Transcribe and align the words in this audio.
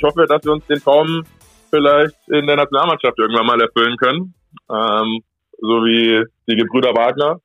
ich 0.00 0.04
hoffe, 0.04 0.26
dass 0.26 0.42
wir 0.44 0.52
uns 0.52 0.66
den 0.66 0.80
Traum 0.80 1.24
vielleicht 1.68 2.16
in 2.28 2.46
der 2.46 2.56
Nationalmannschaft 2.56 3.18
irgendwann 3.18 3.46
mal 3.46 3.60
erfüllen 3.60 3.96
können. 3.98 4.34
Ähm, 4.70 5.20
so 5.60 5.84
wie 5.84 6.24
die 6.48 6.56
Gebrüder 6.56 6.94
Wagner, 6.94 7.38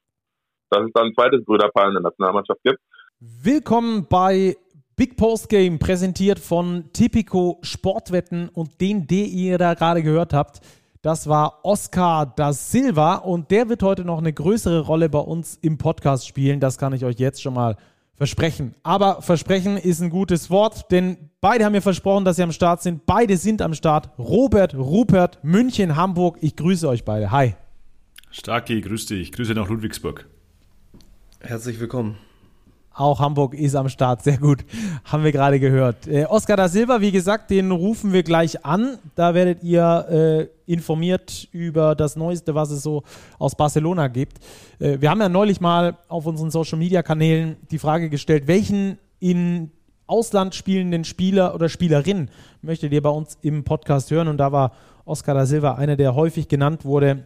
dass 0.70 0.86
es 0.86 0.94
dann 0.94 1.08
ein 1.08 1.14
zweites 1.14 1.44
Brüderpaar 1.44 1.88
in 1.88 1.96
der 1.96 2.04
Nationalmannschaft 2.04 2.62
gibt. 2.64 2.80
Willkommen 3.20 4.08
bei 4.10 4.56
Big 4.96 5.18
Post 5.18 5.50
Game, 5.50 5.80
präsentiert 5.80 6.40
von 6.40 6.86
Tipico 6.94 7.60
Sportwetten 7.62 8.48
und 8.48 8.80
den, 8.80 9.06
den 9.06 9.26
ihr 9.26 9.58
da 9.58 9.74
gerade 9.74 10.02
gehört 10.02 10.34
habt. 10.34 10.62
Das 11.02 11.28
war 11.28 11.60
Oscar 11.64 12.26
da 12.38 12.54
Silva 12.54 13.16
und 13.16 13.52
der 13.52 13.68
wird 13.68 13.84
heute 13.84 14.06
noch 14.06 14.20
eine 14.20 14.32
größere 14.32 14.80
Rolle 14.80 15.10
bei 15.10 15.20
uns 15.20 15.58
im 15.62 15.78
Podcast 15.78 16.26
spielen. 16.26 16.62
Das 16.62 16.78
kann 16.78 16.94
ich 16.94 17.04
euch 17.04 17.20
jetzt 17.20 17.42
schon 17.42 17.54
mal 17.54 17.76
versprechen. 18.16 18.76
Aber 18.84 19.22
versprechen 19.22 19.78
ist 19.78 20.02
ein 20.02 20.10
gutes 20.10 20.50
Wort, 20.50 20.92
denn 20.92 21.30
beide 21.42 21.66
haben 21.66 21.74
mir 21.74 21.82
versprochen, 21.82 22.26
dass 22.26 22.38
sie 22.38 22.44
am 22.44 22.52
Start 22.52 22.82
sind. 22.82 23.06
Beide 23.06 23.38
sind 23.38 23.62
am 23.62 23.74
Start. 23.74 24.10
Robert, 24.18 24.74
Rupert, 24.76 25.44
München, 25.44 25.96
Hamburg. 25.96 26.38
Ich 26.42 26.56
grüße 26.56 26.88
euch 26.88 27.04
beide. 27.04 27.32
Hi. 27.32 27.56
Starki, 28.32 28.82
grüß 28.82 29.06
dich. 29.06 29.32
Grüße 29.32 29.54
nach 29.54 29.70
Ludwigsburg. 29.70 30.28
Herzlich 31.40 31.80
willkommen. 31.80 32.18
Auch 32.98 33.20
Hamburg 33.20 33.54
ist 33.56 33.76
am 33.76 33.90
Start, 33.90 34.24
sehr 34.24 34.38
gut. 34.38 34.64
Haben 35.04 35.26
wir 35.26 35.34
gerade 35.34 35.60
gehört. 35.60 36.08
Äh, 36.08 36.26
Oscar 36.26 36.56
da 36.56 36.70
Silva, 36.70 37.02
wie 37.02 37.12
gesagt, 37.12 37.50
den 37.50 37.72
rufen 37.72 38.14
wir 38.14 38.24
gleich 38.24 38.66
an. 38.66 38.98
Da 39.16 39.34
werdet 39.34 39.64
ihr 39.64 40.50
äh, 40.66 40.72
informiert 40.72 41.50
über 41.52 41.94
das 41.94 42.16
Neueste, 42.16 42.56
was 42.56 42.72
es 42.72 42.84
so 42.84 43.04
aus 43.38 43.54
Barcelona 43.56 44.08
gibt. 44.08 44.38
Äh, 44.80 45.02
wir 45.02 45.10
haben 45.10 45.20
ja 45.20 45.28
neulich 45.28 45.60
mal 45.60 45.98
auf 46.08 46.26
unseren 46.26 46.52
Social 46.52 46.80
Media 46.80 47.04
Kanälen 47.04 47.58
die 47.70 47.80
Frage 47.80 48.10
gestellt, 48.10 48.48
welchen 48.48 48.98
in 49.20 49.72
Ausland 50.08 50.56
spielenden 50.56 51.04
Spieler 51.04 51.54
oder 51.54 51.68
Spielerin 51.68 52.30
möchtet 52.62 52.94
ihr 52.94 53.02
bei 53.02 53.10
uns 53.10 53.38
im 53.42 53.66
Podcast 53.66 54.10
hören? 54.10 54.30
Und 54.30 54.38
da 54.38 54.54
war 54.54 54.72
Oscar 55.04 55.34
da 55.34 55.46
Silva 55.46 55.74
einer, 55.74 55.98
der 55.98 56.16
häufig 56.16 56.48
genannt 56.48 56.86
wurde. 56.86 57.26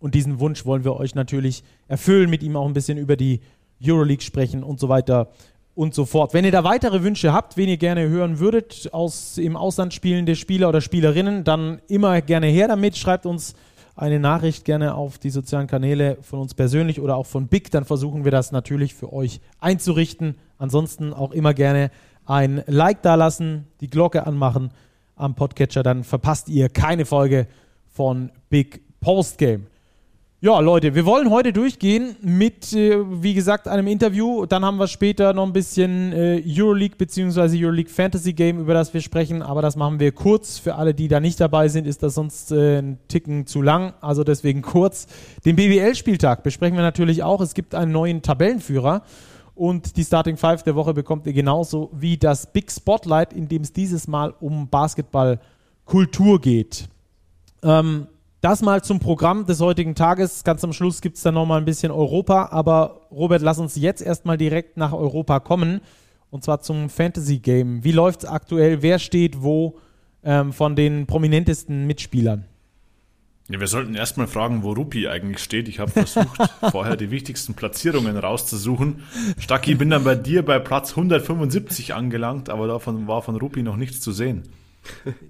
Und 0.00 0.14
diesen 0.14 0.38
Wunsch 0.38 0.66
wollen 0.66 0.84
wir 0.84 0.96
euch 0.96 1.14
natürlich 1.14 1.64
erfüllen, 1.88 2.28
mit 2.28 2.42
ihm 2.42 2.56
auch 2.56 2.66
ein 2.66 2.74
bisschen 2.74 2.98
über 2.98 3.16
die 3.16 3.40
Euroleague 3.82 4.22
sprechen 4.22 4.62
und 4.62 4.80
so 4.80 4.88
weiter 4.88 5.28
und 5.74 5.94
so 5.94 6.04
fort. 6.04 6.34
Wenn 6.34 6.44
ihr 6.44 6.50
da 6.50 6.64
weitere 6.64 7.02
Wünsche 7.04 7.32
habt, 7.32 7.56
wen 7.56 7.68
ihr 7.68 7.76
gerne 7.76 8.08
hören 8.08 8.40
würdet, 8.40 8.88
aus 8.92 9.38
im 9.38 9.56
Ausland 9.56 9.94
spielende 9.94 10.34
Spieler 10.34 10.68
oder 10.68 10.80
Spielerinnen, 10.80 11.44
dann 11.44 11.80
immer 11.86 12.20
gerne 12.20 12.48
her 12.48 12.66
damit. 12.66 12.96
Schreibt 12.96 13.26
uns 13.26 13.54
eine 13.94 14.18
Nachricht 14.18 14.64
gerne 14.64 14.94
auf 14.94 15.18
die 15.18 15.30
sozialen 15.30 15.66
Kanäle 15.66 16.18
von 16.22 16.40
uns 16.40 16.54
persönlich 16.54 17.00
oder 17.00 17.16
auch 17.16 17.26
von 17.26 17.46
Big. 17.46 17.70
Dann 17.70 17.84
versuchen 17.84 18.24
wir 18.24 18.32
das 18.32 18.52
natürlich 18.52 18.94
für 18.94 19.12
euch 19.12 19.40
einzurichten. 19.60 20.34
Ansonsten 20.58 21.12
auch 21.12 21.32
immer 21.32 21.54
gerne 21.54 21.90
ein 22.26 22.62
Like 22.66 23.02
dalassen, 23.02 23.66
die 23.80 23.88
Glocke 23.88 24.26
anmachen 24.26 24.70
am 25.16 25.34
Podcatcher. 25.34 25.82
Dann 25.82 26.04
verpasst 26.04 26.48
ihr 26.48 26.68
keine 26.68 27.06
Folge 27.06 27.46
von 27.92 28.30
Big 28.50 28.82
Postgame. 29.00 29.66
Ja, 30.40 30.60
Leute, 30.60 30.94
wir 30.94 31.04
wollen 31.04 31.30
heute 31.30 31.52
durchgehen 31.52 32.14
mit, 32.22 32.72
äh, 32.72 32.96
wie 33.20 33.34
gesagt, 33.34 33.66
einem 33.66 33.88
Interview. 33.88 34.46
Dann 34.46 34.64
haben 34.64 34.76
wir 34.76 34.86
später 34.86 35.32
noch 35.32 35.44
ein 35.44 35.52
bisschen 35.52 36.12
äh, 36.12 36.40
Euroleague 36.46 36.96
bzw. 36.96 37.64
Euroleague 37.64 37.90
Fantasy 37.90 38.34
Game, 38.34 38.60
über 38.60 38.72
das 38.72 38.94
wir 38.94 39.00
sprechen. 39.00 39.42
Aber 39.42 39.62
das 39.62 39.74
machen 39.74 39.98
wir 39.98 40.12
kurz. 40.12 40.60
Für 40.60 40.76
alle, 40.76 40.94
die 40.94 41.08
da 41.08 41.18
nicht 41.18 41.40
dabei 41.40 41.66
sind, 41.66 41.88
ist 41.88 42.04
das 42.04 42.14
sonst 42.14 42.52
äh, 42.52 42.78
ein 42.78 43.00
Ticken 43.08 43.48
zu 43.48 43.62
lang. 43.62 43.94
Also 44.00 44.22
deswegen 44.22 44.62
kurz. 44.62 45.08
Den 45.44 45.56
BWL-Spieltag 45.56 46.44
besprechen 46.44 46.76
wir 46.76 46.84
natürlich 46.84 47.24
auch. 47.24 47.40
Es 47.40 47.52
gibt 47.52 47.74
einen 47.74 47.90
neuen 47.90 48.22
Tabellenführer. 48.22 49.02
Und 49.56 49.96
die 49.96 50.04
Starting 50.04 50.36
Five 50.36 50.62
der 50.62 50.76
Woche 50.76 50.94
bekommt 50.94 51.26
ihr 51.26 51.32
genauso 51.32 51.90
wie 51.92 52.16
das 52.16 52.52
Big 52.52 52.70
Spotlight, 52.70 53.32
in 53.32 53.48
dem 53.48 53.62
es 53.62 53.72
dieses 53.72 54.06
Mal 54.06 54.32
um 54.38 54.68
Basketballkultur 54.68 56.40
geht. 56.40 56.88
Ähm, 57.64 58.06
das 58.40 58.62
mal 58.62 58.82
zum 58.82 59.00
Programm 59.00 59.46
des 59.46 59.60
heutigen 59.60 59.94
Tages. 59.94 60.44
Ganz 60.44 60.62
am 60.62 60.72
Schluss 60.72 61.00
gibt 61.00 61.16
es 61.16 61.22
dann 61.22 61.34
nochmal 61.34 61.58
ein 61.60 61.64
bisschen 61.64 61.90
Europa. 61.90 62.48
Aber 62.50 63.08
Robert, 63.10 63.42
lass 63.42 63.58
uns 63.58 63.76
jetzt 63.76 64.00
erstmal 64.00 64.38
direkt 64.38 64.76
nach 64.76 64.92
Europa 64.92 65.40
kommen. 65.40 65.80
Und 66.30 66.44
zwar 66.44 66.60
zum 66.60 66.88
Fantasy 66.88 67.38
Game. 67.38 67.82
Wie 67.84 67.92
läuft 67.92 68.24
es 68.24 68.28
aktuell? 68.28 68.82
Wer 68.82 68.98
steht 68.98 69.42
wo 69.42 69.78
ähm, 70.22 70.52
von 70.52 70.76
den 70.76 71.06
prominentesten 71.06 71.86
Mitspielern? 71.86 72.44
Ja, 73.50 73.58
wir 73.58 73.66
sollten 73.66 73.94
erstmal 73.94 74.26
fragen, 74.26 74.62
wo 74.62 74.72
Rupi 74.72 75.08
eigentlich 75.08 75.42
steht. 75.42 75.68
Ich 75.68 75.78
habe 75.78 75.90
versucht, 75.90 76.38
vorher 76.70 76.96
die 76.96 77.10
wichtigsten 77.10 77.54
Platzierungen 77.54 78.18
rauszusuchen. 78.18 79.04
Stacki, 79.38 79.74
bin 79.74 79.88
dann 79.88 80.04
bei 80.04 80.14
dir 80.14 80.44
bei 80.44 80.58
Platz 80.58 80.90
175 80.90 81.94
angelangt, 81.94 82.50
aber 82.50 82.66
davon 82.66 83.08
war 83.08 83.22
von 83.22 83.36
Rupi 83.36 83.62
noch 83.62 83.76
nichts 83.76 84.02
zu 84.02 84.12
sehen. 84.12 84.42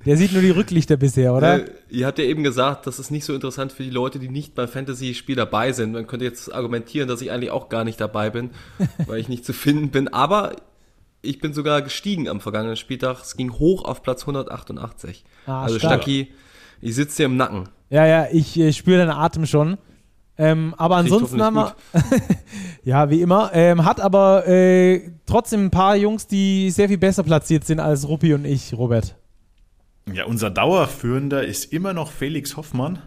Der 0.07 0.17
sieht 0.17 0.33
nur 0.33 0.43
die 0.43 0.51
Rücklichter 0.51 0.97
bisher, 0.97 1.35
oder? 1.35 1.67
Äh, 1.67 1.71
ihr 1.91 2.07
habt 2.07 2.19
ja 2.19 2.25
eben 2.25 2.43
gesagt, 2.43 2.87
das 2.87 2.99
ist 2.99 3.11
nicht 3.11 3.25
so 3.25 3.35
interessant 3.35 3.73
für 3.73 3.83
die 3.83 3.91
Leute, 3.91 4.19
die 4.19 4.29
nicht 4.29 4.55
beim 4.55 4.69
Fantasy-Spiel 4.69 5.37
dabei 5.37 5.73
sind. 5.73 5.93
Man 5.93 6.07
könnte 6.07 6.25
jetzt 6.25 6.53
argumentieren, 6.53 7.09
dass 7.09 7.21
ich 7.21 7.31
eigentlich 7.31 7.51
auch 7.51 7.69
gar 7.69 7.85
nicht 7.85 8.01
dabei 8.01 8.31
bin, 8.31 8.51
weil 9.07 9.21
ich 9.21 9.29
nicht 9.29 9.45
zu 9.45 9.53
finden 9.53 9.91
bin. 9.91 10.09
Aber 10.09 10.57
ich 11.23 11.41
bin 11.41 11.53
sogar 11.53 11.83
gestiegen 11.83 12.29
am 12.29 12.41
vergangenen 12.41 12.77
Spieltag. 12.77 13.19
Es 13.23 13.37
ging 13.37 13.53
hoch 13.53 13.85
auf 13.85 14.03
Platz 14.03 14.23
188. 14.23 15.25
Ah, 15.47 15.63
also 15.63 15.79
stark. 15.79 16.03
Stacki, 16.03 16.33
ich 16.81 16.95
sitze 16.95 17.19
dir 17.19 17.27
im 17.27 17.37
Nacken. 17.37 17.69
Ja, 17.91 18.07
ja, 18.07 18.29
ich 18.31 18.59
äh, 18.59 18.73
spüre 18.73 18.99
deinen 18.99 19.11
Atem 19.11 19.47
schon. 19.47 19.79
Ähm, 20.41 20.73
aber 20.79 20.97
ansonsten 20.97 21.43
haben 21.43 21.57
wir, 21.57 21.75
ja, 22.85 23.11
wie 23.11 23.21
immer, 23.21 23.51
ähm, 23.53 23.85
hat 23.85 24.01
aber 24.01 24.47
äh, 24.47 25.11
trotzdem 25.27 25.67
ein 25.67 25.71
paar 25.71 25.97
Jungs, 25.97 26.29
die 26.29 26.71
sehr 26.71 26.87
viel 26.89 26.99
besser 26.99 27.25
platziert 27.25 27.65
sind 27.65 27.81
als 27.81 28.07
Ruppi 28.07 28.35
und 28.35 28.45
ich, 28.45 28.73
Robert. 28.73 29.17
Ja, 30.15 30.25
unser 30.25 30.51
Dauerführender 30.51 31.45
ist 31.45 31.73
immer 31.73 31.93
noch 31.93 32.13
Felix 32.13 32.57
Hoffmann, 32.57 32.99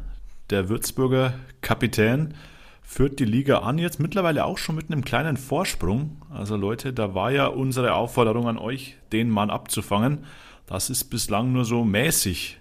der 0.50 0.70
Würzburger 0.70 1.34
Kapitän. 1.62 2.34
Führt 2.82 3.20
die 3.20 3.26
Liga 3.26 3.60
an, 3.60 3.78
jetzt 3.78 4.00
mittlerweile 4.00 4.44
auch 4.46 4.58
schon 4.58 4.76
mit 4.76 4.92
einem 4.92 5.04
kleinen 5.04 5.38
Vorsprung. 5.38 6.22
Also 6.30 6.58
Leute, 6.58 6.92
da 6.92 7.16
war 7.16 7.32
ja 7.32 7.48
unsere 7.48 7.94
Aufforderung 7.94 8.48
an 8.48 8.58
euch, 8.58 8.98
den 9.12 9.30
Mann 9.30 9.50
abzufangen. 9.50 10.26
Das 10.66 10.90
ist 10.90 11.06
bislang 11.06 11.54
nur 11.54 11.64
so 11.64 11.86
mäßig 11.86 12.60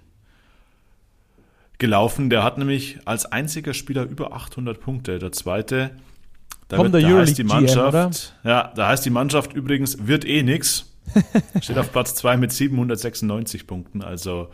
gelaufen. 1.79 2.31
Der 2.31 2.45
hat 2.45 2.59
nämlich 2.59 2.99
als 3.07 3.27
einziger 3.27 3.75
Spieler 3.75 4.05
über 4.05 4.33
800 4.33 4.79
Punkte. 4.81 5.19
Der 5.19 5.33
zweite, 5.33 5.91
da, 6.69 6.79
wird, 6.79 6.95
da 6.95 7.01
heißt 7.01 7.37
die 7.37 7.45
Mannschaft, 7.45 7.93
GM, 8.43 8.49
ja, 8.51 8.73
da 8.77 8.89
heißt 8.89 9.05
die 9.05 9.11
Mannschaft 9.11 9.53
übrigens 9.53 10.07
wird 10.07 10.25
eh 10.25 10.45
nix. 10.45 10.90
Steht 11.61 11.79
auf 11.79 11.93
Platz 11.93 12.15
2 12.15 12.37
mit 12.37 12.53
796 12.53 13.67
Punkten. 13.67 14.03
Also 14.03 14.51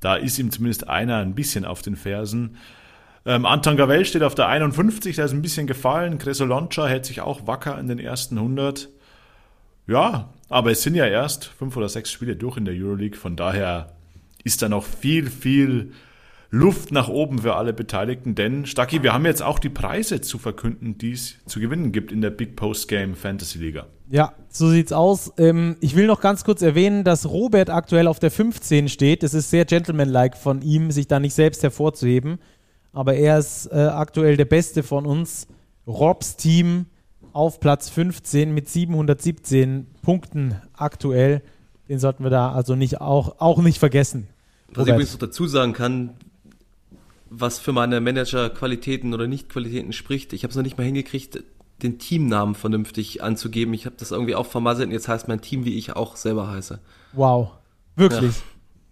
da 0.00 0.16
ist 0.16 0.38
ihm 0.38 0.50
zumindest 0.50 0.88
einer 0.88 1.18
ein 1.18 1.34
bisschen 1.34 1.64
auf 1.64 1.82
den 1.82 1.96
Fersen. 1.96 2.56
Ähm, 3.26 3.44
Anton 3.46 3.76
Gavel 3.76 4.04
steht 4.04 4.22
auf 4.22 4.34
der 4.34 4.48
51, 4.48 5.16
der 5.16 5.26
ist 5.26 5.32
ein 5.32 5.42
bisschen 5.42 5.66
gefallen. 5.66 6.18
Cresoloncha 6.18 6.86
hält 6.86 7.04
sich 7.04 7.20
auch 7.20 7.46
wacker 7.46 7.78
in 7.78 7.88
den 7.88 7.98
ersten 7.98 8.38
100. 8.38 8.88
Ja, 9.86 10.32
aber 10.48 10.70
es 10.70 10.82
sind 10.82 10.94
ja 10.94 11.06
erst 11.06 11.46
fünf 11.46 11.76
oder 11.76 11.88
sechs 11.88 12.12
Spiele 12.12 12.36
durch 12.36 12.56
in 12.56 12.64
der 12.64 12.74
Euroleague. 12.74 13.18
Von 13.18 13.36
daher 13.36 13.96
ist 14.44 14.62
da 14.62 14.68
noch 14.68 14.84
viel, 14.84 15.28
viel 15.30 15.92
Luft 16.50 16.92
nach 16.92 17.08
oben 17.08 17.40
für 17.40 17.56
alle 17.56 17.74
Beteiligten, 17.74 18.34
denn 18.34 18.64
Stacki, 18.64 19.02
wir 19.02 19.12
haben 19.12 19.26
jetzt 19.26 19.42
auch 19.42 19.58
die 19.58 19.68
Preise 19.68 20.22
zu 20.22 20.38
verkünden, 20.38 20.96
die 20.96 21.12
es 21.12 21.36
zu 21.44 21.60
gewinnen 21.60 21.92
gibt 21.92 22.10
in 22.10 22.22
der 22.22 22.30
Big 22.30 22.56
Post 22.56 22.88
Game 22.88 23.14
Fantasy 23.14 23.58
Liga. 23.58 23.86
Ja, 24.10 24.32
so 24.48 24.70
sieht's 24.70 24.92
aus. 24.92 25.32
Ähm, 25.36 25.76
ich 25.80 25.94
will 25.94 26.06
noch 26.06 26.20
ganz 26.20 26.44
kurz 26.44 26.62
erwähnen, 26.62 27.04
dass 27.04 27.28
Robert 27.28 27.70
aktuell 27.70 28.06
auf 28.06 28.18
der 28.18 28.30
15 28.30 28.88
steht. 28.88 29.22
Es 29.22 29.34
ist 29.34 29.50
sehr 29.50 29.64
gentlemanlike 29.64 30.36
von 30.36 30.62
ihm, 30.62 30.90
sich 30.90 31.08
da 31.08 31.20
nicht 31.20 31.34
selbst 31.34 31.62
hervorzuheben. 31.62 32.38
Aber 32.92 33.14
er 33.14 33.38
ist 33.38 33.66
äh, 33.66 33.76
aktuell 33.76 34.36
der 34.36 34.46
Beste 34.46 34.82
von 34.82 35.04
uns. 35.04 35.46
Robs 35.86 36.36
Team 36.36 36.86
auf 37.32 37.60
Platz 37.60 37.88
15 37.90 38.52
mit 38.52 38.68
717 38.68 39.86
Punkten 40.02 40.56
aktuell. 40.74 41.42
Den 41.88 41.98
sollten 41.98 42.24
wir 42.24 42.30
da 42.30 42.52
also 42.52 42.74
nicht 42.74 43.00
auch, 43.00 43.36
auch 43.40 43.60
nicht 43.62 43.78
vergessen. 43.78 44.28
Was 44.68 44.78
Robert. 44.78 44.88
ich 44.88 44.94
übrigens 44.94 45.12
noch 45.12 45.20
dazu 45.20 45.46
sagen 45.46 45.72
kann, 45.72 46.14
was 47.30 47.58
für 47.58 47.72
meine 47.72 48.00
Manager-Qualitäten 48.00 49.12
oder 49.12 49.26
Nicht-Qualitäten 49.26 49.92
spricht. 49.92 50.32
Ich 50.32 50.44
habe 50.44 50.50
es 50.50 50.56
noch 50.56 50.62
nicht 50.62 50.78
mal 50.78 50.84
hingekriegt, 50.84 51.42
den 51.82 51.98
Teamnamen 51.98 52.54
vernünftig 52.54 53.22
anzugeben. 53.22 53.74
Ich 53.74 53.86
habe 53.86 53.96
das 53.98 54.10
irgendwie 54.10 54.34
auch 54.34 54.46
vermasselt 54.46 54.88
und 54.88 54.92
jetzt 54.92 55.08
heißt 55.08 55.28
mein 55.28 55.40
Team, 55.40 55.64
wie 55.64 55.76
ich 55.76 55.94
auch 55.94 56.16
selber 56.16 56.48
heiße. 56.48 56.80
Wow. 57.12 57.52
Wirklich? 57.96 58.36
Ja, 58.36 58.42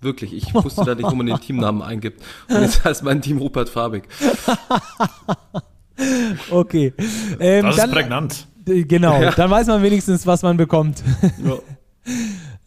wirklich. 0.01 0.35
Ich 0.35 0.55
wusste 0.55 0.85
da 0.85 0.95
nicht, 0.95 1.11
wo 1.11 1.15
man 1.15 1.27
den 1.27 1.41
Teamnamen 1.41 1.83
eingibt. 1.83 2.23
Und 2.49 2.61
jetzt 2.61 2.85
heißt 2.85 3.03
mein 3.03 3.23
Team 3.23 3.39
Rupert 3.39 3.69
Fabig. 3.69 4.05
okay. 6.51 6.93
Ähm, 7.41 7.65
das 7.65 7.77
ist 7.77 7.83
dann, 7.83 7.91
prägnant. 7.91 8.47
Genau, 8.65 9.23
ja. 9.23 9.31
dann 9.31 9.51
weiß 9.51 9.69
man 9.69 9.83
wenigstens, 9.83 10.27
was 10.27 10.43
man 10.43 10.57
bekommt. 10.57 11.03
Ja. 11.45 11.59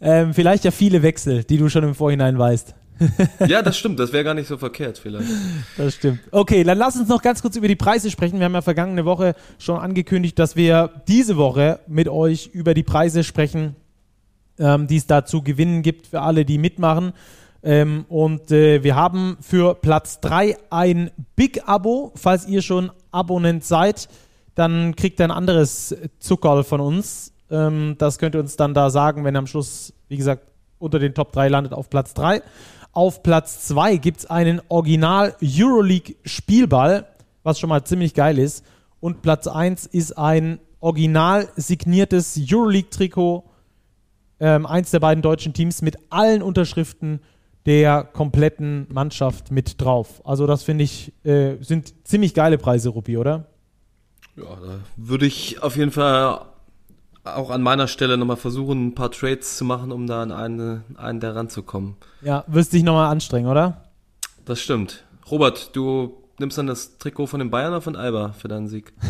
ähm, 0.00 0.34
vielleicht 0.34 0.64
ja 0.64 0.70
viele 0.70 1.02
Wechsel, 1.02 1.44
die 1.44 1.58
du 1.58 1.68
schon 1.68 1.84
im 1.84 1.94
Vorhinein 1.94 2.38
weißt 2.38 2.74
ja, 3.46 3.62
das 3.62 3.78
stimmt. 3.78 3.98
Das 3.98 4.12
wäre 4.12 4.24
gar 4.24 4.34
nicht 4.34 4.48
so 4.48 4.58
verkehrt 4.58 4.98
vielleicht. 4.98 5.28
Das 5.76 5.94
stimmt. 5.94 6.20
Okay, 6.30 6.64
dann 6.64 6.78
lass 6.78 6.96
uns 6.96 7.08
noch 7.08 7.22
ganz 7.22 7.42
kurz 7.42 7.56
über 7.56 7.68
die 7.68 7.76
Preise 7.76 8.10
sprechen. 8.10 8.38
Wir 8.38 8.44
haben 8.44 8.54
ja 8.54 8.62
vergangene 8.62 9.04
Woche 9.04 9.34
schon 9.58 9.78
angekündigt, 9.78 10.38
dass 10.38 10.56
wir 10.56 10.90
diese 11.08 11.36
Woche 11.36 11.80
mit 11.86 12.08
euch 12.08 12.50
über 12.52 12.74
die 12.74 12.82
Preise 12.82 13.24
sprechen 13.24 13.76
ähm, 14.60 14.86
die 14.86 14.96
es 14.96 15.06
da 15.06 15.24
zu 15.24 15.42
gewinnen 15.42 15.82
gibt 15.82 16.06
für 16.06 16.20
alle, 16.20 16.44
die 16.44 16.58
mitmachen. 16.58 17.12
Ähm, 17.62 18.04
und 18.08 18.50
äh, 18.52 18.84
wir 18.84 18.94
haben 18.94 19.36
für 19.40 19.74
Platz 19.74 20.20
3 20.20 20.56
ein 20.70 21.10
Big-Abo. 21.34 22.12
Falls 22.14 22.46
ihr 22.46 22.62
schon 22.62 22.92
Abonnent 23.10 23.64
seid, 23.64 24.08
dann 24.54 24.94
kriegt 24.94 25.20
ihr 25.20 25.24
ein 25.24 25.30
anderes 25.30 25.96
Zuckerl 26.18 26.62
von 26.62 26.80
uns. 26.80 27.32
Ähm, 27.50 27.96
das 27.98 28.18
könnt 28.18 28.34
ihr 28.34 28.40
uns 28.40 28.56
dann 28.56 28.74
da 28.74 28.90
sagen, 28.90 29.24
wenn 29.24 29.36
am 29.36 29.46
Schluss, 29.46 29.92
wie 30.08 30.16
gesagt, 30.16 30.44
unter 30.78 30.98
den 30.98 31.14
Top 31.14 31.32
3 31.32 31.48
landet 31.48 31.72
auf 31.72 31.90
Platz 31.90 32.14
3. 32.14 32.42
Auf 32.92 33.22
Platz 33.22 33.66
2 33.68 33.96
gibt 33.96 34.20
es 34.20 34.26
einen 34.26 34.60
Original 34.68 35.36
Euroleague 35.42 36.16
Spielball, 36.24 37.06
was 37.42 37.58
schon 37.60 37.68
mal 37.68 37.84
ziemlich 37.84 38.14
geil 38.14 38.38
ist. 38.38 38.64
Und 38.98 39.22
Platz 39.22 39.46
1 39.46 39.86
ist 39.86 40.18
ein 40.18 40.58
original 40.80 41.48
signiertes 41.56 42.38
Euroleague-Trikot, 42.38 43.44
ähm, 44.40 44.66
eins 44.66 44.90
der 44.90 45.00
beiden 45.00 45.22
deutschen 45.22 45.52
Teams 45.52 45.82
mit 45.82 45.98
allen 46.10 46.42
Unterschriften 46.42 47.20
der 47.66 48.04
kompletten 48.04 48.86
Mannschaft 48.90 49.50
mit 49.50 49.80
drauf. 49.80 50.22
Also 50.24 50.46
das 50.46 50.62
finde 50.62 50.84
ich, 50.84 51.12
äh, 51.24 51.56
sind 51.60 52.06
ziemlich 52.06 52.34
geile 52.34 52.58
Preise, 52.58 52.88
Rupi, 52.88 53.18
oder? 53.18 53.46
Ja, 54.36 54.44
da 54.44 54.78
würde 54.96 55.26
ich 55.26 55.62
auf 55.62 55.76
jeden 55.76 55.90
Fall 55.90 56.40
auch 57.24 57.50
an 57.50 57.62
meiner 57.62 57.88
Stelle 57.88 58.16
nochmal 58.16 58.36
versuchen, 58.36 58.88
ein 58.88 58.94
paar 58.94 59.10
Trades 59.10 59.56
zu 59.56 59.64
machen, 59.64 59.92
um 59.92 60.06
da 60.06 60.22
an 60.22 60.32
eine, 60.32 60.84
einen 60.96 61.20
der 61.20 61.34
ranzukommen. 61.34 61.96
Ja, 62.22 62.44
wirst 62.46 62.72
dich 62.72 62.82
nochmal 62.82 63.10
anstrengen, 63.10 63.48
oder? 63.48 63.84
Das 64.44 64.60
stimmt. 64.60 65.04
Robert, 65.30 65.74
du 65.76 66.22
nimmst 66.38 66.58
dann 66.58 66.66
das 66.66 66.98
Trikot 66.98 67.26
von 67.26 67.40
den 67.40 67.50
Bayern 67.50 67.72
oder 67.72 67.82
von 67.82 67.96
Alba 67.96 68.32
für 68.32 68.48
deinen 68.48 68.68
Sieg? 68.68 68.92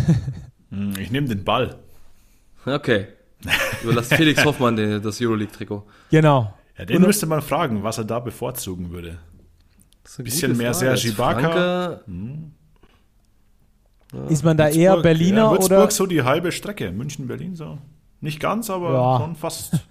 Hm, 0.72 0.92
ich 1.00 1.10
nehme 1.10 1.26
den 1.26 1.42
Ball. 1.42 1.74
Okay. 2.64 3.08
Überlasst 3.82 4.14
Felix 4.14 4.44
Hoffmann 4.44 4.76
den, 4.76 5.02
das 5.02 5.20
Euroleague-Trikot. 5.20 5.84
Genau. 6.12 6.54
Ja, 6.78 6.84
den 6.84 6.98
Und, 6.98 7.06
müsste 7.08 7.26
man 7.26 7.42
fragen, 7.42 7.82
was 7.82 7.98
er 7.98 8.04
da 8.04 8.20
bevorzugen 8.20 8.90
würde. 8.90 9.18
Ein 10.16 10.24
bisschen 10.24 10.56
mehr 10.56 10.72
Serge 10.72 11.08
Ibaka. 11.08 12.02
Hm. 12.06 12.52
Ist 14.28 14.44
man 14.44 14.56
da 14.56 14.66
Würzburg, 14.66 14.80
eher 14.80 14.96
Berliner 14.98 15.36
ja, 15.42 15.50
Würzburg 15.50 15.78
oder? 15.78 15.90
so 15.90 16.06
die 16.06 16.22
halbe 16.22 16.52
Strecke. 16.52 16.90
München, 16.90 17.26
Berlin 17.26 17.54
so. 17.54 17.78
Nicht 18.20 18.40
ganz, 18.40 18.70
aber 18.70 18.92
ja. 18.92 19.18
schon 19.18 19.36
fast. 19.36 19.72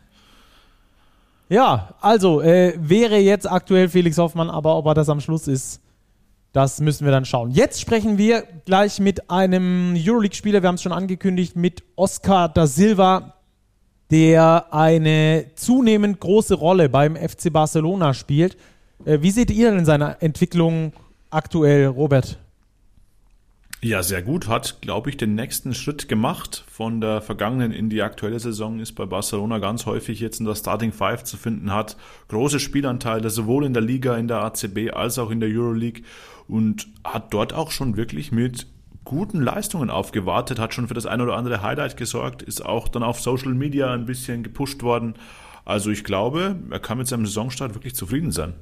Ja, 1.51 1.95
also 1.99 2.41
äh, 2.41 2.75
wäre 2.77 3.17
jetzt 3.17 3.49
aktuell 3.49 3.89
Felix 3.89 4.19
Hoffmann, 4.19 4.51
aber 4.51 4.77
ob 4.77 4.85
er 4.85 4.93
das 4.93 5.09
am 5.09 5.19
Schluss 5.19 5.47
ist, 5.47 5.81
das 6.53 6.79
müssen 6.79 7.05
wir 7.05 7.11
dann 7.11 7.25
schauen. 7.25 7.49
Jetzt 7.49 7.81
sprechen 7.81 8.19
wir 8.19 8.43
gleich 8.65 8.99
mit 8.99 9.31
einem 9.31 9.95
Euroleague-Spieler, 9.97 10.61
wir 10.61 10.67
haben 10.67 10.75
es 10.75 10.83
schon 10.83 10.91
angekündigt, 10.91 11.55
mit 11.55 11.81
Oscar 11.95 12.49
da 12.49 12.67
Silva, 12.67 13.33
der 14.11 14.71
eine 14.71 15.47
zunehmend 15.55 16.19
große 16.19 16.53
Rolle 16.53 16.87
beim 16.87 17.15
FC 17.15 17.51
Barcelona 17.51 18.13
spielt. 18.13 18.55
Äh, 19.05 19.21
wie 19.21 19.31
seht 19.31 19.49
ihr 19.49 19.71
denn 19.71 19.85
seine 19.85 20.21
Entwicklung 20.21 20.93
aktuell, 21.31 21.87
Robert? 21.87 22.37
Ja, 23.81 24.03
sehr 24.03 24.21
gut. 24.21 24.49
Hat, 24.49 24.81
glaube 24.81 25.09
ich, 25.09 25.15
den 25.15 25.35
nächsten 25.35 25.73
Schritt 25.73 26.09
gemacht. 26.09 26.65
Von 26.69 26.99
der 26.99 27.21
vergangenen 27.21 27.71
in 27.71 27.89
die 27.89 28.01
aktuelle 28.01 28.39
Saison 28.39 28.79
ist 28.79 28.91
bei 28.93 29.05
Barcelona 29.05 29.59
ganz 29.59 29.85
häufig 29.85 30.19
jetzt 30.19 30.41
in 30.41 30.45
der 30.45 30.55
Starting 30.55 30.91
Five 30.91 31.23
zu 31.23 31.37
finden, 31.37 31.71
hat 31.71 31.95
große 32.27 32.59
Spielanteile, 32.59 33.29
sowohl 33.29 33.65
in 33.65 33.73
der 33.73 33.81
Liga, 33.81 34.17
in 34.17 34.27
der 34.27 34.43
ACB 34.43 34.91
als 34.93 35.17
auch 35.17 35.31
in 35.31 35.39
der 35.39 35.49
Euroleague 35.49 36.03
und 36.49 36.89
hat 37.05 37.33
dort 37.33 37.53
auch 37.53 37.71
schon 37.71 37.95
wirklich 37.95 38.33
mit 38.33 38.67
guten 39.05 39.41
Leistungen 39.41 39.89
aufgewartet, 39.89 40.59
hat 40.59 40.73
schon 40.73 40.89
für 40.89 40.93
das 40.93 41.05
ein 41.05 41.21
oder 41.21 41.37
andere 41.37 41.61
Highlight 41.61 41.95
gesorgt, 41.95 42.41
ist 42.41 42.65
auch 42.65 42.89
dann 42.89 43.01
auf 43.01 43.21
Social 43.21 43.53
Media 43.53 43.93
ein 43.93 44.05
bisschen 44.05 44.43
gepusht 44.43 44.83
worden. 44.83 45.15
Also 45.63 45.89
ich 45.89 46.03
glaube, 46.03 46.57
er 46.69 46.79
kann 46.79 46.97
mit 46.97 47.07
seinem 47.07 47.25
Saisonstart 47.25 47.75
wirklich 47.75 47.95
zufrieden 47.95 48.31
sein. 48.31 48.55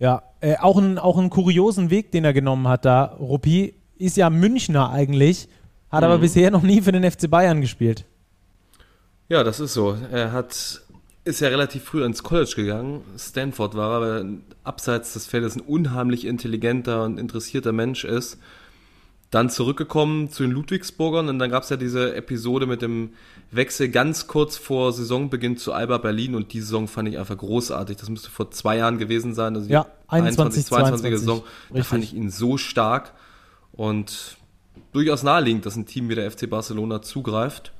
Ja, 0.00 0.24
äh, 0.40 0.56
auch, 0.56 0.78
ein, 0.78 0.98
auch 0.98 1.16
einen 1.16 1.30
kuriosen 1.30 1.90
Weg, 1.90 2.10
den 2.10 2.24
er 2.24 2.32
genommen 2.32 2.66
hat 2.66 2.84
da, 2.84 3.04
Rupi 3.04 3.74
ist 3.98 4.16
ja 4.16 4.30
Münchner 4.30 4.90
eigentlich, 4.90 5.48
hat 5.90 6.02
mhm. 6.02 6.06
aber 6.06 6.18
bisher 6.18 6.50
noch 6.50 6.62
nie 6.62 6.80
für 6.80 6.92
den 6.92 7.10
FC 7.10 7.30
Bayern 7.30 7.60
gespielt. 7.60 8.04
Ja, 9.28 9.42
das 9.42 9.60
ist 9.60 9.74
so. 9.74 9.96
Er 10.12 10.32
hat 10.32 10.82
ist 11.24 11.40
ja 11.40 11.48
relativ 11.48 11.84
früh 11.84 12.04
ins 12.04 12.22
College 12.22 12.52
gegangen. 12.54 13.02
Stanford 13.18 13.74
war 13.74 13.92
er, 13.92 14.00
weil 14.00 14.10
er 14.10 14.38
abseits 14.62 15.14
des 15.14 15.26
Feldes 15.26 15.56
ein 15.56 15.62
unheimlich 15.62 16.26
intelligenter 16.26 17.02
und 17.04 17.18
interessierter 17.18 17.72
Mensch 17.72 18.04
ist. 18.04 18.38
Dann 19.30 19.48
zurückgekommen 19.50 20.30
zu 20.30 20.42
den 20.42 20.52
Ludwigsburgern 20.52 21.28
und 21.28 21.38
dann 21.38 21.50
gab 21.50 21.64
es 21.64 21.70
ja 21.70 21.76
diese 21.76 22.14
Episode 22.14 22.66
mit 22.66 22.82
dem 22.82 23.14
Wechsel 23.50 23.88
ganz 23.88 24.26
kurz 24.26 24.56
vor 24.56 24.92
Saisonbeginn 24.92 25.56
zu 25.56 25.72
Alba 25.72 25.98
Berlin 25.98 26.34
und 26.34 26.52
die 26.52 26.60
Saison 26.60 26.86
fand 26.86 27.08
ich 27.08 27.18
einfach 27.18 27.38
großartig. 27.38 27.96
Das 27.96 28.10
müsste 28.10 28.30
vor 28.30 28.50
zwei 28.50 28.76
Jahren 28.76 28.98
gewesen 28.98 29.34
sein. 29.34 29.56
Also 29.56 29.68
ja, 29.70 29.86
21, 30.08 30.66
22, 30.66 30.66
22 30.66 31.18
Saison. 31.18 31.38
Richtig. 31.38 31.76
Da 31.76 31.82
fand 31.82 32.04
ich 32.04 32.14
ihn 32.14 32.30
so 32.30 32.58
stark. 32.58 33.14
Und 33.76 34.36
durchaus 34.92 35.22
naheliegend, 35.22 35.66
dass 35.66 35.76
ein 35.76 35.86
Team 35.86 36.08
wie 36.08 36.14
der 36.14 36.30
FC 36.30 36.48
Barcelona 36.48 37.02
zugreift. 37.02 37.72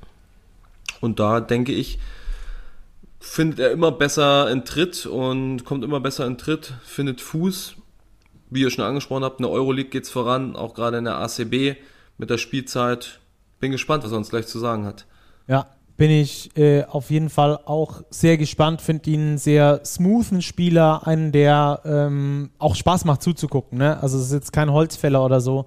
Und 1.01 1.21
da 1.21 1.41
denke 1.41 1.73
ich, 1.73 1.99
findet 3.21 3.59
er 3.59 3.71
immer 3.71 3.93
besser 3.93 4.51
in 4.51 4.65
Tritt 4.65 5.07
und 5.07 5.65
kommt 5.65 5.85
immer 5.85 6.01
besser 6.01 6.27
in 6.27 6.39
Tritt, 6.39 6.75
findet 6.85 7.21
Fuß. 7.21 7.77
Wie 8.51 8.61
ihr 8.61 8.71
schon 8.71 8.85
angesprochen 8.85 9.25
habt, 9.25 9.41
in 9.41 9.45
der 9.45 9.53
Euroleague 9.53 9.91
geht 9.91 10.05
es 10.05 10.11
voran, 10.11 10.55
auch 10.55 10.75
gerade 10.75 10.99
in 10.99 11.05
der 11.05 11.19
ACB 11.19 11.77
mit 12.19 12.31
der 12.31 12.39
Spielzeit. 12.39 13.21
Bin 13.59 13.73
gespannt, 13.73 14.05
was 14.05 14.13
er 14.13 14.19
uns 14.19 14.31
gleich 14.31 14.47
zu 14.47 14.59
sagen 14.59 14.85
hat. 14.85 15.07
Ja, 15.49 15.67
bin 15.97 16.11
ich 16.11 16.57
äh, 16.57 16.85
auf 16.85 17.11
jeden 17.11 17.31
Fall 17.31 17.59
auch 17.65 18.03
sehr 18.11 18.37
gespannt. 18.37 18.83
Finde 18.83 19.11
ihn 19.11 19.21
einen 19.21 19.39
sehr 19.39 19.81
smoothen 19.85 20.43
Spieler, 20.43 21.07
einen, 21.07 21.33
der 21.33 21.81
ähm, 21.85 22.51
auch 22.59 22.75
Spaß 22.75 23.05
macht 23.05 23.23
zuzugucken. 23.23 23.79
Ne? 23.79 24.01
Also 24.01 24.19
es 24.19 24.27
ist 24.27 24.33
jetzt 24.33 24.53
kein 24.53 24.73
Holzfäller 24.73 25.25
oder 25.25 25.41
so, 25.41 25.67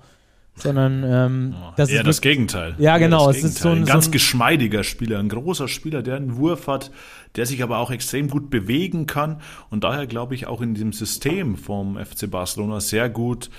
sondern 0.57 1.03
ähm, 1.03 1.55
das 1.75 1.89
eher 1.89 2.01
ist 2.01 2.07
das 2.07 2.21
Gegenteil. 2.21 2.75
Ja, 2.77 2.97
genau. 2.97 3.29
Es 3.29 3.43
ist 3.43 3.59
so 3.59 3.69
ein, 3.69 3.79
ein 3.79 3.85
ganz 3.85 4.05
so 4.05 4.09
ein 4.09 4.11
geschmeidiger 4.13 4.83
Spieler, 4.83 5.19
ein 5.19 5.29
großer 5.29 5.67
Spieler, 5.67 6.01
der 6.01 6.15
einen 6.15 6.37
Wurf 6.37 6.67
hat, 6.67 6.91
der 7.35 7.45
sich 7.45 7.63
aber 7.63 7.77
auch 7.77 7.91
extrem 7.91 8.29
gut 8.29 8.49
bewegen 8.49 9.05
kann 9.07 9.41
und 9.69 9.83
daher 9.83 10.07
glaube 10.07 10.35
ich 10.35 10.47
auch 10.47 10.61
in 10.61 10.73
diesem 10.73 10.93
System 10.93 11.55
vom 11.55 11.97
FC 11.97 12.29
Barcelona 12.29 12.79
sehr 12.79 13.09
gut 13.09 13.49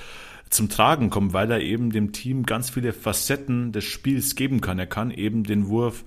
zum 0.51 0.69
Tragen 0.69 1.11
kommt, 1.11 1.33
weil 1.33 1.51
er 1.51 1.61
eben 1.61 1.91
dem 1.91 2.13
Team 2.13 2.45
ganz 2.45 2.71
viele 2.71 2.93
Facetten 2.93 3.73
des 3.73 3.85
Spiels 3.85 4.35
geben 4.35 4.61
kann. 4.61 4.79
Er 4.79 4.87
kann 4.87 5.11
eben 5.11 5.45
den 5.45 5.69
Wurf 5.69 6.05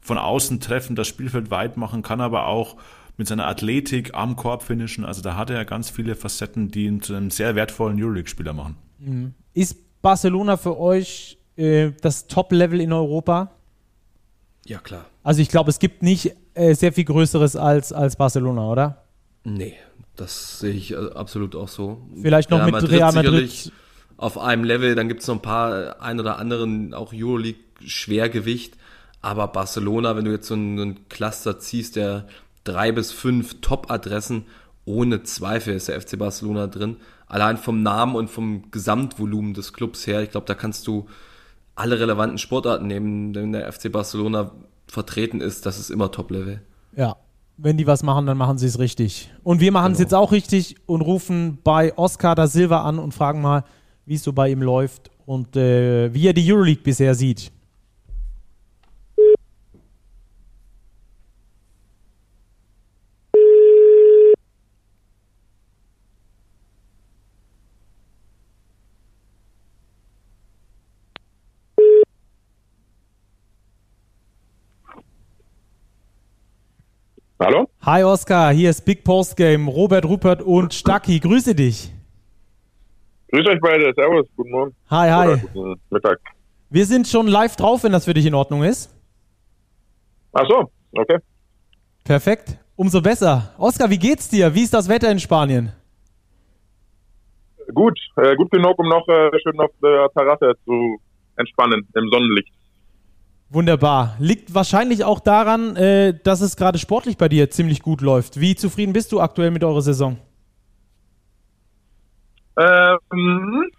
von 0.00 0.18
außen 0.18 0.60
treffen, 0.60 0.96
das 0.96 1.08
Spielfeld 1.08 1.50
weit 1.50 1.76
machen, 1.76 2.02
kann 2.02 2.20
aber 2.20 2.46
auch 2.46 2.76
mit 3.16 3.28
seiner 3.28 3.46
Athletik 3.46 4.14
am 4.14 4.36
Korb 4.36 4.62
finishen. 4.62 5.04
Also 5.04 5.20
da 5.20 5.36
hat 5.36 5.50
er 5.50 5.64
ganz 5.64 5.90
viele 5.90 6.14
Facetten, 6.14 6.70
die 6.70 6.86
ihn 6.86 7.02
zu 7.02 7.14
einem 7.14 7.30
sehr 7.30 7.54
wertvollen 7.54 8.02
Euroleague-Spieler 8.02 8.54
machen. 8.54 8.76
Mhm. 8.98 9.34
Ist 9.52 9.76
Barcelona 10.02 10.56
für 10.56 10.78
euch 10.78 11.38
äh, 11.56 11.92
das 12.00 12.26
Top-Level 12.26 12.80
in 12.80 12.92
Europa? 12.92 13.50
Ja, 14.66 14.78
klar. 14.78 15.06
Also 15.22 15.42
ich 15.42 15.48
glaube, 15.48 15.70
es 15.70 15.78
gibt 15.78 16.02
nicht 16.02 16.34
äh, 16.54 16.74
sehr 16.74 16.92
viel 16.92 17.04
Größeres 17.04 17.56
als, 17.56 17.92
als 17.92 18.16
Barcelona, 18.16 18.66
oder? 18.66 19.04
Nee, 19.44 19.74
das 20.16 20.60
sehe 20.60 20.72
ich 20.72 20.92
äh, 20.92 20.96
absolut 21.14 21.56
auch 21.56 21.68
so. 21.68 22.00
Vielleicht 22.20 22.50
noch 22.50 22.60
Real 22.60 22.72
mit 22.72 22.90
Real 22.90 23.12
Madrid. 23.12 23.72
Auf 24.16 24.36
einem 24.38 24.64
Level, 24.64 24.94
dann 24.94 25.08
gibt 25.08 25.22
es 25.22 25.28
noch 25.28 25.36
ein 25.36 25.42
paar, 25.42 25.82
äh, 25.82 25.94
ein 26.00 26.20
oder 26.20 26.38
anderen, 26.38 26.94
auch 26.94 27.12
Euroleague-Schwergewicht. 27.12 28.76
Aber 29.22 29.48
Barcelona, 29.48 30.16
wenn 30.16 30.24
du 30.24 30.30
jetzt 30.30 30.46
so 30.46 30.54
einen, 30.54 30.78
einen 30.78 31.08
Cluster 31.08 31.58
ziehst, 31.58 31.96
der 31.96 32.26
drei 32.64 32.92
bis 32.92 33.12
fünf 33.12 33.60
Top-Adressen, 33.60 34.46
ohne 34.84 35.22
Zweifel 35.22 35.74
ist 35.74 35.88
der 35.88 36.00
FC 36.00 36.18
Barcelona 36.18 36.66
drin 36.66 36.96
allein 37.30 37.56
vom 37.56 37.82
Namen 37.82 38.16
und 38.16 38.28
vom 38.28 38.70
Gesamtvolumen 38.70 39.54
des 39.54 39.72
Clubs 39.72 40.06
her, 40.06 40.22
ich 40.22 40.30
glaube, 40.30 40.46
da 40.46 40.54
kannst 40.54 40.86
du 40.86 41.06
alle 41.76 41.98
relevanten 41.98 42.38
Sportarten 42.38 42.86
nehmen, 42.86 43.34
wenn 43.34 43.52
der 43.52 43.72
FC 43.72 43.90
Barcelona 43.90 44.50
vertreten 44.86 45.40
ist, 45.40 45.64
das 45.64 45.78
ist 45.78 45.90
immer 45.90 46.10
Top-Level. 46.10 46.60
Ja, 46.96 47.16
wenn 47.56 47.76
die 47.76 47.86
was 47.86 48.02
machen, 48.02 48.26
dann 48.26 48.36
machen 48.36 48.58
sie 48.58 48.66
es 48.66 48.78
richtig. 48.78 49.30
Und 49.44 49.60
wir 49.60 49.70
machen 49.70 49.92
es 49.92 49.98
genau. 49.98 50.06
jetzt 50.06 50.14
auch 50.14 50.32
richtig 50.32 50.76
und 50.86 51.02
rufen 51.02 51.58
bei 51.62 51.96
Oscar 51.96 52.34
da 52.34 52.48
Silva 52.48 52.82
an 52.82 52.98
und 52.98 53.14
fragen 53.14 53.40
mal, 53.40 53.64
wie 54.04 54.14
es 54.14 54.24
so 54.24 54.32
bei 54.32 54.50
ihm 54.50 54.62
läuft 54.62 55.10
und 55.24 55.56
äh, 55.56 56.12
wie 56.12 56.26
er 56.26 56.32
die 56.32 56.52
Euroleague 56.52 56.82
bisher 56.82 57.14
sieht. 57.14 57.52
Hallo? 77.40 77.69
Hi 77.82 78.04
Oskar, 78.04 78.52
hier 78.52 78.68
ist 78.68 78.84
Big 78.84 79.04
Post 79.04 79.38
Game. 79.38 79.66
Robert, 79.66 80.04
Rupert 80.04 80.42
und 80.42 80.74
Stacki. 80.74 81.18
Grüße 81.18 81.54
dich. 81.54 81.90
Grüß 83.32 83.46
euch 83.46 83.58
beide. 83.62 83.90
Servus. 83.94 84.26
Guten 84.36 84.50
Morgen. 84.50 84.76
Hi, 84.90 85.10
hi. 85.10 85.28
Oder 85.28 85.36
guten 85.38 85.80
Mittag. 85.88 86.20
Wir 86.68 86.84
sind 86.84 87.08
schon 87.08 87.26
live 87.26 87.56
drauf, 87.56 87.82
wenn 87.82 87.92
das 87.92 88.04
für 88.04 88.12
dich 88.12 88.26
in 88.26 88.34
Ordnung 88.34 88.64
ist. 88.64 88.94
Ach 90.34 90.46
so, 90.46 90.70
okay. 90.92 91.20
Perfekt. 92.04 92.58
Umso 92.76 93.00
besser. 93.00 93.54
Oskar, 93.56 93.88
wie 93.88 93.98
geht's 93.98 94.28
dir? 94.28 94.54
Wie 94.54 94.62
ist 94.62 94.74
das 94.74 94.86
Wetter 94.86 95.10
in 95.10 95.18
Spanien? 95.18 95.72
Gut, 97.72 97.98
äh, 98.16 98.36
gut 98.36 98.50
genug, 98.50 98.78
um 98.78 98.90
noch 98.90 99.08
äh, 99.08 99.30
schön 99.42 99.58
auf 99.58 99.70
der 99.82 100.10
Terrasse 100.14 100.52
zu 100.66 100.98
entspannen 101.36 101.88
im 101.94 102.08
Sonnenlicht. 102.10 102.52
Wunderbar. 103.52 104.14
Liegt 104.20 104.54
wahrscheinlich 104.54 105.04
auch 105.04 105.18
daran, 105.18 105.74
äh, 105.74 106.14
dass 106.22 106.40
es 106.40 106.56
gerade 106.56 106.78
sportlich 106.78 107.18
bei 107.18 107.28
dir 107.28 107.50
ziemlich 107.50 107.82
gut 107.82 108.00
läuft. 108.00 108.38
Wie 108.38 108.54
zufrieden 108.54 108.92
bist 108.92 109.10
du 109.10 109.20
aktuell 109.20 109.50
mit 109.50 109.64
eurer 109.64 109.82
Saison? 109.82 110.18
Ähm, 112.56 113.70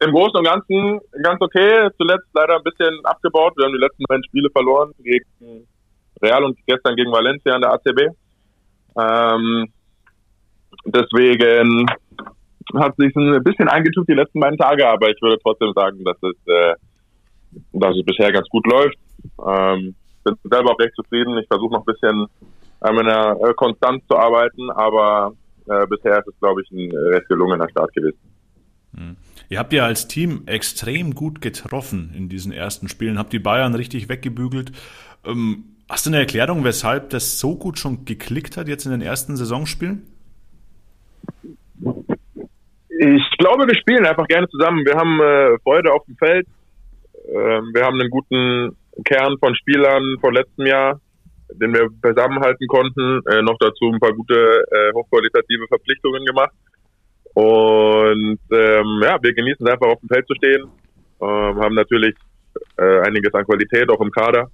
Im 0.00 0.10
Großen 0.12 0.34
und 0.34 0.44
Ganzen 0.44 0.98
ganz 1.22 1.40
okay. 1.42 1.90
Zuletzt 1.98 2.28
leider 2.32 2.56
ein 2.56 2.62
bisschen 2.62 3.04
abgebaut. 3.04 3.52
Wir 3.56 3.66
haben 3.66 3.74
die 3.74 3.84
letzten 3.84 4.04
beiden 4.08 4.24
Spiele 4.24 4.48
verloren 4.50 4.92
gegen 5.02 5.66
Real 6.22 6.44
und 6.44 6.58
gestern 6.66 6.96
gegen 6.96 7.12
Valencia 7.12 7.54
in 7.54 7.60
der 7.60 7.72
ACB. 7.72 8.08
Ähm, 8.98 9.72
deswegen 10.86 11.86
hat 12.76 12.96
sich 12.96 13.14
ein 13.14 13.44
bisschen 13.44 13.68
eingetucht 13.68 14.08
die 14.08 14.14
letzten 14.14 14.40
beiden 14.40 14.58
Tage, 14.58 14.88
aber 14.88 15.10
ich 15.10 15.20
würde 15.20 15.38
trotzdem 15.42 15.72
sagen, 15.74 16.02
dass 16.02 16.16
es, 16.22 16.36
äh, 16.46 16.74
dass 17.72 17.96
es 17.96 18.04
bisher 18.04 18.32
ganz 18.32 18.48
gut 18.48 18.66
läuft. 18.66 18.98
Ähm, 19.46 19.94
bin 20.24 20.36
selber 20.44 20.72
auch 20.72 20.78
recht 20.78 20.94
zufrieden. 20.94 21.38
Ich 21.38 21.46
versuche 21.48 21.72
noch 21.72 21.86
ein 21.86 21.92
bisschen 21.92 22.26
an 22.80 22.94
meiner 22.94 23.36
äh, 23.40 23.54
Konstanz 23.54 24.02
zu 24.08 24.16
arbeiten, 24.16 24.70
aber 24.70 25.32
äh, 25.66 25.86
bisher 25.86 26.18
ist 26.18 26.28
es, 26.28 26.38
glaube 26.40 26.62
ich, 26.62 26.70
ein 26.70 26.90
recht 27.12 27.28
gelungener 27.28 27.68
Start 27.68 27.92
gewesen. 27.92 28.18
Hm. 28.96 29.16
Ihr 29.48 29.58
habt 29.58 29.72
ja 29.72 29.84
als 29.84 30.08
Team 30.08 30.42
extrem 30.46 31.14
gut 31.14 31.40
getroffen 31.40 32.12
in 32.16 32.28
diesen 32.28 32.52
ersten 32.52 32.88
Spielen, 32.88 33.18
habt 33.18 33.32
die 33.32 33.38
Bayern 33.38 33.74
richtig 33.74 34.08
weggebügelt. 34.08 34.72
Ähm, 35.24 35.64
hast 35.88 36.06
du 36.06 36.10
eine 36.10 36.18
Erklärung, 36.18 36.64
weshalb 36.64 37.10
das 37.10 37.38
so 37.38 37.56
gut 37.56 37.78
schon 37.78 38.04
geklickt 38.04 38.56
hat 38.56 38.68
jetzt 38.68 38.86
in 38.86 38.92
den 38.92 39.02
ersten 39.02 39.36
Saisonspielen? 39.36 40.06
Ich 43.02 43.38
glaube, 43.38 43.66
wir 43.66 43.76
spielen 43.76 44.04
einfach 44.06 44.26
gerne 44.26 44.48
zusammen. 44.48 44.84
Wir 44.84 44.94
haben 44.94 45.20
äh, 45.20 45.58
Freude 45.62 45.92
auf 45.92 46.04
dem 46.04 46.16
Feld. 46.16 46.46
Ähm, 47.28 47.70
wir 47.74 47.84
haben 47.84 48.00
einen 48.00 48.10
guten 48.10 48.76
Kern 49.04 49.36
von 49.38 49.54
Spielern 49.54 50.16
von 50.20 50.34
letztem 50.34 50.66
Jahr, 50.66 51.00
den 51.52 51.72
wir 51.72 51.88
zusammenhalten 52.04 52.66
konnten. 52.66 53.20
Äh, 53.26 53.42
noch 53.42 53.56
dazu 53.58 53.90
ein 53.92 54.00
paar 54.00 54.12
gute, 54.12 54.64
äh, 54.70 54.92
hochqualitative 54.94 55.66
Verpflichtungen 55.68 56.24
gemacht. 56.24 56.52
Und 57.34 58.40
ähm, 58.50 59.00
ja, 59.02 59.18
wir 59.22 59.34
genießen 59.34 59.66
es 59.66 59.72
einfach 59.72 59.88
auf 59.88 60.00
dem 60.00 60.08
Feld 60.08 60.26
zu 60.26 60.34
stehen. 60.34 60.64
Ähm, 61.20 61.60
haben 61.60 61.74
natürlich 61.74 62.14
äh, 62.76 63.00
einiges 63.00 63.32
an 63.34 63.44
Qualität 63.44 63.88
auch 63.90 64.00
im 64.00 64.10
Kader 64.10 64.50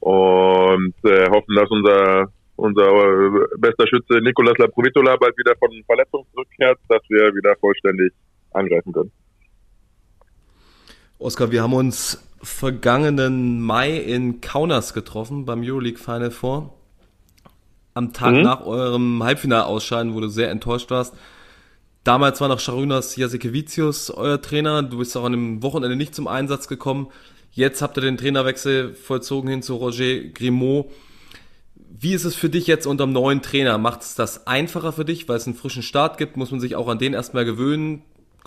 und 0.00 0.94
äh, 1.04 1.28
hoffen, 1.30 1.54
dass 1.54 1.70
unser 1.70 2.28
unser 2.60 2.86
äh, 2.86 3.46
bester 3.58 3.86
Schütze 3.88 4.20
Nicolas 4.20 4.58
Laprovitola 4.58 5.16
bald 5.16 5.36
wieder 5.38 5.54
von 5.58 5.70
Verletzung 5.86 6.26
zurückkehrt, 6.32 6.78
dass 6.88 7.02
wir 7.08 7.34
wieder 7.34 7.56
vollständig 7.56 8.12
angreifen 8.52 8.92
können. 8.92 9.12
Oskar, 11.20 11.50
wir 11.50 11.62
haben 11.62 11.74
uns 11.74 12.18
vergangenen 12.42 13.60
Mai 13.60 13.94
in 13.94 14.40
Kaunas 14.40 14.94
getroffen 14.94 15.44
beim 15.44 15.60
Euroleague 15.62 15.98
Final 15.98 16.30
Four. 16.30 16.72
Am 17.92 18.14
Tag 18.14 18.36
mhm. 18.36 18.40
nach 18.40 18.64
eurem 18.64 19.22
Halbfinalausscheiden, 19.22 20.14
wo 20.14 20.20
du 20.20 20.28
sehr 20.28 20.50
enttäuscht 20.50 20.90
warst. 20.90 21.14
Damals 22.04 22.40
war 22.40 22.48
noch 22.48 22.58
Sharunas 22.58 23.16
Jasikevicius 23.16 24.08
euer 24.08 24.40
Trainer. 24.40 24.82
Du 24.82 24.96
bist 24.96 25.14
auch 25.14 25.24
an 25.24 25.32
dem 25.32 25.62
Wochenende 25.62 25.94
nicht 25.94 26.14
zum 26.14 26.26
Einsatz 26.26 26.68
gekommen. 26.68 27.08
Jetzt 27.52 27.82
habt 27.82 27.98
ihr 27.98 28.00
den 28.00 28.16
Trainerwechsel 28.16 28.94
vollzogen 28.94 29.50
hin 29.50 29.60
zu 29.60 29.76
Roger 29.76 30.20
Grimaud. 30.20 30.86
Wie 31.74 32.14
ist 32.14 32.24
es 32.24 32.34
für 32.34 32.48
dich 32.48 32.66
jetzt 32.66 32.86
unter 32.86 33.04
dem 33.04 33.12
neuen 33.12 33.42
Trainer? 33.42 33.76
Macht 33.76 34.00
es 34.00 34.14
das 34.14 34.46
einfacher 34.46 34.94
für 34.94 35.04
dich, 35.04 35.28
weil 35.28 35.36
es 35.36 35.46
einen 35.46 35.54
frischen 35.54 35.82
Start 35.82 36.16
gibt? 36.16 36.38
Muss 36.38 36.50
man 36.50 36.60
sich 36.60 36.76
auch 36.76 36.88
an 36.88 36.98
den 36.98 37.12
erstmal 37.12 37.44
gewöhnen? 37.44 38.04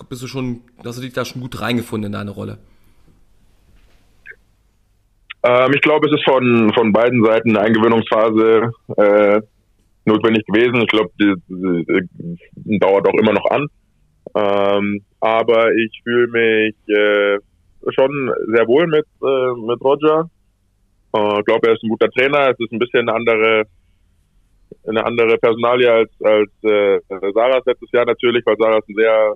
Bist 0.09 0.23
du 0.23 0.27
schon, 0.27 0.61
hast 0.83 0.97
du 0.97 1.01
dich 1.01 1.13
da 1.13 1.23
schon 1.23 1.41
gut 1.41 1.61
reingefunden 1.61 2.07
in 2.07 2.13
deine 2.13 2.31
Rolle? 2.31 2.57
Ähm, 5.43 5.71
ich 5.73 5.81
glaube, 5.81 6.07
es 6.07 6.13
ist 6.13 6.23
von, 6.23 6.71
von 6.73 6.93
beiden 6.93 7.23
Seiten 7.23 7.49
eine 7.49 7.61
Eingewöhnungsphase 7.67 8.71
äh, 8.97 9.41
notwendig 10.05 10.45
gewesen. 10.45 10.81
Ich 10.81 10.87
glaube, 10.87 11.11
die, 11.19 11.33
die, 11.47 12.09
die, 12.55 12.79
dauert 12.79 13.07
auch 13.07 13.19
immer 13.19 13.33
noch 13.33 13.45
an. 13.51 13.67
Ähm, 14.35 15.03
aber 15.19 15.73
ich 15.73 16.01
fühle 16.03 16.27
mich 16.27 16.75
äh, 16.87 17.37
schon 17.93 18.31
sehr 18.53 18.67
wohl 18.67 18.87
mit, 18.87 19.05
äh, 19.21 19.67
mit 19.67 19.81
Roger. 19.81 20.29
Äh, 21.15 21.39
ich 21.39 21.45
glaube, 21.45 21.67
er 21.67 21.73
ist 21.73 21.83
ein 21.83 21.89
guter 21.89 22.09
Trainer. 22.09 22.49
Es 22.49 22.59
ist 22.59 22.71
ein 22.71 22.79
bisschen 22.79 23.07
eine 23.09 23.13
andere, 23.13 23.63
eine 24.87 25.05
andere 25.05 25.37
Personalie 25.37 25.91
als, 25.91 26.11
als 26.23 26.51
äh, 26.63 26.99
Sarahs 27.33 27.65
letztes 27.65 27.91
Jahr 27.91 28.05
natürlich, 28.05 28.45
weil 28.45 28.57
Sarah 28.57 28.77
ein 28.77 28.95
sehr, 28.95 29.35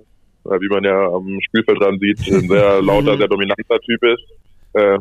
wie 0.50 0.68
man 0.68 0.84
ja 0.84 1.06
am 1.06 1.38
Spielfeld 1.42 1.80
dran 1.80 1.98
sieht, 1.98 2.18
ein 2.32 2.48
sehr 2.48 2.82
lauter, 2.82 3.16
sehr 3.16 3.28
dominanter 3.28 3.80
Typ 3.80 4.02
ist. 4.04 4.24
Äh, 4.74 4.98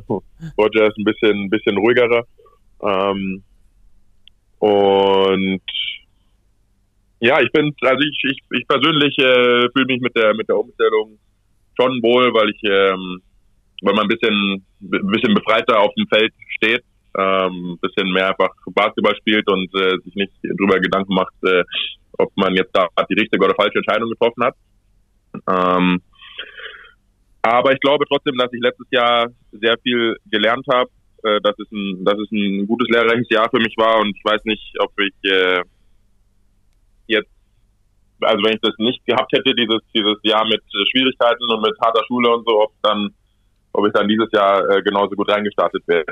Roger 0.57 0.87
ist 0.87 0.97
ein 0.97 1.03
bisschen, 1.03 1.43
ein 1.43 1.49
bisschen 1.49 1.77
ruhigerer. 1.77 2.23
Ähm, 2.81 3.43
und 4.59 5.61
ja, 7.19 7.41
ich 7.41 7.51
bin, 7.51 7.73
also 7.81 7.99
ich, 7.99 8.23
ich, 8.31 8.39
ich 8.51 8.67
persönlich 8.67 9.17
äh, 9.17 9.69
fühle 9.71 9.85
mich 9.87 10.01
mit 10.01 10.15
der 10.15 10.33
mit 10.35 10.47
der 10.47 10.57
Umstellung 10.57 11.17
schon 11.79 12.01
wohl, 12.01 12.33
weil 12.33 12.49
ich 12.49 12.61
ähm, 12.63 13.21
weil 13.81 13.93
man 13.93 14.05
ein 14.05 14.09
bisschen, 14.09 14.65
ein 14.81 15.11
bisschen 15.11 15.33
befreiter 15.33 15.79
auf 15.79 15.93
dem 15.95 16.07
Feld 16.07 16.33
steht, 16.57 16.83
ähm, 17.17 17.73
ein 17.73 17.79
bisschen 17.79 18.11
mehr 18.11 18.29
einfach 18.29 18.49
Basketball 18.67 19.15
spielt 19.17 19.47
und 19.49 19.69
äh, 19.75 19.97
sich 20.03 20.15
nicht 20.15 20.33
drüber 20.43 20.79
Gedanken 20.79 21.13
macht, 21.13 21.33
äh, 21.43 21.63
ob 22.17 22.35
man 22.35 22.55
jetzt 22.55 22.71
da 22.73 22.87
die 23.09 23.19
richtige 23.19 23.43
oder 23.43 23.55
falsche 23.55 23.77
Entscheidung 23.77 24.09
getroffen 24.09 24.43
hat. 24.43 24.55
Ähm, 25.49 26.01
aber 27.41 27.71
ich 27.71 27.79
glaube 27.79 28.05
trotzdem, 28.09 28.37
dass 28.37 28.51
ich 28.51 28.61
letztes 28.61 28.87
Jahr 28.91 29.27
sehr 29.51 29.77
viel 29.83 30.17
gelernt 30.29 30.65
habe, 30.71 30.89
äh, 31.23 31.39
dass 31.41 31.57
es 31.59 31.71
ein, 31.71 32.03
dass 32.03 32.19
es 32.19 32.31
ein 32.31 32.67
gutes 32.67 32.87
lehrreiches 32.89 33.27
Jahr 33.29 33.49
für 33.49 33.59
mich 33.59 33.75
war 33.77 33.99
und 33.99 34.15
ich 34.15 34.23
weiß 34.23 34.43
nicht, 34.45 34.75
ob 34.79 34.91
ich 34.99 35.31
äh, 35.31 35.61
jetzt 37.07 37.29
also 38.21 38.43
wenn 38.43 38.53
ich 38.53 38.61
das 38.61 38.73
nicht 38.79 39.05
gehabt 39.05 39.31
hätte, 39.31 39.53
dieses, 39.53 39.79
dieses 39.93 40.17
Jahr 40.23 40.43
mit 40.45 40.61
Schwierigkeiten 40.91 41.43
und 41.51 41.61
mit 41.61 41.79
harter 41.79 42.03
Schule 42.07 42.33
und 42.33 42.45
so, 42.47 42.63
ob 42.63 42.71
dann 42.81 43.13
ob 43.73 43.85
ich 43.85 43.93
dann 43.93 44.07
dieses 44.07 44.31
Jahr 44.31 44.67
äh, 44.69 44.81
genauso 44.81 45.15
gut 45.15 45.29
reingestartet 45.29 45.83
wäre. 45.85 46.05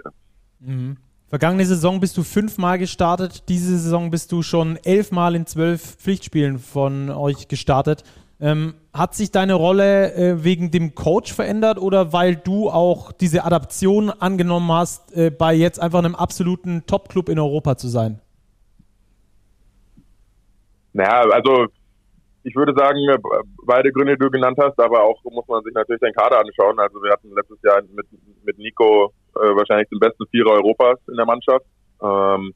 Mhm. 0.60 0.98
Vergangene 1.28 1.66
Saison 1.66 2.00
bist 2.00 2.16
du 2.18 2.24
fünfmal 2.24 2.78
gestartet, 2.78 3.50
diese 3.50 3.78
Saison 3.78 4.12
bist 4.12 4.32
du 4.32 4.44
schon 4.44 4.78
elfmal 4.84 5.36
in 5.36 5.48
zwölf 5.48 5.82
Pflichtspielen 5.98 6.60
von 6.60 7.10
euch 7.10 7.48
gestartet. 7.48 8.04
Ähm, 8.42 8.76
hat 8.94 9.16
sich 9.16 9.32
deine 9.32 9.54
Rolle 9.54 10.14
äh, 10.14 10.44
wegen 10.44 10.70
dem 10.70 10.94
Coach 10.94 11.34
verändert 11.34 11.80
oder 11.80 12.12
weil 12.12 12.36
du 12.36 12.70
auch 12.70 13.14
diese 13.14 13.46
Adaption 13.46 14.10
angenommen 14.10 14.72
hast, 14.72 15.16
äh, 15.16 15.32
bei 15.32 15.54
jetzt 15.54 15.82
einfach 15.82 16.00
einem 16.00 16.16
absoluten 16.16 16.86
Top-Club 16.86 17.30
in 17.30 17.40
Europa 17.40 17.78
zu 17.78 17.88
sein? 17.88 18.20
Naja, 20.92 21.24
also 21.32 21.68
ich 22.44 22.56
würde 22.56 22.74
sagen, 22.78 22.98
äh, 23.10 23.18
beide 23.66 23.92
Gründe, 23.92 24.14
die 24.14 24.24
du 24.24 24.30
genannt 24.30 24.58
hast, 24.62 24.80
aber 24.80 25.04
auch 25.04 25.22
muss 25.24 25.48
man 25.48 25.64
sich 25.64 25.74
natürlich 25.74 26.02
den 26.02 26.14
Kader 26.14 26.40
anschauen. 26.40 26.80
Also 26.80 27.02
wir 27.02 27.12
hatten 27.12 27.34
letztes 27.36 27.58
Jahr 27.64 27.82
mit, 27.94 28.06
mit 28.44 28.58
Nico 28.58 29.14
äh, 29.36 29.56
wahrscheinlich 29.56 29.90
den 29.90 30.00
besten 30.00 30.28
Vierer 30.28 30.52
Europas 30.52 31.00
in 31.08 31.16
der 31.16 31.26
Mannschaft. 31.26 31.66
Ähm, 32.02 32.54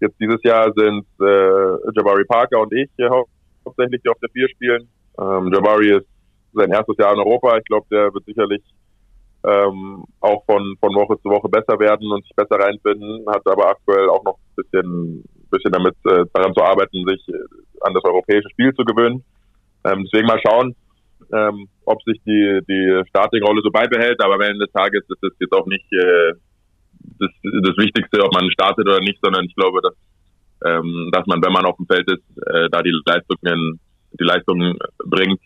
jetzt 0.00 0.18
dieses 0.18 0.42
Jahr 0.42 0.72
sind 0.74 1.04
äh, 1.20 1.92
Jabari 1.94 2.24
Parker 2.24 2.60
und 2.60 2.72
ich 2.72 2.88
hau 3.10 3.26
hauptsächlich, 3.64 4.00
die 4.02 4.08
auf 4.08 4.18
der 4.20 4.30
Vier 4.30 4.48
spielen. 4.48 4.88
Ähm, 5.20 5.52
Jabari 5.52 5.96
ist 5.98 6.06
sein 6.52 6.70
erstes 6.70 6.96
Jahr 6.98 7.12
in 7.12 7.20
Europa. 7.20 7.56
Ich 7.58 7.64
glaube, 7.64 7.86
der 7.90 8.12
wird 8.12 8.24
sicherlich 8.24 8.62
ähm, 9.44 10.04
auch 10.20 10.44
von, 10.44 10.76
von 10.80 10.94
Woche 10.94 11.20
zu 11.22 11.28
Woche 11.30 11.48
besser 11.48 11.78
werden 11.78 12.10
und 12.10 12.22
sich 12.22 12.34
besser 12.36 12.56
reinfinden, 12.56 13.24
hat 13.28 13.46
aber 13.46 13.68
aktuell 13.68 14.08
auch 14.08 14.24
noch 14.24 14.36
ein 14.36 14.56
bisschen 14.56 15.24
bisschen 15.50 15.72
damit 15.72 15.94
äh, 16.06 16.24
daran 16.32 16.54
zu 16.54 16.62
arbeiten, 16.62 17.04
sich 17.06 17.28
äh, 17.28 17.38
an 17.82 17.94
das 17.94 18.04
europäische 18.04 18.48
Spiel 18.50 18.72
zu 18.74 18.84
gewöhnen. 18.84 19.24
Ähm, 19.84 20.04
deswegen 20.04 20.26
mal 20.26 20.40
schauen, 20.46 20.74
ähm, 21.32 21.68
ob 21.84 22.02
sich 22.04 22.20
die, 22.24 22.60
die 22.68 23.02
Starting-Rolle 23.08 23.60
so 23.62 23.70
beibehält. 23.70 24.22
Aber 24.22 24.34
am 24.34 24.40
Ende 24.40 24.66
des 24.66 24.72
Tages 24.72 25.02
ist 25.08 25.22
es 25.22 25.32
jetzt 25.40 25.52
auch 25.52 25.66
nicht 25.66 25.86
äh, 25.92 26.32
das, 27.18 27.30
das 27.42 27.76
Wichtigste, 27.76 28.22
ob 28.24 28.32
man 28.34 28.50
startet 28.52 28.86
oder 28.88 29.00
nicht, 29.00 29.18
sondern 29.22 29.44
ich 29.44 29.54
glaube, 29.54 29.80
dass, 29.82 29.94
ähm, 30.64 31.10
dass 31.12 31.26
man, 31.26 31.42
wenn 31.42 31.52
man 31.52 31.66
auf 31.66 31.76
dem 31.76 31.86
Feld 31.86 32.10
ist, 32.10 32.24
äh, 32.46 32.68
da 32.70 32.82
die 32.82 32.94
Leistungen, 33.04 33.80
die 34.18 34.24
Leistungen 34.24 34.78
bringt. 35.04 35.40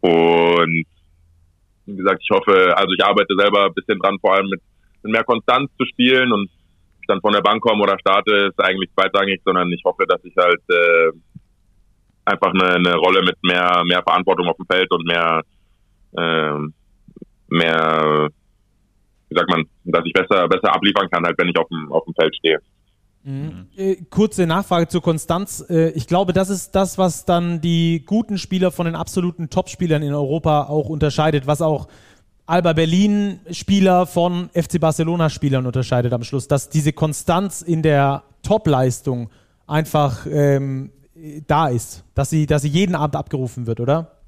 Und 0.00 0.84
wie 1.86 1.96
gesagt, 1.96 2.22
ich 2.22 2.30
hoffe, 2.30 2.76
also 2.76 2.92
ich 2.92 3.04
arbeite 3.04 3.34
selber 3.36 3.66
ein 3.66 3.74
bisschen 3.74 3.98
dran, 3.98 4.18
vor 4.20 4.34
allem 4.34 4.48
mit, 4.48 4.60
mit 5.02 5.12
mehr 5.12 5.24
Konstanz 5.24 5.70
zu 5.78 5.84
spielen 5.86 6.32
und 6.32 6.48
ich 7.00 7.06
dann 7.06 7.20
von 7.20 7.32
der 7.32 7.40
Bank 7.40 7.60
komme 7.62 7.82
oder 7.82 7.98
starte, 7.98 8.48
ist 8.50 8.60
eigentlich 8.60 8.90
zweitrangig, 8.94 9.40
sondern 9.44 9.70
ich 9.72 9.82
hoffe, 9.84 10.04
dass 10.06 10.22
ich 10.24 10.34
halt 10.36 10.62
äh, 10.68 11.12
einfach 12.24 12.52
eine, 12.54 12.74
eine 12.74 12.94
Rolle 12.94 13.22
mit 13.22 13.36
mehr, 13.42 13.82
mehr 13.84 14.02
Verantwortung 14.02 14.48
auf 14.48 14.56
dem 14.56 14.66
Feld 14.66 14.90
und 14.92 15.06
mehr, 15.06 15.42
äh, 16.16 16.58
mehr, 17.48 18.28
wie 19.28 19.36
sagt 19.36 19.50
man, 19.50 19.64
dass 19.84 20.04
ich 20.04 20.12
besser, 20.12 20.46
besser 20.48 20.74
abliefern 20.74 21.10
kann, 21.10 21.24
halt, 21.24 21.38
wenn 21.38 21.48
ich 21.48 21.58
auf 21.58 21.68
dem, 21.68 21.90
auf 21.90 22.04
dem 22.04 22.14
Feld 22.14 22.34
stehe. 22.36 22.60
Mhm. 23.24 23.66
Äh, 23.76 23.96
kurze 24.10 24.46
Nachfrage 24.46 24.88
zur 24.88 25.02
Konstanz. 25.02 25.64
Äh, 25.68 25.90
ich 25.90 26.06
glaube, 26.06 26.32
das 26.32 26.50
ist 26.50 26.74
das, 26.74 26.98
was 26.98 27.24
dann 27.24 27.60
die 27.60 28.04
guten 28.04 28.38
Spieler 28.38 28.70
von 28.70 28.86
den 28.86 28.96
absoluten 28.96 29.48
Top-Spielern 29.50 30.02
in 30.02 30.12
Europa 30.12 30.64
auch 30.64 30.88
unterscheidet, 30.88 31.46
was 31.46 31.62
auch 31.62 31.88
Alba 32.46 32.72
Berlin-Spieler 32.72 34.06
von 34.06 34.50
FC 34.50 34.80
Barcelona-Spielern 34.80 35.66
unterscheidet 35.66 36.12
am 36.12 36.24
Schluss, 36.24 36.48
dass 36.48 36.68
diese 36.68 36.92
Konstanz 36.92 37.62
in 37.62 37.82
der 37.82 38.24
Top-Leistung 38.42 39.30
einfach 39.66 40.26
ähm, 40.26 40.90
da 41.46 41.68
ist, 41.68 42.04
dass 42.14 42.30
sie, 42.30 42.46
dass 42.46 42.62
sie 42.62 42.68
jeden 42.68 42.96
Abend 42.96 43.14
abgerufen 43.14 43.66
wird, 43.66 43.78
oder? 43.78 44.18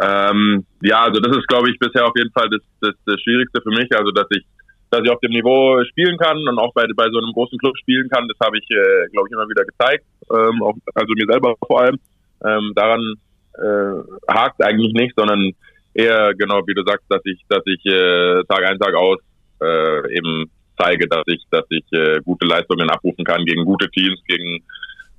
Ähm, 0.00 0.66
ja, 0.82 1.04
also 1.04 1.20
das 1.20 1.36
ist, 1.36 1.48
glaube 1.48 1.70
ich, 1.70 1.78
bisher 1.78 2.04
auf 2.04 2.12
jeden 2.16 2.30
Fall 2.32 2.48
das, 2.50 2.60
das, 2.80 2.94
das 3.06 3.20
Schwierigste 3.22 3.62
für 3.62 3.70
mich. 3.70 3.88
Also, 3.96 4.10
dass 4.10 4.26
ich, 4.30 4.44
dass 4.90 5.02
ich 5.04 5.10
auf 5.10 5.20
dem 5.20 5.32
Niveau 5.32 5.82
spielen 5.84 6.16
kann 6.18 6.36
und 6.36 6.58
auch 6.58 6.72
bei, 6.74 6.84
bei 6.96 7.08
so 7.10 7.18
einem 7.18 7.32
großen 7.32 7.58
Club 7.58 7.76
spielen 7.78 8.08
kann, 8.08 8.28
das 8.28 8.46
habe 8.46 8.58
ich, 8.58 8.64
äh, 8.70 9.08
glaube 9.12 9.28
ich, 9.28 9.34
immer 9.34 9.48
wieder 9.48 9.64
gezeigt. 9.64 10.04
Ähm, 10.30 10.62
auch, 10.62 10.74
also 10.94 11.12
mir 11.14 11.26
selber 11.28 11.54
vor 11.66 11.80
allem. 11.80 11.98
Ähm, 12.44 12.72
daran 12.74 13.14
äh, 13.54 14.32
hakt 14.32 14.62
eigentlich 14.62 14.92
nicht, 14.92 15.14
sondern 15.16 15.52
eher 15.94 16.34
genau 16.34 16.60
wie 16.66 16.74
du 16.74 16.82
sagst, 16.84 17.06
dass 17.08 17.22
ich, 17.24 17.40
dass 17.48 17.62
ich 17.66 17.84
äh, 17.86 18.42
Tag 18.48 18.64
ein 18.64 18.78
Tag 18.78 18.94
aus 18.94 19.18
äh, 19.62 20.16
eben 20.16 20.50
zeige, 20.78 21.08
dass 21.08 21.24
ich, 21.26 21.42
dass 21.50 21.64
ich 21.70 21.84
äh, 21.92 22.20
gute 22.24 22.46
Leistungen 22.46 22.90
abrufen 22.90 23.24
kann 23.24 23.44
gegen 23.44 23.64
gute 23.64 23.90
Teams, 23.90 24.20
gegen 24.28 24.62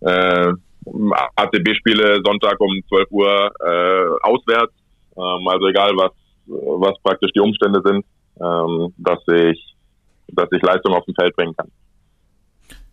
äh, 0.02 0.54
ACB-Spiele 1.36 2.22
Sonntag 2.24 2.60
um 2.60 2.72
12 2.88 3.12
Uhr 3.12 3.52
äh, 3.60 4.28
auswärts. 4.28 4.74
Ähm, 5.18 5.48
also 5.48 5.68
egal 5.68 5.92
was 5.96 6.12
was 6.48 6.96
praktisch 7.04 7.32
die 7.34 7.40
Umstände 7.40 7.82
sind, 7.84 8.06
ähm, 8.42 8.94
dass 8.98 9.20
ich 9.28 9.76
dass 10.30 10.50
ich 10.52 10.62
Leistung 10.62 10.94
auf 10.94 11.06
dem 11.06 11.16
Feld 11.16 11.36
bringen 11.36 11.56
kann. 11.56 11.72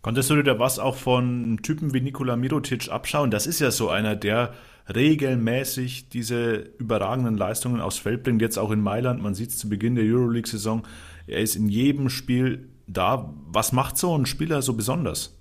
Konntest 0.01 0.29
du 0.29 0.35
dir 0.35 0.43
da 0.43 0.59
was 0.59 0.79
auch 0.79 0.95
von 0.95 1.59
Typen 1.63 1.93
wie 1.93 1.99
Nikola 1.99 2.35
Mirotic 2.35 2.91
abschauen? 2.91 3.31
Das 3.31 3.47
ist 3.47 3.59
ja 3.59 3.71
so 3.71 3.89
einer, 3.89 4.15
der 4.15 4.53
regelmäßig 4.93 6.09
diese 6.09 6.57
überragenden 6.77 7.37
Leistungen 7.37 7.81
aufs 7.81 7.97
Feld 7.97 8.23
bringt, 8.23 8.41
jetzt 8.41 8.57
auch 8.57 8.71
in 8.71 8.81
Mailand. 8.81 9.21
Man 9.21 9.33
sieht 9.33 9.49
es 9.49 9.57
zu 9.57 9.67
Beginn 9.67 9.95
der 9.95 10.05
Euroleague-Saison. 10.05 10.83
Er 11.27 11.39
ist 11.39 11.55
in 11.55 11.69
jedem 11.69 12.09
Spiel 12.09 12.69
da. 12.87 13.33
Was 13.47 13.73
macht 13.73 13.97
so 13.97 14.15
ein 14.15 14.27
Spieler 14.27 14.61
so 14.61 14.75
besonders? 14.75 15.35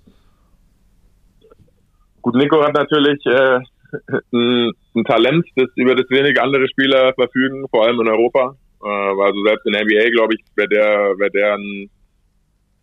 Gut, 2.22 2.34
Nico 2.34 2.62
hat 2.64 2.72
natürlich 2.72 3.24
äh, 3.26 3.60
ein, 4.32 4.72
ein, 4.94 5.04
Talent, 5.04 5.44
das 5.56 5.68
über 5.76 5.94
das 5.94 6.08
wenige 6.08 6.42
andere 6.42 6.66
Spieler 6.68 7.12
verfügen, 7.12 7.66
vor 7.68 7.84
allem 7.84 8.00
in 8.00 8.08
Europa. 8.08 8.56
Äh, 8.84 8.88
also 8.88 9.44
selbst 9.44 9.66
in 9.66 9.72
der 9.72 9.84
NBA, 9.84 10.10
glaube 10.10 10.34
ich, 10.34 10.44
wäre 10.56 10.68
der, 10.68 11.18
wär 11.18 11.30
der 11.30 11.54
ein, 11.54 11.90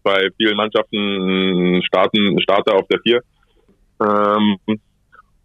bei 0.04 0.30
vielen 0.38 0.58
Mannschaften 0.58 1.78
ein, 1.78 1.82
Starter 1.84 2.76
auf 2.76 2.88
der 2.88 3.00
Vier. 3.02 3.22
Ähm, 4.02 4.58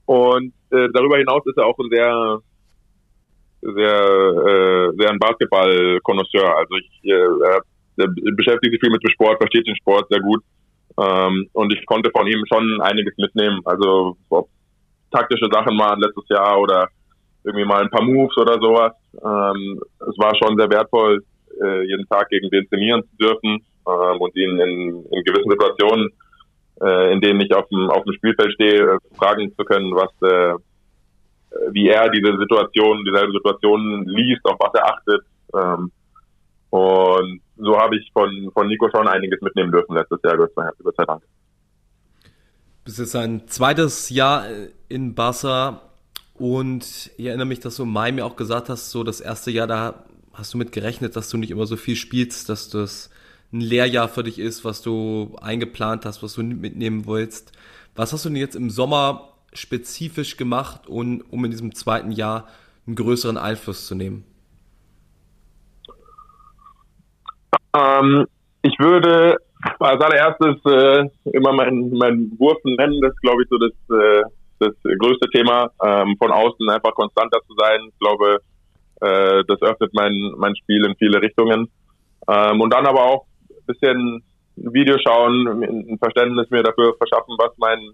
und 0.06 0.54
äh, 0.70 0.88
darüber 0.94 1.18
hinaus 1.18 1.44
ist 1.46 1.58
er 1.58 1.66
auch 1.66 1.78
ein 1.78 1.90
sehr, 1.90 2.40
sehr, 3.60 3.74
äh, 3.76 4.96
sehr 4.96 5.10
ein 5.10 5.18
Basketball-Konnoisseur. 5.18 6.56
Also 6.56 6.76
ich, 6.76 7.04
äh, 7.04 7.10
er, 7.10 7.60
er 7.98 8.08
beschäftigt 8.36 8.72
sich 8.72 8.80
viel 8.80 8.90
mit 8.90 9.02
dem 9.02 9.10
Sport, 9.10 9.38
versteht 9.38 9.66
den 9.66 9.76
Sport 9.76 10.06
sehr 10.08 10.20
gut. 10.20 10.42
Ähm, 10.98 11.48
und 11.52 11.72
ich 11.74 11.84
konnte 11.84 12.10
von 12.16 12.26
ihm 12.26 12.42
schon 12.50 12.80
einiges 12.80 13.14
mitnehmen. 13.18 13.60
Also 13.66 14.16
ob 14.30 14.48
taktische 15.10 15.48
Sachen 15.52 15.78
waren 15.78 16.00
letztes 16.00 16.24
Jahr 16.30 16.58
oder 16.58 16.88
irgendwie 17.46 17.64
mal 17.64 17.82
ein 17.82 17.90
paar 17.90 18.02
Moves 18.02 18.36
oder 18.36 18.54
sowas. 18.60 18.92
Ähm, 19.14 19.80
es 20.00 20.18
war 20.18 20.34
schon 20.36 20.58
sehr 20.58 20.68
wertvoll, 20.70 21.24
äh, 21.62 21.82
jeden 21.86 22.06
Tag 22.08 22.28
gegen 22.28 22.50
den 22.50 22.68
trainieren 22.68 23.02
zu 23.02 23.16
dürfen 23.16 23.64
ähm, 23.88 24.20
und 24.20 24.36
ihn 24.36 24.58
in, 24.58 25.04
in 25.10 25.24
gewissen 25.24 25.50
Situationen 25.50 26.10
äh, 26.80 27.12
in 27.12 27.20
denen 27.20 27.40
ich 27.40 27.54
auf 27.54 27.66
dem, 27.68 27.90
auf 27.90 28.04
dem 28.04 28.12
Spielfeld 28.14 28.52
stehe, 28.52 28.80
äh, 28.80 28.98
fragen 29.16 29.52
zu 29.56 29.64
können, 29.64 29.94
was, 29.94 30.10
äh, 30.22 30.54
wie 31.72 31.88
er 31.88 32.10
diese 32.10 32.36
Situation, 32.38 33.04
dieselbe 33.04 33.32
Situation 33.32 34.04
liest, 34.04 34.44
auf 34.44 34.58
was 34.58 34.74
er 34.74 34.86
achtet. 34.86 35.22
Ähm, 35.54 35.90
und 36.70 37.40
so 37.56 37.78
habe 37.78 37.96
ich 37.96 38.10
von, 38.12 38.50
von 38.52 38.68
Nico 38.68 38.90
schon 38.90 39.08
einiges 39.08 39.40
mitnehmen 39.40 39.72
dürfen 39.72 39.94
letztes 39.94 40.20
Jahr, 40.22 40.36
Gott 40.36 40.52
sei 40.54 41.04
Dank. 41.04 41.22
Bis 42.84 42.98
jetzt 42.98 43.16
ein 43.16 43.48
zweites 43.48 44.10
Jahr 44.10 44.44
in 44.88 45.14
Barca 45.14 45.80
und 46.38 47.10
ich 47.16 47.26
erinnere 47.26 47.46
mich, 47.46 47.60
dass 47.60 47.76
du 47.76 47.84
im 47.84 47.92
Mai 47.92 48.12
mir 48.12 48.24
auch 48.24 48.36
gesagt 48.36 48.68
hast, 48.68 48.90
so 48.90 49.04
das 49.04 49.20
erste 49.20 49.50
Jahr, 49.50 49.66
da 49.66 50.04
hast 50.32 50.54
du 50.54 50.58
mit 50.58 50.72
gerechnet, 50.72 51.16
dass 51.16 51.30
du 51.30 51.36
nicht 51.38 51.50
immer 51.50 51.66
so 51.66 51.76
viel 51.76 51.96
spielst, 51.96 52.48
dass 52.48 52.68
du 52.68 52.78
es 52.78 53.10
ein 53.52 53.60
Lehrjahr 53.60 54.08
für 54.08 54.22
dich 54.22 54.38
ist, 54.38 54.64
was 54.64 54.82
du 54.82 55.36
eingeplant 55.40 56.04
hast, 56.04 56.22
was 56.22 56.34
du 56.34 56.42
mitnehmen 56.42 57.06
willst. 57.06 57.52
Was 57.94 58.12
hast 58.12 58.24
du 58.24 58.28
denn 58.28 58.36
jetzt 58.36 58.56
im 58.56 58.70
Sommer 58.70 59.32
spezifisch 59.52 60.36
gemacht, 60.36 60.86
um, 60.86 61.22
um 61.30 61.44
in 61.44 61.50
diesem 61.50 61.74
zweiten 61.74 62.12
Jahr 62.12 62.48
einen 62.86 62.96
größeren 62.96 63.38
Einfluss 63.38 63.86
zu 63.86 63.94
nehmen? 63.94 64.24
Ähm, 67.74 68.26
ich 68.62 68.78
würde 68.78 69.36
als 69.78 70.00
allererstes 70.00 70.56
äh, 70.66 71.08
immer 71.30 71.52
meinen 71.52 71.90
mein 71.96 72.32
Wurf 72.38 72.58
nennen. 72.64 73.00
Das 73.00 73.16
glaube 73.16 73.42
ich, 73.42 73.48
so 73.48 73.58
das, 73.58 73.72
äh, 73.90 74.22
das 74.58 74.74
größte 74.82 75.28
Thema. 75.30 75.70
Ähm, 75.82 76.16
von 76.18 76.32
außen 76.32 76.68
einfach 76.70 76.94
konstanter 76.94 77.40
zu 77.46 77.54
sein. 77.58 77.80
Ich 77.88 77.98
glaube, 77.98 78.40
äh, 79.00 79.44
das 79.46 79.62
öffnet 79.62 79.92
mein, 79.94 80.34
mein 80.36 80.56
Spiel 80.56 80.84
in 80.84 80.96
viele 80.96 81.20
Richtungen. 81.20 81.68
Ähm, 82.28 82.60
und 82.60 82.72
dann 82.72 82.86
aber 82.86 83.04
auch 83.04 83.26
bisschen 83.66 84.22
ein 84.56 84.72
Video 84.72 84.96
schauen, 84.98 85.62
ein 85.62 85.98
Verständnis 85.98 86.48
mir 86.50 86.62
dafür 86.62 86.94
verschaffen, 86.96 87.36
was 87.38 87.52
mein, 87.58 87.90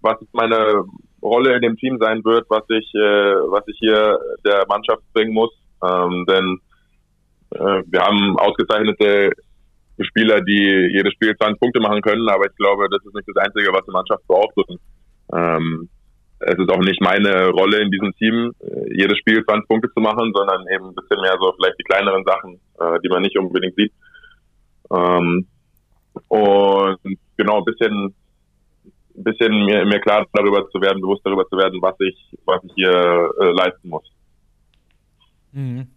was 0.00 0.16
meine 0.32 0.84
Rolle 1.22 1.54
in 1.54 1.62
dem 1.62 1.76
Team 1.76 1.98
sein 2.00 2.24
wird, 2.24 2.46
was 2.48 2.64
ich, 2.70 2.92
äh, 2.94 3.34
was 3.50 3.62
ich 3.68 3.76
hier 3.78 4.18
der 4.44 4.64
Mannschaft 4.68 5.02
bringen 5.12 5.32
muss. 5.32 5.52
Ähm, 5.82 6.26
denn 6.28 6.60
äh, 7.50 7.82
wir 7.86 8.00
haben 8.00 8.38
ausgezeichnete 8.38 9.30
Spieler, 10.00 10.40
die 10.40 10.90
jedes 10.92 11.12
Spiel 11.14 11.36
20 11.36 11.60
Punkte 11.60 11.80
machen 11.80 12.02
können, 12.02 12.28
aber 12.28 12.46
ich 12.46 12.56
glaube, 12.56 12.88
das 12.90 13.04
ist 13.04 13.14
nicht 13.14 13.28
das 13.28 13.44
Einzige, 13.44 13.72
was 13.72 13.84
die 13.86 13.92
Mannschaft 13.92 14.26
braucht. 14.26 14.56
Und, 14.56 14.80
ähm, 15.32 15.88
es 16.38 16.58
ist 16.58 16.70
auch 16.70 16.80
nicht 16.80 17.00
meine 17.00 17.48
Rolle 17.48 17.80
in 17.80 17.90
diesem 17.90 18.14
Team, 18.16 18.52
äh, 18.60 18.94
jedes 18.94 19.18
Spiel 19.18 19.44
20 19.44 19.68
Punkte 19.68 19.90
zu 19.92 20.00
machen, 20.00 20.32
sondern 20.34 20.66
eben 20.68 20.88
ein 20.88 20.94
bisschen 20.94 21.20
mehr 21.20 21.36
so 21.40 21.52
vielleicht 21.52 21.78
die 21.78 21.84
kleineren 21.84 22.24
Sachen, 22.24 22.60
äh, 22.78 23.00
die 23.02 23.08
man 23.08 23.22
nicht 23.22 23.38
unbedingt 23.38 23.74
sieht. 23.74 23.92
Ähm, 24.90 25.46
und 26.28 26.98
genau, 27.36 27.58
ein 27.58 27.64
bisschen, 27.64 28.14
bisschen 29.14 29.64
mir, 29.64 29.84
mir 29.86 30.00
klar 30.00 30.26
darüber 30.32 30.68
zu 30.70 30.80
werden, 30.80 31.00
bewusst 31.00 31.22
darüber 31.24 31.46
zu 31.48 31.56
werden, 31.56 31.80
was 31.80 31.94
ich, 32.00 32.16
was 32.44 32.62
ich 32.64 32.72
hier 32.74 33.30
äh, 33.40 33.50
leisten 33.52 33.88
muss. 33.88 34.04
Mhm. 35.52 35.88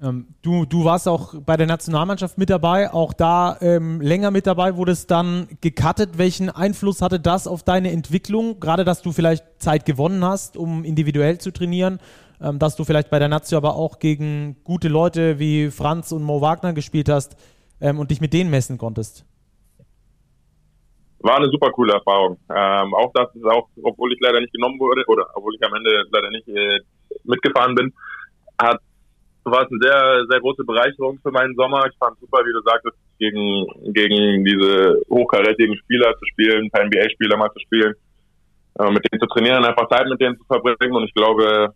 Ähm, 0.00 0.28
du, 0.42 0.64
du 0.64 0.84
warst 0.84 1.08
auch 1.08 1.34
bei 1.44 1.56
der 1.56 1.66
Nationalmannschaft 1.66 2.38
mit 2.38 2.50
dabei, 2.50 2.92
auch 2.92 3.12
da 3.12 3.58
ähm, 3.60 4.00
länger 4.00 4.30
mit 4.30 4.46
dabei, 4.46 4.76
wurde 4.76 4.92
es 4.92 5.08
dann 5.08 5.48
gecuttet. 5.60 6.18
Welchen 6.18 6.50
Einfluss 6.50 7.02
hatte 7.02 7.18
das 7.18 7.48
auf 7.48 7.64
deine 7.64 7.90
Entwicklung? 7.90 8.60
Gerade, 8.60 8.84
dass 8.84 9.02
du 9.02 9.10
vielleicht 9.10 9.44
Zeit 9.60 9.86
gewonnen 9.86 10.24
hast, 10.24 10.56
um 10.56 10.84
individuell 10.84 11.38
zu 11.38 11.52
trainieren, 11.52 11.98
ähm, 12.40 12.60
dass 12.60 12.76
du 12.76 12.84
vielleicht 12.84 13.10
bei 13.10 13.18
der 13.18 13.28
Nazio 13.28 13.58
aber 13.58 13.74
auch 13.74 13.98
gegen 13.98 14.56
gute 14.62 14.88
Leute 14.88 15.40
wie 15.40 15.70
Franz 15.70 16.12
und 16.12 16.22
Mo 16.22 16.40
Wagner 16.40 16.72
gespielt 16.72 17.08
hast 17.08 17.36
ähm, 17.80 17.98
und 17.98 18.12
dich 18.12 18.20
mit 18.20 18.32
denen 18.32 18.50
messen 18.50 18.78
konntest? 18.78 19.24
War 21.20 21.38
eine 21.38 21.50
super 21.50 21.72
coole 21.72 21.94
Erfahrung. 21.94 22.38
Ähm, 22.48 22.94
auch 22.94 23.10
das 23.14 23.34
ist 23.34 23.44
auch, 23.44 23.68
obwohl 23.82 24.12
ich 24.12 24.20
leider 24.20 24.38
nicht 24.40 24.52
genommen 24.52 24.78
wurde 24.78 25.02
oder 25.08 25.26
obwohl 25.34 25.56
ich 25.56 25.66
am 25.66 25.74
Ende 25.74 26.04
leider 26.12 26.30
nicht 26.30 26.46
äh, 26.46 26.78
mitgefahren 27.24 27.74
bin, 27.74 27.92
hat 28.60 28.78
war 29.50 29.62
es 29.62 29.70
eine 29.70 29.80
sehr, 29.80 30.26
sehr 30.28 30.40
große 30.40 30.64
Bereicherung 30.64 31.18
für 31.22 31.30
meinen 31.30 31.54
Sommer. 31.54 31.86
Ich 31.86 31.96
fand 31.98 32.18
super, 32.20 32.44
wie 32.44 32.52
du 32.52 32.60
sagtest, 32.62 32.96
gegen, 33.18 33.66
gegen 33.92 34.44
diese 34.44 35.00
hochkarätigen 35.08 35.76
Spieler 35.76 36.14
zu 36.18 36.24
spielen, 36.26 36.68
ein 36.72 36.86
NBA-Spieler 36.86 37.36
mal 37.36 37.50
zu 37.52 37.60
spielen, 37.60 37.94
äh, 38.78 38.90
mit 38.90 39.04
denen 39.04 39.20
zu 39.20 39.26
trainieren, 39.26 39.64
einfach 39.64 39.88
Zeit 39.88 40.06
mit 40.08 40.20
denen 40.20 40.38
zu 40.38 40.44
verbringen. 40.44 40.96
Und 40.96 41.04
ich 41.04 41.14
glaube, 41.14 41.74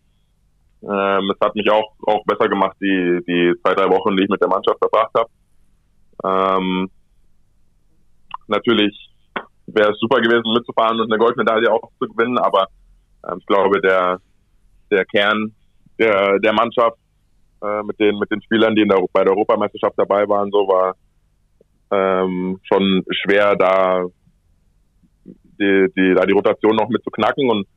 ähm, 0.83 1.31
es 1.31 1.39
hat 1.45 1.55
mich 1.55 1.69
auch, 1.69 1.93
auch 2.03 2.23
besser 2.25 2.49
gemacht, 2.49 2.75
die, 2.81 3.19
die 3.27 3.53
zwei, 3.61 3.73
drei 3.73 3.89
Wochen, 3.89 4.15
die 4.17 4.23
ich 4.23 4.29
mit 4.29 4.41
der 4.41 4.49
Mannschaft 4.49 4.79
verbracht 4.79 5.11
habe. 5.15 6.59
Ähm, 6.59 6.89
natürlich 8.47 8.93
wäre 9.67 9.91
es 9.91 9.99
super 9.99 10.21
gewesen, 10.21 10.53
mitzufahren 10.53 10.99
und 10.99 11.11
eine 11.11 11.19
Goldmedaille 11.19 11.71
auch 11.71 11.89
zu 11.99 12.07
gewinnen, 12.07 12.37
aber 12.37 12.67
ähm, 13.27 13.37
ich 13.39 13.45
glaube, 13.45 13.81
der, 13.81 14.19
der 14.91 15.05
Kern 15.05 15.53
der, 15.99 16.39
der 16.39 16.53
Mannschaft 16.53 16.97
äh, 17.63 17.83
mit, 17.83 17.99
den, 17.99 18.19
mit 18.19 18.29
den 18.29 18.41
Spielern, 18.41 18.75
die 18.75 18.81
in 18.81 18.89
der, 18.89 19.03
bei 19.13 19.23
der 19.23 19.33
Europameisterschaft 19.33 19.97
dabei 19.97 20.27
waren, 20.27 20.51
so 20.51 20.67
war 20.67 20.95
ähm, 21.91 22.59
schon 22.63 23.03
schwer, 23.09 23.55
da 23.55 24.05
die, 25.25 25.87
die, 25.95 26.13
da 26.15 26.25
die 26.25 26.33
Rotation 26.33 26.75
noch 26.75 26.89
mit 26.89 27.03
zu 27.03 27.11
knacken 27.11 27.49
und 27.49 27.67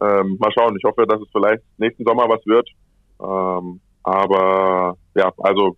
ähm, 0.00 0.36
mal 0.38 0.52
schauen. 0.52 0.76
Ich 0.76 0.84
hoffe, 0.84 1.06
dass 1.06 1.20
es 1.20 1.28
vielleicht 1.32 1.62
nächsten 1.78 2.04
Sommer 2.04 2.28
was 2.28 2.44
wird. 2.46 2.68
Ähm, 3.20 3.80
aber 4.02 4.96
ja, 5.14 5.32
also 5.38 5.76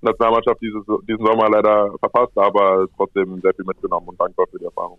Nationalmannschaft 0.00 0.60
dieses, 0.60 0.82
diesen 1.08 1.24
Sommer 1.24 1.48
leider 1.50 1.90
verpasst, 2.00 2.36
aber 2.36 2.86
trotzdem 2.96 3.40
sehr 3.40 3.54
viel 3.54 3.64
mitgenommen 3.64 4.08
und 4.08 4.20
dankbar 4.20 4.46
für 4.50 4.58
die 4.58 4.64
Erfahrung. 4.64 4.98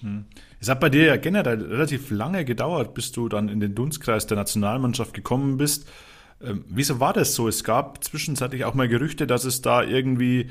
Hm. 0.00 0.26
Es 0.60 0.68
hat 0.68 0.80
bei 0.80 0.90
dir 0.90 1.04
ja 1.06 1.16
generell 1.16 1.62
relativ 1.62 2.10
lange 2.10 2.44
gedauert, 2.44 2.92
bis 2.94 3.12
du 3.12 3.28
dann 3.28 3.48
in 3.48 3.60
den 3.60 3.74
Dunstkreis 3.74 4.26
der 4.26 4.36
Nationalmannschaft 4.36 5.14
gekommen 5.14 5.56
bist. 5.56 5.90
Ähm, 6.42 6.64
wieso 6.68 7.00
war 7.00 7.12
das 7.12 7.34
so? 7.34 7.48
Es 7.48 7.64
gab 7.64 8.02
zwischenzeitlich 8.04 8.64
auch 8.64 8.74
mal 8.74 8.88
Gerüchte, 8.88 9.26
dass 9.26 9.44
es 9.44 9.62
da 9.62 9.82
irgendwie 9.82 10.50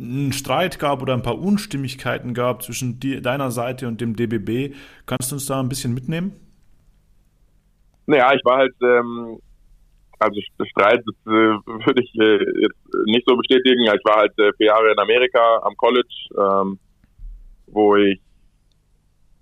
einen 0.00 0.32
Streit 0.32 0.78
gab 0.78 1.02
oder 1.02 1.14
ein 1.14 1.22
paar 1.22 1.38
Unstimmigkeiten 1.38 2.32
gab 2.32 2.62
zwischen 2.62 3.00
deiner 3.00 3.50
Seite 3.50 3.88
und 3.88 4.00
dem 4.00 4.14
DBB. 4.14 4.74
Kannst 5.06 5.30
du 5.30 5.36
uns 5.36 5.46
da 5.46 5.60
ein 5.60 5.68
bisschen 5.68 5.92
mitnehmen? 5.92 6.32
Naja, 8.06 8.32
ich 8.32 8.44
war 8.44 8.58
halt, 8.58 8.74
ähm, 8.80 9.38
also 10.18 10.40
Streit 10.70 11.00
äh, 11.26 11.30
würde 11.30 12.02
ich 12.02 12.14
äh, 12.14 12.62
jetzt 12.62 13.06
nicht 13.06 13.24
so 13.26 13.36
bestätigen. 13.36 13.82
Ich 13.82 14.04
war 14.04 14.20
halt 14.20 14.38
äh, 14.38 14.52
vier 14.56 14.68
Jahre 14.68 14.92
in 14.92 14.98
Amerika 14.98 15.58
am 15.62 15.76
College, 15.76 16.14
ähm, 16.38 16.78
wo 17.66 17.96
ich 17.96 18.20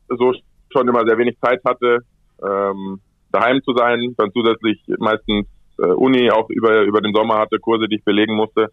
so 0.08 0.32
schon 0.72 0.88
immer 0.88 1.06
sehr 1.06 1.18
wenig 1.18 1.38
Zeit 1.40 1.62
hatte, 1.64 1.98
ähm, 2.42 3.00
daheim 3.32 3.62
zu 3.62 3.74
sein. 3.74 4.14
Dann 4.16 4.32
zusätzlich 4.32 4.80
meistens 4.98 5.46
äh, 5.78 5.86
Uni 5.86 6.30
auch 6.30 6.48
über, 6.50 6.82
über 6.82 7.00
den 7.00 7.14
Sommer 7.14 7.38
hatte, 7.38 7.58
Kurse, 7.58 7.88
die 7.88 7.96
ich 7.96 8.04
belegen 8.04 8.34
musste. 8.34 8.68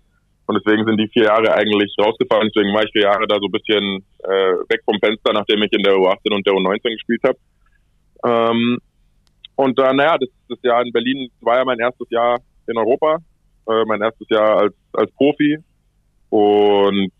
Und 0.46 0.62
deswegen 0.62 0.86
sind 0.86 0.98
die 0.98 1.08
vier 1.08 1.26
Jahre 1.26 1.54
eigentlich 1.54 1.96
rausgefallen. 2.00 2.50
Deswegen 2.54 2.74
war 2.74 2.84
ich 2.84 2.92
vier 2.92 3.04
Jahre 3.04 3.28
da 3.28 3.38
so 3.40 3.48
ein 3.48 3.52
bisschen 3.52 4.04
äh, 4.24 4.54
weg 4.70 4.82
vom 4.86 5.00
Fenster, 5.00 5.32
nachdem 5.34 5.64
ich 5.64 5.72
in 5.72 5.84
der 5.84 5.94
U18 5.94 6.34
und 6.34 6.46
der 6.46 6.54
U19 6.54 6.94
gespielt 6.94 7.22
habe. 7.24 7.38
Ähm, 8.26 8.78
und 9.56 9.80
dann, 9.80 9.96
naja, 9.98 10.18
das, 10.18 10.30
das 10.50 10.60
Jahr 10.64 10.82
in 10.82 10.92
Berlin 10.92 11.30
war 11.42 11.58
ja 11.58 11.66
mein 11.66 11.80
erstes 11.80 12.10
Jahr 12.10 12.40
in 12.68 12.78
Europa, 12.78 13.18
äh, 13.68 13.86
mein 13.86 14.02
erstes 14.02 14.28
Jahr 14.30 14.58
als, 14.58 14.76
als 14.94 15.12
Profi. 15.14 15.58
Und 16.30 17.14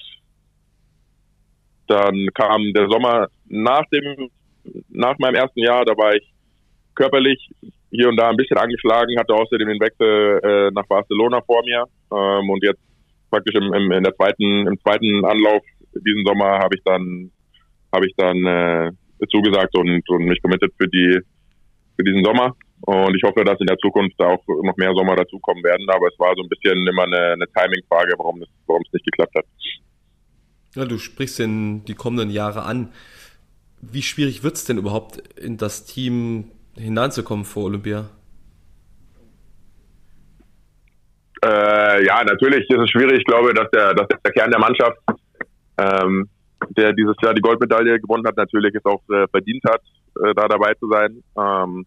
dann 1.88 2.28
kam 2.34 2.74
der 2.74 2.90
Sommer 2.90 3.28
nach 3.48 3.84
dem, 3.92 4.30
nach 4.90 5.18
meinem 5.20 5.36
ersten 5.36 5.60
Jahr, 5.60 5.86
da 5.86 5.96
war 5.96 6.16
ich 6.16 6.33
körperlich 6.96 7.50
hier 7.92 8.10
und 8.10 8.18
da 8.18 8.30
ein 8.30 8.38
bisschen 8.38 8.58
angeschlagen, 8.58 9.20
hatte 9.20 9.34
außerdem 9.34 9.68
den 9.68 9.80
Wechsel 9.80 10.40
äh, 10.44 10.72
nach 10.72 10.88
Barcelona 10.88 11.42
vor 11.42 11.62
mir. 11.64 11.86
Ähm, 12.12 12.50
und 12.50 12.64
jetzt 12.64 12.82
praktisch 13.30 13.56
im, 13.56 13.74
im, 13.74 13.92
in 13.92 14.04
der 14.04 14.16
zweiten, 14.16 14.68
im 14.68 14.80
zweiten 14.80 15.26
Anlauf 15.26 15.64
diesen 15.96 16.26
Sommer 16.26 16.60
habe 16.60 16.76
ich 16.76 16.84
dann, 16.84 17.32
habe 17.92 18.06
ich 18.08 18.14
dann 18.18 18.46
äh, 18.46 18.92
zugesagt 19.30 19.78
und, 19.78 20.02
und 20.10 20.26
mich 20.26 20.42
committed 20.42 20.74
für 20.78 20.88
die, 20.88 21.20
für 21.96 22.04
diesen 22.04 22.24
Sommer. 22.24 22.56
Und 22.82 23.16
ich 23.16 23.24
hoffe, 23.24 23.46
dass 23.46 23.60
in 23.60 23.68
der 23.68 23.78
Zukunft 23.78 24.20
auch 24.20 24.44
noch 24.48 24.76
mehr 24.76 24.94
Sommer 24.94 25.16
dazukommen 25.16 25.64
werden. 25.64 25.88
Aber 25.90 26.08
es 26.08 26.20
war 26.20 26.34
so 26.36 26.44
ein 26.44 26.50
bisschen 26.50 26.86
immer 26.86 27.04
eine, 27.04 27.34
eine 27.34 27.46
Timing-Frage, 27.48 28.16
warum 28.18 28.42
es, 28.42 28.50
warum 28.68 28.82
es 28.86 28.94
nicht 28.94 29.06
geklappt 29.06 29.36
hat. 29.36 29.46
Ja, 30.76 30.86
du 30.86 30.98
sprichst 30.98 31.40
denn 31.40 31.86
die 31.86 31.94
kommenden 31.94 32.30
Jahre 32.30 32.64
an. 32.64 32.92
Wie 33.82 34.02
schwierig 34.02 34.44
wird 34.44 34.56
es 34.56 34.66
denn 34.66 34.78
überhaupt 34.78 35.18
in 35.38 35.58
das 35.58 35.86
Team 35.86 36.52
hineinzukommen 36.78 37.46
vor 37.46 37.66
Olympia? 37.66 38.10
Äh, 41.44 42.06
ja, 42.06 42.24
natürlich 42.24 42.70
ist 42.70 42.80
es 42.80 42.90
schwierig. 42.90 43.20
Ich 43.20 43.26
glaube, 43.26 43.54
dass 43.54 43.70
der, 43.72 43.94
dass 43.94 44.08
der 44.08 44.32
Kern 44.32 44.52
der 44.52 44.60
Mannschaft, 44.60 44.98
ähm, 45.78 46.30
der 46.78 46.94
dieses 46.94 47.16
Jahr 47.22 47.34
die 47.34 47.42
Goldmedaille 47.42 48.00
gewonnen 48.00 48.26
hat, 48.26 48.38
natürlich 48.38 48.74
es 48.74 48.86
auch 48.86 49.02
äh, 49.10 49.28
verdient 49.28 49.64
hat, 49.68 49.82
äh, 50.24 50.34
da 50.34 50.48
dabei 50.48 50.74
zu 50.76 50.88
sein. 50.90 51.22
Ähm, 51.38 51.86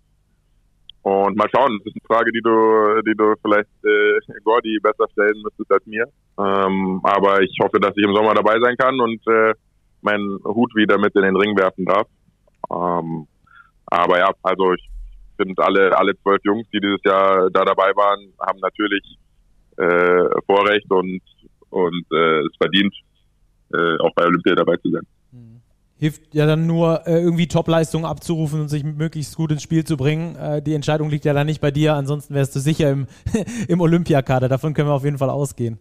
und 1.02 1.36
mal 1.36 1.48
schauen, 1.54 1.78
das 1.84 1.94
ist 1.94 2.02
eine 2.02 2.16
Frage, 2.16 2.32
die 2.32 2.42
du, 2.42 3.00
die 3.06 3.14
du 3.16 3.34
vielleicht 3.40 3.70
äh, 3.84 4.40
Gordy 4.42 4.78
besser 4.82 5.06
stellen 5.12 5.40
müsstest 5.42 5.72
als 5.72 5.86
mir. 5.86 6.04
Ähm, 6.38 7.00
aber 7.04 7.40
ich 7.42 7.56
hoffe, 7.62 7.78
dass 7.80 7.96
ich 7.96 8.04
im 8.04 8.14
Sommer 8.14 8.34
dabei 8.34 8.58
sein 8.60 8.76
kann 8.76 9.00
und 9.00 9.20
äh, 9.28 9.54
meinen 10.02 10.40
Hut 10.44 10.74
wieder 10.74 10.98
mit 10.98 11.14
in 11.14 11.22
den 11.22 11.36
Ring 11.36 11.56
werfen 11.56 11.84
darf. 11.84 12.08
Ähm, 12.70 13.26
aber 13.98 14.18
ja, 14.18 14.30
also 14.42 14.74
ich 14.74 14.88
finde 15.36 15.62
alle 15.62 15.96
alle 15.96 16.16
zwölf 16.22 16.42
Jungs, 16.44 16.66
die 16.72 16.80
dieses 16.80 17.00
Jahr 17.04 17.50
da 17.50 17.64
dabei 17.64 17.92
waren, 17.94 18.32
haben 18.40 18.58
natürlich 18.60 19.18
äh, 19.76 20.40
Vorrecht 20.46 20.90
und 20.90 21.20
und 21.70 22.06
äh, 22.12 22.40
es 22.40 22.56
verdient, 22.56 22.94
äh, 23.74 23.98
auch 23.98 24.14
bei 24.14 24.24
Olympia 24.24 24.54
dabei 24.54 24.76
zu 24.76 24.90
sein 24.90 25.06
hilft 25.98 26.34
ja 26.34 26.46
dann 26.46 26.66
nur, 26.66 27.06
äh, 27.06 27.20
irgendwie 27.20 27.48
Topleistungen 27.48 28.04
abzurufen 28.04 28.60
und 28.60 28.68
sich 28.68 28.84
möglichst 28.84 29.36
gut 29.36 29.50
ins 29.50 29.62
Spiel 29.62 29.84
zu 29.84 29.96
bringen. 29.96 30.36
Äh, 30.36 30.62
die 30.62 30.74
Entscheidung 30.74 31.10
liegt 31.10 31.24
ja 31.24 31.32
dann 31.32 31.46
nicht 31.46 31.60
bei 31.60 31.70
dir, 31.70 31.94
ansonsten 31.94 32.34
wärst 32.34 32.54
du 32.54 32.60
sicher 32.60 32.90
im, 32.90 33.06
im 33.68 33.80
Olympiakader. 33.80 34.48
Davon 34.48 34.74
können 34.74 34.88
wir 34.88 34.94
auf 34.94 35.04
jeden 35.04 35.18
Fall 35.18 35.30
ausgehen. 35.30 35.78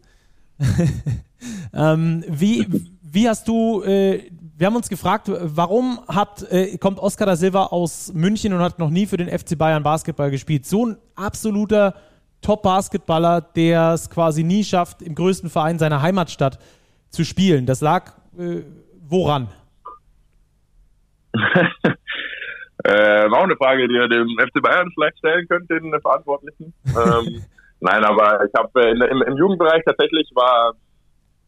ähm, 1.73 2.23
wie, 2.29 2.65
wie 3.01 3.27
hast 3.27 3.47
du, 3.47 3.83
äh, 3.83 4.21
wir 4.57 4.67
haben 4.67 4.75
uns 4.75 4.87
gefragt, 4.87 5.29
warum 5.29 5.99
hat, 6.07 6.49
äh, 6.49 6.77
kommt 6.77 6.99
Oscar 6.99 7.25
da 7.25 7.35
Silva 7.35 7.65
aus 7.65 8.13
München 8.13 8.53
und 8.53 8.59
hat 8.59 8.79
noch 8.79 8.89
nie 8.89 9.05
für 9.05 9.17
den 9.17 9.27
FC 9.27 9.57
Bayern 9.57 9.83
Basketball 9.83 10.31
gespielt? 10.31 10.65
So 10.65 10.85
ein 10.85 10.97
absoluter 11.15 11.93
Top-Basketballer, 12.41 13.41
der 13.41 13.93
es 13.93 14.09
quasi 14.09 14.43
nie 14.43 14.63
schafft, 14.63 15.01
im 15.01 15.15
größten 15.15 15.49
Verein 15.49 15.77
seiner 15.77 16.01
Heimatstadt 16.01 16.59
zu 17.09 17.25
spielen. 17.25 17.65
Das 17.65 17.81
lag 17.81 18.13
äh, 18.37 18.61
woran? 19.09 19.49
äh, 22.83 23.29
war 23.29 23.39
auch 23.39 23.43
eine 23.43 23.57
Frage, 23.57 23.87
die 23.87 23.95
ihr 23.95 24.07
dem 24.07 24.27
FC 24.39 24.61
Bayern 24.61 24.89
vielleicht 24.93 25.17
stellen 25.17 25.47
könnt, 25.49 25.69
den 25.69 25.91
Verantwortlichen. 26.01 26.73
ähm, 26.87 27.43
nein, 27.81 28.03
aber 28.05 28.45
ich 28.45 28.53
habe 28.57 28.81
äh, 28.81 28.91
im, 28.91 29.21
im 29.21 29.37
Jugendbereich 29.37 29.83
tatsächlich 29.85 30.29
war, 30.33 30.73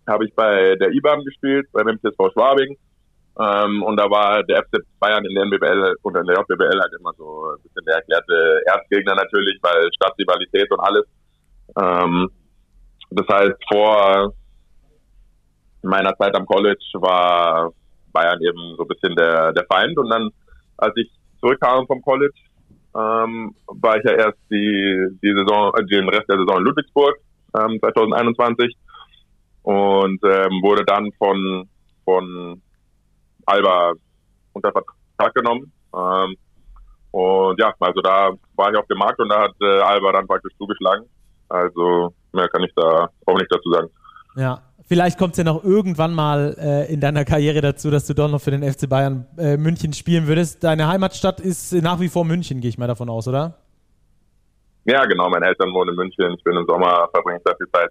habe 0.08 0.26
ich 0.26 0.34
bei 0.36 0.76
der 0.76 0.92
IBAM 0.92 1.24
gespielt, 1.24 1.68
beim 1.72 1.88
MTSV 1.88 2.34
Schwabing. 2.34 2.78
Ähm, 3.40 3.84
und 3.84 3.98
da 3.98 4.10
war 4.10 4.44
der 4.44 4.64
FC 4.64 4.82
Bayern 5.00 5.24
in 5.26 5.36
der 5.36 5.44
NBBL 5.46 5.96
und 6.02 6.18
in 6.18 6.26
der 6.26 6.38
JBL 6.38 6.82
halt 6.82 6.94
immer 7.00 7.14
so 7.18 7.52
ein 7.56 7.62
bisschen 7.62 7.86
der 7.86 7.96
erklärte 7.98 8.62
Erzgegner 8.66 9.16
natürlich, 9.16 9.60
weil 9.62 9.90
Stadtrivalität 9.94 10.72
und 10.72 10.80
alles. 10.80 11.06
Ähm, 11.80 12.30
das 13.12 13.28
heißt, 13.28 13.56
vor 13.72 14.34
meiner 15.84 16.16
Zeit 16.18 16.36
am 16.36 16.46
College 16.48 16.84
war 16.94 17.72
Bayern 18.12 18.42
eben 18.42 18.76
so 18.76 18.84
ein 18.84 18.88
bisschen 18.88 19.16
der, 19.16 19.54
der 19.54 19.66
Feind. 19.66 19.98
Und 19.98 20.10
dann, 20.10 20.32
als 20.78 20.96
ich 20.98 21.12
zurückkam 21.40 21.86
vom 21.86 22.02
College, 22.02 22.34
ähm, 22.96 23.54
war 23.68 23.98
ich 23.98 24.04
ja 24.04 24.14
erst 24.14 24.40
die, 24.50 25.08
die 25.22 25.34
Saison, 25.34 25.72
äh, 25.78 25.86
den 25.86 26.10
Rest 26.10 26.28
der 26.28 26.40
Saison 26.40 26.58
in 26.58 26.64
Ludwigsburg 26.64 27.16
ähm, 27.60 27.78
2021 27.80 28.76
und 29.62 30.20
ähm, 30.24 30.62
wurde 30.64 30.84
dann 30.86 31.12
von, 31.20 31.70
von 32.04 32.62
Alba 33.48 33.94
unter 34.54 34.72
Vertrag 34.72 35.34
genommen. 35.34 35.72
Ähm, 35.96 36.36
und 37.12 37.60
ja, 37.60 37.74
also 37.80 38.02
da 38.02 38.32
war 38.56 38.72
ich 38.72 38.78
auf 38.78 38.86
dem 38.88 38.98
Markt 39.00 39.20
und 39.20 39.30
da 39.30 39.44
hat 39.44 39.56
äh, 39.62 39.80
Alba 39.80 40.12
dann 40.12 40.28
praktisch 40.28 40.54
zugeschlagen. 40.58 41.06
Also 41.50 42.14
mehr 42.34 42.48
kann 42.50 42.64
ich 42.64 42.72
da 42.76 43.10
auch 43.26 43.38
nicht 43.38 43.52
dazu 43.52 43.72
sagen. 43.72 43.90
Ja, 44.36 44.62
vielleicht 44.88 45.18
kommt 45.18 45.32
es 45.32 45.38
ja 45.38 45.44
noch 45.44 45.64
irgendwann 45.64 46.14
mal 46.14 46.56
äh, 46.60 46.94
in 46.94 47.00
deiner 47.00 47.26
Karriere 47.26 47.62
dazu, 47.62 47.90
dass 47.90 48.06
du 48.06 48.14
doch 48.14 48.30
noch 48.30 48.42
für 48.42 48.52
den 48.52 48.62
FC 48.62 48.90
Bayern 48.90 49.26
äh, 49.38 49.58
München 49.58 49.94
spielen 49.94 50.28
würdest. 50.28 50.64
Deine 50.64 50.88
Heimatstadt 50.88 51.40
ist 51.40 51.74
nach 51.74 52.00
wie 52.00 52.10
vor 52.10 52.26
München, 52.26 52.60
gehe 52.60 52.70
ich 52.70 52.78
mal 52.78 52.88
davon 52.88 53.10
aus, 53.10 53.28
oder? 53.28 53.56
Ja, 54.86 55.06
genau. 55.06 55.30
Meine 55.30 55.48
Eltern 55.48 55.74
wohnen 55.74 55.90
in 55.90 55.96
München. 55.96 56.34
Ich 56.38 56.44
bin 56.44 56.56
im 56.56 56.66
Sommer, 56.66 57.10
verbringe 57.14 57.42
sehr 57.46 57.56
viel 57.58 57.68
Zeit. 57.72 57.90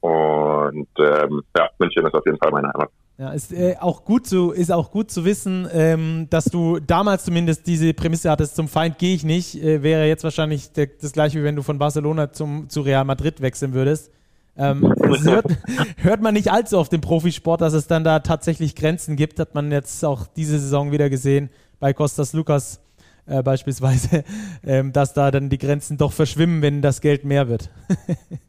Und 0.00 0.88
ähm, 0.98 1.42
ja, 1.56 1.68
München 1.78 2.06
ist 2.06 2.14
auf 2.14 2.24
jeden 2.24 2.38
Fall 2.38 2.50
meine 2.52 2.68
Heimat. 2.68 2.90
Ja, 3.18 3.30
ist 3.30 3.50
äh, 3.50 3.76
auch 3.80 4.04
gut 4.04 4.26
zu, 4.26 4.50
ist 4.50 4.70
auch 4.70 4.90
gut 4.90 5.10
zu 5.10 5.24
wissen, 5.24 5.66
ähm, 5.72 6.26
dass 6.28 6.44
du 6.44 6.80
damals 6.80 7.24
zumindest 7.24 7.66
diese 7.66 7.94
Prämisse 7.94 8.30
hattest, 8.30 8.56
zum 8.56 8.68
Feind 8.68 8.98
gehe 8.98 9.14
ich 9.14 9.24
nicht, 9.24 9.54
äh, 9.62 9.82
wäre 9.82 10.06
jetzt 10.06 10.22
wahrscheinlich 10.22 10.72
der, 10.72 10.88
das 11.00 11.12
gleiche, 11.12 11.38
wie 11.40 11.44
wenn 11.44 11.56
du 11.56 11.62
von 11.62 11.78
Barcelona 11.78 12.32
zum, 12.32 12.68
zu 12.68 12.82
Real 12.82 13.06
Madrid 13.06 13.40
wechseln 13.40 13.72
würdest. 13.72 14.10
Ähm, 14.58 14.82
hört, 15.24 15.46
hört, 15.96 16.20
man 16.20 16.34
nicht 16.34 16.50
allzu 16.50 16.78
oft 16.78 16.92
im 16.92 17.00
Profisport, 17.00 17.62
dass 17.62 17.72
es 17.72 17.86
dann 17.86 18.04
da 18.04 18.20
tatsächlich 18.20 18.74
Grenzen 18.74 19.16
gibt. 19.16 19.40
Hat 19.40 19.54
man 19.54 19.72
jetzt 19.72 20.04
auch 20.04 20.26
diese 20.26 20.58
Saison 20.58 20.92
wieder 20.92 21.08
gesehen 21.08 21.48
bei 21.80 21.94
Costas 21.94 22.34
Lukas 22.34 22.80
äh, 23.24 23.42
beispielsweise, 23.42 24.24
ähm, 24.66 24.92
dass 24.92 25.14
da 25.14 25.30
dann 25.30 25.48
die 25.48 25.58
Grenzen 25.58 25.96
doch 25.96 26.12
verschwimmen, 26.12 26.60
wenn 26.60 26.82
das 26.82 27.00
Geld 27.00 27.24
mehr 27.24 27.48
wird. 27.48 27.70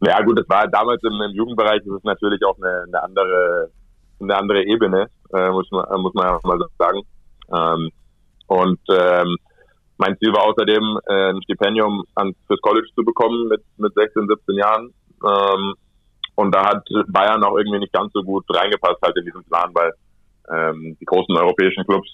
ja 0.00 0.22
gut, 0.22 0.38
das 0.38 0.48
war 0.48 0.66
damals 0.68 1.02
im, 1.02 1.20
im 1.20 1.32
Jugendbereich, 1.32 1.80
das 1.84 1.96
ist 1.96 2.04
natürlich 2.04 2.44
auch 2.44 2.56
eine, 2.58 2.84
eine 2.86 3.02
andere 3.02 3.70
eine 4.20 4.36
andere 4.36 4.62
Ebene, 4.64 5.08
äh, 5.32 5.50
muss 5.50 5.70
man 5.70 5.84
muss 6.00 6.14
man 6.14 6.38
mal 6.44 6.58
sagen. 6.78 7.02
Ähm, 7.52 7.90
und 8.46 8.80
ähm, 8.90 9.36
mein 9.96 10.16
Ziel 10.18 10.32
war 10.32 10.44
außerdem, 10.44 10.98
äh, 11.06 11.30
ein 11.30 11.42
Stipendium 11.42 12.04
an, 12.14 12.34
fürs 12.46 12.60
College 12.60 12.88
zu 12.94 13.04
bekommen 13.04 13.48
mit, 13.48 13.62
mit 13.76 13.94
16, 13.94 14.26
17 14.28 14.56
Jahren. 14.56 14.94
Ähm, 15.24 15.74
und 16.36 16.54
da 16.54 16.66
hat 16.66 16.84
Bayern 17.08 17.44
auch 17.44 17.56
irgendwie 17.58 17.80
nicht 17.80 17.92
ganz 17.92 18.12
so 18.12 18.22
gut 18.22 18.44
reingepasst 18.48 19.00
halt 19.02 19.16
in 19.18 19.26
diesen 19.26 19.44
Plan, 19.44 19.70
weil 19.74 19.92
ähm, 20.50 20.96
die 20.98 21.04
großen 21.04 21.36
europäischen 21.36 21.84
Clubs, 21.84 22.08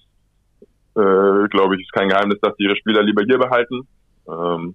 äh, 0.97 1.49
glaube 1.49 1.77
ich, 1.77 1.83
ist 1.83 1.93
kein 1.93 2.09
Geheimnis, 2.09 2.41
dass 2.41 2.57
die 2.57 2.65
ihre 2.65 2.77
Spieler 2.77 3.03
lieber 3.03 3.23
hier 3.23 3.39
behalten. 3.39 3.87
Ähm, 4.29 4.75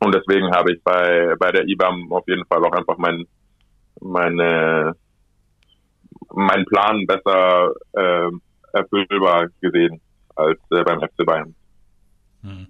Und 0.00 0.14
deswegen 0.14 0.50
habe 0.52 0.72
ich 0.72 0.82
bei, 0.82 1.34
bei 1.38 1.50
der 1.50 1.66
IBAM 1.66 2.12
auf 2.12 2.26
jeden 2.28 2.44
Fall 2.46 2.64
auch 2.64 2.72
einfach 2.72 2.98
mein, 2.98 3.24
meine, 4.00 4.94
meinen 6.32 6.64
Plan 6.66 7.06
besser 7.06 7.72
äh, 7.92 8.30
erfüllbar 8.72 9.48
gesehen 9.60 10.00
als 10.36 10.60
äh, 10.70 10.84
beim 10.84 11.00
FC 11.00 11.26
Bayern. 11.26 11.54
Hm. 12.42 12.68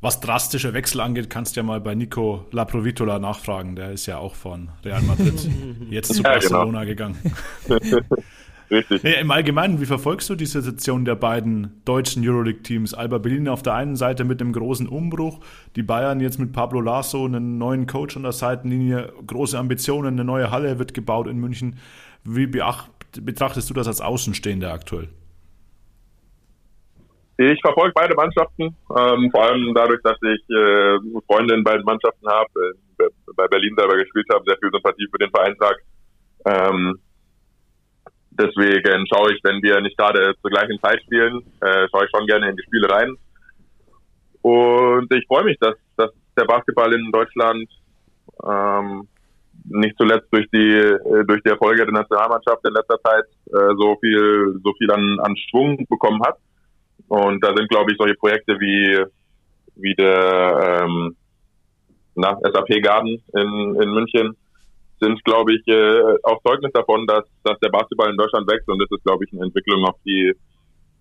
Was 0.00 0.20
drastische 0.20 0.74
Wechsel 0.74 1.00
angeht, 1.00 1.30
kannst 1.30 1.56
du 1.56 1.60
ja 1.60 1.64
mal 1.64 1.80
bei 1.80 1.94
Nico 1.94 2.46
Laprovitola 2.50 3.18
nachfragen. 3.18 3.74
Der 3.74 3.92
ist 3.92 4.04
ja 4.04 4.18
auch 4.18 4.34
von 4.34 4.68
Real 4.84 5.00
Madrid 5.00 5.48
jetzt 5.90 6.14
zu 6.14 6.22
ja, 6.22 6.38
genau. 6.38 6.50
Barcelona 6.50 6.84
genau. 6.84 7.14
gegangen. 7.14 7.34
Richtig. 8.70 9.02
Nee, 9.02 9.20
Im 9.20 9.30
Allgemeinen, 9.30 9.80
wie 9.80 9.86
verfolgst 9.86 10.30
du 10.30 10.34
die 10.34 10.46
Situation 10.46 11.04
der 11.04 11.16
beiden 11.16 11.82
deutschen 11.84 12.26
Euroleague-Teams? 12.26 12.94
Alba 12.94 13.18
Berlin 13.18 13.48
auf 13.48 13.62
der 13.62 13.74
einen 13.74 13.96
Seite 13.96 14.24
mit 14.24 14.40
einem 14.40 14.52
großen 14.52 14.88
Umbruch, 14.88 15.40
die 15.76 15.82
Bayern 15.82 16.20
jetzt 16.20 16.38
mit 16.38 16.52
Pablo 16.52 16.80
Lasso, 16.80 17.24
einen 17.24 17.58
neuen 17.58 17.86
Coach 17.86 18.16
an 18.16 18.22
der 18.22 18.32
Seitenlinie, 18.32 19.12
große 19.26 19.58
Ambitionen, 19.58 20.14
eine 20.14 20.24
neue 20.24 20.50
Halle 20.50 20.78
wird 20.78 20.94
gebaut 20.94 21.26
in 21.26 21.38
München. 21.38 21.78
Wie 22.24 22.46
betrachtest 22.46 23.68
du 23.68 23.74
das 23.74 23.86
als 23.86 24.00
Außenstehender 24.00 24.72
aktuell? 24.72 25.08
Ich 27.36 27.60
verfolge 27.60 27.92
beide 27.94 28.14
Mannschaften, 28.14 28.76
ähm, 28.96 29.30
vor 29.32 29.42
allem 29.42 29.74
dadurch, 29.74 30.00
dass 30.02 30.16
ich 30.22 30.40
äh, 30.50 30.98
Freunde 31.26 31.54
in 31.54 31.64
beiden 31.64 31.84
Mannschaften 31.84 32.28
habe, 32.28 32.48
äh, 33.00 33.04
bei 33.34 33.48
Berlin 33.48 33.74
selber 33.76 33.96
gespielt 33.96 34.26
habe, 34.32 34.44
sehr 34.46 34.56
viel 34.58 34.70
Sympathie 34.70 35.08
für 35.10 35.18
den 35.18 35.30
Vereinstag. 35.30 35.82
Ähm, 36.46 36.98
deswegen 38.38 39.06
schaue 39.06 39.32
ich, 39.32 39.40
wenn 39.42 39.62
wir 39.62 39.80
nicht 39.80 39.96
gerade 39.96 40.34
zur 40.40 40.50
gleichen 40.50 40.78
Zeit 40.80 41.02
spielen, 41.02 41.42
äh, 41.60 41.86
schaue 41.90 42.04
ich 42.04 42.10
schon 42.14 42.26
gerne 42.26 42.50
in 42.50 42.56
die 42.56 42.62
Spiele 42.62 42.88
rein. 42.90 43.16
Und 44.42 45.12
ich 45.12 45.26
freue 45.26 45.44
mich, 45.44 45.58
dass, 45.58 45.74
dass 45.96 46.10
der 46.36 46.44
Basketball 46.44 46.92
in 46.94 47.10
Deutschland 47.10 47.68
ähm, 48.44 49.08
nicht 49.64 49.96
zuletzt 49.96 50.28
durch 50.30 50.46
die 50.52 50.72
äh, 50.76 51.24
durch 51.24 51.42
die 51.42 51.50
Erfolge 51.50 51.84
der 51.84 51.92
Nationalmannschaft 51.92 52.60
in 52.66 52.74
letzter 52.74 53.00
Zeit 53.02 53.24
äh, 53.46 53.74
so 53.78 53.96
viel 54.00 54.60
so 54.62 54.72
viel 54.78 54.90
an, 54.90 55.18
an 55.20 55.36
Schwung 55.36 55.86
bekommen 55.88 56.20
hat. 56.22 56.36
Und 57.08 57.42
da 57.42 57.54
sind, 57.56 57.68
glaube 57.68 57.92
ich, 57.92 57.98
solche 57.98 58.16
Projekte 58.16 58.58
wie 58.60 59.04
wie 59.76 59.94
der 59.94 60.82
ähm, 60.84 61.16
na, 62.16 62.38
SAP 62.42 62.82
Garden 62.82 63.22
in, 63.34 63.82
in 63.82 63.90
München 63.90 64.36
sind, 65.04 65.22
glaube 65.24 65.54
ich, 65.54 65.66
äh, 65.68 66.16
auch 66.22 66.40
Zeugnis 66.42 66.72
davon, 66.72 67.06
dass, 67.06 67.24
dass 67.42 67.58
der 67.60 67.68
Basketball 67.68 68.10
in 68.10 68.16
Deutschland 68.16 68.48
wächst 68.48 68.68
und 68.68 68.78
das 68.78 68.88
ist, 68.90 69.04
glaube 69.04 69.24
ich, 69.24 69.32
eine 69.32 69.44
Entwicklung, 69.44 69.84
auf 69.84 69.96
die 70.04 70.32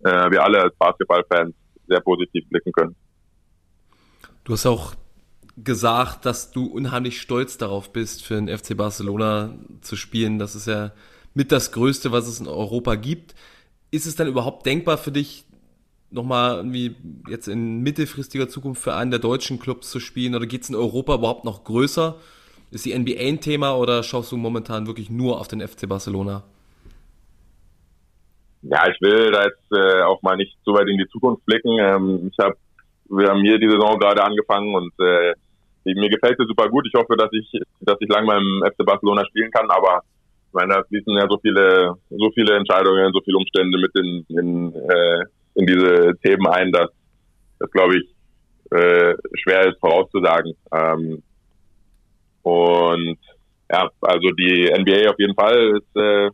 äh, 0.04 0.32
wir 0.32 0.44
alle 0.44 0.62
als 0.62 0.76
Basketballfans 0.78 1.56
sehr 1.88 2.02
positiv 2.02 2.48
blicken 2.50 2.72
können. 2.72 2.96
Du 4.44 4.54
hast 4.54 4.66
auch 4.66 4.94
gesagt, 5.58 6.26
dass 6.26 6.52
du 6.52 6.66
unheimlich 6.66 7.22
stolz 7.22 7.58
darauf 7.58 7.94
bist, 7.94 8.24
für 8.24 8.36
den 8.36 8.56
FC 8.56 8.76
Barcelona 8.76 9.54
zu 9.82 9.96
spielen. 9.96 10.40
Das 10.40 10.56
ist 10.56 10.68
ja 10.68 10.92
mit 11.34 11.52
das 11.52 11.72
Größte, 11.72 12.12
was 12.12 12.28
es 12.28 12.40
in 12.40 12.48
Europa 12.48 12.96
gibt. 12.96 13.36
Ist 13.92 14.06
es 14.06 14.16
dann 14.16 14.28
überhaupt 14.28 14.66
denkbar 14.66 14.98
für 14.98 15.12
dich, 15.12 15.46
nochmal 16.10 16.58
irgendwie 16.58 16.96
jetzt 17.28 17.48
in 17.48 17.82
mittelfristiger 17.82 18.48
Zukunft 18.48 18.84
für 18.84 18.94
einen 18.94 19.12
der 19.12 19.20
deutschen 19.20 19.60
Clubs 19.60 19.90
zu 19.90 20.00
spielen? 20.00 20.36
Oder 20.36 20.46
geht 20.46 20.64
es 20.64 20.70
in 20.70 20.76
Europa 20.76 21.16
überhaupt 21.16 21.46
noch 21.46 21.64
größer? 21.64 22.20
Ist 22.74 22.86
die 22.86 22.98
NBA 22.98 23.20
ein 23.20 23.40
Thema 23.40 23.78
oder 23.78 24.02
schaust 24.02 24.32
du 24.32 24.38
momentan 24.38 24.88
wirklich 24.88 25.12
nur 25.12 25.40
auf 25.40 25.48
den 25.48 25.62
FC 25.62 25.88
Barcelona? 25.88 26.42
Ja, 28.64 28.90
ich 28.90 29.00
will 29.00 29.32
da 29.32 29.44
jetzt 29.44 29.72
äh, 29.72 30.02
auch 30.02 30.20
mal 30.24 30.36
nicht 30.38 30.58
so 30.66 30.74
weit 30.74 30.88
in 30.88 30.98
die 30.98 31.08
Zukunft 31.10 31.46
blicken. 31.46 31.78
Ähm, 31.80 32.32
ich 32.32 32.44
habe, 32.44 32.56
wir 33.10 33.28
haben 33.28 33.42
hier 33.42 33.60
die 33.60 33.70
Saison 33.70 34.00
gerade 34.00 34.24
angefangen 34.24 34.74
und 34.74 34.92
äh, 35.00 35.36
mir 35.86 36.10
gefällt 36.10 36.40
es 36.40 36.48
super 36.48 36.68
gut. 36.68 36.88
Ich 36.88 37.00
hoffe, 37.00 37.16
dass 37.16 37.30
ich, 37.34 37.48
dass 37.82 37.98
ich 38.00 38.10
lang 38.10 38.26
beim 38.26 38.64
FC 38.66 38.84
Barcelona 38.84 39.24
spielen 39.28 39.52
kann, 39.52 39.70
aber 39.70 40.02
ich 40.48 40.54
meine, 40.54 40.74
da 40.74 40.84
fließen 40.84 41.14
ja 41.14 41.28
so 41.30 41.38
viele, 41.38 41.94
so 42.10 42.32
viele 42.34 42.56
Entscheidungen, 42.56 43.14
so 43.14 43.22
viele 43.24 43.38
Umstände 43.38 43.78
mit 43.78 43.92
in, 43.96 44.26
in, 44.30 44.74
äh, 44.74 45.26
in 45.54 45.68
diese 45.68 46.18
Themen 46.24 46.48
ein, 46.48 46.72
dass 46.72 46.90
das 47.60 47.70
glaube 47.70 47.98
ich 47.98 48.10
äh, 48.72 49.14
schwer 49.44 49.70
ist 49.70 49.80
vorauszusagen. 49.80 50.56
Ähm, 50.72 51.22
und 52.44 53.18
ja, 53.72 53.90
also 54.02 54.30
die 54.32 54.70
NBA 54.72 55.10
auf 55.10 55.18
jeden 55.18 55.34
Fall 55.36 55.78
ist 55.78 55.96
äh, 55.96 56.30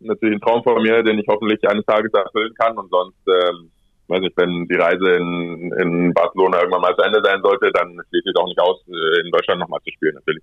natürlich 0.00 0.36
ein 0.36 0.40
Traum 0.40 0.62
von 0.62 0.82
mir, 0.82 1.02
den 1.02 1.18
ich 1.18 1.26
hoffentlich 1.28 1.66
eines 1.68 1.84
Tages 1.86 2.12
erfüllen 2.12 2.52
kann. 2.58 2.76
Und 2.76 2.90
sonst, 2.90 3.16
ähm, 3.26 3.70
weiß 4.08 4.20
nicht, 4.20 4.36
wenn 4.36 4.66
die 4.66 4.74
Reise 4.74 5.16
in, 5.16 5.72
in 5.80 6.12
Barcelona 6.12 6.58
irgendwann 6.58 6.82
mal 6.82 6.96
zu 6.96 7.02
Ende 7.02 7.22
sein 7.24 7.40
sollte, 7.42 7.70
dann 7.72 7.92
schließe 8.08 8.28
ich 8.28 8.34
es 8.34 8.36
auch 8.36 8.46
nicht 8.46 8.60
aus, 8.60 8.80
äh, 8.88 9.20
in 9.24 9.30
Deutschland 9.30 9.60
nochmal 9.60 9.80
zu 9.84 9.92
spielen, 9.92 10.14
natürlich. 10.14 10.42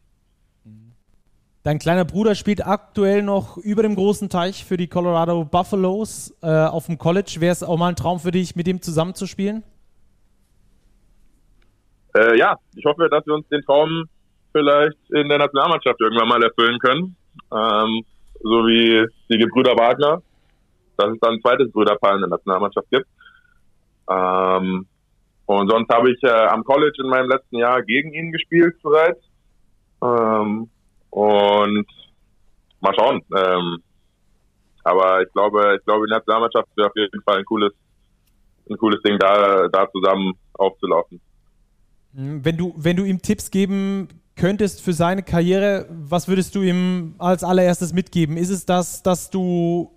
Dein 1.62 1.78
kleiner 1.78 2.06
Bruder 2.06 2.36
spielt 2.36 2.66
aktuell 2.66 3.22
noch 3.22 3.58
über 3.58 3.84
dem 3.84 3.96
großen 3.96 4.30
Teich 4.30 4.64
für 4.64 4.78
die 4.78 4.88
Colorado 4.88 5.44
Buffaloes 5.44 6.34
äh, 6.42 6.48
auf 6.48 6.86
dem 6.86 6.98
College. 6.98 7.36
Wäre 7.40 7.52
es 7.52 7.64
auch 7.64 7.78
mal 7.78 7.90
ein 7.90 7.98
Traum 7.98 8.20
für 8.20 8.32
dich, 8.32 8.56
mit 8.56 8.68
ihm 8.68 8.82
zusammenzuspielen? 8.82 9.64
Äh, 12.18 12.38
ja, 12.38 12.56
ich 12.76 12.86
hoffe, 12.86 13.10
dass 13.10 13.28
wir 13.28 13.36
uns 13.36 13.48
den 13.50 13.62
Traum 13.64 14.06
vielleicht 14.52 14.98
in 15.12 15.30
der 15.30 15.38
Nationalmannschaft 15.38 16.00
irgendwann 16.02 16.28
mal 16.28 16.44
erfüllen 16.44 16.80
können. 16.80 17.16
Ähm, 17.52 18.06
so 18.42 18.66
wie 18.68 19.06
die 19.30 19.38
Gebrüder 19.38 19.76
Wagner, 19.76 20.22
dass 20.98 21.12
es 21.12 21.20
dann 21.20 21.34
ein 21.34 21.42
zweites 21.42 21.72
Brüderpaar 21.72 22.16
in 22.16 22.22
der 22.22 22.30
Nationalmannschaft 22.30 22.90
gibt. 22.90 23.08
Ähm, 24.10 24.88
und 25.46 25.70
sonst 25.70 25.90
habe 25.90 26.12
ich 26.12 26.24
äh, 26.24 26.48
am 26.48 26.64
College 26.64 26.98
in 27.04 27.10
meinem 27.10 27.30
letzten 27.30 27.58
Jahr 27.58 27.82
gegen 27.82 28.14
ihn 28.14 28.32
gespielt 28.32 28.76
bereits. 28.82 29.20
Ähm, 30.02 30.70
und 31.10 31.88
mal 32.82 32.94
schauen. 32.96 33.22
Ähm, 33.36 33.84
aber 34.84 35.22
ich 35.22 35.32
glaube, 35.34 35.76
ich 35.78 35.86
glaube, 35.86 36.08
die 36.08 36.14
Nationalmannschaft 36.14 36.70
wäre 36.76 36.88
auf 36.88 36.96
jeden 36.96 37.22
Fall 37.24 37.40
ein 37.40 37.46
cooles, 37.46 37.74
ein 38.70 38.78
cooles 38.78 39.02
Ding, 39.02 39.18
da, 39.20 39.68
da 39.68 39.90
zusammen 39.92 40.34
aufzulaufen. 40.54 41.20
Wenn 42.14 42.58
du, 42.58 42.74
wenn 42.78 42.96
du 42.96 43.04
ihm 43.04 43.22
Tipps 43.22 43.52
geben 43.52 44.08
könntest 44.40 44.82
für 44.82 44.94
seine 44.94 45.22
Karriere, 45.22 45.86
was 45.90 46.28
würdest 46.28 46.56
du 46.56 46.62
ihm 46.62 47.16
als 47.20 47.44
allererstes 47.44 47.94
mitgeben? 47.94 48.38
Ist 48.38 48.50
es 48.50 48.66
das, 48.66 49.04
dass 49.04 49.30
du 49.30 49.92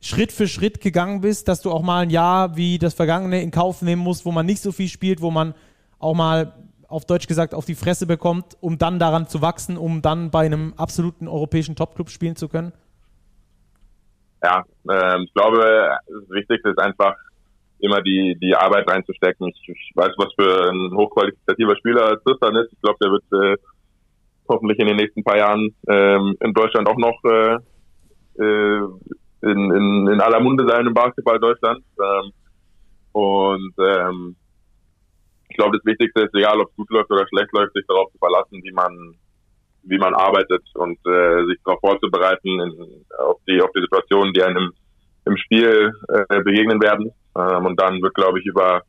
Schritt 0.00 0.30
für 0.30 0.46
Schritt 0.46 0.80
gegangen 0.80 1.20
bist, 1.20 1.48
dass 1.48 1.60
du 1.60 1.72
auch 1.72 1.82
mal 1.82 2.02
ein 2.02 2.10
Jahr 2.10 2.56
wie 2.56 2.78
das 2.78 2.94
vergangene 2.94 3.42
in 3.42 3.50
Kauf 3.50 3.82
nehmen 3.82 4.00
musst, 4.00 4.24
wo 4.24 4.32
man 4.32 4.46
nicht 4.46 4.62
so 4.62 4.70
viel 4.70 4.88
spielt, 4.88 5.20
wo 5.20 5.30
man 5.30 5.54
auch 5.98 6.14
mal 6.14 6.54
auf 6.86 7.04
Deutsch 7.04 7.26
gesagt 7.26 7.52
auf 7.52 7.66
die 7.66 7.74
Fresse 7.74 8.06
bekommt, 8.06 8.56
um 8.60 8.78
dann 8.78 8.98
daran 8.98 9.26
zu 9.26 9.42
wachsen, 9.42 9.76
um 9.76 10.00
dann 10.00 10.30
bei 10.30 10.46
einem 10.46 10.72
absoluten 10.76 11.26
europäischen 11.26 11.74
Topclub 11.74 12.08
spielen 12.08 12.36
zu 12.36 12.48
können? 12.48 12.72
Ja, 14.42 14.64
äh, 14.88 15.22
ich 15.22 15.34
glaube, 15.34 15.98
das 16.06 16.30
Wichtigste 16.30 16.70
ist 16.70 16.78
einfach 16.78 17.16
immer 17.80 18.00
die, 18.00 18.38
die 18.40 18.54
Arbeit 18.54 18.88
reinzustecken. 18.88 19.48
Ich, 19.48 19.68
ich 19.68 19.92
weiß, 19.96 20.12
was 20.16 20.32
für 20.38 20.70
ein 20.70 20.96
hochqualitativer 20.96 21.76
Spieler 21.76 22.22
Tristan 22.22 22.54
ist. 22.56 22.72
Ich 22.72 22.80
glaube, 22.80 22.98
der 23.02 23.10
wird 23.10 23.24
äh, 23.32 23.56
hoffentlich 24.48 24.78
in 24.78 24.86
den 24.86 24.96
nächsten 24.96 25.24
paar 25.24 25.36
Jahren 25.36 25.74
ähm, 25.88 26.36
in 26.40 26.52
Deutschland 26.52 26.88
auch 26.88 26.96
noch 26.96 27.18
äh, 27.24 27.58
äh, 28.42 28.88
in, 29.42 29.70
in, 29.72 30.08
in 30.08 30.20
aller 30.20 30.40
Munde 30.40 30.66
sein 30.68 30.86
im 30.86 30.94
Basketball 30.94 31.38
Deutschland. 31.38 31.84
Ähm, 32.00 32.32
und 33.12 33.74
ähm, 33.78 34.36
ich 35.48 35.56
glaube, 35.56 35.76
das 35.76 35.86
Wichtigste 35.86 36.22
ist, 36.22 36.34
egal 36.34 36.60
ob 36.60 36.68
es 36.68 36.76
gut 36.76 36.90
läuft 36.90 37.10
oder 37.10 37.26
schlecht 37.28 37.52
läuft, 37.52 37.72
sich 37.74 37.84
darauf 37.86 38.10
zu 38.12 38.18
verlassen, 38.18 38.60
wie 38.62 38.72
man 38.72 39.14
wie 39.84 39.98
man 39.98 40.14
arbeitet 40.14 40.62
und 40.74 40.98
äh, 41.06 41.46
sich 41.46 41.56
darauf 41.64 41.80
vorzubereiten 41.80 42.60
in, 42.60 43.04
auf 43.18 43.38
die 43.48 43.60
auf 43.62 43.70
die 43.74 43.80
Situationen, 43.80 44.32
die 44.34 44.42
einem 44.42 44.72
im 45.24 45.36
Spiel 45.36 45.92
äh, 46.08 46.42
begegnen 46.42 46.82
werden. 46.82 47.12
Ähm, 47.36 47.66
und 47.66 47.80
dann 47.80 48.02
wird, 48.02 48.14
glaube 48.14 48.38
ich, 48.40 48.46
über 48.46 48.82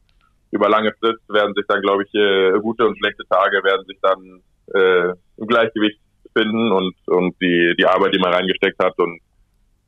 über 0.52 0.68
lange 0.68 0.92
Frist 1.00 1.22
werden 1.30 1.54
sich 1.54 1.66
dann, 1.68 1.82
glaube 1.82 2.04
ich, 2.04 2.14
äh, 2.14 2.60
gute 2.60 2.86
und 2.86 2.98
schlechte 2.98 3.24
Tage 3.30 3.64
werden 3.64 3.86
sich 3.86 3.98
dann 4.02 4.42
äh, 4.74 5.14
im 5.38 5.48
Gleichgewicht 5.48 6.00
finden 6.38 6.72
und, 6.72 6.96
und 7.08 7.36
die, 7.42 7.74
die 7.78 7.86
Arbeit, 7.86 8.14
die 8.14 8.20
man 8.20 8.34
reingesteckt 8.34 8.82
hat 8.84 8.98
und 8.98 9.20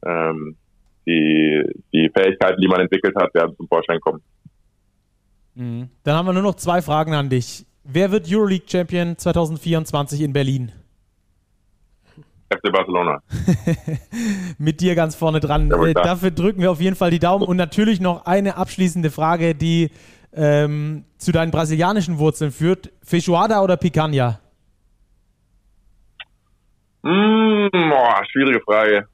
ähm, 0.06 0.56
die, 1.06 1.64
die 1.94 2.10
Fähigkeiten, 2.16 2.62
die 2.62 2.68
man 2.68 2.82
entwickelt 2.82 3.16
hat, 3.16 3.34
werden 3.34 3.56
zum 3.56 3.68
Vorschein 3.68 4.00
kommen. 4.00 4.22
Mhm. 5.56 5.90
Dann 6.04 6.16
haben 6.16 6.26
wir 6.28 6.34
nur 6.34 6.44
noch 6.44 6.56
zwei 6.56 6.82
Fragen 6.82 7.14
an 7.14 7.30
dich. 7.30 7.66
Wer 7.84 8.12
wird 8.12 8.28
Euroleague 8.30 8.68
Champion 8.68 9.18
2024 9.18 10.22
in 10.22 10.34
Berlin? 10.34 10.72
FC 12.50 12.72
Barcelona. 12.72 13.22
Mit 14.58 14.82
dir 14.82 14.94
ganz 14.96 15.16
vorne 15.16 15.40
dran. 15.40 15.72
Äh, 15.72 15.94
dafür 15.94 16.32
drücken 16.32 16.62
wir 16.62 16.72
auf 16.72 16.82
jeden 16.82 16.96
Fall 16.96 17.10
die 17.10 17.20
Daumen. 17.20 17.46
Und 17.46 17.58
natürlich 17.58 18.00
noch 18.02 18.26
eine 18.26 18.58
abschließende 18.58 19.10
Frage, 19.10 19.56
die 19.56 19.90
ähm, 20.34 21.06
zu 21.18 21.32
deinen 21.32 21.52
brasilianischen 21.52 22.20
Wurzeln 22.20 22.52
führt. 22.52 22.92
Feijoada 23.04 23.62
oder 23.62 23.78
Picanha? 23.78 24.40
Mmh, 27.04 27.70
boah, 27.72 28.24
schwierige 28.32 28.62
Frage. 28.62 29.08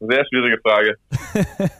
Sehr 0.00 0.24
schwierige 0.26 0.58
Frage. 0.58 0.96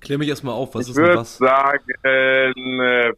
Klär 0.00 0.18
mich 0.18 0.28
erstmal 0.28 0.54
auf, 0.54 0.74
was 0.74 0.84
ich 0.84 0.90
ist 0.90 0.96
denn 0.96 1.16
was? 1.16 1.34
Ich 1.34 1.40
würde 1.40 1.52
sagen 1.52 2.80
äh, 2.80 3.12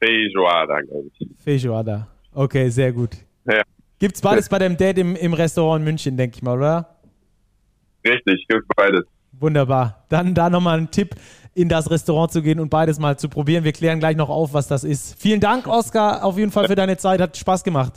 Feijoada, 0.00 0.80
glaube 0.82 1.08
ich. 1.18 1.28
Feijoada. 1.42 2.06
Okay, 2.32 2.68
sehr 2.68 2.92
gut. 2.92 3.16
Ja. 3.44 3.62
Gibt's 3.98 4.20
beides 4.20 4.48
bei 4.48 4.58
deinem 4.58 4.76
Dad 4.76 4.96
im, 4.98 5.16
im 5.16 5.32
Restaurant 5.32 5.80
in 5.80 5.84
München, 5.84 6.16
denke 6.16 6.36
ich 6.36 6.42
mal, 6.42 6.56
oder? 6.56 6.96
Richtig, 8.06 8.46
gibt's 8.48 8.68
beides. 8.76 9.04
Wunderbar. 9.32 10.04
Dann 10.08 10.34
da 10.34 10.48
nochmal 10.48 10.78
ein 10.78 10.90
Tipp, 10.90 11.14
in 11.54 11.68
das 11.68 11.90
Restaurant 11.90 12.30
zu 12.30 12.40
gehen 12.40 12.60
und 12.60 12.70
beides 12.70 13.00
mal 13.00 13.18
zu 13.18 13.28
probieren. 13.28 13.64
Wir 13.64 13.72
klären 13.72 13.98
gleich 13.98 14.16
noch 14.16 14.28
auf, 14.28 14.54
was 14.54 14.68
das 14.68 14.84
ist. 14.84 15.20
Vielen 15.20 15.40
Dank, 15.40 15.66
Oskar, 15.66 16.24
auf 16.24 16.38
jeden 16.38 16.52
Fall 16.52 16.68
für 16.68 16.76
deine 16.76 16.96
Zeit. 16.96 17.20
Hat 17.20 17.36
Spaß 17.36 17.64
gemacht. 17.64 17.94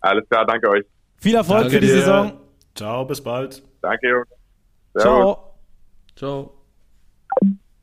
Alles 0.00 0.26
klar, 0.28 0.46
danke 0.46 0.68
euch. 0.70 0.84
Viel 1.24 1.36
Erfolg 1.36 1.62
danke 1.62 1.76
für 1.76 1.80
die 1.80 1.86
dir. 1.86 2.00
Saison. 2.00 2.32
Ciao, 2.74 3.06
bis 3.06 3.18
bald. 3.22 3.62
Danke, 3.80 4.08
Jungs. 4.10 4.28
Ciao. 4.98 5.54
Ciao. 6.14 6.52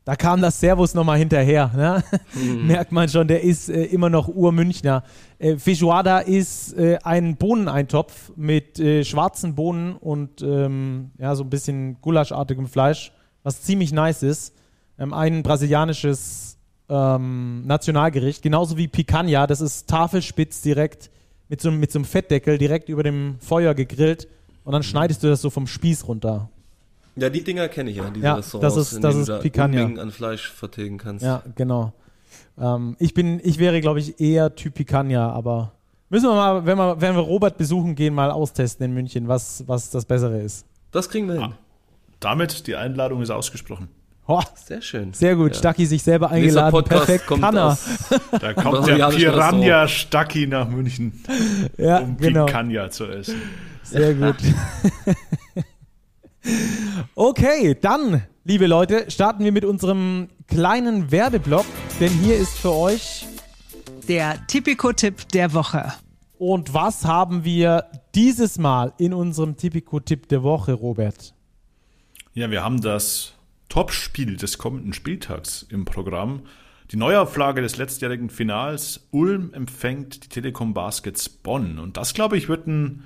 Da 0.04 0.14
kam 0.14 0.40
das 0.40 0.60
Servus 0.60 0.94
nochmal 0.94 1.18
hinterher. 1.18 1.68
Ne? 1.74 2.04
Mhm. 2.34 2.66
Merkt 2.68 2.92
man 2.92 3.08
schon, 3.08 3.26
der 3.26 3.42
ist 3.42 3.68
äh, 3.68 3.82
immer 3.86 4.10
noch 4.10 4.28
Urmünchner. 4.28 5.02
Äh, 5.40 5.56
Feijoada 5.56 6.20
ist 6.20 6.74
äh, 6.74 7.00
ein 7.02 7.36
Bohneneintopf 7.36 8.30
mit 8.36 8.78
äh, 8.78 9.02
schwarzen 9.02 9.56
Bohnen 9.56 9.96
und 9.96 10.40
ähm, 10.42 11.10
ja, 11.18 11.34
so 11.34 11.42
ein 11.42 11.50
bisschen 11.50 12.00
gulaschartigem 12.00 12.68
Fleisch, 12.68 13.10
was 13.42 13.62
ziemlich 13.62 13.92
nice 13.92 14.22
ist. 14.22 14.54
Ähm, 15.00 15.12
ein 15.12 15.42
brasilianisches 15.42 16.58
ähm, 16.88 17.66
Nationalgericht, 17.66 18.40
genauso 18.40 18.76
wie 18.76 18.86
Picanha. 18.86 19.48
Das 19.48 19.60
ist 19.60 19.88
Tafelspitz 19.90 20.62
direkt 20.62 21.10
mit 21.48 21.60
so, 21.60 21.70
mit 21.70 21.92
so 21.92 21.98
einem 21.98 22.04
Fettdeckel 22.04 22.58
direkt 22.58 22.88
über 22.88 23.02
dem 23.02 23.36
Feuer 23.40 23.74
gegrillt 23.74 24.28
und 24.64 24.72
dann 24.72 24.82
schneidest 24.82 25.22
du 25.22 25.28
das 25.28 25.42
so 25.42 25.50
vom 25.50 25.66
Spieß 25.66 26.06
runter. 26.08 26.48
Ja, 27.16 27.28
die 27.28 27.44
Dinger 27.44 27.68
kenne 27.68 27.90
ich 27.90 27.96
ja, 27.96 28.08
diese 28.10 28.24
ja, 28.24 28.34
Restaurants, 28.34 28.74
das 28.74 28.92
ist, 28.92 29.04
das 29.04 29.16
ist 29.16 29.40
Picanha. 29.40 30.00
an 30.00 30.10
Fleisch 30.10 30.50
vertilgen 30.50 30.96
kannst. 30.96 31.24
Ja, 31.24 31.42
genau. 31.54 31.92
Ähm, 32.58 32.96
ich 32.98 33.12
bin, 33.12 33.40
ich 33.44 33.58
wäre, 33.58 33.80
glaube 33.80 34.00
ich, 34.00 34.18
eher 34.18 34.54
Typ 34.54 34.74
Picanha, 34.74 35.30
aber 35.30 35.72
müssen 36.08 36.28
wir 36.28 36.34
mal, 36.34 36.64
wenn 36.64 36.78
wir, 36.78 37.00
wenn 37.00 37.14
wir 37.14 37.20
Robert 37.20 37.58
besuchen 37.58 37.94
gehen, 37.94 38.14
mal 38.14 38.30
austesten 38.30 38.86
in 38.86 38.94
München, 38.94 39.28
was, 39.28 39.64
was 39.66 39.90
das 39.90 40.06
Bessere 40.06 40.40
ist. 40.40 40.64
Das 40.90 41.08
kriegen 41.08 41.26
wir 41.28 41.34
hin. 41.34 41.42
Ah, 41.42 41.58
damit, 42.20 42.66
die 42.66 42.76
Einladung 42.76 43.20
ist 43.20 43.30
ausgesprochen. 43.30 43.88
Oh, 44.26 44.40
sehr 44.54 44.80
schön. 44.80 45.12
Sehr 45.12 45.34
gut. 45.34 45.52
Ja. 45.52 45.58
Stacki 45.58 45.84
sich 45.84 46.02
selber 46.02 46.30
eingeladen. 46.30 46.84
Perfekt 46.84 47.26
kann 47.26 47.56
er. 47.56 47.76
Da 48.40 48.54
kommt 48.54 48.86
der 48.86 49.08
Piranha 49.08 49.88
Stacki 49.88 50.46
nach 50.46 50.68
München, 50.68 51.22
ja, 51.76 51.98
um 51.98 52.16
genau. 52.16 52.46
Picanha 52.46 52.88
zu 52.90 53.06
essen. 53.06 53.42
Sehr 53.82 54.14
gut. 54.14 54.36
Okay, 57.14 57.76
dann, 57.80 58.24
liebe 58.44 58.66
Leute, 58.66 59.10
starten 59.10 59.44
wir 59.44 59.52
mit 59.52 59.64
unserem 59.64 60.28
kleinen 60.48 61.12
Werbeblock, 61.12 61.66
denn 62.00 62.10
hier 62.10 62.36
ist 62.36 62.58
für 62.58 62.72
euch 62.72 63.26
der 64.08 64.44
Tipico-Tipp 64.48 65.28
der 65.28 65.54
Woche. 65.54 65.92
Und 66.38 66.74
was 66.74 67.04
haben 67.04 67.44
wir 67.44 67.84
dieses 68.16 68.58
Mal 68.58 68.92
in 68.98 69.14
unserem 69.14 69.56
Tipico-Tipp 69.56 70.28
der 70.28 70.42
Woche, 70.42 70.72
Robert? 70.72 71.32
Ja, 72.34 72.50
wir 72.50 72.64
haben 72.64 72.80
das 72.80 73.34
Topspiel 73.72 74.36
des 74.36 74.58
kommenden 74.58 74.92
Spieltags 74.92 75.64
im 75.70 75.86
Programm. 75.86 76.42
Die 76.90 76.98
Neuauflage 76.98 77.62
des 77.62 77.78
letztjährigen 77.78 78.28
Finals. 78.28 79.08
Ulm 79.12 79.54
empfängt 79.54 80.24
die 80.24 80.28
Telekom 80.28 80.74
Baskets 80.74 81.30
Bonn. 81.30 81.78
Und 81.78 81.96
das, 81.96 82.12
glaube 82.12 82.36
ich, 82.36 82.50
wird 82.50 82.66
ein 82.66 83.04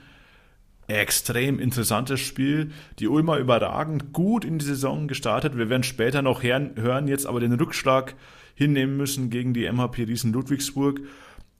extrem 0.88 1.60
interessantes 1.60 2.18
Spiel. 2.18 2.72
Die 2.98 3.06
Ulmer 3.06 3.36
überragend 3.36 4.12
gut 4.12 4.44
in 4.44 4.58
die 4.58 4.64
Saison 4.64 5.06
gestartet. 5.06 5.56
Wir 5.56 5.70
werden 5.70 5.84
später 5.84 6.20
noch 6.20 6.42
hören, 6.42 7.06
jetzt 7.06 7.26
aber 7.26 7.38
den 7.38 7.52
Rückschlag 7.52 8.16
hinnehmen 8.56 8.96
müssen 8.96 9.30
gegen 9.30 9.54
die 9.54 9.70
MHP 9.70 9.98
Riesen 10.08 10.32
Ludwigsburg. 10.32 11.00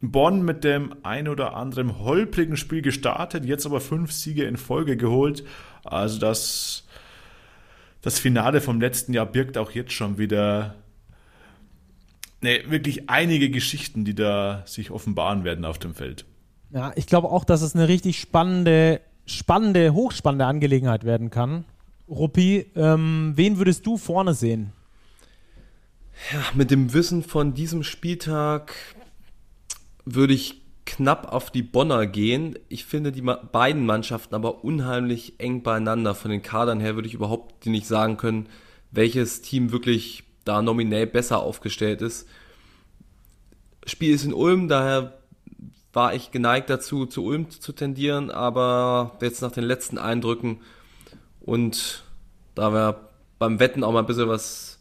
Bonn 0.01 0.45
mit 0.45 0.65
dem 0.65 0.97
ein 1.05 1.29
oder 1.29 1.55
anderen 1.55 2.01
holprigen 2.01 2.57
Spiel 2.57 2.83
gestartet, 2.83 3.45
jetzt 3.45 3.67
aber 3.67 3.81
fünf 3.81 4.11
Siege 4.11 4.47
in 4.47 4.57
Folge 4.57 4.97
geholt. 4.97 5.45
Also 5.85 6.19
das, 6.19 6.86
das 8.07 8.21
Finale 8.21 8.61
vom 8.61 8.81
letzten 8.81 9.13
Jahr 9.13 9.27
birgt 9.27 9.59
auch 9.59 9.73
jetzt 9.73 9.91
schon 9.91 10.17
wieder 10.17 10.77
ne, 12.41 12.61
wirklich 12.69 13.11
einige 13.11 13.51
Geschichten, 13.51 14.05
die 14.05 14.15
da 14.15 14.63
sich 14.65 14.93
offenbaren 14.93 15.43
werden 15.43 15.65
auf 15.65 15.81
dem 15.81 15.93
Feld. 15.93 16.25
Ja, 16.71 16.93
ich 16.95 17.09
glaube 17.09 17.29
auch, 17.29 17.43
dass 17.43 17.63
es 17.63 17.75
eine 17.75 17.89
richtig 17.89 18.21
spannende 18.21 19.01
spannende, 19.25 19.93
hochspannende 19.93 20.47
Angelegenheit 20.47 21.03
werden 21.03 21.31
kann. 21.31 21.65
Ruppi, 22.09 22.71
ähm, 22.77 23.33
wen 23.35 23.59
würdest 23.59 23.85
du 23.85 23.97
vorne 23.97 24.35
sehen? 24.35 24.73
Ja, 26.33 26.45
mit 26.55 26.71
dem 26.71 26.93
Wissen 26.93 27.25
von 27.25 27.55
diesem 27.55 27.83
Spieltag 27.83 28.73
würde 30.05 30.33
ich 30.33 30.63
knapp 30.87 31.33
auf 31.33 31.51
die 31.51 31.63
Bonner 31.63 32.07
gehen. 32.07 32.59
Ich 32.69 32.87
finde 32.87 33.13
die 33.13 33.21
beiden 33.21 33.85
Mannschaften 33.85 34.35
aber 34.35 34.65
unheimlich 34.65 35.35
eng 35.39 35.63
beieinander. 35.63 36.15
Von 36.15 36.31
den 36.31 36.43
Kadern 36.43 36.81
her 36.81 36.95
würde 36.95 37.09
ich 37.09 37.15
überhaupt 37.15 37.67
nicht 37.67 37.87
sagen 37.87 38.17
können, 38.17 38.49
welches 38.91 39.43
Team 39.43 39.73
wirklich 39.73 40.25
da 40.45 40.63
nominell 40.63 41.07
besser 41.07 41.41
aufgestellt 41.43 42.01
ist. 42.01 42.27
Spiel 43.85 44.15
ist 44.15 44.25
in 44.25 44.33
Ulm, 44.33 44.69
daher 44.69 45.19
war 45.93 46.15
ich 46.15 46.31
geneigt 46.31 46.71
dazu, 46.71 47.07
zu 47.07 47.25
Ulm 47.25 47.51
zu 47.51 47.73
tendieren, 47.73 48.31
aber 48.31 49.17
jetzt 49.21 49.43
nach 49.43 49.53
den 49.53 49.65
letzten 49.65 49.99
Eindrücken 49.99 50.61
und 51.41 52.05
da 52.55 52.73
wir 52.73 53.09
beim 53.39 53.59
Wetten 53.61 53.85
auch 53.85 53.93
mal 53.93 54.01
ein 54.01 54.07
bisschen 54.07 54.29
was 54.29 54.79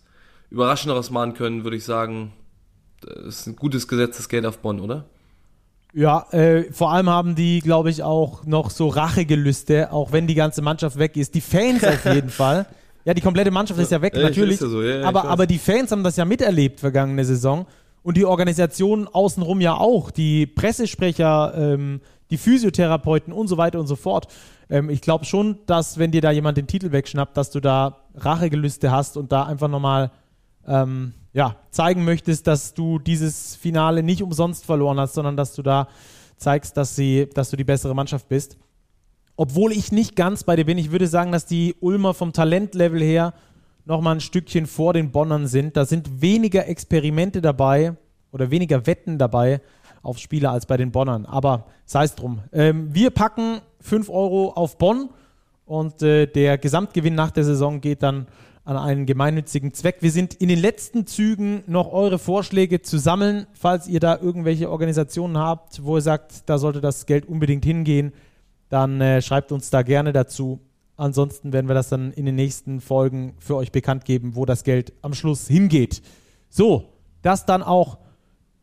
Überraschenderes 0.49 1.09
machen 1.11 1.33
können, 1.33 1.63
würde 1.63 1.77
ich 1.77 1.83
sagen, 1.83 2.33
das 3.01 3.39
ist 3.39 3.47
ein 3.47 3.55
gutes 3.55 3.87
gesetztes 3.87 4.29
Geld 4.29 4.45
auf 4.45 4.59
Bonn, 4.59 4.79
oder? 4.79 5.05
Ja, 5.97 6.27
äh, 6.31 6.73
vor 6.73 6.91
allem 6.91 7.09
haben 7.09 7.35
die, 7.35 7.61
glaube 7.61 7.89
ich, 7.89 8.03
auch 8.03 8.43
noch 8.43 8.69
so 8.69 8.89
Rachegelüste, 8.89 9.93
auch 9.93 10.11
wenn 10.11 10.27
die 10.27 10.35
ganze 10.35 10.61
Mannschaft 10.61 10.99
weg 10.99 11.15
ist. 11.15 11.33
Die 11.35 11.41
Fans 11.41 11.85
auf 11.85 12.03
jeden 12.13 12.29
Fall. 12.29 12.65
Ja, 13.05 13.13
die 13.13 13.21
komplette 13.21 13.49
Mannschaft 13.49 13.79
ist 13.79 13.93
ja 13.93 14.01
weg, 14.01 14.13
ja, 14.13 14.23
natürlich. 14.23 14.59
Ja 14.59 14.67
so. 14.67 14.81
ja, 14.81 15.03
aber, 15.03 15.23
aber 15.23 15.47
die 15.47 15.57
Fans 15.57 15.91
haben 15.91 16.03
das 16.03 16.17
ja 16.17 16.25
miterlebt 16.25 16.81
vergangene 16.81 17.23
Saison 17.23 17.65
und 18.03 18.17
die 18.17 18.25
Organisation 18.25 19.07
außenrum 19.07 19.61
ja 19.61 19.75
auch, 19.75 20.11
die 20.11 20.47
Pressesprecher, 20.47 21.53
ähm, 21.55 22.01
die 22.29 22.37
Physiotherapeuten 22.37 23.31
und 23.31 23.47
so 23.47 23.57
weiter 23.57 23.79
und 23.79 23.87
so 23.87 23.95
fort. 23.95 24.27
Ähm, 24.69 24.89
ich 24.89 24.99
glaube 24.99 25.23
schon, 25.23 25.59
dass 25.65 25.97
wenn 25.97 26.11
dir 26.11 26.21
da 26.21 26.31
jemand 26.31 26.57
den 26.57 26.67
Titel 26.67 26.91
wegschnappt, 26.91 27.37
dass 27.37 27.51
du 27.51 27.61
da 27.61 28.01
Rachegelüste 28.15 28.91
hast 28.91 29.15
und 29.15 29.31
da 29.31 29.43
einfach 29.43 29.69
nochmal 29.69 30.11
ähm, 30.67 31.13
ja, 31.35 31.57
zeigen 31.69 32.05
möchtest, 32.05 32.47
dass 32.47 32.73
du 32.73 32.97
dieses 32.97 33.57
Finale 33.57 34.03
nicht 34.03 34.23
umsonst 34.23 34.65
verloren 34.65 34.97
hast, 35.01 35.15
sondern 35.15 35.35
dass 35.35 35.53
du 35.53 35.61
da 35.61 35.89
zeigst, 36.37 36.77
dass, 36.77 36.95
sie, 36.95 37.27
dass 37.33 37.49
du 37.49 37.57
die 37.57 37.65
bessere 37.65 37.93
Mannschaft 37.93 38.29
bist. 38.29 38.57
Obwohl 39.35 39.73
ich 39.73 39.91
nicht 39.91 40.15
ganz 40.15 40.45
bei 40.45 40.55
dir 40.55 40.65
bin, 40.65 40.77
ich 40.77 40.91
würde 40.91 41.07
sagen, 41.07 41.33
dass 41.33 41.45
die 41.45 41.75
Ulmer 41.81 42.13
vom 42.13 42.31
Talentlevel 42.31 43.01
her 43.01 43.33
noch 43.83 43.99
mal 43.99 44.13
ein 44.13 44.21
Stückchen 44.21 44.65
vor 44.65 44.93
den 44.93 45.11
Bonnern 45.11 45.45
sind. 45.45 45.75
Da 45.75 45.83
sind 45.83 46.21
weniger 46.21 46.69
Experimente 46.69 47.41
dabei 47.41 47.97
oder 48.31 48.49
weniger 48.49 48.87
Wetten 48.87 49.17
dabei 49.17 49.59
auf 50.03 50.19
Spieler 50.19 50.51
als 50.51 50.65
bei 50.65 50.77
den 50.77 50.93
Bonnern. 50.93 51.25
Aber 51.25 51.65
sei 51.85 52.05
es 52.05 52.15
drum. 52.15 52.43
Ähm, 52.53 52.95
wir 52.95 53.09
packen 53.09 53.59
5 53.81 54.09
Euro 54.09 54.53
auf 54.53 54.77
Bonn 54.77 55.09
und 55.65 56.01
äh, 56.01 56.27
der 56.27 56.57
Gesamtgewinn 56.57 57.15
nach 57.15 57.31
der 57.31 57.43
Saison 57.43 57.81
geht 57.81 58.03
dann 58.03 58.27
an 58.65 58.77
einen 58.77 59.05
gemeinnützigen 59.05 59.73
Zweck. 59.73 59.97
Wir 60.01 60.11
sind 60.11 60.33
in 60.33 60.49
den 60.49 60.59
letzten 60.59 61.05
Zügen 61.05 61.63
noch 61.67 61.93
eure 61.93 62.17
Vorschläge 62.17 62.81
zu 62.81 62.97
sammeln, 62.97 63.45
falls 63.53 63.87
ihr 63.87 63.99
da 63.99 64.17
irgendwelche 64.17 64.71
Organisationen 64.71 65.37
habt, 65.37 65.83
wo 65.83 65.97
ihr 65.97 66.01
sagt, 66.01 66.49
da 66.49 66.57
sollte 66.57 66.81
das 66.81 67.05
Geld 67.05 67.27
unbedingt 67.27 67.63
hingehen, 67.63 68.11
dann 68.69 68.99
äh, 68.99 69.21
schreibt 69.21 69.51
uns 69.51 69.69
da 69.69 69.83
gerne 69.83 70.11
dazu. 70.13 70.59
Ansonsten 70.97 71.53
werden 71.53 71.67
wir 71.67 71.75
das 71.75 71.89
dann 71.89 72.11
in 72.13 72.25
den 72.25 72.35
nächsten 72.35 72.81
Folgen 72.81 73.35
für 73.37 73.55
euch 73.55 73.71
bekannt 73.71 74.03
geben, 74.03 74.35
wo 74.35 74.45
das 74.45 74.63
Geld 74.63 74.93
am 75.03 75.13
Schluss 75.13 75.47
hingeht. 75.47 76.01
So, 76.49 76.89
das 77.21 77.45
dann 77.45 77.61
auch 77.61 77.99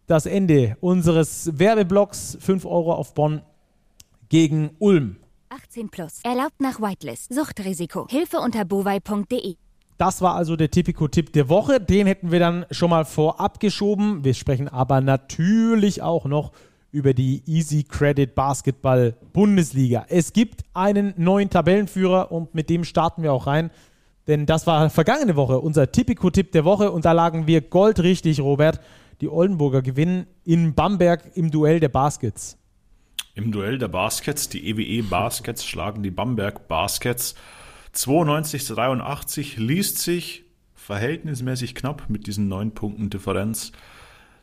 das 0.06 0.26
Ende 0.26 0.76
unseres 0.80 1.58
Werbeblocks. 1.58 2.36
5 2.40 2.64
Euro 2.64 2.94
auf 2.94 3.14
Bonn 3.14 3.42
gegen 4.28 4.70
Ulm. 4.80 5.16
18 5.50 5.90
plus. 5.90 6.20
Erlaubt 6.24 6.60
nach 6.60 6.80
Whitelist. 6.80 7.32
Suchtrisiko. 7.32 8.08
Hilfe 8.08 8.38
unter 8.38 8.64
bovai.de. 8.64 9.56
Das 10.02 10.20
war 10.20 10.34
also 10.34 10.56
der 10.56 10.68
Tipico-Tipp 10.68 11.32
der 11.32 11.48
Woche. 11.48 11.78
Den 11.78 12.08
hätten 12.08 12.32
wir 12.32 12.40
dann 12.40 12.66
schon 12.72 12.90
mal 12.90 13.04
vorab 13.04 13.60
geschoben. 13.60 14.24
Wir 14.24 14.34
sprechen 14.34 14.68
aber 14.68 15.00
natürlich 15.00 16.02
auch 16.02 16.24
noch 16.24 16.50
über 16.90 17.14
die 17.14 17.44
Easy 17.46 17.84
Credit 17.84 18.34
Basketball 18.34 19.14
Bundesliga. 19.32 20.04
Es 20.08 20.32
gibt 20.32 20.64
einen 20.74 21.14
neuen 21.18 21.50
Tabellenführer 21.50 22.32
und 22.32 22.52
mit 22.52 22.68
dem 22.68 22.82
starten 22.82 23.22
wir 23.22 23.32
auch 23.32 23.46
rein. 23.46 23.70
Denn 24.26 24.44
das 24.44 24.66
war 24.66 24.90
vergangene 24.90 25.36
Woche 25.36 25.60
unser 25.60 25.92
Tipico-Tipp 25.92 26.50
der 26.50 26.64
Woche 26.64 26.90
und 26.90 27.04
da 27.04 27.12
lagen 27.12 27.46
wir 27.46 27.60
goldrichtig, 27.60 28.40
Robert. 28.40 28.80
Die 29.20 29.28
Oldenburger 29.28 29.82
gewinnen 29.82 30.26
in 30.44 30.74
Bamberg 30.74 31.30
im 31.36 31.52
Duell 31.52 31.78
der 31.78 31.90
Baskets. 31.90 32.58
Im 33.36 33.52
Duell 33.52 33.78
der 33.78 33.86
Baskets, 33.86 34.48
die 34.48 34.68
EWE 34.68 35.04
Baskets 35.04 35.64
schlagen 35.64 36.02
die 36.02 36.10
Bamberg 36.10 36.66
Baskets 36.66 37.36
92 37.92 38.64
zu 38.64 38.74
83, 38.74 39.58
liest 39.58 39.98
sich 39.98 40.44
verhältnismäßig 40.74 41.74
knapp 41.74 42.08
mit 42.08 42.26
diesen 42.26 42.48
neun 42.48 42.72
Punkten 42.72 43.10
Differenz. 43.10 43.72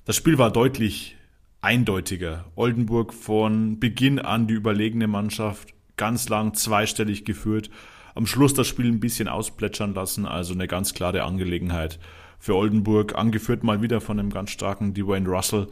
Das 0.06 0.16
Spiel 0.16 0.38
war 0.38 0.52
deutlich 0.52 1.18
eindeutiger. 1.62 2.46
Oldenburg 2.56 3.14
von 3.14 3.80
Beginn 3.80 4.20
an 4.20 4.48
die 4.48 4.54
überlegene 4.54 5.08
Mannschaft, 5.08 5.74
ganz 5.98 6.30
lang 6.30 6.54
zweistellig 6.54 7.26
geführt, 7.26 7.70
am 8.16 8.26
Schluss 8.26 8.54
das 8.54 8.68
Spiel 8.68 8.88
ein 8.88 9.00
bisschen 9.00 9.28
ausplätschern 9.28 9.94
lassen, 9.94 10.26
also 10.26 10.54
eine 10.54 10.68
ganz 10.68 10.94
klare 10.94 11.24
Angelegenheit 11.24 12.00
für 12.38 12.56
Oldenburg, 12.56 13.16
angeführt 13.16 13.64
mal 13.64 13.82
wieder 13.82 14.00
von 14.00 14.20
einem 14.20 14.30
ganz 14.30 14.52
starken 14.52 14.94
Dwayne 14.94 15.28
Russell, 15.28 15.68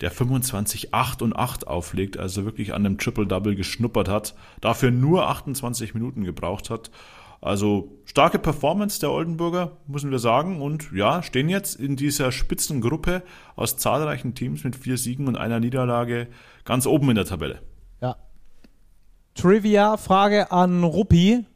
der 0.00 0.10
25, 0.10 0.94
8 0.94 1.22
und 1.22 1.36
8 1.36 1.66
auflegt, 1.66 2.18
also 2.18 2.44
wirklich 2.44 2.72
an 2.74 2.84
einem 2.84 2.98
Triple-Double 2.98 3.54
geschnuppert 3.54 4.08
hat, 4.08 4.34
dafür 4.60 4.90
nur 4.90 5.28
28 5.28 5.94
Minuten 5.94 6.24
gebraucht 6.24 6.70
hat. 6.70 6.90
Also 7.40 7.96
starke 8.04 8.38
Performance 8.38 9.00
der 9.00 9.10
Oldenburger, 9.10 9.78
müssen 9.86 10.10
wir 10.10 10.18
sagen. 10.18 10.60
Und 10.60 10.92
ja, 10.92 11.22
stehen 11.22 11.48
jetzt 11.48 11.76
in 11.76 11.96
dieser 11.96 12.32
Spitzengruppe 12.32 13.22
aus 13.56 13.76
zahlreichen 13.76 14.34
Teams 14.34 14.62
mit 14.64 14.76
vier 14.76 14.98
Siegen 14.98 15.26
und 15.26 15.36
einer 15.36 15.60
Niederlage 15.60 16.28
ganz 16.64 16.86
oben 16.86 17.08
in 17.10 17.16
der 17.16 17.24
Tabelle. 17.24 17.60
Ja. 18.02 18.16
Trivia-Frage 19.34 20.52
an 20.52 20.84
Ruppi. 20.84 21.46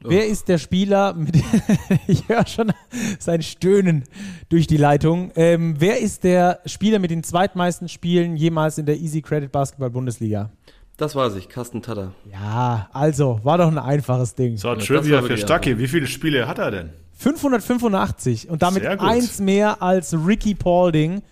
Wer 0.00 0.28
ist 0.28 0.46
der 0.46 0.58
Spieler 0.58 1.12
mit, 1.14 1.36
ich 2.06 2.28
höre 2.28 2.46
schon 2.46 2.72
sein 3.18 3.42
Stöhnen 3.42 4.04
durch 4.48 4.68
die 4.68 4.76
Leitung. 4.76 5.32
Ähm, 5.34 5.74
wer 5.78 5.98
ist 5.98 6.22
der 6.22 6.60
Spieler 6.66 7.00
mit 7.00 7.10
den 7.10 7.24
zweitmeisten 7.24 7.88
Spielen 7.88 8.36
jemals 8.36 8.78
in 8.78 8.86
der 8.86 8.96
Easy 8.96 9.22
Credit 9.22 9.50
Basketball 9.50 9.90
Bundesliga? 9.90 10.52
Das 10.98 11.16
weiß 11.16 11.36
ich, 11.36 11.48
Carsten 11.48 11.80
Tatter. 11.80 12.12
Ja, 12.30 12.90
also, 12.92 13.40
war 13.42 13.56
doch 13.56 13.68
ein 13.68 13.78
einfaches 13.78 14.34
Ding. 14.34 14.58
So, 14.58 14.74
Trivia 14.74 15.22
für 15.22 15.38
Stucky. 15.38 15.78
Wie 15.78 15.88
viele 15.88 16.06
Spiele 16.06 16.46
hat 16.46 16.58
er 16.58 16.70
denn? 16.70 16.90
585 17.14 18.50
und 18.50 18.62
damit 18.62 18.84
eins 18.84 19.40
mehr 19.40 19.82
als 19.82 20.14
Ricky 20.14 20.54
Paulding, 20.54 21.22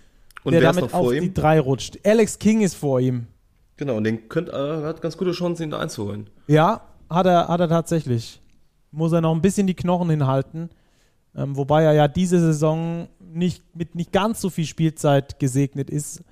und 0.43 0.53
der 0.53 0.61
damit 0.61 0.93
auf 0.93 1.13
ihm? 1.13 1.21
die 1.21 1.33
drei 1.33 1.59
rutscht. 1.59 1.99
Alex 2.03 2.39
King 2.39 2.61
ist 2.61 2.73
vor 2.73 2.99
ihm. 2.99 3.27
Genau, 3.75 3.95
und 3.97 4.03
den 4.05 4.27
könnt, 4.27 4.49
äh, 4.49 4.53
hat 4.53 5.01
ganz 5.01 5.15
gute 5.15 5.31
Chancen, 5.31 5.63
ihn 5.63 5.69
da 5.69 5.79
einzuholen. 5.79 6.29
Ja, 6.47 6.81
hat 7.09 7.27
er, 7.27 7.47
hat 7.47 7.59
er 7.59 7.69
tatsächlich 7.69 8.41
muss 8.91 9.11
er 9.11 9.21
noch 9.21 9.33
ein 9.33 9.41
bisschen 9.41 9.67
die 9.67 9.75
Knochen 9.75 10.09
hinhalten. 10.09 10.69
Ähm, 11.35 11.55
wobei 11.55 11.83
er 11.83 11.93
ja 11.93 12.07
diese 12.07 12.39
Saison 12.39 13.07
nicht 13.19 13.63
mit 13.75 13.95
nicht 13.95 14.11
ganz 14.11 14.41
so 14.41 14.49
viel 14.49 14.65
Spielzeit 14.65 15.39
gesegnet 15.39 15.89
ist. 15.89 16.23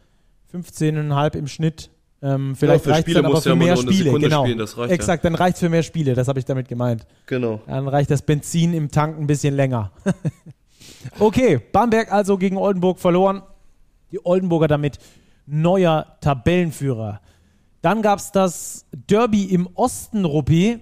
15,5 0.53 1.35
im 1.35 1.47
Schnitt. 1.47 1.91
Ähm, 2.25 2.55
vielleicht 2.55 2.87
ja, 2.87 2.93
reicht 2.93 3.07
es 3.07 3.13
dann 3.13 3.25
aber 3.25 3.39
für 3.39 3.55
mehr 3.55 3.77
Spiele. 3.77 4.19
Genau. 4.19 4.45
Spielen, 4.45 4.89
Exakt, 4.89 5.23
ja. 5.23 5.29
dann 5.29 5.35
reicht 5.35 5.55
es 5.55 5.59
für 5.59 5.69
mehr 5.69 5.83
Spiele. 5.83 6.15
Das 6.15 6.27
habe 6.27 6.39
ich 6.39 6.45
damit 6.45 6.67
gemeint. 6.67 7.05
Genau. 7.27 7.61
Dann 7.67 7.87
reicht 7.87 8.09
das 8.09 8.23
Benzin 8.23 8.73
im 8.73 8.89
Tank 8.89 9.19
ein 9.19 9.27
bisschen 9.27 9.55
länger. 9.55 9.91
okay, 11.19 11.61
Bamberg 11.71 12.11
also 12.11 12.37
gegen 12.37 12.57
Oldenburg 12.57 12.99
verloren. 12.99 13.43
Die 14.11 14.25
Oldenburger 14.25 14.67
damit 14.67 14.97
neuer 15.45 16.17
Tabellenführer. 16.21 17.21
Dann 17.83 18.01
gab 18.01 18.17
es 18.17 18.31
das 18.31 18.85
Derby 18.91 19.43
im 19.43 19.69
Osten, 19.75 20.25
Ruppi 20.25 20.79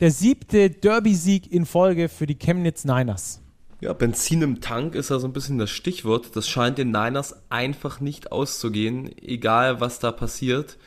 der 0.00 0.10
siebte 0.10 0.70
Derby-Sieg 0.70 1.52
in 1.52 1.66
Folge 1.66 2.08
für 2.08 2.26
die 2.26 2.34
Chemnitz 2.34 2.84
Niners. 2.84 3.40
Ja, 3.80 3.92
Benzin 3.92 4.42
im 4.42 4.60
Tank 4.60 4.94
ist 4.94 5.10
ja 5.10 5.18
so 5.18 5.26
ein 5.26 5.32
bisschen 5.32 5.58
das 5.58 5.70
Stichwort. 5.70 6.36
Das 6.36 6.48
scheint 6.48 6.78
den 6.78 6.90
Niners 6.90 7.42
einfach 7.50 8.00
nicht 8.00 8.32
auszugehen, 8.32 9.10
egal 9.20 9.80
was 9.80 9.98
da 9.98 10.12
passiert. 10.12 10.78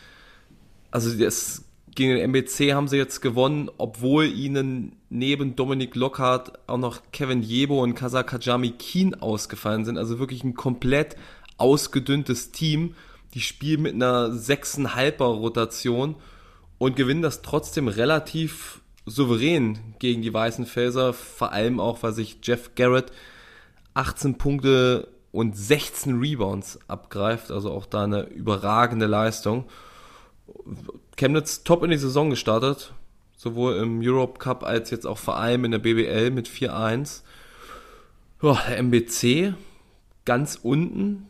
Also 0.90 1.18
das, 1.18 1.66
gegen 1.94 2.16
den 2.16 2.34
MBC 2.34 2.74
haben 2.74 2.88
sie 2.88 2.98
jetzt 2.98 3.22
gewonnen, 3.22 3.70
obwohl 3.78 4.26
ihnen 4.26 4.96
neben 5.10 5.56
Dominik 5.56 5.96
Lockhart 5.96 6.60
auch 6.68 6.78
noch 6.78 7.02
Kevin 7.12 7.42
Jebo 7.42 7.84
und 7.84 7.96
Kazakajami 7.96 8.72
Keen 8.72 9.16
ausgefallen 9.16 9.86
sind. 9.86 9.98
Also 9.98 10.20
wirklich 10.20 10.44
ein 10.44 10.54
komplett 10.54 11.16
ausgedünntes 11.58 12.52
Team. 12.52 12.96
Die 13.34 13.42
spielen 13.42 13.82
mit 13.82 13.94
einer 13.96 14.30
6,5er 14.30 15.24
Rotation 15.24 16.16
und 16.78 16.96
gewinnen 16.96 17.22
das 17.22 17.42
trotzdem 17.42 17.88
relativ 17.88 18.82
souverän 19.08 19.80
gegen 20.00 20.22
die 20.22 20.34
Weißen 20.34 20.66
Felser, 20.66 21.14
vor 21.14 21.54
allem 21.54 21.80
auch, 21.80 22.04
weil 22.04 22.14
sich 22.14 22.38
Jeff 22.44 22.76
Garrett 22.76 23.12
18 23.94 24.38
Punkte 24.38 25.08
und 25.32 25.58
16 25.58 26.20
Rebounds 26.20 26.80
abgreift, 26.88 27.52
also 27.52 27.72
auch 27.72 27.86
da 27.86 28.04
eine 28.04 28.24
überragende 28.24 29.08
Leistung. 29.08 29.66
Chemnitz 31.16 31.64
top 31.64 31.84
in 31.84 31.92
die 31.92 31.98
Saison 31.98 32.30
gestartet, 32.30 32.94
sowohl 33.36 33.78
im 33.78 34.02
Europe 34.04 34.40
Cup 34.40 34.64
als 34.64 34.92
jetzt 34.92 35.08
auch 35.08 35.18
vor 35.18 35.38
allem 35.38 35.66
in 35.66 35.72
der 35.72 35.80
BBL 35.80 36.32
mit 36.32 36.48
4-1. 36.48 37.24
Ja, 38.42 38.60
MBC 38.78 39.54
ganz 40.26 40.60
unten. 40.62 41.28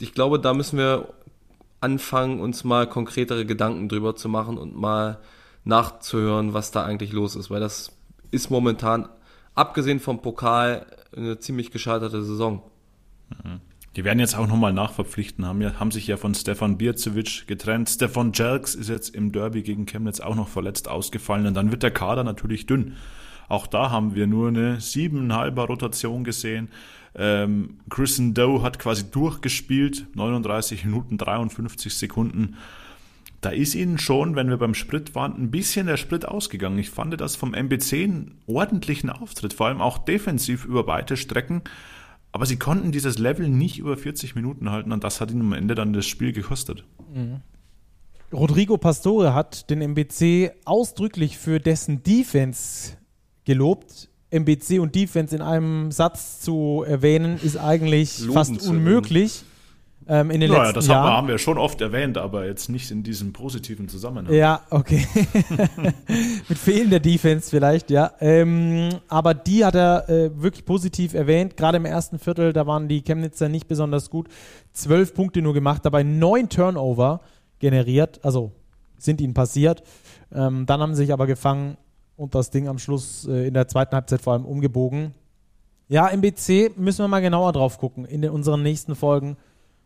Ich 0.00 0.12
glaube, 0.12 0.38
da 0.38 0.52
müssen 0.52 0.78
wir 0.78 1.08
anfangen, 1.80 2.40
uns 2.40 2.64
mal 2.64 2.88
konkretere 2.88 3.46
Gedanken 3.46 3.88
drüber 3.88 4.16
zu 4.16 4.28
machen 4.28 4.58
und 4.58 4.76
mal 4.76 5.18
nachzuhören, 5.64 6.54
was 6.54 6.70
da 6.70 6.84
eigentlich 6.84 7.12
los 7.12 7.36
ist, 7.36 7.50
weil 7.50 7.60
das 7.60 7.96
ist 8.30 8.50
momentan, 8.50 9.08
abgesehen 9.54 10.00
vom 10.00 10.22
Pokal, 10.22 10.86
eine 11.16 11.38
ziemlich 11.38 11.70
gescheiterte 11.70 12.22
Saison. 12.22 12.62
Mhm. 13.42 13.60
Die 13.96 14.04
werden 14.04 14.20
jetzt 14.20 14.36
auch 14.36 14.46
nochmal 14.46 14.72
nachverpflichten, 14.72 15.44
haben, 15.44 15.60
ja, 15.60 15.74
haben 15.80 15.90
sich 15.90 16.06
ja 16.06 16.16
von 16.16 16.34
Stefan 16.34 16.78
Biercevic 16.78 17.48
getrennt. 17.48 17.90
Stefan 17.90 18.32
Jelks 18.32 18.76
ist 18.76 18.88
jetzt 18.88 19.14
im 19.16 19.32
Derby 19.32 19.62
gegen 19.62 19.84
Chemnitz 19.84 20.20
auch 20.20 20.36
noch 20.36 20.46
verletzt 20.46 20.88
ausgefallen 20.88 21.46
und 21.46 21.54
dann 21.54 21.72
wird 21.72 21.82
der 21.82 21.90
Kader 21.90 22.22
natürlich 22.22 22.66
dünn. 22.66 22.96
Auch 23.48 23.66
da 23.66 23.90
haben 23.90 24.14
wir 24.14 24.28
nur 24.28 24.46
eine 24.46 24.80
siebeneinhalber 24.80 25.64
Rotation 25.64 26.22
gesehen. 26.22 26.68
Ähm, 27.16 27.80
Christian 27.90 28.32
Doe 28.32 28.62
hat 28.62 28.78
quasi 28.78 29.10
durchgespielt, 29.10 30.06
39 30.14 30.84
Minuten 30.84 31.18
53 31.18 31.92
Sekunden 31.92 32.56
da 33.40 33.50
ist 33.50 33.74
ihnen 33.74 33.98
schon, 33.98 34.36
wenn 34.36 34.50
wir 34.50 34.58
beim 34.58 34.74
Sprit 34.74 35.14
waren, 35.14 35.34
ein 35.36 35.50
bisschen 35.50 35.86
der 35.86 35.96
Sprit 35.96 36.26
ausgegangen. 36.26 36.78
Ich 36.78 36.90
fand 36.90 37.18
das 37.18 37.36
vom 37.36 37.54
MBC 37.54 38.04
einen 38.04 38.38
ordentlichen 38.46 39.08
Auftritt, 39.08 39.54
vor 39.54 39.66
allem 39.66 39.80
auch 39.80 39.98
defensiv 39.98 40.64
über 40.66 40.86
weite 40.86 41.16
Strecken. 41.16 41.62
Aber 42.32 42.46
sie 42.46 42.58
konnten 42.58 42.92
dieses 42.92 43.18
Level 43.18 43.48
nicht 43.48 43.78
über 43.78 43.96
40 43.96 44.34
Minuten 44.34 44.70
halten 44.70 44.92
und 44.92 45.02
das 45.02 45.20
hat 45.20 45.30
ihnen 45.30 45.40
am 45.40 45.52
Ende 45.52 45.74
dann 45.74 45.92
das 45.92 46.06
Spiel 46.06 46.32
gekostet. 46.32 46.84
Mhm. 47.12 47.40
Rodrigo 48.32 48.76
Pastore 48.76 49.34
hat 49.34 49.70
den 49.70 49.80
MBC 49.80 50.52
ausdrücklich 50.64 51.36
für 51.38 51.58
dessen 51.58 52.02
Defense 52.02 52.96
gelobt. 53.44 54.08
MBC 54.30 54.78
und 54.78 54.94
Defense 54.94 55.34
in 55.34 55.42
einem 55.42 55.90
Satz 55.90 56.40
zu 56.40 56.84
erwähnen, 56.86 57.40
ist 57.42 57.56
eigentlich 57.56 58.22
fast 58.32 58.64
unmöglich 58.68 59.44
ähm, 60.10 60.32
in 60.32 60.40
den 60.40 60.50
naja, 60.50 60.64
letzten 60.64 60.74
das 60.74 60.86
Jahren. 60.88 61.06
Das 61.06 61.12
haben 61.12 61.28
wir 61.28 61.38
schon 61.38 61.56
oft 61.56 61.80
erwähnt, 61.80 62.18
aber 62.18 62.44
jetzt 62.44 62.68
nicht 62.68 62.90
in 62.90 63.04
diesem 63.04 63.32
positiven 63.32 63.88
Zusammenhang. 63.88 64.34
Ja, 64.34 64.62
okay. 64.70 65.06
Mit 66.48 66.58
fehlender 66.58 66.98
Defense 66.98 67.48
vielleicht, 67.48 67.92
ja. 67.92 68.10
Ähm, 68.18 68.88
aber 69.06 69.34
die 69.34 69.64
hat 69.64 69.76
er 69.76 70.08
äh, 70.08 70.30
wirklich 70.42 70.64
positiv 70.64 71.14
erwähnt. 71.14 71.56
Gerade 71.56 71.76
im 71.76 71.84
ersten 71.84 72.18
Viertel, 72.18 72.52
da 72.52 72.66
waren 72.66 72.88
die 72.88 73.02
Chemnitzer 73.02 73.48
nicht 73.48 73.68
besonders 73.68 74.10
gut. 74.10 74.26
Zwölf 74.72 75.14
Punkte 75.14 75.42
nur 75.42 75.54
gemacht, 75.54 75.84
dabei 75.84 76.02
neun 76.02 76.48
Turnover 76.48 77.20
generiert, 77.60 78.18
also 78.24 78.50
sind 78.98 79.20
ihnen 79.20 79.34
passiert. 79.34 79.84
Ähm, 80.34 80.66
dann 80.66 80.80
haben 80.80 80.96
sie 80.96 81.04
sich 81.04 81.12
aber 81.12 81.28
gefangen 81.28 81.76
und 82.16 82.34
das 82.34 82.50
Ding 82.50 82.66
am 82.66 82.80
Schluss 82.80 83.28
äh, 83.28 83.46
in 83.46 83.54
der 83.54 83.68
zweiten 83.68 83.94
Halbzeit 83.94 84.22
vor 84.22 84.32
allem 84.32 84.44
umgebogen. 84.44 85.14
Ja, 85.86 86.08
im 86.08 86.20
BC 86.20 86.76
müssen 86.76 87.04
wir 87.04 87.08
mal 87.08 87.20
genauer 87.20 87.52
drauf 87.52 87.78
gucken 87.78 88.04
in 88.04 88.28
unseren 88.28 88.64
nächsten 88.64 88.96
Folgen 88.96 89.36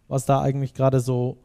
was 0.09 0.26
da 0.26 0.40
eigentlich 0.40 0.74
gerade 0.74 1.00
so 1.00 1.38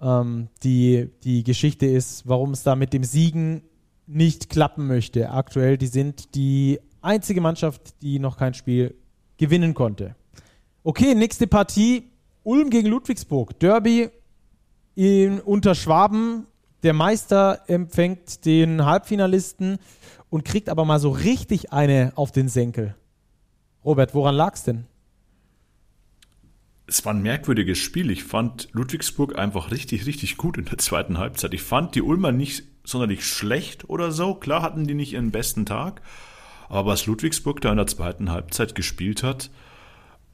ähm, 0.00 0.48
die, 0.62 1.10
die 1.24 1.44
Geschichte 1.44 1.86
ist, 1.86 2.26
warum 2.28 2.52
es 2.52 2.62
da 2.62 2.76
mit 2.76 2.92
dem 2.92 3.04
Siegen 3.04 3.62
nicht 4.06 4.50
klappen 4.50 4.86
möchte. 4.86 5.30
Aktuell, 5.30 5.78
die 5.78 5.86
sind 5.86 6.34
die 6.34 6.80
einzige 7.00 7.40
Mannschaft, 7.40 8.02
die 8.02 8.18
noch 8.18 8.36
kein 8.36 8.54
Spiel 8.54 8.94
gewinnen 9.36 9.74
konnte. 9.74 10.16
Okay, 10.82 11.14
nächste 11.14 11.46
Partie. 11.46 12.10
Ulm 12.42 12.70
gegen 12.70 12.88
Ludwigsburg. 12.88 13.58
Derby 13.60 14.08
in, 14.94 15.40
unter 15.40 15.74
Schwaben. 15.74 16.46
Der 16.82 16.94
Meister 16.94 17.62
empfängt 17.66 18.46
den 18.46 18.84
Halbfinalisten 18.86 19.78
und 20.30 20.44
kriegt 20.44 20.70
aber 20.70 20.84
mal 20.86 20.98
so 20.98 21.10
richtig 21.10 21.72
eine 21.72 22.12
auf 22.14 22.32
den 22.32 22.48
Senkel. 22.48 22.94
Robert, 23.84 24.14
woran 24.14 24.34
lag 24.34 24.54
es 24.54 24.64
denn? 24.64 24.86
Es 26.90 27.04
war 27.04 27.14
ein 27.14 27.22
merkwürdiges 27.22 27.78
Spiel. 27.78 28.10
Ich 28.10 28.24
fand 28.24 28.68
Ludwigsburg 28.72 29.38
einfach 29.38 29.70
richtig, 29.70 30.06
richtig 30.06 30.36
gut 30.36 30.58
in 30.58 30.64
der 30.64 30.78
zweiten 30.78 31.18
Halbzeit. 31.18 31.54
Ich 31.54 31.62
fand 31.62 31.94
die 31.94 32.02
Ulmer 32.02 32.32
nicht 32.32 32.64
sonderlich 32.82 33.24
schlecht 33.24 33.88
oder 33.88 34.10
so. 34.10 34.34
Klar 34.34 34.62
hatten 34.62 34.88
die 34.88 34.94
nicht 34.94 35.12
ihren 35.12 35.30
besten 35.30 35.66
Tag. 35.66 36.02
Aber 36.68 36.90
was 36.90 37.06
Ludwigsburg 37.06 37.60
da 37.60 37.70
in 37.70 37.76
der 37.76 37.86
zweiten 37.86 38.32
Halbzeit 38.32 38.74
gespielt 38.74 39.22
hat, 39.22 39.50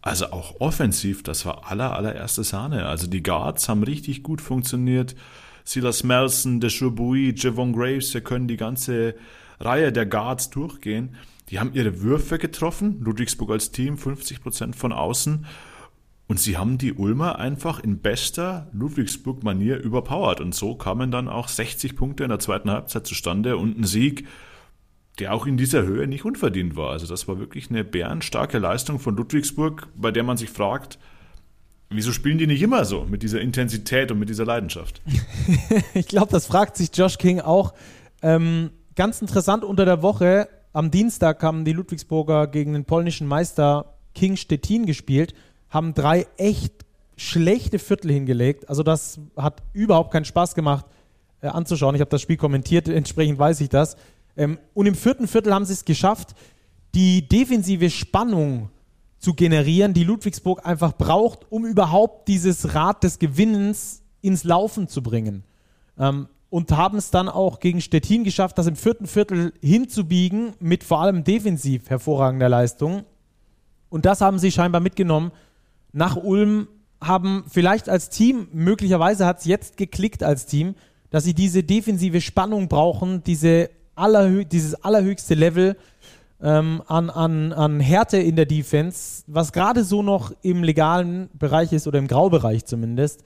also 0.01 0.33
auch 0.33 0.61
offensiv, 0.61 1.23
das 1.23 1.45
war 1.45 1.71
aller, 1.71 1.95
allererste 1.95 2.43
Sahne. 2.43 2.87
Also 2.87 3.07
die 3.07 3.23
Guards 3.23 3.69
haben 3.69 3.83
richtig 3.83 4.23
gut 4.23 4.41
funktioniert. 4.41 5.15
Silas 5.63 6.05
Melson, 6.05 6.61
Deshabuy, 6.61 7.35
Javon 7.37 7.75
Graves, 7.75 8.15
wir 8.15 8.23
können 8.23 8.49
die 8.49 8.57
ganze 8.57 9.15
Reihe 9.61 9.93
der 9.93 10.07
Guards 10.07 10.49
durchgehen. 10.49 11.17
Die 11.51 11.59
haben 11.59 11.75
ihre 11.75 12.01
Würfe 12.01 12.39
getroffen. 12.39 12.99
Ludwigsburg 13.03 13.51
als 13.51 13.73
Team 13.73 13.97
50% 13.97 14.75
von 14.75 14.93
außen 14.93 15.45
Und 16.29 16.41
sie 16.41 16.57
haben 16.57 16.77
die 16.77 16.93
Ulmer 16.93 17.39
einfach 17.39 17.79
in 17.79 17.99
bester 17.99 18.69
Ludwigsburg-Manier 18.73 19.79
überpowert. 19.79 20.41
Und 20.41 20.55
so 20.55 20.75
kamen 20.75 21.11
dann 21.11 21.29
auch 21.29 21.49
60 21.49 21.95
Punkte 21.95 22.25
in 22.25 22.31
der 22.31 22.41
zweiten 22.41 22.71
Halbzeit 22.71 23.07
zustande 23.07 23.57
und 23.57 23.79
ein 23.79 23.85
Sieg, 23.85 24.27
der 25.21 25.33
auch 25.33 25.47
in 25.47 25.57
dieser 25.57 25.83
Höhe 25.83 26.07
nicht 26.09 26.25
unverdient 26.25 26.77
war. 26.77 26.91
Also 26.91 27.07
das 27.07 27.29
war 27.29 27.39
wirklich 27.39 27.71
eine 27.71 27.85
bärenstarke 27.85 28.59
Leistung 28.59 28.99
von 28.99 29.17
Ludwigsburg, 29.17 29.89
bei 29.95 30.11
der 30.11 30.25
man 30.25 30.37
sich 30.37 30.51
fragt, 30.51 30.99
wieso 31.91 32.11
spielen 32.13 32.39
die 32.39 32.49
nicht 32.49 32.63
immer 32.63 32.85
so 32.85 33.07
mit 33.09 33.23
dieser 33.23 33.41
Intensität 33.41 34.11
und 34.11 34.19
mit 34.19 34.29
dieser 34.29 34.45
Leidenschaft? 34.45 35.01
ich 35.95 36.09
glaube, 36.09 36.33
das 36.33 36.47
fragt 36.47 36.77
sich 36.77 36.91
Josh 36.93 37.19
King 37.19 37.41
auch. 37.41 37.73
Ähm, 38.21 38.71
ganz 38.97 39.21
interessant 39.21 39.63
unter 39.63 39.85
der 39.85 40.03
Woche, 40.03 40.49
am 40.73 40.91
Dienstag 40.91 41.43
haben 41.45 41.65
die 41.65 41.73
Ludwigsburger 41.73 42.49
gegen 42.49 42.73
den 42.73 42.85
polnischen 42.85 43.29
Meister 43.29 43.95
King 44.15 44.37
Stettin 44.37 44.87
gespielt 44.87 45.35
haben 45.71 45.95
drei 45.95 46.27
echt 46.37 46.85
schlechte 47.17 47.79
Viertel 47.79 48.13
hingelegt. 48.13 48.69
Also 48.69 48.83
das 48.83 49.19
hat 49.37 49.63
überhaupt 49.73 50.13
keinen 50.13 50.25
Spaß 50.25 50.55
gemacht 50.55 50.87
äh, 51.41 51.49
anzuschauen. 51.49 51.95
Ich 51.95 52.01
habe 52.01 52.11
das 52.11 52.23
Spiel 52.23 52.37
kommentiert, 52.37 52.89
entsprechend 52.89 53.39
weiß 53.39 53.61
ich 53.61 53.69
das. 53.69 53.97
Ähm, 54.37 54.59
und 54.75 54.87
im 54.87 54.95
vierten 54.95 55.27
Viertel 55.27 55.55
haben 55.55 55.65
sie 55.65 55.73
es 55.73 55.85
geschafft, 55.85 56.35
die 56.95 57.27
defensive 57.29 57.91
Spannung 57.91 58.71
zu 59.19 59.35
generieren, 59.35 59.95
die 59.95 60.05
Ludwigsburg 60.05 60.65
einfach 60.67 60.93
braucht, 60.93 61.51
um 61.51 61.65
überhaupt 61.65 62.29
dieses 62.29 62.75
Rad 62.75 63.03
des 63.03 63.19
Gewinnens 63.19 64.03
ins 64.21 64.45
Laufen 64.45 64.89
zu 64.89 65.03
bringen. 65.03 65.45
Ähm, 65.99 66.29
und 66.49 66.71
haben 66.73 66.97
es 66.97 67.11
dann 67.11 67.29
auch 67.29 67.59
gegen 67.61 67.81
Stettin 67.81 68.25
geschafft, 68.25 68.57
das 68.57 68.67
im 68.67 68.77
vierten 68.77 69.07
Viertel 69.07 69.53
hinzubiegen, 69.61 70.53
mit 70.61 70.85
vor 70.85 71.01
allem 71.01 71.25
defensiv 71.25 71.91
hervorragender 71.91 72.49
Leistung. 72.49 73.05
Und 73.89 74.05
das 74.05 74.21
haben 74.21 74.39
sie 74.39 74.53
scheinbar 74.53 74.81
mitgenommen 74.81 75.33
nach 75.97 76.17
Ulm 76.17 76.69
haben 77.01 77.45
vielleicht 77.49 77.89
als 77.89 78.11
Team, 78.11 78.49
möglicherweise 78.53 79.25
hat 79.25 79.39
es 79.39 79.47
jetzt 79.47 79.79
geklickt 79.79 80.23
als 80.23 80.45
Team, 80.45 80.75
dass 81.09 81.25
sie 81.25 81.33
diese 81.33 81.63
defensive 81.63 82.21
Spannung 82.21 82.69
brauchen, 82.69 83.25
diese 83.25 83.71
allerhö 83.95 84.45
dieses 84.45 84.75
allerhöchste 84.85 85.35
Level 85.35 85.77
ähm, 86.43 86.83
an, 86.87 87.09
an, 87.09 87.55
an 87.55 87.81
Härte 87.81 88.19
in 88.19 88.37
der 88.37 88.45
Defense, 88.45 89.25
was 89.27 89.53
gerade 89.53 89.85
so 89.85 90.03
noch 90.03 90.33
im 90.43 90.63
legalen 90.63 91.31
Bereich 91.33 91.73
ist 91.73 91.87
oder 91.87 91.99
im 91.99 92.09
Graubereich 92.09 92.67
zumindest, 92.67 93.25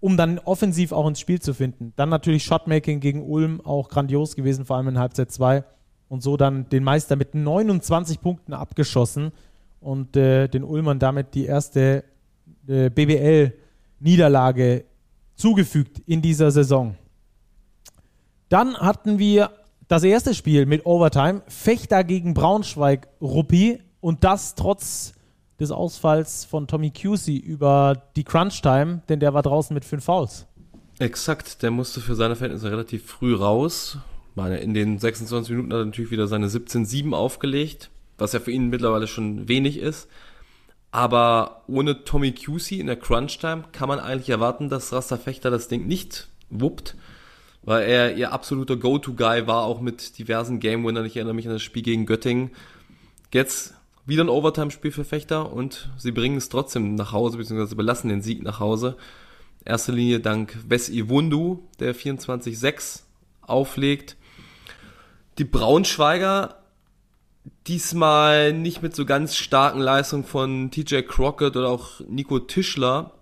um 0.00 0.16
dann 0.16 0.40
offensiv 0.40 0.90
auch 0.90 1.06
ins 1.06 1.20
Spiel 1.20 1.40
zu 1.40 1.54
finden. 1.54 1.92
Dann 1.94 2.08
natürlich 2.08 2.42
Shotmaking 2.42 2.98
gegen 2.98 3.22
Ulm 3.22 3.60
auch 3.60 3.88
grandios 3.88 4.34
gewesen, 4.34 4.64
vor 4.64 4.76
allem 4.76 4.88
in 4.88 4.98
Halbzeit 4.98 5.30
2 5.30 5.62
und 6.08 6.24
so 6.24 6.36
dann 6.36 6.68
den 6.68 6.82
Meister 6.82 7.14
mit 7.14 7.36
29 7.36 8.20
Punkten 8.20 8.54
abgeschossen 8.54 9.30
und 9.80 10.16
äh, 10.16 10.48
den 10.48 10.64
Ulmern 10.64 10.98
damit 10.98 11.34
die 11.34 11.46
erste 11.46 12.04
äh, 12.66 12.90
BBL-Niederlage 12.90 14.84
zugefügt 15.34 16.00
in 16.06 16.20
dieser 16.22 16.50
Saison. 16.50 16.96
Dann 18.48 18.76
hatten 18.76 19.18
wir 19.18 19.50
das 19.88 20.02
erste 20.02 20.34
Spiel 20.34 20.66
mit 20.66 20.84
Overtime, 20.84 21.42
Fechter 21.48 22.04
gegen 22.04 22.34
Braunschweig 22.34 23.08
Ruppi 23.20 23.80
und 24.00 24.24
das 24.24 24.54
trotz 24.54 25.14
des 25.60 25.70
Ausfalls 25.70 26.44
von 26.44 26.66
Tommy 26.66 26.90
Cusey 26.90 27.36
über 27.36 28.04
die 28.16 28.24
Crunch-Time, 28.24 29.02
denn 29.08 29.20
der 29.20 29.34
war 29.34 29.42
draußen 29.42 29.74
mit 29.74 29.84
fünf 29.84 30.04
Fouls. 30.04 30.46
Exakt, 30.98 31.62
der 31.62 31.70
musste 31.70 32.00
für 32.00 32.14
seine 32.14 32.36
Verhältnisse 32.36 32.70
relativ 32.70 33.06
früh 33.06 33.34
raus. 33.34 33.98
In 34.36 34.72
den 34.72 34.98
26 34.98 35.50
Minuten 35.50 35.72
hat 35.72 35.80
er 35.80 35.84
natürlich 35.86 36.12
wieder 36.12 36.28
seine 36.28 36.46
17-7 36.46 37.12
aufgelegt 37.12 37.90
was 38.18 38.32
ja 38.32 38.40
für 38.40 38.50
ihn 38.50 38.68
mittlerweile 38.68 39.06
schon 39.06 39.48
wenig 39.48 39.78
ist. 39.78 40.08
Aber 40.90 41.62
ohne 41.66 42.04
Tommy 42.04 42.32
Cusey 42.32 42.80
in 42.80 42.86
der 42.86 42.96
Crunch-Time 42.96 43.64
kann 43.72 43.88
man 43.88 44.00
eigentlich 44.00 44.30
erwarten, 44.30 44.68
dass 44.68 44.92
Rasta 44.92 45.16
Fechter 45.16 45.50
das 45.50 45.68
Ding 45.68 45.86
nicht 45.86 46.28
wuppt, 46.50 46.96
weil 47.62 47.86
er 47.88 48.16
ihr 48.16 48.32
absoluter 48.32 48.76
Go-To-Guy 48.76 49.46
war, 49.46 49.64
auch 49.64 49.80
mit 49.80 50.18
diversen 50.18 50.60
Game-Winnern. 50.60 51.04
Ich 51.04 51.16
erinnere 51.16 51.34
mich 51.34 51.46
an 51.46 51.52
das 51.52 51.62
Spiel 51.62 51.82
gegen 51.82 52.06
Göttingen. 52.06 52.50
Jetzt 53.32 53.74
wieder 54.06 54.24
ein 54.24 54.30
Overtime-Spiel 54.30 54.90
für 54.90 55.04
Fechter 55.04 55.52
und 55.52 55.90
sie 55.98 56.12
bringen 56.12 56.38
es 56.38 56.48
trotzdem 56.48 56.94
nach 56.94 57.12
Hause, 57.12 57.36
beziehungsweise 57.36 57.76
belassen 57.76 58.08
den 58.08 58.22
Sieg 58.22 58.42
nach 58.42 58.58
Hause. 58.58 58.96
Erste 59.66 59.92
Linie 59.92 60.20
dank 60.20 60.56
Wes 60.66 60.88
Iwundu, 60.88 61.68
der 61.78 61.94
24-6 61.94 63.02
auflegt. 63.42 64.16
Die 65.36 65.44
Braunschweiger 65.44 66.57
diesmal 67.66 68.52
nicht 68.52 68.82
mit 68.82 68.94
so 68.94 69.04
ganz 69.04 69.36
starken 69.36 69.80
Leistungen 69.80 70.24
von 70.24 70.70
TJ 70.70 71.02
Crockett 71.02 71.56
oder 71.56 71.68
auch 71.68 72.00
Nico 72.08 72.38
Tischler. 72.38 73.14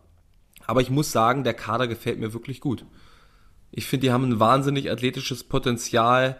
Aber 0.66 0.80
ich 0.80 0.90
muss 0.90 1.12
sagen, 1.12 1.44
der 1.44 1.54
Kader 1.54 1.86
gefällt 1.86 2.18
mir 2.18 2.32
wirklich 2.32 2.60
gut. 2.60 2.84
Ich 3.70 3.86
finde, 3.86 4.06
die 4.06 4.12
haben 4.12 4.24
ein 4.24 4.40
wahnsinnig 4.40 4.90
athletisches 4.90 5.44
Potenzial. 5.44 6.38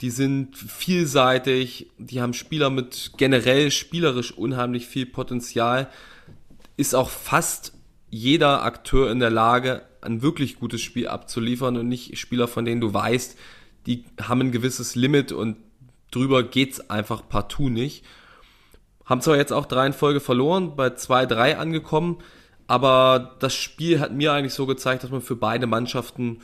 Die 0.00 0.10
sind 0.10 0.56
vielseitig. 0.56 1.90
Die 1.98 2.20
haben 2.20 2.34
Spieler 2.34 2.70
mit 2.70 3.12
generell 3.16 3.70
spielerisch 3.70 4.32
unheimlich 4.32 4.86
viel 4.86 5.06
Potenzial. 5.06 5.88
Ist 6.76 6.94
auch 6.94 7.08
fast 7.08 7.72
jeder 8.10 8.62
Akteur 8.62 9.10
in 9.10 9.20
der 9.20 9.30
Lage, 9.30 9.82
ein 10.00 10.22
wirklich 10.22 10.58
gutes 10.58 10.80
Spiel 10.80 11.08
abzuliefern 11.08 11.76
und 11.76 11.88
nicht 11.88 12.18
Spieler, 12.18 12.48
von 12.48 12.64
denen 12.64 12.80
du 12.80 12.92
weißt, 12.92 13.36
die 13.86 14.04
haben 14.20 14.40
ein 14.40 14.52
gewisses 14.52 14.94
Limit 14.94 15.32
und 15.32 15.56
drüber 16.16 16.42
geht's 16.42 16.90
einfach 16.90 17.22
partout 17.28 17.68
nicht. 17.68 18.04
Haben 19.04 19.20
zwar 19.20 19.36
jetzt 19.36 19.52
auch 19.52 19.66
drei 19.66 19.86
in 19.86 19.92
Folge 19.92 20.20
verloren, 20.20 20.74
bei 20.74 20.88
2-3 20.88 21.56
angekommen, 21.56 22.18
aber 22.66 23.36
das 23.38 23.54
Spiel 23.54 24.00
hat 24.00 24.12
mir 24.12 24.32
eigentlich 24.32 24.54
so 24.54 24.66
gezeigt, 24.66 25.04
dass 25.04 25.10
man 25.10 25.20
für 25.20 25.36
beide 25.36 25.66
Mannschaften 25.66 26.40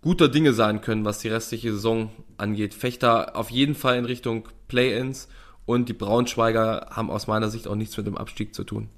guter 0.00 0.28
Dinge 0.28 0.54
sein 0.54 0.80
können, 0.80 1.04
was 1.04 1.18
die 1.18 1.28
restliche 1.28 1.72
Saison 1.72 2.10
angeht. 2.38 2.72
Fechter 2.72 3.36
auf 3.36 3.50
jeden 3.50 3.74
Fall 3.74 3.98
in 3.98 4.06
Richtung 4.06 4.48
Play-ins 4.68 5.28
und 5.66 5.88
die 5.88 5.94
Braunschweiger 5.94 6.88
haben 6.90 7.10
aus 7.10 7.26
meiner 7.26 7.50
Sicht 7.50 7.68
auch 7.68 7.74
nichts 7.74 7.96
mit 7.96 8.06
dem 8.06 8.16
Abstieg 8.16 8.54
zu 8.54 8.64
tun. 8.64 8.88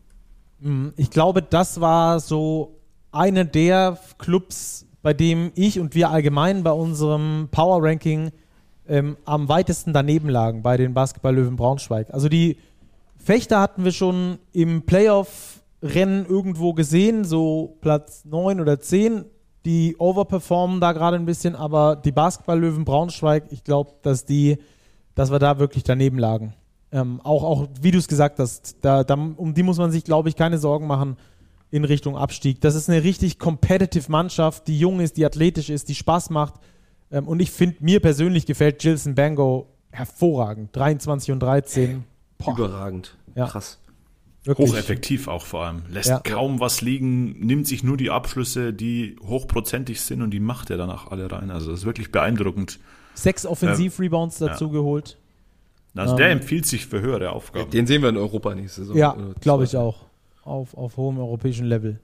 Mhm. 0.61 0.93
Ich 0.97 1.11
glaube, 1.11 1.43
das 1.43 1.81
war 1.81 2.21
so 2.21 2.79
eine 3.11 3.45
der 3.45 3.99
Clubs, 4.19 4.87
bei 5.03 5.13
dem 5.13 5.51
ich 5.57 5.81
und 5.81 5.97
wir 5.97 6.11
allgemein 6.11 6.63
bei 6.63 6.71
unserem 6.71 7.49
Power 7.51 7.83
Ranking 7.83 8.31
ähm, 8.93 9.17
am 9.25 9.49
weitesten 9.49 9.95
daneben 9.95 10.29
lagen 10.29 10.63
bei 10.63 10.77
den 10.77 10.93
Basketball-Löwen 10.93 11.57
Braunschweig. 11.57 12.13
Also 12.13 12.29
die 12.29 12.59
Fechter 13.17 13.59
hatten 13.59 13.85
wir 13.85 13.93
schon 13.93 14.39
im 14.53 14.83
Playoff-Rennen 14.83 16.27
irgendwo 16.27 16.75
gesehen, 16.75 17.25
so 17.25 17.79
Platz 17.81 18.27
9 18.27 18.61
oder 18.61 18.81
10. 18.81 19.25
Die 19.65 19.97
overperformen 19.97 20.79
da 20.79 20.93
gerade 20.93 21.17
ein 21.17 21.25
bisschen, 21.25 21.57
aber 21.57 21.97
die 21.97 22.13
Basketball-Löwen 22.13 22.85
Braunschweig, 22.85 23.45
ich 23.49 23.65
glaube, 23.65 23.93
dass 24.03 24.27
die, 24.27 24.59
dass 25.15 25.33
wir 25.33 25.39
da 25.39 25.59
wirklich 25.59 25.85
daneben 25.85 26.19
lagen. 26.19 26.53
Ähm, 26.91 27.19
auch, 27.25 27.45
auch, 27.45 27.69
wie 27.81 27.93
du 27.93 27.99
es 27.99 28.09
gesagt 28.09 28.39
hast, 28.41 28.77
da, 28.83 29.05
da, 29.05 29.15
um 29.15 29.55
die 29.55 29.63
muss 29.63 29.79
man 29.79 29.91
sich, 29.91 30.05
glaube 30.05 30.29
ich, 30.29 30.37
keine 30.37 30.59
Sorgen 30.59 30.87
machen 30.87 31.17
in 31.71 31.87
Richtung 31.87 32.19
Abstieg. 32.19 32.61
Das 32.61 32.75
ist 32.75 32.91
eine 32.91 33.03
richtig 33.03 33.39
competitive 33.39 34.13
Mannschaft, 34.13 34.69
die 34.69 34.79
jung 34.79 35.01
ist, 35.01 35.17
die 35.17 35.25
athletisch 35.25 35.71
ist, 35.71 35.89
die 35.89 35.95
Spaß 35.95 36.29
macht 36.29 36.61
ähm, 37.13 37.29
und 37.29 37.41
ich 37.41 37.51
finde, 37.51 37.77
mir 37.81 38.01
persönlich 38.01 38.47
gefällt 38.47 38.81
Gilson 38.81 39.15
Bango 39.15 39.69
hervorragend. 39.91 40.75
23 40.75 41.33
und 41.33 41.41
13. 41.41 42.05
Boah. 42.39 42.55
Überragend. 42.55 43.17
Ja. 43.35 43.47
Krass. 43.47 43.79
Wirklich. 44.45 44.71
Hocheffektiv 44.71 45.29
auch 45.29 45.47
vor 45.47 45.67
allem. 45.67 45.83
Lässt 45.89 46.09
ja. 46.09 46.19
kaum 46.19 46.59
was 46.59 46.81
liegen, 46.81 47.39
nimmt 47.39 47.69
sich 47.69 47.85
nur 47.85 47.97
die 47.97 48.11
Abschlüsse, 48.11 48.73
die 48.73 49.17
hochprozentig 49.25 50.01
sind 50.01 50.21
und 50.21 50.33
die 50.33 50.41
macht 50.41 50.71
er 50.71 50.77
danach 50.77 51.13
alle 51.13 51.31
rein. 51.31 51.53
Also 51.53 51.71
das 51.71 51.81
ist 51.81 51.87
wirklich 51.87 52.11
beeindruckend. 52.11 52.81
Sechs 53.15 53.47
Offensiv-Rebounds 53.47 54.41
ähm, 54.41 54.49
dazu 54.49 54.67
ja. 54.67 54.73
geholt. 54.73 55.19
Also 55.95 56.17
der 56.17 56.31
ähm, 56.31 56.39
empfiehlt 56.39 56.67
sich 56.67 56.87
für 56.87 57.01
höhere 57.01 57.31
Aufgaben. 57.31 57.71
Den 57.71 57.87
sehen 57.87 58.03
wir 58.03 58.09
in 58.09 58.17
Europa 58.17 58.55
nächste 58.55 58.81
Saison. 58.81 58.97
Ja, 58.97 59.17
glaube 59.41 59.65
ich 59.65 59.77
auch. 59.77 60.07
Auf, 60.43 60.75
auf 60.77 60.97
hohem 60.97 61.19
europäischen 61.19 61.67
Level. 61.67 62.01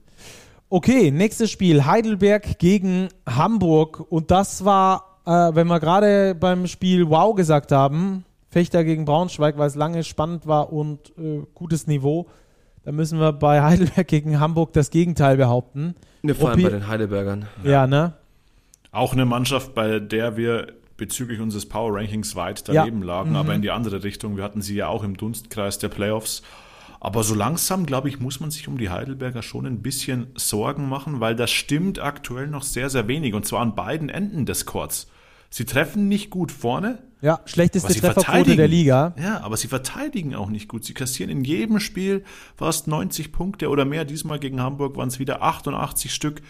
Okay, 0.71 1.09
nächstes 1.09 1.49
Spiel. 1.49 1.85
Heidelberg 1.85 2.59
gegen 2.59 3.09
Hamburg. 3.25 4.05
Und 4.11 4.29
das 4.29 4.63
war, 4.63 5.19
äh, 5.25 5.31
wenn 5.31 5.65
wir 5.65 5.79
gerade 5.79 6.35
beim 6.35 6.67
Spiel 6.67 7.09
Wow 7.09 7.35
gesagt 7.35 7.71
haben, 7.71 8.23
Fechter 8.49 8.83
gegen 8.83 9.03
Braunschweig, 9.03 9.57
weil 9.57 9.67
es 9.67 9.73
lange 9.73 10.03
spannend 10.03 10.45
war 10.45 10.71
und 10.71 11.11
äh, 11.17 11.41
gutes 11.55 11.87
Niveau, 11.87 12.27
da 12.83 12.91
müssen 12.91 13.19
wir 13.19 13.33
bei 13.33 13.61
Heidelberg 13.63 14.07
gegen 14.07 14.39
Hamburg 14.39 14.71
das 14.73 14.91
Gegenteil 14.91 15.37
behaupten. 15.37 15.95
Ne, 16.21 16.35
vor 16.35 16.51
allem 16.51 16.61
bei 16.61 16.69
den 16.69 16.87
Heidelbergern. 16.87 17.47
Ja. 17.63 17.71
ja, 17.71 17.87
ne? 17.87 18.13
Auch 18.91 19.13
eine 19.13 19.25
Mannschaft, 19.25 19.73
bei 19.73 19.99
der 19.99 20.37
wir 20.37 20.67
bezüglich 20.97 21.39
unseres 21.39 21.67
Power 21.67 21.95
Rankings 21.95 22.35
weit 22.35 22.69
daneben 22.69 22.99
ja. 22.99 23.07
lagen, 23.07 23.31
mhm. 23.31 23.35
aber 23.37 23.55
in 23.55 23.63
die 23.63 23.71
andere 23.71 24.03
Richtung. 24.03 24.37
Wir 24.37 24.43
hatten 24.43 24.61
sie 24.61 24.75
ja 24.75 24.87
auch 24.87 25.03
im 25.03 25.17
Dunstkreis 25.17 25.79
der 25.79 25.89
Playoffs 25.89 26.43
aber 26.99 27.23
so 27.23 27.33
langsam, 27.33 27.85
glaube 27.85 28.09
ich, 28.09 28.19
muss 28.19 28.39
man 28.39 28.51
sich 28.51 28.67
um 28.67 28.77
die 28.77 28.89
Heidelberger 28.89 29.41
schon 29.41 29.65
ein 29.65 29.81
bisschen 29.81 30.27
Sorgen 30.35 30.89
machen, 30.89 31.19
weil 31.21 31.35
das 31.35 31.49
stimmt 31.49 31.99
aktuell 31.99 32.47
noch 32.47 32.63
sehr, 32.63 32.89
sehr 32.89 33.07
wenig. 33.07 33.33
Und 33.33 33.45
zwar 33.45 33.61
an 33.61 33.75
beiden 33.75 34.09
Enden 34.09 34.45
des 34.45 34.65
Courts. 34.65 35.09
Sie 35.49 35.65
treffen 35.65 36.07
nicht 36.09 36.29
gut 36.29 36.51
vorne. 36.51 36.99
Ja, 37.21 37.41
schlechteste 37.45 37.93
Trefferquote 37.93 38.55
der 38.55 38.67
Liga. 38.67 39.13
Ja, 39.21 39.41
aber 39.41 39.57
sie 39.57 39.67
verteidigen 39.67 40.35
auch 40.35 40.49
nicht 40.49 40.67
gut. 40.67 40.85
Sie 40.85 40.93
kassieren 40.93 41.29
in 41.29 41.43
jedem 41.43 41.79
Spiel 41.79 42.23
fast 42.55 42.87
90 42.87 43.31
Punkte 43.31 43.69
oder 43.69 43.85
mehr. 43.85 44.05
Diesmal 44.05 44.39
gegen 44.39 44.61
Hamburg 44.61 44.95
waren 44.95 45.07
es 45.07 45.19
wieder 45.19 45.41
88 45.41 46.13
Stück 46.13 46.41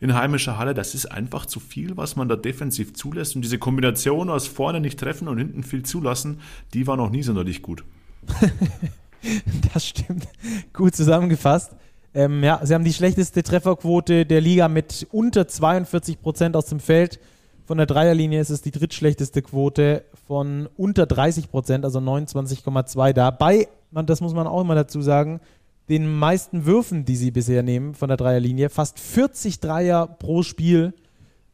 in 0.00 0.14
heimischer 0.14 0.58
Halle. 0.58 0.74
Das 0.74 0.94
ist 0.94 1.06
einfach 1.06 1.46
zu 1.46 1.60
viel, 1.60 1.96
was 1.96 2.16
man 2.16 2.28
da 2.28 2.36
defensiv 2.36 2.94
zulässt. 2.94 3.36
Und 3.36 3.42
diese 3.42 3.58
Kombination 3.58 4.30
aus 4.30 4.46
vorne 4.46 4.80
nicht 4.80 4.98
treffen 4.98 5.28
und 5.28 5.38
hinten 5.38 5.62
viel 5.62 5.84
zulassen, 5.84 6.40
die 6.72 6.86
war 6.86 6.96
noch 6.96 7.10
nie 7.10 7.22
sonderlich 7.22 7.62
gut. 7.62 7.84
das 9.72 9.86
stimmt. 9.86 10.26
Gut 10.72 10.94
zusammengefasst. 10.94 11.72
Ähm, 12.14 12.44
ja, 12.44 12.60
sie 12.62 12.74
haben 12.74 12.84
die 12.84 12.92
schlechteste 12.92 13.42
Trefferquote 13.42 14.26
der 14.26 14.40
Liga 14.40 14.68
mit 14.68 15.06
unter 15.10 15.48
42 15.48 16.20
Prozent 16.20 16.56
aus 16.56 16.66
dem 16.66 16.80
Feld. 16.80 17.18
Von 17.64 17.78
der 17.78 17.86
Dreierlinie 17.86 18.40
ist 18.40 18.50
es 18.50 18.60
die 18.60 18.70
drittschlechteste 18.70 19.40
Quote 19.40 20.04
von 20.26 20.68
unter 20.76 21.06
30 21.06 21.50
Prozent, 21.50 21.84
also 21.84 22.00
29,2 22.00 23.12
da. 23.12 23.30
Bei, 23.30 23.68
das 23.92 24.20
muss 24.20 24.34
man 24.34 24.46
auch 24.46 24.60
immer 24.60 24.74
dazu 24.74 25.00
sagen, 25.00 25.40
den 25.88 26.12
meisten 26.12 26.64
Würfen, 26.64 27.04
die 27.04 27.16
sie 27.16 27.30
bisher 27.30 27.62
nehmen 27.62 27.94
von 27.94 28.08
der 28.08 28.16
Dreierlinie. 28.16 28.68
Fast 28.68 28.98
40 28.98 29.60
Dreier 29.60 30.06
pro 30.06 30.42
Spiel 30.42 30.92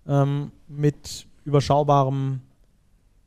ähm, 0.06 0.50
mit 0.66 1.26
überschaubarem 1.44 2.40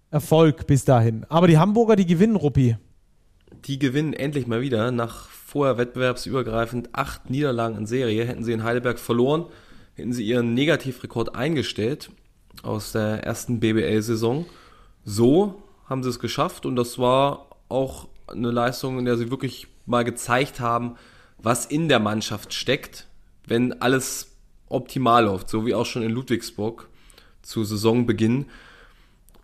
Erfolg 0.09 0.67
bis 0.67 0.83
dahin. 0.83 1.25
Aber 1.29 1.47
die 1.47 1.57
Hamburger, 1.57 1.95
die 1.95 2.05
gewinnen, 2.05 2.35
Ruppi. 2.35 2.77
Die 3.65 3.79
gewinnen 3.79 4.13
endlich 4.13 4.47
mal 4.47 4.61
wieder. 4.61 4.91
Nach 4.91 5.27
vorher 5.27 5.77
wettbewerbsübergreifend 5.77 6.89
acht 6.93 7.29
Niederlagen 7.29 7.77
in 7.77 7.85
Serie. 7.85 8.25
Hätten 8.25 8.43
sie 8.43 8.53
in 8.53 8.63
Heidelberg 8.63 8.99
verloren, 8.99 9.45
hätten 9.95 10.13
sie 10.13 10.25
ihren 10.25 10.53
Negativrekord 10.53 11.35
eingestellt 11.35 12.09
aus 12.63 12.91
der 12.91 13.23
ersten 13.23 13.59
BBL-Saison. 13.59 14.45
So 15.03 15.61
haben 15.85 16.03
sie 16.03 16.09
es 16.09 16.19
geschafft 16.19 16.65
und 16.65 16.75
das 16.75 16.99
war 16.99 17.47
auch 17.69 18.07
eine 18.27 18.51
Leistung, 18.51 18.99
in 18.99 19.05
der 19.05 19.17
sie 19.17 19.29
wirklich 19.29 19.67
mal 19.85 20.03
gezeigt 20.03 20.59
haben, 20.59 20.95
was 21.37 21.65
in 21.65 21.89
der 21.89 21.99
Mannschaft 21.99 22.53
steckt, 22.53 23.07
wenn 23.45 23.81
alles 23.81 24.35
optimal 24.69 25.25
läuft, 25.25 25.49
so 25.49 25.65
wie 25.65 25.75
auch 25.75 25.85
schon 25.85 26.03
in 26.03 26.11
Ludwigsburg 26.11 26.87
zu 27.41 27.63
Saisonbeginn. 27.63 28.45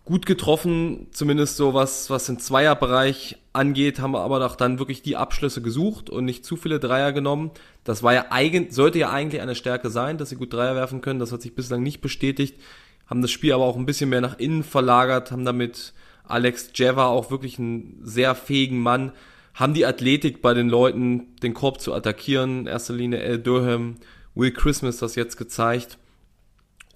Gut 0.08 0.24
getroffen, 0.24 1.08
zumindest 1.10 1.58
so 1.58 1.74
was, 1.74 2.08
was 2.08 2.24
den 2.24 2.38
Zweierbereich 2.38 3.36
angeht, 3.52 4.00
haben 4.00 4.12
wir 4.12 4.22
aber 4.22 4.40
doch 4.40 4.56
dann 4.56 4.78
wirklich 4.78 5.02
die 5.02 5.18
Abschlüsse 5.18 5.60
gesucht 5.60 6.08
und 6.08 6.24
nicht 6.24 6.46
zu 6.46 6.56
viele 6.56 6.80
Dreier 6.80 7.12
genommen. 7.12 7.50
Das 7.84 8.02
war 8.02 8.14
ja 8.14 8.24
eigen, 8.30 8.70
sollte 8.70 8.98
ja 8.98 9.10
eigentlich 9.10 9.42
eine 9.42 9.54
Stärke 9.54 9.90
sein, 9.90 10.16
dass 10.16 10.30
sie 10.30 10.36
gut 10.36 10.54
Dreier 10.54 10.74
werfen 10.74 11.02
können. 11.02 11.20
Das 11.20 11.30
hat 11.30 11.42
sich 11.42 11.54
bislang 11.54 11.82
nicht 11.82 12.00
bestätigt. 12.00 12.58
Haben 13.06 13.20
das 13.20 13.30
Spiel 13.30 13.52
aber 13.52 13.64
auch 13.64 13.76
ein 13.76 13.84
bisschen 13.84 14.08
mehr 14.08 14.22
nach 14.22 14.38
innen 14.38 14.62
verlagert, 14.64 15.30
haben 15.30 15.44
damit 15.44 15.92
Alex 16.24 16.70
Jeva 16.74 17.08
auch 17.08 17.30
wirklich 17.30 17.58
einen 17.58 18.00
sehr 18.02 18.34
fähigen 18.34 18.80
Mann, 18.80 19.12
haben 19.52 19.74
die 19.74 19.84
Athletik 19.84 20.40
bei 20.40 20.54
den 20.54 20.70
Leuten, 20.70 21.36
den 21.42 21.52
Korb 21.52 21.82
zu 21.82 21.92
attackieren. 21.92 22.60
In 22.60 22.66
erster 22.66 22.94
Linie 22.94 23.22
Al 23.22 23.40
Durham, 23.40 23.96
Will 24.34 24.52
Christmas 24.52 24.96
das 24.96 25.16
jetzt 25.16 25.36
gezeigt. 25.36 25.98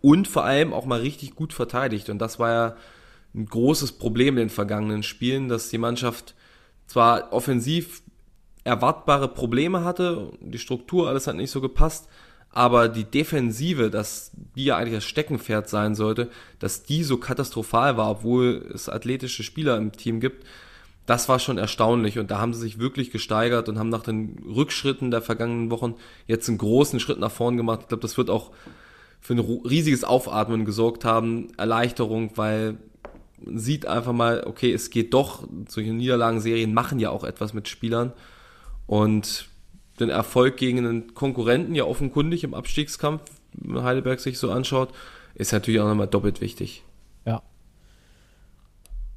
Und 0.01 0.29
vor 0.29 0.45
allem 0.45 0.73
auch 0.73 0.87
mal 0.87 1.01
richtig 1.01 1.35
gut 1.35 1.53
verteidigt. 1.53 2.09
Und 2.09 2.19
das 2.19 2.39
war 2.39 2.51
ja 2.51 2.77
ein 3.35 3.47
großes 3.47 3.93
Problem 3.93 4.37
in 4.37 4.45
den 4.45 4.51
vergangenen 4.51 5.03
Spielen, 5.03 5.49
dass 5.49 5.71
die 5.71 5.79
Mannschaft 5.79 6.35
zwar 6.87 7.33
offensiv 7.33 8.03
erwartbare 8.65 9.29
Probleme 9.29 9.85
hatte, 9.85 10.31
die 10.41 10.59
Struktur, 10.59 11.09
alles 11.09 11.27
hat 11.27 11.37
nicht 11.37 11.51
so 11.51 11.61
gepasst, 11.61 12.09
aber 12.51 12.89
die 12.89 13.05
Defensive, 13.05 13.91
dass 13.91 14.31
die 14.57 14.67
ja 14.67 14.77
eigentlich 14.77 14.97
das 14.97 15.05
Steckenpferd 15.05 15.69
sein 15.69 15.95
sollte, 15.95 16.31
dass 16.59 16.83
die 16.83 17.03
so 17.03 17.17
katastrophal 17.17 17.97
war, 17.97 18.11
obwohl 18.11 18.71
es 18.75 18.89
athletische 18.89 19.43
Spieler 19.43 19.79
im 19.79 19.93
Team 19.93 20.21
gibt, 20.21 20.45
das 21.07 21.29
war 21.29 21.39
schon 21.39 21.59
erstaunlich 21.59 22.19
und 22.19 22.31
da 22.31 22.39
haben 22.39 22.55
sie 22.55 22.61
sich 22.61 22.79
wirklich 22.79 23.11
gesteigert 23.11 23.69
und 23.69 23.79
haben 23.79 23.89
nach 23.89 24.05
den 24.05 24.39
Rückschritten 24.47 25.11
der 25.11 25.23
vergangenen 25.23 25.71
Wochen 25.71 25.95
jetzt 26.27 26.49
einen 26.49 26.59
großen 26.59 27.01
Schritt 27.01 27.19
nach 27.19 27.33
vorn 27.33 27.57
gemacht. 27.57 27.81
Ich 27.83 27.89
glaube, 27.89 28.03
das 28.03 28.17
wird 28.17 28.31
auch 28.31 28.53
für 29.21 29.35
ein 29.35 29.41
riesiges 29.41 30.05
Aufatmen 30.05 30.65
gesorgt 30.65 31.05
haben, 31.05 31.49
Erleichterung, 31.57 32.33
weil 32.37 32.79
sieht 33.47 33.87
einfach 33.87 34.13
mal, 34.13 34.45
okay, 34.47 34.73
es 34.73 34.91
geht 34.91 35.15
doch, 35.15 35.47
solche 35.69 35.93
Niederlagenserien 35.93 36.75
machen 36.75 36.99
ja 36.99 37.11
auch 37.11 37.25
etwas 37.25 37.55
mit 37.55 37.69
Spielern 37.69 38.13
und 38.87 39.49
den 40.01 40.09
Erfolg 40.09 40.57
gegen 40.57 40.79
einen 40.79 41.15
Konkurrenten, 41.15 41.75
ja 41.75 41.85
offenkundig 41.85 42.45
im 42.45 42.55
Abstiegskampf, 42.55 43.23
wenn 43.53 43.83
Heidelberg 43.83 44.21
sich 44.21 44.39
so 44.39 44.51
anschaut, 44.51 44.91
ist 45.35 45.53
natürlich 45.53 45.81
auch 45.81 45.89
nochmal 45.89 46.07
doppelt 46.07 46.41
wichtig. 46.41 46.85
Ja. 47.25 47.43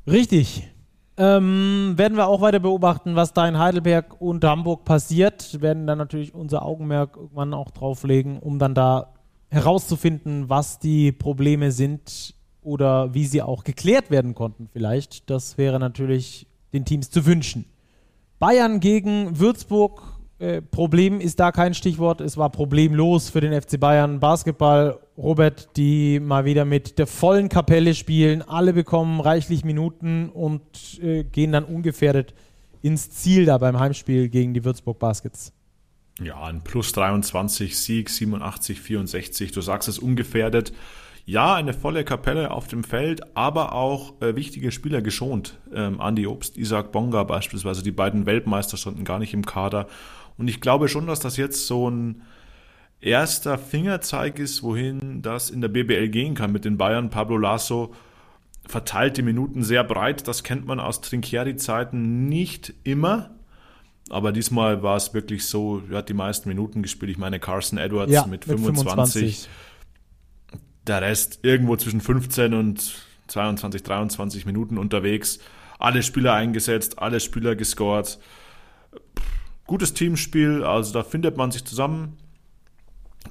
Richtig. 0.08 0.70
Ähm, 1.18 1.94
werden 1.96 2.18
wir 2.18 2.28
auch 2.28 2.42
weiter 2.42 2.60
beobachten, 2.60 3.16
was 3.16 3.34
da 3.34 3.48
in 3.48 3.58
Heidelberg 3.58 4.20
und 4.20 4.44
Hamburg 4.44 4.84
passiert. 4.84 5.62
Werden 5.62 5.88
dann 5.88 5.98
natürlich 5.98 6.34
unser 6.34 6.64
Augenmerk 6.64 7.16
irgendwann 7.16 7.54
auch 7.54 7.72
drauflegen, 7.72 8.40
um 8.40 8.60
dann 8.60 8.76
da 8.76 9.14
herauszufinden, 9.50 10.50
was 10.50 10.80
die 10.80 11.14
Probleme 11.14 11.72
sind 11.72 12.35
oder 12.66 13.13
wie 13.13 13.26
sie 13.26 13.41
auch 13.41 13.63
geklärt 13.63 14.11
werden 14.11 14.36
konnten 14.36 14.68
vielleicht. 14.72 15.30
Das 15.30 15.57
wäre 15.57 15.80
natürlich 15.80 16.47
den 16.74 16.84
Teams 16.84 17.09
zu 17.09 17.26
wünschen. 17.26 17.66
Bayern 18.39 18.80
gegen 18.80 19.39
Würzburg. 19.39 20.01
Äh, 20.38 20.61
Problem 20.61 21.22
ist 21.22 21.39
da 21.39 21.53
kein 21.53 21.74
Stichwort. 21.74 22.20
Es 22.20 22.36
war 22.36 22.49
problemlos 22.49 23.30
für 23.30 23.39
den 23.39 23.59
FC 23.59 23.80
Bayern. 23.80 24.20
Basketball 24.20 24.99
Robert, 25.18 25.70
die 25.78 26.20
mal 26.20 26.43
wieder 26.43 26.66
mit 26.66 26.99
der 26.99 27.07
vollen 27.07 27.47
Kapelle 27.47 27.95
spielen. 27.95 28.41
Alle 28.41 28.74
bekommen 28.74 29.22
reichlich 29.22 29.63
Minuten 29.63 30.30
und 30.30 30.99
äh, 31.01 31.24
gehen 31.24 31.53
dann 31.53 31.63
ungefährdet 31.63 32.34
ins 32.82 33.09
Ziel 33.11 33.45
da 33.45 33.57
beim 33.57 33.80
Heimspiel 33.80 34.28
gegen 34.28 34.53
die 34.53 34.66
Würzburg 34.66 34.99
Baskets. 34.99 35.53
Ja, 36.22 36.43
ein 36.43 36.63
plus 36.63 36.91
23 36.93 37.78
Sieg, 37.78 38.09
87, 38.09 38.80
64. 38.80 39.51
Du 39.51 39.61
sagst 39.61 39.89
es 39.89 39.99
ungefährdet. 39.99 40.74
Ja, 41.28 41.56
eine 41.56 41.74
volle 41.74 42.04
Kapelle 42.04 42.52
auf 42.52 42.68
dem 42.68 42.84
Feld, 42.84 43.36
aber 43.36 43.74
auch 43.74 44.22
äh, 44.22 44.36
wichtige 44.36 44.72
Spieler 44.72 45.02
geschont. 45.02 45.58
Ähm, 45.74 46.00
Andi 46.00 46.28
Obst, 46.28 46.56
Isaac 46.56 46.92
Bonga 46.92 47.24
beispielsweise, 47.24 47.82
die 47.82 47.92
beiden 47.92 48.28
Weltmeister 48.28 48.78
standen 48.78 49.06
gar 49.06 49.18
nicht 49.18 49.34
im 49.34 49.46
Kader. 49.46 49.88
Und 50.38 50.48
ich 50.48 50.62
glaube 50.62 50.88
schon, 50.88 51.08
dass 51.08 51.20
das 51.20 51.38
jetzt 51.38 51.66
so 51.66 51.90
ein 51.90 52.22
erster 53.02 53.58
Fingerzeig 53.58 54.38
ist, 54.38 54.62
wohin 54.62 55.24
das 55.24 55.50
in 55.50 55.62
der 55.62 55.70
BBL 55.70 56.10
gehen 56.10 56.36
kann 56.36 56.52
mit 56.52 56.64
den 56.64 56.78
Bayern. 56.78 57.10
Pablo 57.10 57.38
Lasso 57.38 57.94
verteilt 58.68 59.18
die 59.18 59.24
Minuten 59.24 59.64
sehr 59.64 59.84
breit. 59.84 60.28
Das 60.28 60.44
kennt 60.44 60.68
man 60.68 60.80
aus 60.80 61.02
Trinchieri-Zeiten 61.02 62.28
nicht 62.28 62.74
immer. 62.84 63.32
Aber 64.10 64.32
diesmal 64.32 64.84
war 64.84 64.98
es 64.98 65.16
wirklich 65.16 65.46
so, 65.48 65.82
er 65.90 65.98
hat 65.98 66.10
die 66.10 66.14
meisten 66.14 66.50
Minuten 66.50 66.84
gespielt. 66.84 67.12
Ich 67.12 67.18
meine, 67.18 67.40
Carson 67.40 67.80
Edwards 67.80 68.12
ja, 68.12 68.28
mit, 68.28 68.46
25. 68.46 68.76
mit 68.76 68.94
25. 68.94 69.50
Der 70.88 71.02
Rest 71.02 71.40
irgendwo 71.42 71.76
zwischen 71.76 72.02
15 72.02 72.54
und 72.54 72.96
22, 73.28 73.84
23 73.84 74.46
Minuten 74.46 74.78
unterwegs. 74.78 75.40
Alle 75.80 76.04
Spieler 76.04 76.34
eingesetzt, 76.34 77.00
alle 77.00 77.20
Spieler 77.20 77.56
gescored. 77.56 78.20
Gutes 79.66 79.94
Teamspiel, 79.94 80.64
also 80.64 80.94
da 80.94 81.04
findet 81.04 81.38
man 81.38 81.52
sich 81.52 81.66
zusammen 81.66 82.18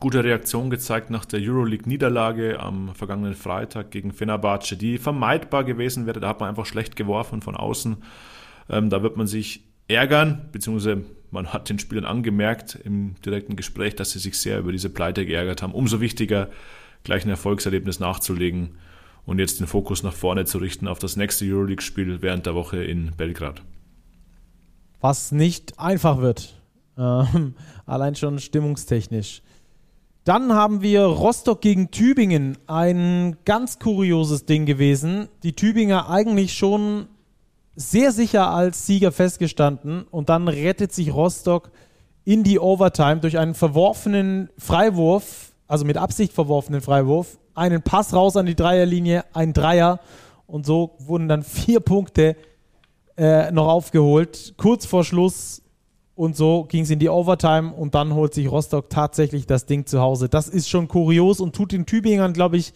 gute 0.00 0.24
Reaktion 0.24 0.70
gezeigt 0.70 1.10
nach 1.10 1.24
der 1.24 1.40
Euroleague-Niederlage 1.40 2.60
am 2.60 2.94
vergangenen 2.94 3.34
Freitag 3.34 3.90
gegen 3.90 4.12
Fenerbahce, 4.12 4.76
die 4.76 4.98
vermeidbar 4.98 5.64
gewesen 5.64 6.06
wäre. 6.06 6.20
Da 6.20 6.28
hat 6.28 6.40
man 6.40 6.48
einfach 6.48 6.66
schlecht 6.66 6.96
geworfen 6.96 7.42
von 7.42 7.56
außen. 7.56 7.96
Ähm, 8.70 8.90
da 8.90 9.02
wird 9.02 9.16
man 9.16 9.26
sich 9.26 9.62
ärgern, 9.88 10.48
beziehungsweise 10.52 11.04
man 11.30 11.52
hat 11.52 11.68
den 11.68 11.78
Spielern 11.78 12.04
angemerkt 12.04 12.78
im 12.84 13.14
direkten 13.24 13.56
Gespräch, 13.56 13.94
dass 13.96 14.10
sie 14.10 14.18
sich 14.18 14.38
sehr 14.38 14.58
über 14.58 14.72
diese 14.72 14.90
Pleite 14.90 15.26
geärgert 15.26 15.62
haben. 15.62 15.72
Umso 15.72 16.00
wichtiger, 16.00 16.48
gleich 17.04 17.24
ein 17.24 17.30
Erfolgserlebnis 17.30 18.00
nachzulegen 18.00 18.76
und 19.26 19.38
jetzt 19.38 19.60
den 19.60 19.66
Fokus 19.66 20.02
nach 20.02 20.12
vorne 20.12 20.44
zu 20.44 20.58
richten 20.58 20.88
auf 20.88 20.98
das 20.98 21.16
nächste 21.16 21.44
Euroleague-Spiel 21.44 22.20
während 22.20 22.46
der 22.46 22.54
Woche 22.54 22.82
in 22.82 23.12
Belgrad. 23.16 23.62
Was 25.00 25.32
nicht 25.32 25.78
einfach 25.78 26.20
wird. 26.20 26.60
Ähm, 26.96 27.54
allein 27.86 28.14
schon 28.14 28.38
stimmungstechnisch. 28.38 29.42
Dann 30.24 30.54
haben 30.54 30.80
wir 30.80 31.02
Rostock 31.02 31.60
gegen 31.60 31.90
Tübingen. 31.90 32.56
Ein 32.66 33.36
ganz 33.44 33.78
kurioses 33.78 34.46
Ding 34.46 34.64
gewesen. 34.64 35.28
Die 35.42 35.54
Tübinger 35.54 36.08
eigentlich 36.08 36.54
schon 36.54 37.08
sehr 37.76 38.12
sicher 38.12 38.50
als 38.50 38.86
Sieger 38.86 39.12
festgestanden 39.12 40.04
und 40.10 40.28
dann 40.28 40.48
rettet 40.48 40.92
sich 40.92 41.12
Rostock 41.12 41.70
in 42.24 42.42
die 42.42 42.58
Overtime 42.58 43.18
durch 43.18 43.38
einen 43.38 43.54
verworfenen 43.54 44.48
Freiwurf, 44.56 45.53
also 45.74 45.84
mit 45.84 45.96
Absicht 45.96 46.32
verworfenen 46.32 46.80
Freiwurf, 46.80 47.36
einen 47.56 47.82
Pass 47.82 48.14
raus 48.14 48.36
an 48.36 48.46
die 48.46 48.54
Dreierlinie, 48.54 49.24
ein 49.32 49.52
Dreier 49.52 49.98
und 50.46 50.64
so 50.64 50.94
wurden 51.00 51.26
dann 51.26 51.42
vier 51.42 51.80
Punkte 51.80 52.36
äh, 53.16 53.50
noch 53.50 53.66
aufgeholt. 53.66 54.54
Kurz 54.56 54.86
vor 54.86 55.02
Schluss 55.02 55.62
und 56.14 56.36
so 56.36 56.62
ging 56.62 56.84
es 56.84 56.90
in 56.90 57.00
die 57.00 57.08
Overtime 57.08 57.72
und 57.72 57.96
dann 57.96 58.14
holt 58.14 58.34
sich 58.34 58.48
Rostock 58.48 58.88
tatsächlich 58.88 59.46
das 59.48 59.66
Ding 59.66 59.84
zu 59.84 60.00
Hause. 60.00 60.28
Das 60.28 60.46
ist 60.48 60.68
schon 60.68 60.86
kurios 60.86 61.40
und 61.40 61.56
tut 61.56 61.72
den 61.72 61.86
Tübingern, 61.86 62.34
glaube 62.34 62.56
ich, 62.56 62.72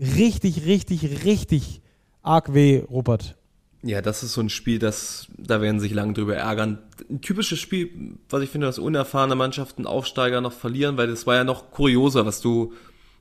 richtig, 0.00 0.66
richtig, 0.66 1.24
richtig 1.24 1.80
arg 2.22 2.54
weh, 2.54 2.82
Robert. 2.90 3.36
Ja, 3.84 4.00
das 4.00 4.22
ist 4.22 4.34
so 4.34 4.40
ein 4.40 4.48
Spiel, 4.48 4.78
das, 4.78 5.26
da 5.36 5.60
werden 5.60 5.80
sich 5.80 5.92
lange 5.92 6.12
drüber 6.12 6.36
ärgern. 6.36 6.78
Ein 7.10 7.20
typisches 7.20 7.58
Spiel, 7.58 8.16
was 8.30 8.42
ich 8.42 8.50
finde, 8.50 8.68
dass 8.68 8.78
unerfahrene 8.78 9.34
Mannschaften 9.34 9.86
Aufsteiger 9.86 10.40
noch 10.40 10.52
verlieren, 10.52 10.96
weil 10.96 11.08
das 11.08 11.26
war 11.26 11.34
ja 11.34 11.42
noch 11.42 11.72
kurioser, 11.72 12.24
was 12.24 12.40
du 12.40 12.72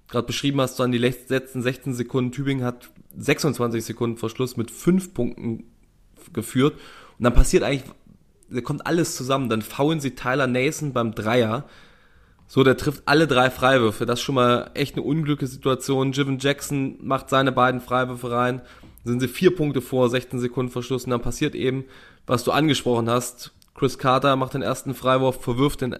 gerade 0.07 0.27
beschrieben 0.27 0.61
hast, 0.61 0.77
so 0.77 0.83
an 0.83 0.91
die 0.91 0.99
letzten 0.99 1.63
16 1.63 1.95
Sekunden. 1.95 2.31
Tübingen 2.31 2.63
hat 2.63 2.89
26 3.17 3.83
Sekunden 3.83 4.17
vor 4.17 4.29
Schluss 4.29 4.55
mit 4.55 4.69
fünf 4.69 5.15
Punkten 5.15 5.63
geführt. 6.31 6.75
Und 7.17 7.23
dann 7.23 7.33
passiert 7.33 7.63
eigentlich, 7.63 7.89
da 8.49 8.61
kommt 8.61 8.85
alles 8.85 9.15
zusammen. 9.15 9.49
Dann 9.49 9.63
faulen 9.63 9.99
sie 9.99 10.11
Tyler 10.11 10.45
Nason 10.45 10.93
beim 10.93 11.15
Dreier. 11.15 11.65
So, 12.47 12.63
der 12.63 12.77
trifft 12.77 13.03
alle 13.05 13.25
drei 13.25 13.49
Freiwürfe. 13.49 14.05
Das 14.05 14.19
ist 14.19 14.23
schon 14.23 14.35
mal 14.35 14.69
echt 14.75 14.95
eine 14.95 15.03
unglückliche 15.03 15.51
Situation. 15.51 16.11
Jiven 16.11 16.37
Jackson 16.37 16.97
macht 17.01 17.29
seine 17.29 17.51
beiden 17.51 17.81
Freiwürfe 17.81 18.29
rein 18.29 18.61
sind 19.03 19.19
sie 19.19 19.27
vier 19.27 19.55
Punkte 19.55 19.81
vor, 19.81 20.09
16 20.09 20.39
Sekunden 20.39 20.71
Verschluss 20.71 21.05
und 21.05 21.11
dann 21.11 21.21
passiert 21.21 21.55
eben, 21.55 21.85
was 22.27 22.43
du 22.43 22.51
angesprochen 22.51 23.09
hast. 23.09 23.53
Chris 23.73 23.97
Carter 23.97 24.35
macht 24.35 24.53
den 24.53 24.61
ersten 24.61 24.93
Freiwurf, 24.93 25.41
verwirft 25.41 25.81
den, 25.81 25.95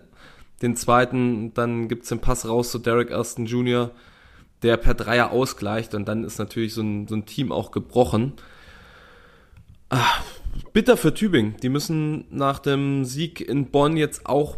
den 0.62 0.76
zweiten, 0.76 1.54
dann 1.54 1.88
gibt's 1.88 2.10
den 2.10 2.20
Pass 2.20 2.47
raus 2.47 2.72
zu 2.72 2.80
Derek 2.80 3.12
Aston 3.12 3.45
Jr., 3.45 3.91
der 4.62 4.78
per 4.78 4.93
Dreier 4.93 5.32
ausgleicht 5.32 5.95
und 5.95 6.08
dann 6.08 6.24
ist 6.24 6.38
natürlich 6.38 6.74
so 6.74 6.82
ein, 6.82 7.08
so 7.08 7.16
ein 7.16 7.26
Team 7.26 7.52
auch 7.52 7.72
gebrochen. 7.72 8.34
Ah, 9.89 10.22
bitter 10.74 10.97
für 10.97 11.14
Tübingen. 11.14 11.56
Die 11.64 11.70
müssen 11.70 12.26
nach 12.30 12.60
dem 12.60 13.04
Sieg 13.04 13.41
in 13.41 13.72
Bonn 13.72 13.97
jetzt 13.97 14.28
auch 14.28 14.58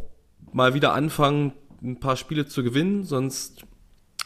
mal 0.51 0.73
wieder 0.73 0.93
anfangen, 0.93 1.53
ein 1.81 1.99
paar 1.99 2.17
Spiele 2.17 2.45
zu 2.45 2.63
gewinnen, 2.63 3.03
sonst 3.03 3.65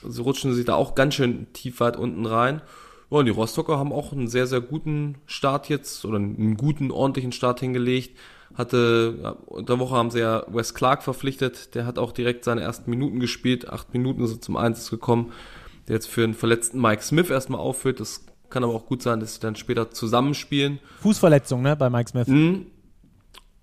rutschen 0.04 0.54
sie 0.54 0.66
da 0.66 0.76
auch 0.76 0.96
ganz 0.96 1.16
schön 1.16 1.52
tief 1.54 1.80
weit 1.80 1.98
unten 1.98 2.26
rein. 2.26 2.62
Ja, 3.10 3.20
und 3.20 3.26
die 3.26 3.32
Rostocker 3.32 3.78
haben 3.78 3.94
auch 3.94 4.12
einen 4.12 4.28
sehr, 4.28 4.48
sehr 4.48 4.62
guten 4.62 5.16
Start 5.26 5.70
jetzt 5.70 6.04
oder 6.04 6.18
einen 6.18 6.58
guten, 6.58 6.92
ordentlichen 6.92 7.32
Start 7.32 7.60
hingelegt. 7.60 8.18
Hatte, 8.54 9.38
unter 9.46 9.76
der 9.76 9.80
Woche 9.80 9.96
haben 9.96 10.10
sie 10.10 10.20
ja 10.20 10.44
Wes 10.48 10.74
Clark 10.74 11.04
verpflichtet. 11.04 11.76
Der 11.76 11.86
hat 11.86 12.00
auch 12.00 12.12
direkt 12.12 12.44
seine 12.44 12.62
ersten 12.62 12.90
Minuten 12.90 13.20
gespielt. 13.20 13.70
Acht 13.70 13.94
Minuten 13.94 14.24
ist 14.24 14.32
er 14.32 14.42
zum 14.42 14.58
Einsatz 14.58 14.90
gekommen. 14.90 15.32
Der 15.88 15.96
jetzt 15.96 16.08
für 16.08 16.24
einen 16.24 16.34
verletzten 16.34 16.82
Mike 16.82 17.02
Smith 17.02 17.30
erstmal 17.30 17.62
aufführt. 17.62 18.00
Das 18.00 18.26
kann 18.50 18.64
aber 18.64 18.74
auch 18.74 18.86
gut 18.86 19.02
sein, 19.02 19.20
dass 19.20 19.36
sie 19.36 19.40
dann 19.40 19.56
später 19.56 19.92
zusammenspielen. 19.92 20.80
Fußverletzung, 21.02 21.62
ne, 21.62 21.76
bei 21.76 21.90
Mike 21.90 22.10
Smith. 22.10 22.28
Mhm. 22.28 22.68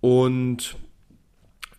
Und 0.00 0.76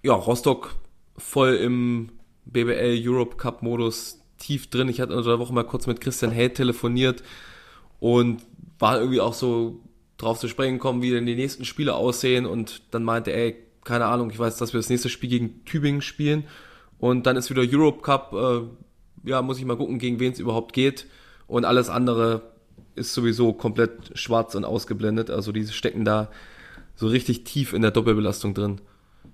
ja, 0.03 0.13
Rostock 0.13 0.75
voll 1.17 1.55
im 1.55 2.09
BBL 2.45 3.01
Europe 3.03 3.37
Cup 3.37 3.63
Modus 3.63 4.19
tief 4.37 4.69
drin. 4.69 4.89
Ich 4.89 4.99
hatte 4.99 5.15
unter 5.15 5.29
der 5.29 5.39
Woche 5.39 5.53
mal 5.53 5.63
kurz 5.63 5.87
mit 5.87 6.01
Christian 6.01 6.31
Held 6.31 6.55
telefoniert 6.55 7.23
und 7.99 8.41
war 8.79 8.99
irgendwie 8.99 9.21
auch 9.21 9.33
so 9.33 9.79
drauf 10.17 10.39
zu 10.39 10.47
sprechen 10.47 10.79
kommen, 10.79 11.01
wie 11.01 11.11
denn 11.11 11.25
die 11.25 11.35
nächsten 11.35 11.65
Spiele 11.65 11.95
aussehen 11.95 12.45
und 12.45 12.81
dann 12.91 13.03
meinte 13.03 13.31
er, 13.31 13.53
keine 13.83 14.05
Ahnung, 14.05 14.29
ich 14.31 14.39
weiß, 14.39 14.57
dass 14.57 14.73
wir 14.73 14.79
das 14.79 14.89
nächste 14.89 15.09
Spiel 15.09 15.29
gegen 15.29 15.65
Tübingen 15.65 16.01
spielen 16.01 16.45
und 16.99 17.25
dann 17.25 17.35
ist 17.35 17.49
wieder 17.49 17.63
Europe 17.65 18.01
Cup, 18.01 18.33
äh, 18.33 19.29
ja, 19.29 19.41
muss 19.41 19.59
ich 19.59 19.65
mal 19.65 19.77
gucken, 19.77 19.99
gegen 19.99 20.19
wen 20.19 20.31
es 20.31 20.39
überhaupt 20.39 20.73
geht 20.73 21.07
und 21.47 21.65
alles 21.65 21.89
andere 21.89 22.41
ist 22.95 23.13
sowieso 23.13 23.53
komplett 23.53 24.17
schwarz 24.17 24.55
und 24.55 24.63
ausgeblendet, 24.65 25.29
also 25.29 25.51
die 25.51 25.67
stecken 25.67 26.05
da 26.05 26.29
so 26.95 27.07
richtig 27.07 27.43
tief 27.43 27.73
in 27.73 27.81
der 27.81 27.91
Doppelbelastung 27.91 28.53
drin. 28.53 28.79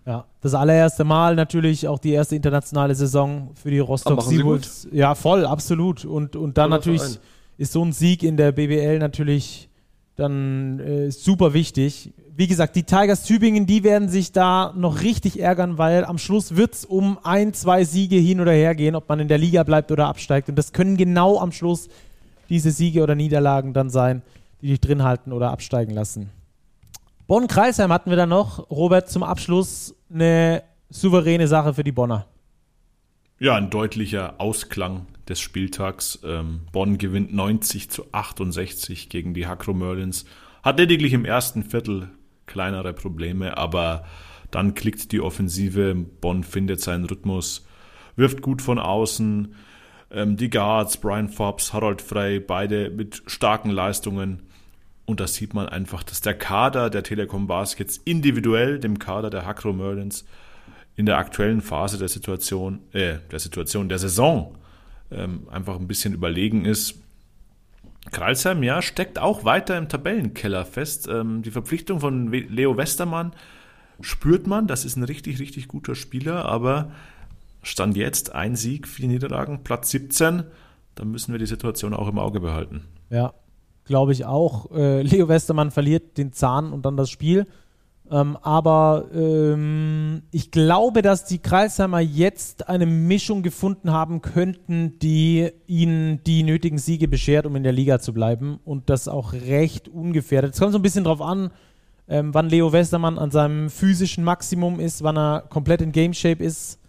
Ja, 0.05 0.25
das 0.41 0.55
allererste 0.55 1.03
Mal 1.03 1.35
natürlich 1.35 1.87
auch 1.87 1.99
die 1.99 2.11
erste 2.11 2.35
internationale 2.35 2.95
Saison 2.95 3.51
für 3.53 3.69
die 3.69 3.77
Rostock 3.77 4.23
Seawolves. 4.23 4.87
Ja, 4.91 5.13
voll, 5.13 5.45
absolut. 5.45 6.05
Und, 6.05 6.35
und 6.35 6.57
dann 6.57 6.71
Voller 6.71 6.77
natürlich 6.77 7.01
Verein 7.01 7.19
ist 7.61 7.73
so 7.73 7.85
ein 7.85 7.93
Sieg 7.93 8.23
in 8.23 8.37
der 8.37 8.51
BBL 8.51 8.97
natürlich 8.97 9.69
dann 10.15 10.79
äh, 10.79 11.11
super 11.11 11.53
wichtig. 11.53 12.11
Wie 12.35 12.47
gesagt, 12.47 12.75
die 12.75 12.83
Tigers 12.83 13.23
Tübingen, 13.23 13.67
die 13.67 13.83
werden 13.83 14.09
sich 14.09 14.31
da 14.31 14.73
noch 14.75 15.03
richtig 15.03 15.39
ärgern, 15.39 15.77
weil 15.77 16.03
am 16.03 16.17
Schluss 16.17 16.55
wird 16.55 16.73
es 16.73 16.85
um 16.85 17.19
ein, 17.21 17.53
zwei 17.53 17.83
Siege 17.83 18.15
hin 18.15 18.41
oder 18.41 18.51
her 18.51 18.73
gehen, 18.73 18.95
ob 18.95 19.07
man 19.07 19.19
in 19.19 19.27
der 19.27 19.37
Liga 19.37 19.61
bleibt 19.61 19.91
oder 19.91 20.07
absteigt. 20.07 20.49
Und 20.49 20.55
das 20.55 20.73
können 20.73 20.97
genau 20.97 21.39
am 21.39 21.51
Schluss 21.51 21.87
diese 22.49 22.71
Siege 22.71 23.03
oder 23.03 23.13
Niederlagen 23.13 23.73
dann 23.73 23.91
sein, 23.91 24.23
die 24.61 24.69
dich 24.69 24.81
drin 24.81 25.03
halten 25.03 25.31
oder 25.31 25.51
absteigen 25.51 25.93
lassen. 25.93 26.31
Bonn-Kreisheim 27.27 27.93
hatten 27.93 28.09
wir 28.09 28.17
dann 28.17 28.29
noch. 28.29 28.71
Robert, 28.71 29.07
zum 29.07 29.21
Abschluss 29.21 29.93
eine 30.11 30.63
souveräne 30.89 31.47
Sache 31.47 31.75
für 31.75 31.83
die 31.83 31.91
Bonner. 31.91 32.25
Ja, 33.43 33.55
ein 33.55 33.71
deutlicher 33.71 34.35
Ausklang 34.39 35.07
des 35.27 35.39
Spieltags. 35.39 36.19
Ähm, 36.23 36.61
Bonn 36.71 36.99
gewinnt 36.99 37.33
90 37.33 37.89
zu 37.89 38.05
68 38.11 39.09
gegen 39.09 39.33
die 39.33 39.47
Hakro 39.47 39.73
Merlins. 39.73 40.25
Hat 40.61 40.77
lediglich 40.77 41.13
im 41.13 41.25
ersten 41.25 41.63
Viertel 41.63 42.11
kleinere 42.45 42.93
Probleme, 42.93 43.57
aber 43.57 44.05
dann 44.51 44.75
klickt 44.75 45.11
die 45.11 45.21
Offensive. 45.21 45.95
Bonn 45.95 46.43
findet 46.43 46.81
seinen 46.81 47.05
Rhythmus, 47.05 47.65
wirft 48.15 48.43
gut 48.43 48.61
von 48.61 48.77
außen. 48.77 49.55
Ähm, 50.11 50.37
die 50.37 50.51
Guards, 50.51 50.97
Brian 50.97 51.27
Forbes, 51.27 51.73
Harold 51.73 52.03
Frey, 52.03 52.39
beide 52.39 52.91
mit 52.91 53.23
starken 53.25 53.71
Leistungen. 53.71 54.43
Und 55.07 55.19
da 55.19 55.25
sieht 55.25 55.55
man 55.55 55.67
einfach, 55.67 56.03
dass 56.03 56.21
der 56.21 56.35
Kader 56.35 56.91
der 56.91 57.01
Telekom 57.01 57.47
Baskets 57.47 57.97
individuell 58.05 58.77
dem 58.79 58.99
Kader 58.99 59.31
der 59.31 59.47
Hakro 59.47 59.73
Merlins 59.73 60.25
in 60.95 61.05
der 61.05 61.17
aktuellen 61.17 61.61
Phase 61.61 61.97
der 61.97 62.07
Situation, 62.07 62.79
äh, 62.91 63.15
der 63.31 63.39
Situation 63.39 63.89
der 63.89 63.99
Saison 63.99 64.57
ähm, 65.11 65.47
einfach 65.49 65.79
ein 65.79 65.87
bisschen 65.87 66.13
überlegen 66.13 66.65
ist. 66.65 66.99
Kralsheim, 68.11 68.63
ja, 68.63 68.81
steckt 68.81 69.19
auch 69.19 69.45
weiter 69.45 69.77
im 69.77 69.87
Tabellenkeller 69.87 70.65
fest. 70.65 71.07
Ähm, 71.07 71.43
die 71.43 71.51
Verpflichtung 71.51 71.99
von 71.99 72.31
Leo 72.31 72.75
Westermann 72.77 73.33
spürt 74.01 74.47
man, 74.47 74.67
das 74.67 74.85
ist 74.85 74.95
ein 74.95 75.03
richtig, 75.03 75.39
richtig 75.39 75.67
guter 75.67 75.95
Spieler, 75.95 76.45
aber 76.45 76.91
Stand 77.63 77.95
jetzt 77.95 78.33
ein 78.33 78.55
Sieg, 78.55 78.87
vier 78.87 79.07
Niederlagen, 79.07 79.63
Platz 79.63 79.91
17, 79.91 80.43
da 80.95 81.05
müssen 81.05 81.31
wir 81.31 81.39
die 81.39 81.45
Situation 81.45 81.93
auch 81.93 82.07
im 82.07 82.17
Auge 82.17 82.39
behalten. 82.39 82.85
Ja, 83.11 83.33
glaube 83.85 84.13
ich 84.13 84.25
auch. 84.25 84.71
Äh, 84.71 85.03
Leo 85.03 85.27
Westermann 85.27 85.69
verliert 85.69 86.17
den 86.17 86.33
Zahn 86.33 86.73
und 86.73 86.85
dann 86.85 86.97
das 86.97 87.09
Spiel. 87.09 87.45
Ähm, 88.11 88.37
aber 88.41 89.05
ähm, 89.13 90.23
ich 90.31 90.51
glaube, 90.51 91.01
dass 91.01 91.23
die 91.23 91.39
Kreisheimer 91.39 92.01
jetzt 92.01 92.67
eine 92.67 92.85
Mischung 92.85 93.41
gefunden 93.41 93.91
haben 93.91 94.21
könnten, 94.21 94.99
die 94.99 95.49
ihnen 95.65 96.21
die 96.25 96.43
nötigen 96.43 96.77
Siege 96.77 97.07
beschert, 97.07 97.45
um 97.45 97.55
in 97.55 97.63
der 97.63 97.71
Liga 97.71 97.99
zu 97.99 98.11
bleiben. 98.11 98.59
Und 98.65 98.89
das 98.89 99.07
auch 99.07 99.31
recht 99.31 99.87
ungefährdet. 99.87 100.53
Es 100.53 100.59
kommt 100.59 100.73
so 100.73 100.79
ein 100.79 100.81
bisschen 100.81 101.05
drauf 101.05 101.21
an, 101.21 101.51
ähm, 102.09 102.33
wann 102.33 102.49
Leo 102.49 102.73
Westermann 102.73 103.17
an 103.17 103.31
seinem 103.31 103.69
physischen 103.69 104.25
Maximum 104.25 104.81
ist, 104.81 105.03
wann 105.03 105.17
er 105.17 105.45
komplett 105.47 105.81
in 105.81 105.93
Game 105.93 106.13
Shape 106.13 106.43
ist. 106.43 106.79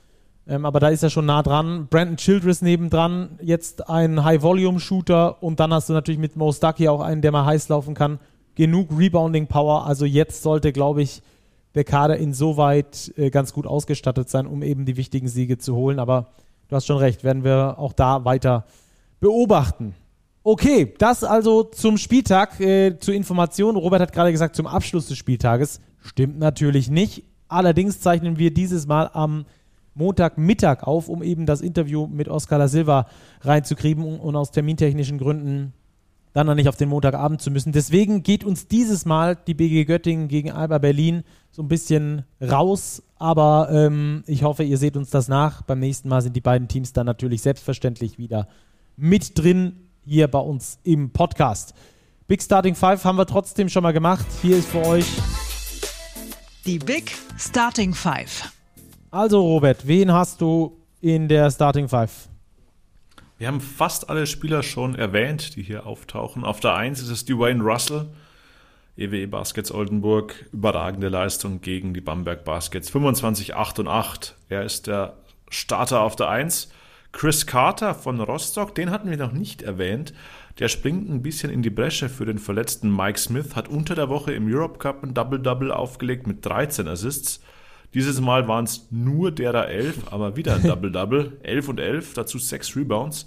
Ähm, 0.49 0.67
aber 0.67 0.81
da 0.81 0.89
ist 0.89 1.05
er 1.05 1.11
schon 1.11 1.27
nah 1.27 1.45
dran. 1.45 1.87
Brandon 1.89 2.17
Childress 2.17 2.63
nebendran, 2.63 3.39
jetzt 3.41 3.89
ein 3.89 4.25
High-Volume-Shooter. 4.25 5.41
Und 5.41 5.61
dann 5.61 5.73
hast 5.73 5.89
du 5.89 5.93
natürlich 5.93 6.19
mit 6.19 6.35
Mo 6.35 6.51
Stucky 6.51 6.89
auch 6.89 7.01
einen, 7.01 7.23
der 7.23 7.31
mal 7.31 7.45
heiß 7.45 7.69
laufen 7.69 7.95
kann 7.95 8.19
genug 8.55 8.89
Rebounding 8.97 9.47
Power. 9.47 9.87
Also 9.87 10.05
jetzt 10.05 10.43
sollte, 10.43 10.73
glaube 10.73 11.03
ich, 11.03 11.23
der 11.75 11.85
Kader 11.85 12.17
insoweit 12.17 13.13
äh, 13.17 13.31
ganz 13.31 13.53
gut 13.53 13.67
ausgestattet 13.67 14.29
sein, 14.29 14.47
um 14.47 14.63
eben 14.63 14.85
die 14.85 14.97
wichtigen 14.97 15.29
Siege 15.29 15.59
zu 15.59 15.75
holen. 15.75 15.99
Aber 15.99 16.33
du 16.69 16.77
hast 16.77 16.87
schon 16.87 16.99
recht, 16.99 17.25
werden 17.25 17.45
wir 17.45 17.79
auch 17.79 17.93
da 17.93 18.25
weiter 18.25 18.67
beobachten. 19.21 19.95
Okay, 20.45 20.93
das 20.99 21.23
also 21.23 21.63
zum 21.63 21.97
Spieltag, 21.99 22.59
äh, 22.61 22.99
zur 22.99 23.15
Information. 23.15 23.77
Robert 23.77 24.03
hat 24.03 24.13
gerade 24.13 24.33
gesagt, 24.33 24.57
zum 24.57 24.67
Abschluss 24.67 25.07
des 25.07 25.17
Spieltages. 25.17 25.81
Stimmt 26.01 26.39
natürlich 26.39 26.91
nicht. 26.91 27.25
Allerdings 27.47 28.01
zeichnen 28.01 28.39
wir 28.39 28.53
dieses 28.53 28.87
Mal 28.87 29.11
am 29.13 29.45
Montagmittag 29.95 30.83
auf, 30.83 31.09
um 31.09 31.23
eben 31.23 31.47
das 31.47 31.61
Interview 31.61 32.07
mit 32.07 32.29
Oscar 32.29 32.59
da 32.59 32.67
Silva 32.67 33.07
reinzukriegen 33.43 34.19
und 34.19 34.37
aus 34.37 34.51
termintechnischen 34.51 35.19
Gründen 35.19 35.75
dann 36.33 36.47
noch 36.47 36.55
nicht 36.55 36.69
auf 36.69 36.77
den 36.77 36.89
Montagabend 36.89 37.41
zu 37.43 37.51
müssen. 37.51 37.73
Deswegen 37.73 38.23
geht 38.23 38.45
uns 38.45 38.67
dieses 38.69 39.05
Mal 39.05 39.37
die 39.37 39.55
BG 39.55 39.85
Göttingen 39.85 40.29
gegen 40.29 40.51
Alba 40.51 40.79
Berlin 40.79 41.25
so 41.51 41.63
ein 41.63 41.69
bisschen 41.69 42.25
raus. 42.41 43.03
Aber 43.17 43.69
ähm, 43.71 44.25
ich 44.27 44.43
hoffe, 44.43 44.63
ihr 44.65 44.79
seht 44.79 44.97
uns 44.97 45.11
das 45.11 45.29
nach. 45.29 45.63
Beim 45.63 45.79
nächsten 45.79 46.09
Mal 46.09 46.23
sind 46.23 46.35
die 46.35 46.41
beiden 46.41 46.69
Teams 46.69 46.93
dann 46.93 47.07
natürlich 47.07 47.43
selbstverständlich 47.43 48.19
wieder 48.19 48.49
mit 48.97 49.39
drin 49.39 49.89
hier 50.05 50.29
bei 50.29 50.39
uns 50.39 50.79
im 50.83 51.11
Podcast. 51.11 51.75
Big 52.27 52.43
Starting 52.43 52.75
Five 52.75 53.05
haben 53.05 53.19
wir 53.19 53.27
trotzdem 53.27 53.69
schon 53.69 53.83
mal 53.83 53.93
gemacht. 53.93 54.27
Hier 54.41 54.57
ist 54.57 54.69
für 54.69 54.85
euch 54.87 55.07
die 56.65 56.79
Big 56.79 57.13
Starting 57.39 57.93
Five. 57.93 58.53
Also 59.11 59.41
Robert, 59.41 59.87
wen 59.87 60.13
hast 60.13 60.41
du 60.41 60.79
in 61.01 61.29
der 61.29 61.51
Starting 61.51 61.89
Five? 61.89 62.32
Wir 63.43 63.49
haben 63.49 63.61
fast 63.61 64.09
alle 64.09 64.29
Spieler 64.29 64.63
schon 64.63 64.95
erwähnt, 64.95 65.57
die 65.57 65.65
hier 65.65 65.85
auftauchen. 65.85 66.45
Auf 66.45 66.61
der 66.61 66.77
1 66.77 67.03
ist 67.03 67.09
es 67.09 67.25
Dwayne 67.25 67.61
Russell, 67.61 68.07
EWE 68.97 69.27
Baskets 69.27 69.73
Oldenburg. 69.73 70.47
Überragende 70.53 71.09
Leistung 71.09 71.61
gegen 71.61 71.93
die 71.93 72.01
Bamberg 72.01 72.45
Baskets. 72.45 72.89
25, 72.91 73.57
8 73.57 73.81
und 73.81 73.89
8. 73.89 74.37
Er 74.49 74.63
ist 74.63 74.87
der 74.87 75.17
Starter 75.51 76.03
auf 76.03 76.15
der 76.15 76.29
1. 76.29 76.71
Chris 77.11 77.45
Carter 77.45 77.97
von 77.97 78.21
Rostock, 78.21 78.77
den 78.77 78.93
hatten 78.93 79.11
wir 79.11 79.17
noch 79.17 79.33
nicht 79.33 79.63
erwähnt. 79.63 80.15
Der 80.61 80.69
springt 80.69 81.11
ein 81.11 81.23
bisschen 81.23 81.51
in 81.51 81.63
die 81.63 81.71
Bresche 81.71 82.09
für 82.09 82.27
den 82.27 82.39
verletzten 82.39 82.95
Mike 82.95 83.19
Smith, 83.19 83.57
hat 83.57 83.67
unter 83.67 83.97
der 83.97 84.09
Woche 84.09 84.33
im 84.33 84.47
Europe 84.47 84.79
Cup 84.79 85.03
ein 85.03 85.15
Double-Double 85.15 85.73
aufgelegt 85.73 86.29
mit 86.29 86.47
13 86.47 86.87
Assists. 86.87 87.43
Dieses 87.95 88.21
Mal 88.21 88.49
waren 88.49 88.65
es 88.65 88.87
nur 88.91 89.31
derer 89.31 89.69
11, 89.69 90.13
aber 90.13 90.37
wieder 90.37 90.55
ein 90.55 90.63
Double-Double. 90.63 91.39
11 91.43 91.69
und 91.69 91.81
11, 91.81 92.15
dazu 92.15 92.39
6 92.39 92.77
Rebounds. 92.77 93.27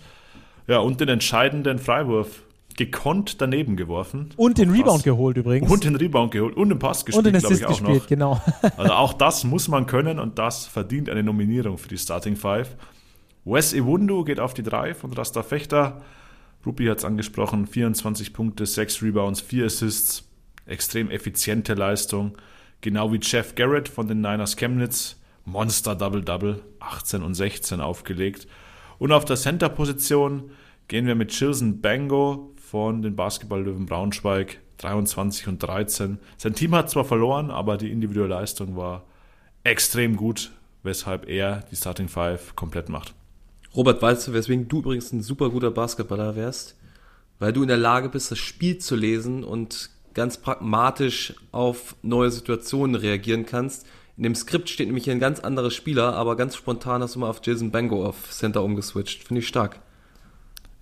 Ja, 0.68 0.80
und 0.80 0.99
den 0.99 1.09
entscheidenden 1.09 1.78
Freiwurf 1.78 2.41
gekonnt 2.76 3.41
daneben 3.41 3.78
geworfen. 3.78 4.30
Und 4.36 4.57
den 4.57 4.70
Rebound 4.70 4.97
Pass. 4.97 5.03
geholt 5.03 5.38
übrigens. 5.38 5.72
Und 5.72 5.84
den 5.84 5.95
Rebound 5.95 6.32
geholt 6.32 6.57
und 6.57 6.70
den 6.70 6.80
Pass 6.80 7.05
gespielt, 7.05 7.36
Assist 7.36 7.61
ich, 7.61 7.66
auch 7.66 7.70
gespielt, 7.70 8.01
noch. 8.01 8.07
genau. 8.07 8.41
also 8.78 8.93
auch 8.93 9.13
das 9.13 9.43
muss 9.43 9.68
man 9.68 9.86
können 9.86 10.20
und 10.20 10.38
das 10.39 10.66
verdient 10.66 11.09
eine 11.09 11.24
Nominierung 11.24 11.78
für 11.78 11.88
die 11.88 11.97
Starting 11.97 12.36
Five. 12.36 12.76
Wes 13.45 13.74
Iwundu 13.74 14.24
geht 14.24 14.39
auf 14.39 14.53
die 14.53 14.63
3 14.63 14.93
von 14.93 15.13
Rasta 15.13 15.43
Fechter. 15.43 16.01
Rupi 16.66 16.88
hat 16.88 16.97
es 16.97 17.05
angesprochen, 17.05 17.68
24 17.68 18.34
Punkte, 18.34 18.66
6 18.66 19.03
Rebounds, 19.03 19.39
4 19.39 19.68
Assists, 19.68 20.28
extrem 20.66 21.11
effiziente 21.11 21.76
Leistung. 21.76 22.36
Genau 22.86 23.11
wie 23.11 23.19
Jeff 23.19 23.55
Garrett 23.55 23.89
von 23.89 24.07
den 24.07 24.21
Niners 24.21 24.57
Chemnitz, 24.57 25.19
Monster 25.43 25.95
Double-Double, 25.95 26.61
18 26.79 27.23
und 27.23 27.33
16 27.33 27.81
aufgelegt. 27.81 28.45
Und 28.99 29.11
auf 29.11 29.25
der 29.25 29.38
Center-Position 29.38 30.51
gehen 30.88 31.07
wir 31.07 31.15
mit 31.15 31.31
Chilson 31.31 31.81
Bango 31.81 32.53
von 32.57 33.01
den 33.01 33.15
Basketball-Löwen 33.15 33.88
Braunschweig, 33.88 34.59
23 34.77 35.47
und 35.47 35.63
13. 35.63 36.19
Sein 36.38 36.53
Team 36.53 36.75
hat 36.75 36.91
zwar 36.91 37.05
verloren, 37.05 37.49
aber 37.49 37.77
die 37.77 37.91
individuelle 37.91 38.36
Leistung 38.36 38.77
war 38.77 39.03
extrem 39.63 40.15
gut, 40.15 40.51
weshalb 40.83 41.27
er 41.27 41.63
die 41.71 41.75
Starting 41.75 42.07
Five 42.07 42.55
komplett 42.55 42.89
macht. 42.89 43.15
Robert, 43.75 43.99
weißt 43.99 44.27
du, 44.27 44.33
weswegen 44.33 44.67
du 44.67 44.77
übrigens 44.77 45.11
ein 45.11 45.23
super 45.23 45.49
guter 45.49 45.71
Basketballer 45.71 46.36
wärst? 46.36 46.75
Weil 47.39 47.51
du 47.51 47.63
in 47.63 47.67
der 47.67 47.77
Lage 47.77 48.09
bist, 48.09 48.29
das 48.29 48.38
Spiel 48.38 48.77
zu 48.77 48.95
lesen 48.95 49.43
und 49.43 49.89
ganz 50.16 50.38
pragmatisch 50.38 51.36
auf 51.51 51.95
neue 52.01 52.32
Situationen 52.32 52.95
reagieren 52.95 53.45
kannst. 53.45 53.86
In 54.18 54.24
dem 54.24 54.34
Skript 54.34 54.70
steht 54.70 54.88
nämlich 54.88 55.09
ein 55.11 55.20
ganz 55.20 55.41
anderer 55.41 55.70
Spieler, 55.70 56.16
aber 56.16 56.38
ganz 56.38 56.55
spontan 56.55 57.03
hast 57.03 57.16
du 57.16 57.20
mal 57.20 57.30
auf 57.30 57.41
Jason 57.43 57.70
Bango 57.70 58.05
auf 58.05 58.32
Center 58.32 58.63
umgeswitcht. 58.63 59.24
Finde 59.24 59.41
ich 59.41 59.47
stark. 59.47 59.82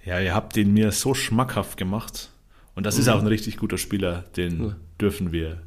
Ja, 0.06 0.20
ihr 0.20 0.36
habt 0.36 0.56
den 0.56 0.74
mir 0.74 0.92
so 0.92 1.14
schmackhaft 1.14 1.78
gemacht. 1.78 2.30
Und 2.76 2.86
das 2.86 2.96
mhm. 2.96 3.02
ist 3.02 3.08
auch 3.10 3.20
ein 3.20 3.28
richtig 3.28 3.58
guter 3.58 3.78
Spieler. 3.78 4.24
Den 4.38 4.58
mhm. 4.58 4.76
dürfen 5.02 5.32
wir, 5.32 5.62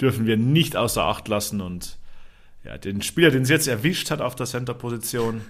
dürfen 0.00 0.26
wir 0.26 0.38
nicht 0.38 0.74
außer 0.74 1.04
Acht 1.04 1.28
lassen. 1.28 1.60
Und 1.60 1.98
ja, 2.64 2.78
den 2.78 3.02
Spieler, 3.02 3.30
den 3.30 3.42
es 3.42 3.50
jetzt 3.50 3.68
erwischt 3.68 4.10
hat 4.10 4.22
auf 4.22 4.34
der 4.34 4.46
Center-Position, 4.46 5.42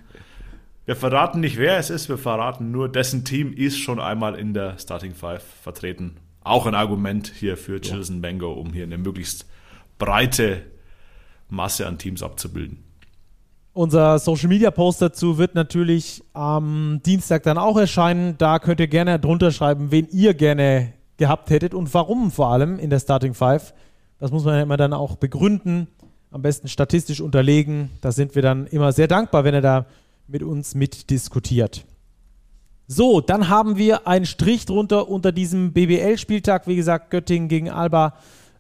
wir 0.87 0.97
verraten 0.97 1.39
nicht, 1.39 1.59
wer 1.59 1.77
es 1.77 1.91
ist, 1.91 2.09
wir 2.09 2.19
verraten 2.19 2.73
nur, 2.73 2.89
dessen 2.89 3.25
Team 3.25 3.53
ist 3.53 3.79
schon 3.79 4.01
einmal 4.01 4.35
in 4.35 4.55
der 4.55 4.77
Starting 4.79 5.15
Five 5.15 5.45
vertreten. 5.63 6.17
Auch 6.43 6.67
ein 6.67 6.75
Argument 6.75 7.33
hier 7.39 7.57
für 7.57 7.81
Chilson 7.81 8.17
ja. 8.17 8.23
Bango, 8.23 8.53
um 8.53 8.73
hier 8.73 8.85
eine 8.85 8.99
möglichst 8.99 9.47
breite 9.99 10.63
Masse 11.49 11.87
an 11.87 11.99
Teams 11.99 12.23
abzubilden. 12.23 12.85
Unser 13.73 14.19
Social 14.19 14.49
Media 14.49 14.71
Post 14.71 15.01
dazu 15.01 15.39
wird 15.39 15.55
natürlich 15.55 16.25
am 16.33 17.01
Dienstag 17.07 17.45
dann 17.45 17.57
auch 17.57 17.77
erscheinen. 17.77 18.37
Da 18.37 18.59
könnt 18.59 18.81
ihr 18.81 18.89
gerne 18.89 19.21
drunter 19.21 19.53
schreiben, 19.53 19.91
wen 19.91 20.09
ihr 20.11 20.35
gerne 20.35 20.93
gehabt 21.19 21.51
hättet 21.51 21.75
und 21.75 21.93
warum 21.95 22.31
vor 22.31 22.49
allem 22.49 22.79
in 22.79 22.91
der 22.91 22.99
Starting 22.99 23.35
Five. 23.35 23.75
Das 24.19 24.33
muss 24.33 24.45
man 24.45 24.57
ja 24.57 24.63
immer 24.63 24.77
dann 24.77 24.93
auch 24.93 25.17
begründen, 25.17 25.87
am 26.31 26.43
besten 26.43 26.69
statistisch 26.69 27.21
unterlegen. 27.21 27.91
Da 28.01 28.11
sind 28.11 28.35
wir 28.35 28.43
dann 28.43 28.67
immer 28.67 28.93
sehr 28.93 29.07
dankbar, 29.07 29.45
wenn 29.45 29.55
ihr 29.55 29.61
da 29.61 29.87
mit 30.27 30.43
uns 30.43 30.75
mitdiskutiert. 30.75 31.85
So, 32.93 33.21
dann 33.21 33.49
haben 33.49 33.77
wir 33.77 34.09
einen 34.09 34.27
Strich 34.27 34.67
drunter 34.67 35.09
unter 35.09 35.31
diesem 35.31 35.73
BBL-Spieltag. 35.73 36.67
Wie 36.67 36.75
gesagt, 36.75 37.11
Göttingen 37.11 37.49
gegen 37.49 37.71
Alba 37.71 38.15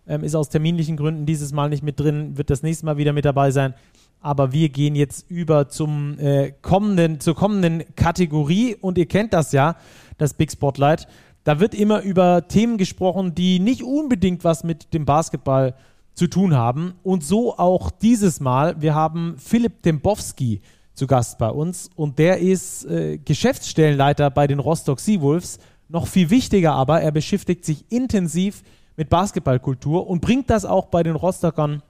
ähm, 0.06 0.22
ist 0.22 0.36
aus 0.36 0.48
terminlichen 0.48 0.96
Gründen 0.96 1.26
dieses 1.26 1.52
Mal 1.52 1.68
nicht 1.68 1.82
mit 1.82 1.98
drin, 1.98 2.38
wird 2.38 2.48
das 2.48 2.62
nächste 2.62 2.86
Mal 2.86 2.96
wieder 2.96 3.12
mit 3.12 3.24
dabei 3.24 3.50
sein. 3.50 3.74
Aber 4.20 4.52
wir 4.52 4.68
gehen 4.68 4.94
jetzt 4.94 5.28
über 5.28 5.68
zum 5.68 6.16
äh, 6.20 6.52
kommenden, 6.62 7.18
zur 7.18 7.34
kommenden 7.34 7.82
Kategorie 7.96 8.76
und 8.80 8.98
ihr 8.98 9.06
kennt 9.06 9.32
das 9.32 9.50
ja, 9.50 9.74
das 10.16 10.34
Big 10.34 10.52
Spotlight. 10.52 11.08
Da 11.42 11.58
wird 11.58 11.74
immer 11.74 12.00
über 12.02 12.46
Themen 12.46 12.78
gesprochen, 12.78 13.34
die 13.34 13.58
nicht 13.58 13.82
unbedingt 13.82 14.44
was 14.44 14.62
mit 14.62 14.94
dem 14.94 15.06
Basketball 15.06 15.74
zu 16.14 16.28
tun 16.28 16.54
haben. 16.54 16.94
Und 17.02 17.24
so 17.24 17.58
auch 17.58 17.90
dieses 17.90 18.38
Mal. 18.38 18.80
Wir 18.80 18.94
haben 18.94 19.34
Philipp 19.38 19.82
Dembowski 19.82 20.60
zu 21.00 21.06
Gast 21.06 21.38
bei 21.38 21.48
uns 21.48 21.88
und 21.96 22.18
der 22.18 22.40
ist 22.40 22.84
äh, 22.84 23.16
Geschäftsstellenleiter 23.16 24.30
bei 24.30 24.46
den 24.46 24.58
Rostock 24.58 25.00
Seawolves. 25.00 25.58
Noch 25.88 26.06
viel 26.06 26.28
wichtiger 26.28 26.74
aber, 26.74 27.00
er 27.00 27.10
beschäftigt 27.10 27.64
sich 27.64 27.90
intensiv 27.90 28.62
mit 28.96 29.08
Basketballkultur 29.08 30.06
und 30.06 30.20
bringt 30.20 30.50
das 30.50 30.66
auch 30.66 30.88
bei 30.88 31.02
den 31.02 31.16
Rostockern 31.16 31.82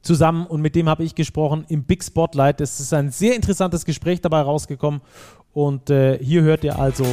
zusammen 0.00 0.46
und 0.46 0.62
mit 0.62 0.74
dem 0.74 0.88
habe 0.88 1.04
ich 1.04 1.14
gesprochen 1.14 1.66
im 1.68 1.84
Big 1.84 2.02
Spotlight. 2.02 2.62
Es 2.62 2.80
ist 2.80 2.94
ein 2.94 3.10
sehr 3.10 3.36
interessantes 3.36 3.84
Gespräch 3.84 4.22
dabei 4.22 4.40
rausgekommen 4.40 5.02
und 5.52 5.90
äh, 5.90 6.18
hier 6.18 6.40
hört 6.40 6.64
ihr 6.64 6.78
also 6.78 7.04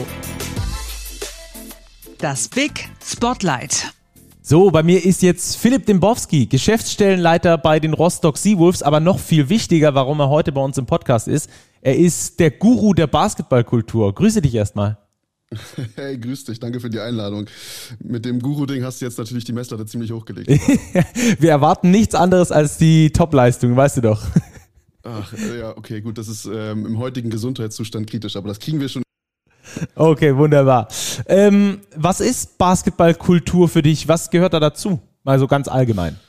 das 2.18 2.48
Big 2.48 2.88
Spotlight. 3.04 3.95
So, 4.48 4.70
bei 4.70 4.84
mir 4.84 5.04
ist 5.04 5.24
jetzt 5.24 5.58
Philipp 5.58 5.88
Dembowski, 5.88 6.46
Geschäftsstellenleiter 6.46 7.58
bei 7.58 7.80
den 7.80 7.94
Rostock 7.94 8.38
Seawolves, 8.38 8.84
aber 8.84 9.00
noch 9.00 9.18
viel 9.18 9.50
wichtiger, 9.50 9.96
warum 9.96 10.20
er 10.20 10.30
heute 10.30 10.52
bei 10.52 10.62
uns 10.62 10.78
im 10.78 10.86
Podcast 10.86 11.28
ist. 11.28 11.50
Er 11.82 11.96
ist 11.96 12.40
der 12.40 12.52
Guru 12.52 12.94
der 12.94 13.08
Basketballkultur. 13.08 14.14
Grüße 14.14 14.44
dich 14.44 14.54
erstmal. 14.54 15.00
Hey, 15.96 16.20
grüß 16.20 16.44
dich, 16.44 16.60
danke 16.60 16.80
für 16.80 16.92
die 16.92 17.00
Einladung. 17.00 17.48
Mit 18.04 18.26
dem 18.26 18.40
Guru-Ding 18.40 18.84
hast 18.84 19.02
du 19.02 19.06
jetzt 19.06 19.18
natürlich 19.18 19.46
die 19.46 19.54
Messlatte 19.54 19.88
ziemlich 19.88 20.12
hochgelegt. 20.12 20.48
Wir 21.40 21.50
erwarten 21.50 21.90
nichts 21.90 22.14
anderes 22.14 22.52
als 22.52 22.78
die 22.78 23.10
Topleistung, 23.12 23.76
weißt 23.76 23.98
du 23.98 24.02
doch. 24.02 24.22
Ach, 25.02 25.34
ja, 25.58 25.76
okay, 25.76 26.02
gut, 26.02 26.20
das 26.20 26.28
ist 26.28 26.46
ähm, 26.46 26.86
im 26.86 27.00
heutigen 27.00 27.32
Gesundheitszustand 27.32 28.08
kritisch, 28.08 28.36
aber 28.36 28.50
das 28.50 28.60
kriegen 28.60 28.80
wir 28.80 28.90
schon 28.90 29.05
Okay, 29.96 30.36
wunderbar. 30.36 30.88
Ähm, 31.28 31.82
was 31.96 32.20
ist 32.20 32.58
Basketballkultur 32.58 33.68
für 33.70 33.82
dich? 33.82 34.08
Was 34.08 34.30
gehört 34.30 34.54
da 34.54 34.60
dazu? 34.60 35.00
Mal 35.24 35.40
so 35.40 35.48
ganz 35.48 35.68
allgemein. 35.68 36.20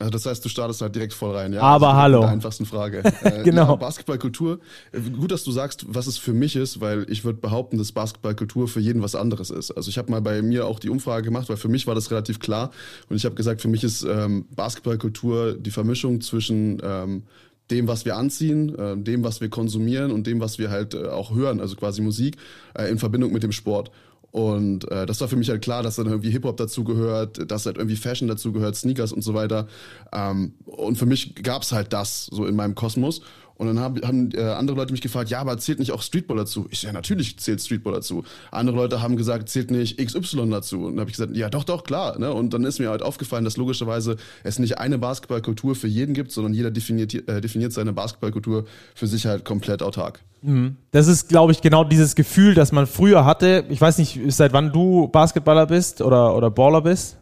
Also 0.00 0.10
das 0.12 0.24
heißt, 0.24 0.42
du 0.42 0.48
startest 0.48 0.80
halt 0.80 0.94
direkt 0.94 1.12
voll 1.12 1.36
rein, 1.36 1.52
ja. 1.52 1.60
Aber 1.60 1.88
also 1.88 2.00
hallo. 2.00 2.20
Der 2.20 2.30
einfachsten 2.30 2.64
Frage. 2.64 3.02
Äh, 3.20 3.42
genau. 3.42 3.66
Ja, 3.66 3.74
Basketballkultur. 3.74 4.60
Äh, 4.92 5.00
gut, 5.10 5.30
dass 5.30 5.44
du 5.44 5.50
sagst, 5.50 5.84
was 5.88 6.06
es 6.06 6.16
für 6.16 6.32
mich 6.32 6.56
ist, 6.56 6.80
weil 6.80 7.04
ich 7.10 7.22
würde 7.24 7.38
behaupten, 7.38 7.76
dass 7.76 7.92
Basketballkultur 7.92 8.66
für 8.66 8.80
jeden 8.80 9.02
was 9.02 9.14
anderes 9.14 9.50
ist. 9.50 9.72
Also 9.72 9.90
ich 9.90 9.98
habe 9.98 10.10
mal 10.10 10.22
bei 10.22 10.40
mir 10.40 10.66
auch 10.66 10.78
die 10.78 10.88
Umfrage 10.88 11.24
gemacht, 11.24 11.50
weil 11.50 11.58
für 11.58 11.68
mich 11.68 11.86
war 11.86 11.94
das 11.94 12.10
relativ 12.10 12.38
klar. 12.38 12.70
Und 13.10 13.16
ich 13.16 13.26
habe 13.26 13.34
gesagt, 13.34 13.60
für 13.60 13.68
mich 13.68 13.84
ist 13.84 14.02
ähm, 14.04 14.46
Basketballkultur 14.56 15.54
die 15.54 15.70
Vermischung 15.70 16.22
zwischen 16.22 16.80
ähm, 16.82 17.24
dem, 17.70 17.88
was 17.88 18.04
wir 18.04 18.16
anziehen, 18.16 18.76
äh, 18.78 18.96
dem, 18.96 19.24
was 19.24 19.40
wir 19.40 19.48
konsumieren 19.48 20.10
und 20.10 20.26
dem, 20.26 20.40
was 20.40 20.58
wir 20.58 20.70
halt 20.70 20.94
äh, 20.94 21.06
auch 21.06 21.34
hören, 21.34 21.60
also 21.60 21.76
quasi 21.76 22.02
Musik, 22.02 22.36
äh, 22.74 22.90
in 22.90 22.98
Verbindung 22.98 23.32
mit 23.32 23.42
dem 23.42 23.52
Sport. 23.52 23.90
Und 24.32 24.88
äh, 24.90 25.06
das 25.06 25.20
war 25.20 25.28
für 25.28 25.36
mich 25.36 25.48
halt 25.50 25.62
klar, 25.62 25.82
dass 25.82 25.96
dann 25.96 26.06
irgendwie 26.06 26.30
Hip-Hop 26.30 26.56
dazugehört, 26.56 27.50
dass 27.50 27.66
halt 27.66 27.78
irgendwie 27.78 27.96
Fashion 27.96 28.28
dazugehört, 28.28 28.76
Sneakers 28.76 29.12
und 29.12 29.22
so 29.22 29.34
weiter. 29.34 29.66
Ähm, 30.12 30.54
und 30.66 30.98
für 30.98 31.06
mich 31.06 31.34
gab's 31.34 31.72
halt 31.72 31.92
das 31.92 32.26
so 32.26 32.46
in 32.46 32.54
meinem 32.54 32.74
Kosmos. 32.74 33.22
Und 33.60 33.66
dann 33.66 33.78
hab, 33.78 34.02
haben 34.06 34.30
äh, 34.32 34.40
andere 34.40 34.74
Leute 34.74 34.90
mich 34.90 35.02
gefragt, 35.02 35.28
ja, 35.28 35.38
aber 35.38 35.58
zählt 35.58 35.80
nicht 35.80 35.92
auch 35.92 36.00
Streetball 36.00 36.38
dazu? 36.38 36.66
Ich 36.70 36.80
ja, 36.80 36.92
natürlich 36.92 37.38
zählt 37.38 37.60
Streetball 37.60 37.92
dazu. 37.92 38.24
Andere 38.50 38.74
Leute 38.74 39.02
haben 39.02 39.18
gesagt, 39.18 39.50
zählt 39.50 39.70
nicht 39.70 39.98
XY 39.98 40.48
dazu? 40.48 40.86
Und 40.86 40.92
dann 40.92 41.00
habe 41.00 41.10
ich 41.10 41.16
gesagt, 41.18 41.36
ja, 41.36 41.50
doch, 41.50 41.64
doch, 41.64 41.84
klar. 41.84 42.18
Ne? 42.18 42.32
Und 42.32 42.54
dann 42.54 42.64
ist 42.64 42.78
mir 42.78 42.88
halt 42.88 43.02
aufgefallen, 43.02 43.44
dass 43.44 43.58
logischerweise 43.58 44.16
es 44.44 44.58
nicht 44.58 44.78
eine 44.78 44.96
Basketballkultur 44.96 45.74
für 45.74 45.88
jeden 45.88 46.14
gibt, 46.14 46.32
sondern 46.32 46.54
jeder 46.54 46.70
definiert, 46.70 47.12
äh, 47.12 47.42
definiert 47.42 47.74
seine 47.74 47.92
Basketballkultur 47.92 48.64
für 48.94 49.06
sich 49.06 49.26
halt 49.26 49.44
komplett 49.44 49.82
autark. 49.82 50.20
Mhm. 50.40 50.76
Das 50.90 51.06
ist, 51.06 51.28
glaube 51.28 51.52
ich, 51.52 51.60
genau 51.60 51.84
dieses 51.84 52.14
Gefühl, 52.14 52.54
das 52.54 52.72
man 52.72 52.86
früher 52.86 53.26
hatte. 53.26 53.66
Ich 53.68 53.78
weiß 53.82 53.98
nicht, 53.98 54.20
seit 54.28 54.54
wann 54.54 54.72
du 54.72 55.08
Basketballer 55.08 55.66
bist 55.66 56.00
oder, 56.00 56.34
oder 56.34 56.50
Baller 56.50 56.80
bist. 56.80 57.19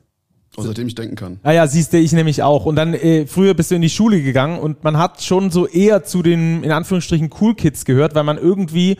Und 0.58 0.66
seitdem 0.66 0.88
ich 0.88 0.94
denken 0.94 1.14
kann. 1.14 1.38
Ah 1.42 1.52
ja, 1.52 1.66
siehst 1.66 1.92
du, 1.92 1.98
ich 1.98 2.12
nämlich 2.12 2.42
auch. 2.42 2.66
Und 2.66 2.76
dann, 2.76 2.94
äh, 2.94 3.26
früher 3.26 3.54
bist 3.54 3.70
du 3.70 3.76
in 3.76 3.82
die 3.82 3.90
Schule 3.90 4.22
gegangen 4.22 4.58
und 4.58 4.82
man 4.82 4.98
hat 4.98 5.22
schon 5.22 5.50
so 5.50 5.66
eher 5.66 6.04
zu 6.04 6.22
den, 6.22 6.64
in 6.64 6.72
Anführungsstrichen, 6.72 7.30
Cool 7.40 7.54
Kids 7.54 7.84
gehört, 7.84 8.14
weil 8.14 8.24
man 8.24 8.38
irgendwie 8.38 8.96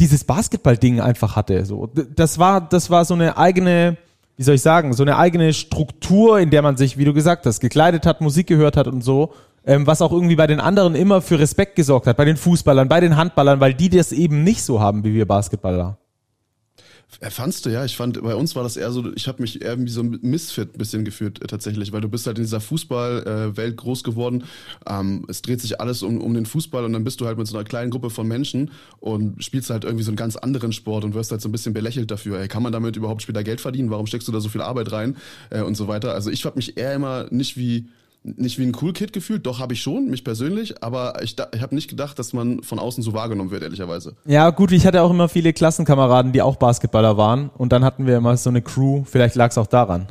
dieses 0.00 0.24
Basketball-Ding 0.24 1.00
einfach 1.00 1.36
hatte. 1.36 1.64
So, 1.64 1.88
das 2.16 2.38
war, 2.38 2.60
das 2.60 2.90
war 2.90 3.04
so 3.04 3.14
eine 3.14 3.36
eigene, 3.36 3.96
wie 4.36 4.42
soll 4.42 4.56
ich 4.56 4.62
sagen, 4.62 4.92
so 4.92 5.04
eine 5.04 5.16
eigene 5.16 5.52
Struktur, 5.52 6.40
in 6.40 6.50
der 6.50 6.62
man 6.62 6.76
sich, 6.76 6.98
wie 6.98 7.04
du 7.04 7.14
gesagt 7.14 7.46
hast, 7.46 7.60
gekleidet 7.60 8.04
hat, 8.04 8.20
Musik 8.20 8.48
gehört 8.48 8.76
hat 8.76 8.88
und 8.88 9.02
so. 9.02 9.32
Ähm, 9.64 9.86
was 9.86 10.02
auch 10.02 10.10
irgendwie 10.10 10.34
bei 10.34 10.48
den 10.48 10.58
anderen 10.58 10.96
immer 10.96 11.22
für 11.22 11.38
Respekt 11.38 11.76
gesorgt 11.76 12.08
hat, 12.08 12.16
bei 12.16 12.24
den 12.24 12.36
Fußballern, 12.36 12.88
bei 12.88 12.98
den 12.98 13.16
Handballern, 13.16 13.60
weil 13.60 13.74
die 13.74 13.88
das 13.88 14.10
eben 14.10 14.42
nicht 14.42 14.64
so 14.64 14.80
haben 14.80 15.04
wie 15.04 15.14
wir 15.14 15.26
Basketballer. 15.26 15.98
Fandst 17.20 17.66
du, 17.66 17.70
ja. 17.70 17.84
Ich 17.84 17.96
fand, 17.96 18.20
bei 18.22 18.34
uns 18.34 18.56
war 18.56 18.62
das 18.62 18.76
eher 18.76 18.90
so, 18.90 19.12
ich 19.14 19.28
habe 19.28 19.42
mich 19.42 19.62
eher 19.62 19.78
wie 19.78 19.88
so 19.88 20.00
ein 20.00 20.18
Misfit 20.22 20.74
ein 20.74 20.78
bisschen 20.78 21.04
gefühlt 21.04 21.42
äh, 21.42 21.46
tatsächlich, 21.46 21.92
weil 21.92 22.00
du 22.00 22.08
bist 22.08 22.26
halt 22.26 22.38
in 22.38 22.44
dieser 22.44 22.60
Fußballwelt 22.60 23.76
groß 23.76 24.02
geworden. 24.02 24.44
Ähm, 24.86 25.24
es 25.28 25.42
dreht 25.42 25.60
sich 25.60 25.80
alles 25.80 26.02
um, 26.02 26.20
um 26.20 26.34
den 26.34 26.46
Fußball 26.46 26.84
und 26.84 26.92
dann 26.92 27.04
bist 27.04 27.20
du 27.20 27.26
halt 27.26 27.38
mit 27.38 27.46
so 27.46 27.56
einer 27.56 27.64
kleinen 27.64 27.90
Gruppe 27.90 28.10
von 28.10 28.26
Menschen 28.26 28.70
und 29.00 29.42
spielst 29.44 29.70
halt 29.70 29.84
irgendwie 29.84 30.04
so 30.04 30.10
einen 30.10 30.16
ganz 30.16 30.36
anderen 30.36 30.72
Sport 30.72 31.04
und 31.04 31.14
wirst 31.14 31.30
halt 31.30 31.40
so 31.40 31.48
ein 31.48 31.52
bisschen 31.52 31.74
belächelt 31.74 32.10
dafür. 32.10 32.40
Ey, 32.40 32.48
kann 32.48 32.62
man 32.62 32.72
damit 32.72 32.96
überhaupt 32.96 33.22
später 33.22 33.44
Geld 33.44 33.60
verdienen? 33.60 33.90
Warum 33.90 34.06
steckst 34.06 34.26
du 34.26 34.32
da 34.32 34.40
so 34.40 34.48
viel 34.48 34.62
Arbeit 34.62 34.90
rein? 34.92 35.16
Äh, 35.50 35.62
und 35.62 35.76
so 35.76 35.88
weiter. 35.88 36.14
Also 36.14 36.30
ich 36.30 36.44
habe 36.44 36.56
mich 36.56 36.76
eher 36.76 36.94
immer 36.94 37.26
nicht 37.30 37.56
wie 37.56 37.88
nicht 38.24 38.58
wie 38.58 38.64
ein 38.64 38.76
Cool 38.80 38.92
Kid 38.92 39.12
gefühlt, 39.12 39.46
doch 39.46 39.58
habe 39.58 39.74
ich 39.74 39.82
schon, 39.82 40.08
mich 40.08 40.24
persönlich, 40.24 40.82
aber 40.82 41.22
ich, 41.22 41.36
ich 41.54 41.62
habe 41.62 41.74
nicht 41.74 41.88
gedacht, 41.88 42.18
dass 42.18 42.32
man 42.32 42.62
von 42.62 42.78
außen 42.78 43.02
so 43.02 43.12
wahrgenommen 43.12 43.50
wird, 43.50 43.62
ehrlicherweise. 43.62 44.14
Ja, 44.24 44.50
gut, 44.50 44.72
ich 44.72 44.86
hatte 44.86 45.02
auch 45.02 45.10
immer 45.10 45.28
viele 45.28 45.52
Klassenkameraden, 45.52 46.32
die 46.32 46.42
auch 46.42 46.56
Basketballer 46.56 47.16
waren 47.16 47.50
und 47.50 47.72
dann 47.72 47.84
hatten 47.84 48.06
wir 48.06 48.16
immer 48.16 48.36
so 48.36 48.50
eine 48.50 48.62
Crew, 48.62 49.04
vielleicht 49.04 49.34
lag 49.34 49.50
es 49.50 49.58
auch 49.58 49.66
daran. 49.66 50.08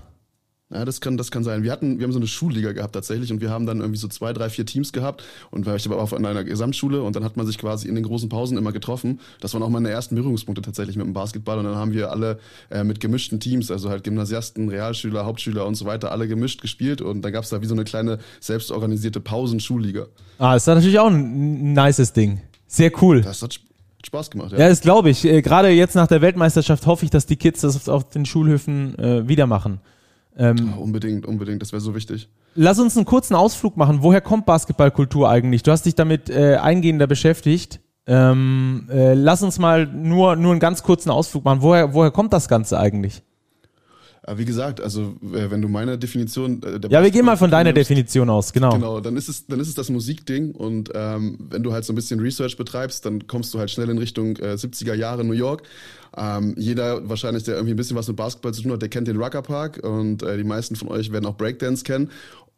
Ja, 0.73 0.85
das 0.85 1.01
kann, 1.01 1.17
das 1.17 1.31
kann 1.31 1.43
sein. 1.43 1.63
Wir 1.63 1.71
hatten, 1.71 1.99
wir 1.99 2.05
haben 2.05 2.13
so 2.13 2.19
eine 2.19 2.27
Schulliga 2.27 2.71
gehabt 2.71 2.93
tatsächlich 2.93 3.31
und 3.31 3.41
wir 3.41 3.49
haben 3.49 3.65
dann 3.65 3.79
irgendwie 3.79 3.99
so 3.99 4.07
zwei, 4.07 4.31
drei, 4.31 4.49
vier 4.49 4.65
Teams 4.65 4.93
gehabt 4.93 5.23
und 5.49 5.67
ich 5.67 5.89
war 5.89 5.97
auch 5.97 6.13
in 6.13 6.25
einer 6.25 6.45
Gesamtschule 6.45 7.01
und 7.03 7.15
dann 7.15 7.25
hat 7.25 7.35
man 7.35 7.45
sich 7.45 7.57
quasi 7.57 7.89
in 7.89 7.95
den 7.95 8.05
großen 8.05 8.29
Pausen 8.29 8.57
immer 8.57 8.71
getroffen. 8.71 9.19
Das 9.41 9.53
waren 9.53 9.63
auch 9.63 9.69
meine 9.69 9.89
ersten 9.89 10.15
Berührungspunkte 10.15 10.61
tatsächlich 10.61 10.95
mit 10.95 11.05
dem 11.05 11.13
Basketball 11.13 11.59
und 11.59 11.65
dann 11.65 11.75
haben 11.75 11.91
wir 11.91 12.11
alle 12.11 12.39
äh, 12.69 12.85
mit 12.85 13.01
gemischten 13.01 13.39
Teams, 13.41 13.69
also 13.69 13.89
halt 13.89 14.05
Gymnasiasten, 14.05 14.69
Realschüler, 14.69 15.25
Hauptschüler 15.25 15.65
und 15.65 15.75
so 15.75 15.85
weiter, 15.85 16.11
alle 16.11 16.27
gemischt 16.27 16.61
gespielt 16.61 17.01
und 17.01 17.21
dann 17.21 17.33
gab 17.33 17.43
es 17.43 17.49
da 17.49 17.61
wie 17.61 17.65
so 17.65 17.75
eine 17.75 17.83
kleine 17.83 18.19
selbstorganisierte 18.39 19.19
Pausenschulliga. 19.19 20.07
Ah, 20.37 20.53
das 20.53 20.63
ist 20.63 20.67
natürlich 20.67 20.99
auch 20.99 21.09
ein 21.09 21.73
nices 21.73 22.13
Ding. 22.13 22.41
Sehr 22.67 22.91
cool. 23.01 23.21
Das 23.21 23.41
hat 23.41 23.59
Spaß 24.05 24.31
gemacht, 24.31 24.53
ja. 24.53 24.59
Ja, 24.59 24.69
das 24.69 24.81
glaube 24.81 25.09
ich. 25.09 25.25
Äh, 25.25 25.41
gerade 25.41 25.69
jetzt 25.69 25.95
nach 25.95 26.07
der 26.07 26.21
Weltmeisterschaft 26.21 26.85
hoffe 26.85 27.05
ich, 27.05 27.11
dass 27.11 27.25
die 27.25 27.35
Kids 27.35 27.61
das 27.61 27.89
auf 27.89 28.09
den 28.09 28.25
Schulhöfen 28.25 28.97
äh, 28.97 29.27
wieder 29.27 29.47
machen. 29.47 29.79
Ähm, 30.37 30.73
oh, 30.77 30.83
unbedingt, 30.83 31.25
unbedingt, 31.25 31.61
das 31.61 31.71
wäre 31.71 31.81
so 31.81 31.93
wichtig. 31.95 32.29
Lass 32.55 32.79
uns 32.79 32.95
einen 32.97 33.05
kurzen 33.05 33.35
Ausflug 33.35 33.77
machen. 33.77 33.99
Woher 34.01 34.21
kommt 34.21 34.45
Basketballkultur 34.45 35.29
eigentlich? 35.29 35.63
Du 35.63 35.71
hast 35.71 35.85
dich 35.85 35.95
damit 35.95 36.29
äh, 36.29 36.55
eingehender 36.55 37.07
beschäftigt. 37.07 37.79
Ähm, 38.07 38.87
äh, 38.91 39.13
lass 39.13 39.43
uns 39.43 39.59
mal 39.59 39.85
nur, 39.85 40.35
nur 40.35 40.51
einen 40.51 40.59
ganz 40.59 40.83
kurzen 40.83 41.11
Ausflug 41.11 41.45
machen. 41.45 41.61
Woher, 41.61 41.93
woher 41.93 42.11
kommt 42.11 42.33
das 42.33 42.47
Ganze 42.47 42.79
eigentlich? 42.79 43.23
Wie 44.27 44.45
gesagt, 44.45 44.81
also 44.81 45.15
wenn 45.21 45.61
du 45.61 45.67
meine 45.67 45.97
Definition 45.97 46.61
äh, 46.63 46.79
Ja, 46.89 47.01
wir 47.01 47.11
gehen 47.11 47.25
mal 47.25 47.37
von 47.37 47.49
deiner 47.49 47.73
Definition 47.73 48.29
aus, 48.29 48.53
genau. 48.53 48.71
Genau, 48.71 48.99
dann 48.99 49.17
ist 49.17 49.29
es 49.29 49.47
dann 49.47 49.59
ist 49.59 49.67
es 49.67 49.75
das 49.75 49.89
Musikding 49.89 50.51
und 50.51 50.91
ähm, 50.93 51.37
wenn 51.49 51.63
du 51.63 51.73
halt 51.73 51.85
so 51.85 51.93
ein 51.93 51.95
bisschen 51.95 52.19
Research 52.19 52.55
betreibst, 52.55 53.05
dann 53.05 53.25
kommst 53.27 53.53
du 53.53 53.59
halt 53.59 53.71
schnell 53.71 53.89
in 53.89 53.97
Richtung 53.97 54.35
äh, 54.37 54.53
70er 54.53 54.93
Jahre 54.93 55.23
New 55.23 55.33
York 55.33 55.63
ähm, 56.17 56.55
jeder 56.57 57.07
wahrscheinlich, 57.07 57.43
der 57.43 57.55
irgendwie 57.55 57.73
ein 57.73 57.77
bisschen 57.77 57.95
was 57.95 58.07
mit 58.07 58.17
Basketball 58.17 58.53
zu 58.53 58.63
tun 58.63 58.73
hat, 58.73 58.81
der 58.81 58.89
kennt 58.89 59.07
den 59.07 59.21
Rucker 59.21 59.41
Park 59.41 59.79
und 59.83 60.23
äh, 60.23 60.37
die 60.37 60.43
meisten 60.43 60.75
von 60.75 60.89
euch 60.89 61.11
werden 61.11 61.25
auch 61.25 61.37
Breakdance 61.37 61.83
kennen. 61.83 62.11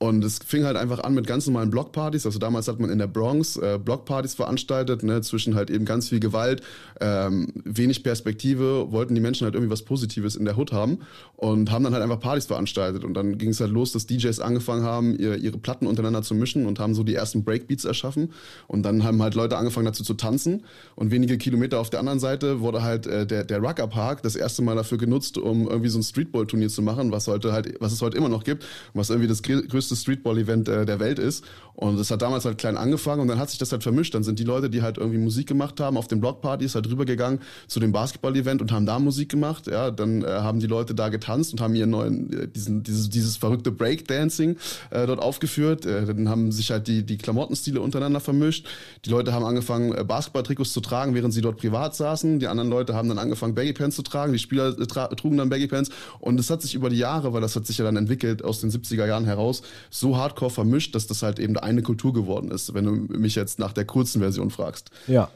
Und 0.04 0.22
es 0.26 0.40
fing 0.46 0.66
halt 0.66 0.76
einfach 0.76 1.00
an 1.00 1.14
mit 1.14 1.28
ganz 1.28 1.48
normalen 1.48 1.70
Blockpartys. 1.70 2.26
Also 2.26 2.38
damals 2.38 2.68
hat 2.68 2.78
man 2.78 2.90
in 2.90 3.00
der 3.00 3.08
Bronx 3.08 3.56
äh, 3.56 3.80
Blockpartys 3.82 4.34
veranstaltet, 4.34 5.02
ne, 5.02 5.22
zwischen 5.22 5.56
halt 5.56 5.70
eben 5.70 5.86
ganz 5.86 6.10
viel 6.10 6.20
Gewalt, 6.20 6.62
ähm, 7.00 7.48
wenig 7.64 8.04
Perspektive, 8.04 8.92
wollten 8.92 9.16
die 9.16 9.22
Menschen 9.22 9.46
halt 9.46 9.56
irgendwie 9.56 9.72
was 9.72 9.84
Positives 9.84 10.36
in 10.36 10.44
der 10.44 10.58
Hood 10.58 10.74
haben 10.74 10.98
und 11.38 11.72
haben 11.72 11.86
dann 11.86 11.94
halt 11.94 12.04
einfach 12.04 12.20
Partys 12.20 12.48
veranstaltet. 12.48 13.06
Und 13.06 13.14
dann 13.14 13.38
ging 13.38 13.52
es 13.52 13.62
halt 13.62 13.72
los, 13.72 13.94
dass 13.94 14.06
DJs 14.06 14.42
angefangen 14.42 14.84
haben, 14.84 15.18
ihr, 15.18 15.38
ihre 15.38 15.58
Platten 15.58 15.88
untereinander 15.88 16.22
zu 16.22 16.36
mischen 16.36 16.66
und 16.66 16.82
haben 16.82 16.96
so 16.96 17.04
die 17.04 17.16
ersten 17.16 17.46
Breakbeats 17.46 17.86
erschaffen. 17.86 18.34
Und 18.68 18.84
dann 18.84 19.06
haben 19.06 19.24
halt 19.24 19.36
Leute 19.36 19.56
angefangen 19.56 19.86
dazu 19.86 20.04
zu 20.04 20.16
tanzen. 20.16 20.66
Und 20.96 21.12
wenige 21.12 21.38
Kilometer 21.38 21.80
auf 21.80 21.90
der 21.90 22.02
anderen 22.02 22.20
Seite 22.20 22.60
wurde 22.60 22.84
halt 22.84 23.08
äh, 23.08 23.26
der, 23.26 23.46
der 23.46 23.60
Rucker 23.60 23.88
Park 23.88 24.22
das 24.22 24.36
erste 24.36 24.64
Mal 24.64 24.76
dafür 24.76 24.98
genutzt, 24.98 25.38
um 25.38 25.66
irgendwie 25.66 25.90
so 25.90 25.98
ein 25.98 26.04
Streetball-Turnier 26.04 26.68
zu 26.68 26.82
machen, 26.82 27.14
was 27.14 27.30
heute 27.30 27.54
halt, 27.54 27.80
was 27.80 27.94
es 27.94 28.02
heute 28.02 28.18
immer 28.18 28.28
noch 28.28 28.44
gibt, 28.44 28.66
was 28.94 29.10
irgendwie 29.10 29.30
das 29.30 29.42
größte 29.42 29.93
größte 29.94 29.96
Streetball-Event 29.96 30.68
äh, 30.68 30.86
der 30.86 31.00
Welt 31.00 31.20
ist. 31.20 31.46
Und 31.76 31.98
das 31.98 32.12
hat 32.12 32.22
damals 32.22 32.46
halt 32.46 32.60
klein 32.60 32.78
angefangen 32.78 33.22
und 33.22 33.28
dann 33.28 33.40
hat 33.40 33.50
sich 33.50 33.58
das 33.58 33.72
halt 33.72 33.82
vermischt. 33.82 34.14
Dann 34.14 34.24
sind 34.24 34.38
die 34.38 34.44
Leute, 34.44 34.70
die 34.70 34.84
halt 34.84 35.00
irgendwie 35.00 35.18
Musik 35.18 35.48
gemacht 35.48 35.80
haben, 35.80 35.98
auf 35.98 36.08
den 36.08 36.20
Blockpartys 36.22 36.76
halt 36.76 36.88
rübergegangen 36.88 37.40
zu 37.68 37.80
dem 37.80 37.92
Basketball-Event 37.92 38.62
und 38.62 38.72
haben 38.72 38.86
da 38.86 39.00
Musik 39.00 39.30
gemacht. 39.30 39.66
Ja, 39.68 39.90
dann 39.90 40.24
äh, 40.24 40.28
haben 40.28 40.60
die 40.60 40.68
Leute 40.68 40.94
da 40.94 41.10
getanzt 41.10 41.52
und 41.52 41.62
haben 41.62 41.74
ihren 41.74 41.90
neuen, 41.90 42.32
äh, 42.32 42.48
diesen, 42.48 42.84
dieses, 42.84 43.10
dieses 43.10 43.38
verrückte 43.38 43.72
Breakdancing 43.72 44.58
äh, 44.92 45.08
dort 45.08 45.20
aufgeführt. 45.20 45.86
Äh, 45.88 46.06
dann 46.06 46.30
haben 46.30 46.52
sich 46.52 46.70
halt 46.70 46.88
die, 46.88 47.04
die 47.04 47.18
Klamottenstile 47.18 47.82
untereinander 47.82 48.20
vermischt. 48.20 48.68
Die 49.06 49.10
Leute 49.10 49.34
haben 49.34 49.44
angefangen, 49.44 49.96
äh, 49.96 50.04
Basketball-Trikots 50.04 50.74
zu 50.74 50.82
tragen, 50.82 51.16
während 51.16 51.34
sie 51.34 51.42
dort 51.42 51.58
privat 51.58 51.96
saßen. 51.96 52.38
Die 52.40 52.48
anderen 52.48 52.70
Leute 52.70 52.94
haben 52.94 53.10
dann 53.10 53.18
angefangen, 53.18 53.56
Baggy 53.56 53.74
Pants 53.74 53.96
zu 53.96 54.04
tragen. 54.04 54.32
Die 54.32 54.40
Spieler 54.40 54.78
äh, 54.80 55.16
trugen 55.16 55.38
dann 55.38 55.50
Baggy 55.50 55.68
Pants. 55.68 55.90
Und 56.20 56.40
es 56.40 56.52
hat 56.52 56.62
sich 56.62 56.76
über 56.76 56.92
die 56.92 56.98
Jahre, 56.98 57.34
weil 57.34 57.42
das 57.42 57.56
hat 57.56 57.66
sich 57.66 57.80
ja 57.80 57.86
dann 57.86 57.98
entwickelt 57.98 58.44
aus 58.44 58.62
den 58.62 58.70
70er 58.70 59.08
Jahren 59.08 59.26
heraus, 59.26 59.64
so 59.90 60.18
hardcore 60.18 60.52
vermischt, 60.52 60.96
dass 60.96 61.08
das 61.08 61.24
halt 61.24 61.40
eben 61.40 61.58
eine 61.58 61.82
Kultur 61.82 62.14
geworden 62.14 62.52
ist, 62.52 62.74
wenn 62.74 62.86
du 62.86 62.92
mich 62.92 63.36
jetzt 63.36 63.60
nach 63.60 63.74
der 63.74 63.86
kurzen 63.86 64.22
Version 64.22 64.50
fragst. 64.50 64.90
Ja. 65.08 65.30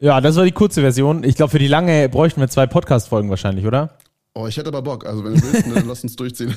Ja, 0.00 0.20
das 0.20 0.36
war 0.36 0.44
die 0.44 0.52
kurze 0.52 0.80
Version. 0.80 1.24
Ich 1.24 1.36
glaube, 1.36 1.50
für 1.50 1.58
die 1.58 1.68
lange 1.68 2.08
bräuchten 2.08 2.40
wir 2.40 2.48
zwei 2.48 2.66
Podcast-Folgen 2.66 3.30
wahrscheinlich, 3.30 3.64
oder? 3.64 3.96
Oh, 4.34 4.48
ich 4.48 4.56
hätte 4.56 4.68
aber 4.68 4.82
Bock. 4.82 5.06
Also, 5.06 5.24
wenn 5.24 5.34
du 5.34 5.42
willst, 5.42 5.66
dann 5.66 5.86
lass 5.86 6.02
uns 6.02 6.16
durchziehen. 6.16 6.52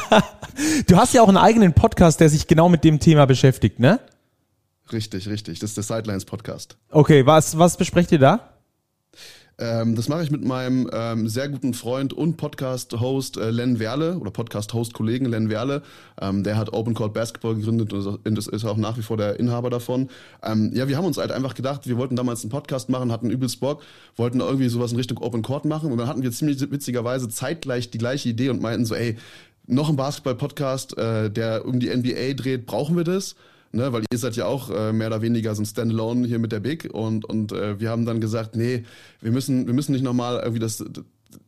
du 0.88 0.96
hast 0.96 1.14
ja 1.14 1.22
auch 1.22 1.28
einen 1.28 1.36
eigenen 1.36 1.72
Podcast, 1.72 2.18
der 2.20 2.28
sich 2.28 2.48
genau 2.48 2.68
mit 2.68 2.82
dem 2.82 2.98
Thema 2.98 3.26
beschäftigt, 3.26 3.78
ne? 3.78 4.00
Richtig, 4.92 5.28
richtig. 5.28 5.60
Das 5.60 5.70
ist 5.70 5.76
der 5.76 5.84
Sidelines 5.84 6.24
Podcast. 6.24 6.76
Okay, 6.90 7.24
was, 7.24 7.56
was 7.56 7.76
besprecht 7.76 8.10
ihr 8.10 8.18
da? 8.18 8.55
Ähm, 9.58 9.94
das 9.94 10.08
mache 10.08 10.22
ich 10.22 10.30
mit 10.30 10.44
meinem 10.44 10.88
ähm, 10.92 11.28
sehr 11.28 11.48
guten 11.48 11.72
Freund 11.72 12.12
und 12.12 12.36
Podcast-Host 12.36 13.38
äh, 13.38 13.50
Len 13.50 13.78
Werle 13.78 14.18
oder 14.18 14.30
Podcast-Host-Kollegen 14.30 15.24
Len 15.24 15.48
Werle. 15.48 15.82
Ähm, 16.20 16.44
der 16.44 16.58
hat 16.58 16.74
Open 16.74 16.92
Court 16.92 17.14
Basketball 17.14 17.54
gegründet 17.54 17.92
und 17.92 18.38
ist 18.38 18.64
auch 18.66 18.76
nach 18.76 18.98
wie 18.98 19.02
vor 19.02 19.16
der 19.16 19.40
Inhaber 19.40 19.70
davon. 19.70 20.10
Ähm, 20.42 20.72
ja, 20.74 20.88
wir 20.88 20.98
haben 20.98 21.06
uns 21.06 21.16
halt 21.16 21.32
einfach 21.32 21.54
gedacht, 21.54 21.88
wir 21.88 21.96
wollten 21.96 22.16
damals 22.16 22.42
einen 22.42 22.50
Podcast 22.50 22.90
machen, 22.90 23.10
hatten 23.10 23.30
übelst 23.30 23.60
Bock, 23.60 23.82
wollten 24.16 24.40
irgendwie 24.40 24.68
sowas 24.68 24.90
in 24.92 24.98
Richtung 24.98 25.18
Open 25.18 25.40
Court 25.40 25.64
machen 25.64 25.90
und 25.90 25.96
dann 25.96 26.08
hatten 26.08 26.22
wir 26.22 26.32
ziemlich 26.32 26.60
witzigerweise 26.60 27.30
zeitgleich 27.30 27.90
die 27.90 27.98
gleiche 27.98 28.28
Idee 28.28 28.50
und 28.50 28.60
meinten 28.60 28.84
so, 28.84 28.94
ey, 28.94 29.16
noch 29.66 29.88
ein 29.88 29.96
Basketball-Podcast, 29.96 30.98
äh, 30.98 31.30
der 31.30 31.64
um 31.64 31.80
die 31.80 31.88
NBA 31.88 32.34
dreht, 32.34 32.66
brauchen 32.66 32.94
wir 32.96 33.04
das? 33.04 33.36
Ne, 33.72 33.92
weil 33.92 34.04
ihr 34.10 34.18
seid 34.18 34.36
ja 34.36 34.46
auch 34.46 34.70
äh, 34.70 34.92
mehr 34.92 35.08
oder 35.08 35.22
weniger 35.22 35.54
so 35.54 35.62
ein 35.62 35.66
Standalone 35.66 36.26
hier 36.26 36.38
mit 36.38 36.52
der 36.52 36.60
Big. 36.60 36.88
Und, 36.92 37.24
und 37.24 37.52
äh, 37.52 37.78
wir 37.80 37.90
haben 37.90 38.06
dann 38.06 38.20
gesagt, 38.20 38.56
nee, 38.56 38.84
wir 39.20 39.32
müssen, 39.32 39.66
wir 39.66 39.74
müssen 39.74 39.92
nicht 39.92 40.04
nochmal 40.04 40.38
irgendwie 40.40 40.60
das, 40.60 40.84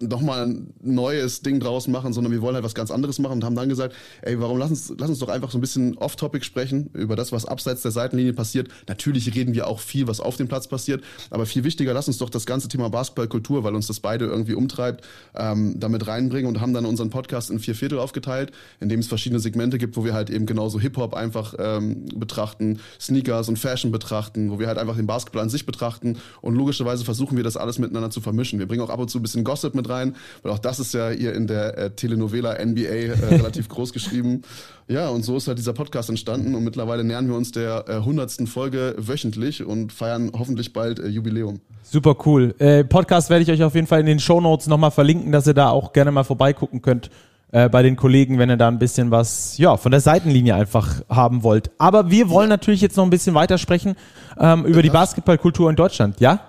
nochmal 0.01 0.47
ein 0.47 0.75
neues 0.81 1.43
Ding 1.43 1.61
draus 1.61 1.89
machen, 1.89 2.13
sondern 2.13 2.33
wir 2.33 2.43
wollen 2.43 2.55
halt 2.55 2.65
was 2.65 2.75
ganz 2.75 2.91
anderes 2.91 3.19
machen 3.19 3.35
und 3.35 3.45
haben 3.45 3.57
dann 3.57 3.69
gesagt, 3.69 3.95
ey, 4.23 4.41
warum 4.41 4.59
lass 4.59 4.71
uns, 4.71 4.93
lass 4.99 5.09
uns 5.09 5.19
doch 5.19 5.29
einfach 5.29 5.51
so 5.51 5.59
ein 5.59 5.61
bisschen 5.61 5.97
off-topic 5.99 6.45
sprechen 6.45 6.91
über 6.95 7.17
das, 7.17 7.33
was 7.33 7.45
abseits 7.45 7.83
der 7.83 7.91
Seitenlinie 7.91 8.33
passiert. 8.33 8.69
Natürlich 8.87 9.35
reden 9.35 9.55
wir 9.55 9.67
auch 9.67 9.81
viel, 9.81 10.07
was 10.07 10.21
auf 10.21 10.37
dem 10.37 10.49
Platz 10.49 10.69
passiert, 10.69 11.03
aber 11.31 11.47
viel 11.47 11.65
wichtiger, 11.65 11.93
lass 11.93 12.09
uns 12.09 12.19
doch 12.19 12.31
das 12.31 12.47
ganze 12.47 12.69
Thema 12.69 12.91
Basketballkultur, 12.91 13.65
weil 13.65 13.75
uns 13.75 13.87
das 13.87 14.01
beide 14.01 14.27
irgendwie 14.27 14.55
umtreibt, 14.55 15.05
ähm, 15.35 15.79
damit 15.79 16.07
reinbringen 16.07 16.49
und 16.49 16.61
haben 16.61 16.75
dann 16.75 16.87
unseren 16.87 17.11
Podcast 17.11 17.51
in 17.51 17.59
vier 17.59 17.75
Viertel 17.75 17.99
aufgeteilt, 17.99 18.53
in 18.81 18.89
dem 18.89 19.01
es 19.01 19.07
verschiedene 19.07 19.41
Segmente 19.41 19.79
gibt, 19.79 19.97
wo 19.97 20.05
wir 20.05 20.15
halt 20.15 20.31
eben 20.31 20.47
genauso 20.47 20.81
Hip-Hop 20.81 21.15
einfach 21.15 21.55
ähm, 21.59 22.07
betrachten, 22.15 22.81
Sneakers 23.01 23.49
und 23.49 23.59
Fashion 23.59 23.91
betrachten, 23.93 24.51
wo 24.51 24.59
wir 24.59 24.67
halt 24.67 24.79
einfach 24.79 24.97
den 24.97 25.07
Basketball 25.07 25.43
an 25.43 25.49
sich 25.49 25.67
betrachten 25.67 26.19
und 26.41 26.55
logischerweise 26.55 27.05
versuchen 27.05 27.37
wir 27.37 27.45
das 27.45 27.57
alles 27.57 27.79
miteinander 27.79 28.11
zu 28.11 28.21
vermischen. 28.21 28.59
Wir 28.59 28.67
bringen 28.67 28.83
auch 28.83 28.91
ab 28.91 29.01
und 29.01 29.09
zu 29.09 29.19
ein 29.19 29.23
bisschen 29.23 29.45
Gossip 29.45 29.75
mit 29.79 29.89
rein, 29.89 30.17
weil 30.43 30.53
auch 30.53 30.59
das 30.59 30.79
ist 30.79 30.93
ja 30.93 31.09
hier 31.09 31.35
in 31.35 31.47
der 31.47 31.79
äh, 31.79 31.91
Telenovela 31.91 32.55
NBA 32.63 32.83
äh, 32.83 33.13
relativ 33.31 33.69
groß 33.69 33.93
geschrieben. 33.93 34.43
Ja, 34.89 35.09
und 35.09 35.23
so 35.23 35.37
ist 35.37 35.49
halt 35.49 35.59
dieser 35.59 35.73
Podcast 35.73 36.09
entstanden 36.09 36.55
und 36.55 36.65
mittlerweile 36.65 37.05
nähern 37.05 37.29
wir 37.29 37.37
uns 37.37 37.53
der 37.53 37.85
äh, 37.89 38.01
hundertsten 38.01 38.47
äh, 38.47 38.49
Folge 38.49 38.95
wöchentlich 38.99 39.65
und 39.65 39.93
feiern 39.93 40.33
hoffentlich 40.37 40.73
bald 40.73 40.99
äh, 40.99 41.09
Jubiläum. 41.09 41.61
Super 41.83 42.17
cool. 42.27 42.55
Äh, 42.59 42.85
Podcast 42.85 43.31
werde 43.31 43.43
ich 43.43 43.51
euch 43.51 43.63
auf 43.63 43.75
jeden 43.75 43.87
Fall 43.87 44.01
in 44.01 44.07
den 44.07 44.21
Show 44.21 44.41
Notes 44.41 44.67
nochmal 44.67 44.91
verlinken, 44.91 45.33
dass 45.33 45.47
ihr 45.47 45.55
da 45.55 45.71
auch 45.71 45.93
gerne 45.93 46.11
mal 46.11 46.25
vorbeigucken 46.25 46.83
könnt 46.83 47.11
äh, 47.51 47.69
bei 47.69 47.83
den 47.83 47.97
Kollegen, 47.97 48.39
wenn 48.39 48.51
ihr 48.51 48.57
da 48.57 48.69
ein 48.69 48.79
bisschen 48.79 49.11
was 49.11 49.57
ja 49.59 49.77
von 49.77 49.91
der 49.91 50.01
Seitenlinie 50.01 50.55
einfach 50.55 51.03
haben 51.09 51.43
wollt. 51.43 51.71
Aber 51.79 52.11
wir 52.11 52.29
wollen 52.29 52.49
natürlich 52.49 52.81
jetzt 52.81 52.97
noch 52.97 53.05
ein 53.05 53.11
bisschen 53.11 53.35
weitersprechen 53.35 53.97
ähm, 54.39 54.65
über 54.65 54.83
die 54.83 54.91
Basketballkultur 54.91 55.71
in 55.71 55.77
Deutschland, 55.77 56.21
ja? 56.21 56.41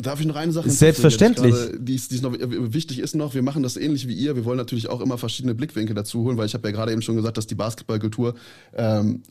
Darf 0.00 0.20
ich 0.20 0.26
noch 0.26 0.36
eine 0.36 0.52
Sache 0.52 0.70
Selbstverständlich. 0.70 1.56
Die, 1.80 1.96
ist, 1.96 2.12
die 2.12 2.14
ist 2.14 2.22
noch, 2.22 2.32
wichtig 2.38 3.00
ist 3.00 3.16
noch, 3.16 3.34
wir 3.34 3.42
machen 3.42 3.64
das 3.64 3.76
ähnlich 3.76 4.06
wie 4.06 4.14
ihr. 4.14 4.36
Wir 4.36 4.44
wollen 4.44 4.56
natürlich 4.56 4.88
auch 4.88 5.00
immer 5.00 5.18
verschiedene 5.18 5.56
Blickwinkel 5.56 5.92
dazu 5.92 6.22
holen, 6.22 6.36
weil 6.36 6.46
ich 6.46 6.54
habe 6.54 6.68
ja 6.68 6.72
gerade 6.72 6.92
eben 6.92 7.02
schon 7.02 7.16
gesagt, 7.16 7.36
dass 7.36 7.48
die 7.48 7.56
Basketballkultur 7.56 8.36
ähm, 8.76 9.24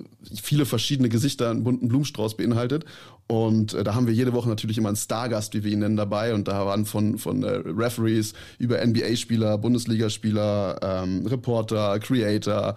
viele 0.43 0.65
verschiedene 0.65 1.07
Gesichter, 1.07 1.51
einen 1.51 1.63
bunten 1.63 1.87
Blumenstrauß 1.87 2.35
beinhaltet. 2.35 2.83
Und 3.27 3.75
äh, 3.75 3.85
da 3.85 3.95
haben 3.95 4.07
wir 4.07 4.13
jede 4.13 4.33
Woche 4.33 4.49
natürlich 4.49 4.77
immer 4.77 4.89
einen 4.89 4.97
Stargast, 4.97 5.53
wie 5.53 5.63
wir 5.63 5.71
ihn 5.71 5.79
nennen, 5.79 5.95
dabei. 5.95 6.33
Und 6.33 6.49
da 6.49 6.65
waren 6.65 6.83
von, 6.85 7.17
von 7.17 7.43
äh, 7.43 7.61
Referees 7.65 8.33
über 8.59 8.85
NBA-Spieler, 8.85 9.57
Bundesligaspieler, 9.57 10.79
ähm, 10.81 11.25
Reporter, 11.27 11.97
Creator, 11.99 12.75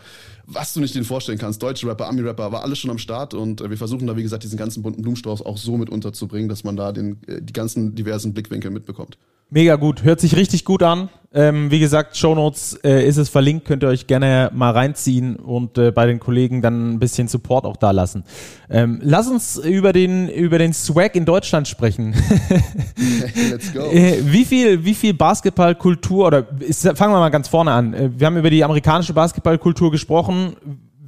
was 0.53 0.75
du 0.75 0.81
nicht 0.81 0.95
dir 0.95 1.05
vorstellen 1.05 1.39
kannst, 1.39 1.63
deutsche 1.63 1.87
Rapper, 1.87 2.09
Ami-Rapper, 2.09 2.51
war 2.53 2.63
alles 2.63 2.79
schon 2.79 2.91
am 2.91 2.99
Start 2.99 3.35
und 3.35 3.61
äh, 3.61 3.71
wir 3.71 3.79
versuchen 3.79 4.07
da, 4.07 4.17
wie 4.17 4.23
gesagt, 4.23 4.43
diesen 4.43 4.59
ganzen 4.59 4.83
bunten 4.83 5.03
Blumenstrauß 5.03 5.43
auch 5.43 5.57
so 5.57 5.77
mit 5.77 5.91
unterzubringen, 5.91 6.49
dass 6.49 6.65
man 6.65 6.77
da 6.77 6.93
den, 6.93 7.23
äh, 7.27 7.41
die 7.41 7.53
ganzen 7.53 7.95
diversen 7.95 8.35
Blickwinkel 8.35 8.71
mitbekommt. 8.71 9.17
Mega 9.53 9.75
gut, 9.75 10.05
hört 10.05 10.21
sich 10.21 10.37
richtig 10.37 10.65
gut 10.65 10.83
an. 10.83 11.09
Ähm, 11.33 11.71
wie 11.71 11.79
gesagt, 11.79 12.17
Show 12.17 12.35
Notes 12.35 12.75
äh, 12.83 13.07
ist 13.07 13.17
es 13.17 13.29
verlinkt, 13.29 13.65
könnt 13.65 13.85
ihr 13.85 13.89
euch 13.89 14.09
gerne 14.09 14.51
mal 14.53 14.73
reinziehen 14.73 15.37
und 15.37 15.79
äh, 15.79 15.93
bei 15.93 16.07
den 16.07 16.19
Kollegen 16.19 16.61
dann 16.61 16.95
ein 16.95 16.99
bisschen 16.99 17.29
Support 17.29 17.67
auch 17.67 17.77
da 17.77 17.93
lassen. 17.93 18.25
Ähm, 18.69 18.99
lass 19.03 19.29
uns 19.29 19.57
über 19.57 19.93
den 19.93 20.29
über 20.29 20.59
den 20.59 20.73
Swag 20.73 21.15
in 21.15 21.25
Deutschland 21.25 21.69
sprechen. 21.69 22.15
Let's 23.51 23.73
go. 23.73 23.91
Äh, 23.91 24.19
wie 24.25 24.45
viel 24.45 24.85
wie 24.85 24.95
viel 24.95 25.15
Basketballkultur 25.15 26.27
oder 26.27 26.47
ist, 26.61 26.83
fangen 26.83 27.13
wir 27.13 27.21
mal 27.21 27.29
ganz 27.31 27.47
vorne 27.47 27.71
an. 27.73 27.95
Äh, 27.95 28.11
wir 28.17 28.27
haben 28.27 28.37
über 28.37 28.51
die 28.51 28.65
amerikanische 28.65 29.13
Basketballkultur 29.13 29.93
gesprochen. 29.93 30.57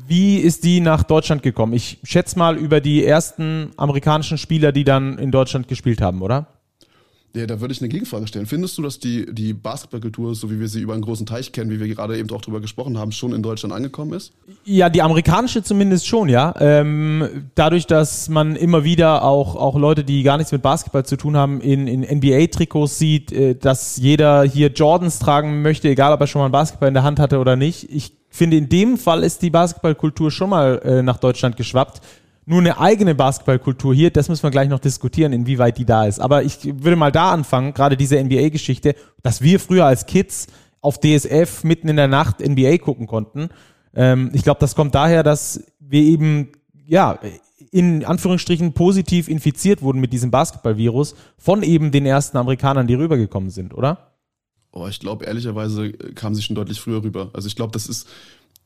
Wie 0.06 0.36
ist 0.36 0.62
die 0.62 0.80
nach 0.80 1.02
Deutschland 1.02 1.42
gekommen? 1.42 1.72
Ich 1.72 1.98
schätze 2.04 2.38
mal 2.38 2.56
über 2.56 2.80
die 2.80 3.04
ersten 3.04 3.70
amerikanischen 3.76 4.38
Spieler, 4.38 4.70
die 4.70 4.84
dann 4.84 5.18
in 5.18 5.32
Deutschland 5.32 5.66
gespielt 5.66 6.00
haben, 6.00 6.22
oder? 6.22 6.46
Ja, 7.34 7.46
da 7.46 7.62
würde 7.62 7.72
ich 7.72 7.80
eine 7.80 7.88
Gegenfrage 7.88 8.26
stellen. 8.26 8.44
Findest 8.44 8.76
du, 8.76 8.82
dass 8.82 8.98
die, 8.98 9.24
die 9.32 9.54
Basketballkultur, 9.54 10.34
so 10.34 10.50
wie 10.50 10.60
wir 10.60 10.68
sie 10.68 10.80
über 10.80 10.92
einen 10.92 11.00
großen 11.00 11.24
Teich 11.24 11.50
kennen, 11.50 11.70
wie 11.70 11.80
wir 11.80 11.88
gerade 11.88 12.18
eben 12.18 12.28
auch 12.30 12.42
drüber 12.42 12.60
gesprochen 12.60 12.98
haben, 12.98 13.10
schon 13.10 13.32
in 13.32 13.42
Deutschland 13.42 13.72
angekommen 13.72 14.12
ist? 14.12 14.32
Ja, 14.64 14.90
die 14.90 15.00
amerikanische 15.00 15.62
zumindest 15.62 16.06
schon, 16.06 16.28
ja. 16.28 16.54
Ähm, 16.60 17.48
dadurch, 17.54 17.86
dass 17.86 18.28
man 18.28 18.54
immer 18.54 18.84
wieder 18.84 19.24
auch, 19.24 19.56
auch 19.56 19.78
Leute, 19.78 20.04
die 20.04 20.22
gar 20.22 20.36
nichts 20.36 20.52
mit 20.52 20.60
Basketball 20.60 21.06
zu 21.06 21.16
tun 21.16 21.34
haben, 21.34 21.62
in, 21.62 21.86
in 21.86 22.02
NBA-Trikots 22.02 22.98
sieht, 22.98 23.32
äh, 23.32 23.54
dass 23.54 23.96
jeder 23.96 24.42
hier 24.42 24.68
Jordans 24.68 25.18
tragen 25.18 25.62
möchte, 25.62 25.88
egal 25.88 26.12
ob 26.12 26.20
er 26.20 26.26
schon 26.26 26.40
mal 26.40 26.46
einen 26.46 26.52
Basketball 26.52 26.88
in 26.88 26.94
der 26.94 27.02
Hand 27.02 27.18
hatte 27.18 27.38
oder 27.38 27.56
nicht. 27.56 27.90
Ich 27.90 28.12
finde, 28.28 28.58
in 28.58 28.68
dem 28.68 28.98
Fall 28.98 29.22
ist 29.22 29.40
die 29.40 29.50
Basketballkultur 29.50 30.30
schon 30.30 30.50
mal 30.50 30.82
äh, 30.84 31.02
nach 31.02 31.16
Deutschland 31.16 31.56
geschwappt 31.56 32.02
nur 32.44 32.60
eine 32.60 32.78
eigene 32.78 33.14
Basketballkultur 33.14 33.94
hier, 33.94 34.10
das 34.10 34.28
müssen 34.28 34.42
wir 34.42 34.50
gleich 34.50 34.68
noch 34.68 34.80
diskutieren, 34.80 35.32
inwieweit 35.32 35.78
die 35.78 35.84
da 35.84 36.06
ist. 36.06 36.20
Aber 36.20 36.42
ich 36.42 36.58
würde 36.64 36.96
mal 36.96 37.12
da 37.12 37.32
anfangen, 37.32 37.72
gerade 37.72 37.96
diese 37.96 38.22
NBA-Geschichte, 38.22 38.94
dass 39.22 39.42
wir 39.42 39.60
früher 39.60 39.86
als 39.86 40.06
Kids 40.06 40.48
auf 40.80 40.98
DSF 40.98 41.62
mitten 41.62 41.88
in 41.88 41.96
der 41.96 42.08
Nacht 42.08 42.40
NBA 42.40 42.78
gucken 42.78 43.06
konnten. 43.06 43.50
Ähm, 43.94 44.30
ich 44.32 44.42
glaube, 44.42 44.60
das 44.60 44.74
kommt 44.74 44.94
daher, 44.94 45.22
dass 45.22 45.64
wir 45.78 46.02
eben, 46.02 46.52
ja, 46.84 47.18
in 47.70 48.04
Anführungsstrichen 48.04 48.72
positiv 48.74 49.28
infiziert 49.28 49.80
wurden 49.80 50.00
mit 50.00 50.12
diesem 50.12 50.30
Basketballvirus 50.30 51.14
von 51.38 51.62
eben 51.62 51.92
den 51.92 52.04
ersten 52.04 52.36
Amerikanern, 52.36 52.86
die 52.86 52.94
rübergekommen 52.94 53.50
sind, 53.50 53.72
oder? 53.72 54.12
Oh, 54.72 54.88
ich 54.88 55.00
glaube, 55.00 55.26
ehrlicherweise 55.26 55.92
kam 55.92 56.34
sie 56.34 56.42
schon 56.42 56.56
deutlich 56.56 56.80
früher 56.80 57.02
rüber. 57.02 57.30
Also 57.34 57.46
ich 57.46 57.56
glaube, 57.56 57.72
das 57.72 57.86
ist 57.86 58.08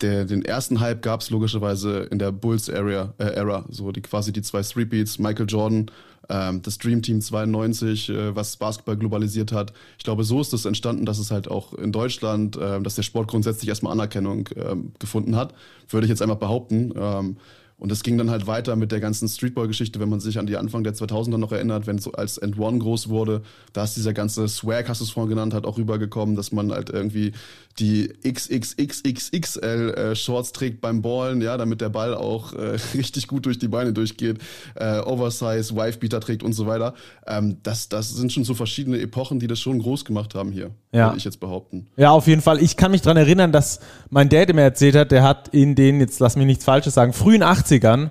der, 0.01 0.25
den 0.25 0.45
ersten 0.45 0.81
Hype 0.81 1.03
gab 1.03 1.21
es 1.21 1.31
logischerweise 1.31 2.01
in 2.11 2.19
der 2.19 2.33
Bulls 2.33 2.69
Area, 2.69 3.15
äh, 3.19 3.25
Era, 3.25 3.65
so 3.71 3.93
die 3.93 4.03
quasi 4.03 4.33
die 4.33 4.43
zwei 4.43 4.63
Three 4.63 4.85
Beats, 4.85 5.19
Michael 5.19 5.47
Jordan, 5.49 5.91
ähm, 6.29 6.63
das 6.63 6.79
Dream 6.79 7.03
Team 7.03 7.21
92, 7.21 8.09
äh, 8.09 8.35
was 8.35 8.57
Basketball 8.57 8.97
globalisiert 8.97 9.53
hat. 9.53 9.73
Ich 9.99 10.05
glaube, 10.05 10.25
so 10.25 10.41
ist 10.41 10.49
es 10.49 10.63
das 10.63 10.65
entstanden, 10.67 11.07
dass 11.07 11.19
es 11.19 11.31
halt 11.31 11.49
auch 11.49 11.73
in 11.75 11.93
Deutschland, 11.93 12.57
äh, 12.57 12.81
dass 12.81 12.97
der 12.97 13.03
Sport 13.03 13.29
grundsätzlich 13.29 13.69
erstmal 13.69 13.93
Anerkennung 13.93 14.49
äh, 14.49 14.77
gefunden 14.99 15.37
hat, 15.37 15.55
würde 15.89 16.07
ich 16.07 16.11
jetzt 16.11 16.23
einfach 16.23 16.37
behaupten. 16.37 16.93
Ähm, 16.97 17.37
und 17.79 17.93
es 17.93 18.03
ging 18.03 18.17
dann 18.17 18.31
halt 18.31 18.47
weiter 18.47 18.75
mit 18.75 18.91
der 18.91 19.01
ganzen 19.01 19.29
Streetball-Geschichte, 19.29 20.01
wenn 20.01 20.09
man 20.09 20.19
sich 20.19 20.39
an 20.39 20.47
die 20.47 20.57
Anfang 20.57 20.83
der 20.83 20.95
2000er 20.95 21.37
noch 21.37 21.53
erinnert, 21.53 21.87
wenn 21.87 21.99
so 21.99 22.13
als 22.13 22.39
End 22.39 22.59
One 22.59 22.79
groß 22.79 23.11
wurde, 23.11 23.43
da 23.75 23.85
ist 23.85 23.97
dieser 23.97 24.15
ganze 24.15 24.49
Swag, 24.49 24.89
hast 24.89 25.03
du 25.03 25.05
es 25.05 25.11
vorhin 25.11 25.29
genannt, 25.29 25.53
hat 25.53 25.67
auch 25.67 25.77
rübergekommen, 25.77 26.37
dass 26.37 26.53
man 26.53 26.73
halt 26.73 26.89
irgendwie 26.89 27.33
die 27.79 28.13
XXXXXL 28.25 29.95
äh, 29.95 30.17
Shorts 30.17 30.53
trägt 30.53 30.81
beim 30.81 31.03
Ballen, 31.03 31.43
ja, 31.43 31.57
damit 31.57 31.81
der 31.81 31.89
Ball 31.89 32.15
auch 32.15 32.53
äh, 32.53 32.79
richtig 32.95 33.29
gut 33.29 33.47
durch 33.47 33.59
die 33.59 33.69
Beine 33.69 33.93
durchgeht, 33.93 34.39
äh, 34.75 34.99
Oversize, 35.01 35.75
Wifebeater 35.75 36.21
trägt 36.21 36.43
und 36.43 36.53
so 36.53 36.67
weiter. 36.67 36.95
Ähm, 37.27 37.59
das, 37.63 37.89
das 37.89 38.11
sind 38.11 38.33
schon 38.33 38.45
so 38.45 38.55
verschiedene 38.55 38.99
Epochen, 39.01 39.39
die 39.39 39.47
das 39.47 39.61
schon 39.61 39.79
groß 39.79 40.05
gemacht 40.05 40.35
haben 40.35 40.53
hier, 40.53 40.71
ja. 40.93 41.07
würde 41.07 41.19
ich 41.19 41.25
jetzt 41.25 41.41
behaupten. 41.41 41.87
Ja, 41.97 42.11
auf 42.11 42.27
jeden 42.27 42.43
Fall. 42.43 42.63
Ich 42.63 42.77
kann 42.77 42.91
mich 42.91 43.03
dran 43.03 43.17
erinnern, 43.17 43.53
dass 43.53 43.81
mein 44.11 44.29
Dad 44.29 44.55
mir 44.55 44.63
erzählt 44.63 44.97
hat, 44.97 45.11
der 45.13 45.23
hat 45.23 45.49
in 45.49 45.75
den, 45.75 46.01
jetzt 46.01 46.21
lass 46.21 46.37
mich 46.37 46.47
nichts 46.47 46.65
Falsches 46.65 46.95
sagen, 46.95 47.13
frühen 47.13 47.43
80ern 47.43 48.11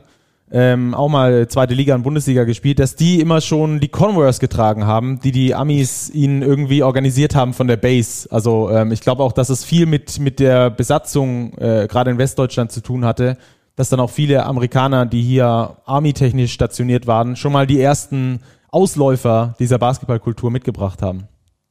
ähm, 0.52 0.94
auch 0.94 1.10
mal 1.10 1.48
zweite 1.48 1.74
Liga 1.74 1.96
und 1.96 2.04
Bundesliga 2.04 2.44
gespielt, 2.44 2.80
dass 2.80 2.96
die 2.96 3.20
immer 3.20 3.42
schon 3.42 3.80
die 3.80 3.88
Converse 3.88 4.40
getragen 4.40 4.86
haben, 4.86 5.20
die 5.20 5.32
die 5.32 5.56
Amis 5.56 6.10
ihnen 6.14 6.44
irgendwie 6.44 6.84
organisiert 6.84 7.36
haben 7.36 7.54
von 7.54 7.68
der 7.68 7.78
Base. 7.78 8.28
Also 8.32 8.70
ähm, 8.70 8.92
ich 8.92 9.02
glaube 9.02 9.24
auch, 9.24 9.32
dass 9.32 9.50
es 9.50 9.66
viel 9.66 9.86
mit 9.86 10.20
mit 10.20 10.40
der 10.40 10.70
Besatzung 10.70 11.58
äh, 11.58 11.88
gerade 11.90 12.12
in 12.12 12.18
Westdeutschland 12.18 12.72
zu 12.72 12.82
tun 12.82 13.06
hatte, 13.06 13.38
dass 13.76 13.90
dann 13.90 14.00
auch 14.00 14.12
viele 14.12 14.46
Amerikaner, 14.46 15.06
die 15.06 15.22
hier 15.22 15.78
Army-technisch 15.86 16.54
stationiert 16.54 17.08
waren, 17.08 17.36
schon 17.36 17.52
mal 17.52 17.66
die 17.66 17.82
ersten 17.82 18.42
Ausläufer 18.70 19.56
dieser 19.60 19.80
Basketballkultur 19.80 20.52
mitgebracht 20.52 21.02
haben. 21.02 21.28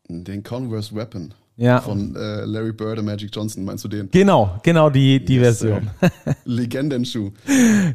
Den 0.08 0.42
Converse 0.42 0.94
Weapon 0.94 1.32
ja. 1.56 1.80
von 1.80 2.14
äh, 2.16 2.44
Larry 2.44 2.72
Bird 2.72 2.98
und 2.98 3.04
Magic 3.04 3.30
Johnson, 3.34 3.64
meinst 3.64 3.84
du 3.84 3.88
den? 3.88 4.10
Genau, 4.10 4.58
genau 4.62 4.90
die, 4.90 5.24
die 5.24 5.36
yes, 5.36 5.58
Version. 5.58 5.90
Legendenschuh. 6.44 7.30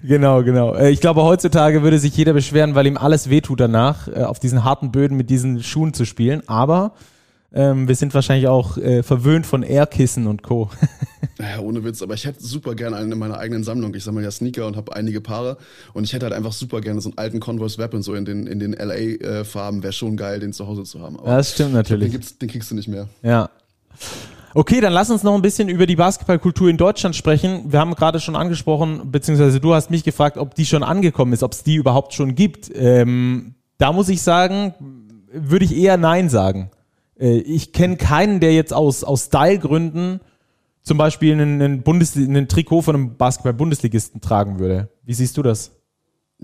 genau, 0.03 0.43
genau. 0.43 0.75
Äh, 0.75 0.91
ich 0.91 1.01
glaube, 1.01 1.23
heutzutage 1.23 1.83
würde 1.83 1.99
sich 1.99 2.15
jeder 2.15 2.33
beschweren, 2.33 2.75
weil 2.75 2.87
ihm 2.87 2.97
alles 2.97 3.29
wehtut 3.29 3.59
danach, 3.59 4.07
äh, 4.07 4.23
auf 4.23 4.39
diesen 4.39 4.63
harten 4.63 4.91
Böden 4.91 5.17
mit 5.17 5.29
diesen 5.29 5.61
Schuhen 5.61 5.93
zu 5.93 6.05
spielen. 6.05 6.41
Aber 6.47 6.93
ähm, 7.53 7.87
wir 7.87 7.95
sind 7.95 8.13
wahrscheinlich 8.13 8.47
auch 8.47 8.77
äh, 8.77 9.03
verwöhnt 9.03 9.45
von 9.45 9.63
Airkissen 9.63 10.27
und 10.27 10.43
Co. 10.43 10.69
naja, 11.39 11.59
ohne 11.59 11.85
Witz, 11.85 12.01
aber 12.01 12.15
ich 12.15 12.25
hätte 12.25 12.43
super 12.43 12.75
gerne 12.75 12.97
einen 12.97 13.13
in 13.13 13.17
meiner 13.17 13.37
eigenen 13.37 13.63
Sammlung. 13.63 13.95
Ich 13.95 14.03
sammle 14.03 14.23
ja 14.23 14.29
Sneaker 14.29 14.67
und 14.67 14.75
habe 14.75 14.93
einige 14.93 15.21
Paare 15.21 15.57
und 15.93 16.03
ich 16.03 16.11
hätte 16.11 16.25
halt 16.25 16.35
einfach 16.35 16.51
super 16.51 16.81
gerne 16.81 16.99
so 16.99 17.09
einen 17.09 17.17
alten 17.17 17.39
Converse 17.39 17.77
Weapon 17.77 18.01
so 18.01 18.13
in 18.13 18.25
den, 18.25 18.45
in 18.45 18.59
den 18.59 18.73
LA-Farben. 18.73 19.79
Äh, 19.79 19.83
Wäre 19.83 19.93
schon 19.93 20.17
geil, 20.17 20.41
den 20.41 20.51
zu 20.51 20.67
Hause 20.67 20.83
zu 20.83 20.99
haben. 20.99 21.17
Aber 21.17 21.37
das 21.37 21.53
stimmt 21.53 21.73
natürlich. 21.73 22.11
Den, 22.11 22.21
den 22.41 22.49
kriegst 22.49 22.69
du 22.71 22.75
nicht 22.75 22.89
mehr. 22.89 23.07
Ja. 23.23 23.49
Okay, 24.53 24.81
dann 24.81 24.91
lass 24.91 25.09
uns 25.11 25.23
noch 25.23 25.33
ein 25.33 25.41
bisschen 25.41 25.69
über 25.69 25.85
die 25.85 25.95
Basketballkultur 25.95 26.69
in 26.69 26.75
Deutschland 26.75 27.15
sprechen. 27.15 27.71
Wir 27.71 27.79
haben 27.79 27.95
gerade 27.95 28.19
schon 28.19 28.35
angesprochen, 28.35 29.09
beziehungsweise 29.09 29.61
du 29.61 29.73
hast 29.73 29.91
mich 29.91 30.03
gefragt, 30.03 30.37
ob 30.37 30.55
die 30.55 30.65
schon 30.65 30.83
angekommen 30.83 31.31
ist, 31.31 31.43
ob 31.43 31.53
es 31.53 31.63
die 31.63 31.75
überhaupt 31.75 32.13
schon 32.13 32.35
gibt. 32.35 32.69
Ähm, 32.75 33.55
da 33.77 33.93
muss 33.93 34.09
ich 34.09 34.21
sagen, 34.21 34.73
würde 35.31 35.63
ich 35.63 35.73
eher 35.73 35.95
Nein 35.95 36.27
sagen. 36.27 36.69
Äh, 37.17 37.37
ich 37.37 37.71
kenne 37.71 37.95
keinen, 37.95 38.41
der 38.41 38.53
jetzt 38.53 38.73
aus, 38.73 39.05
aus 39.05 39.27
Stylegründen 39.27 40.19
zum 40.81 40.97
Beispiel 40.97 41.33
einen, 41.33 41.61
einen, 41.61 41.83
einen 41.85 42.47
Trikot 42.47 42.81
von 42.81 42.95
einem 42.95 43.17
Basketball-Bundesligisten 43.17 44.21
tragen 44.21 44.59
würde. 44.59 44.89
Wie 45.03 45.13
siehst 45.13 45.37
du 45.37 45.43
das? 45.43 45.78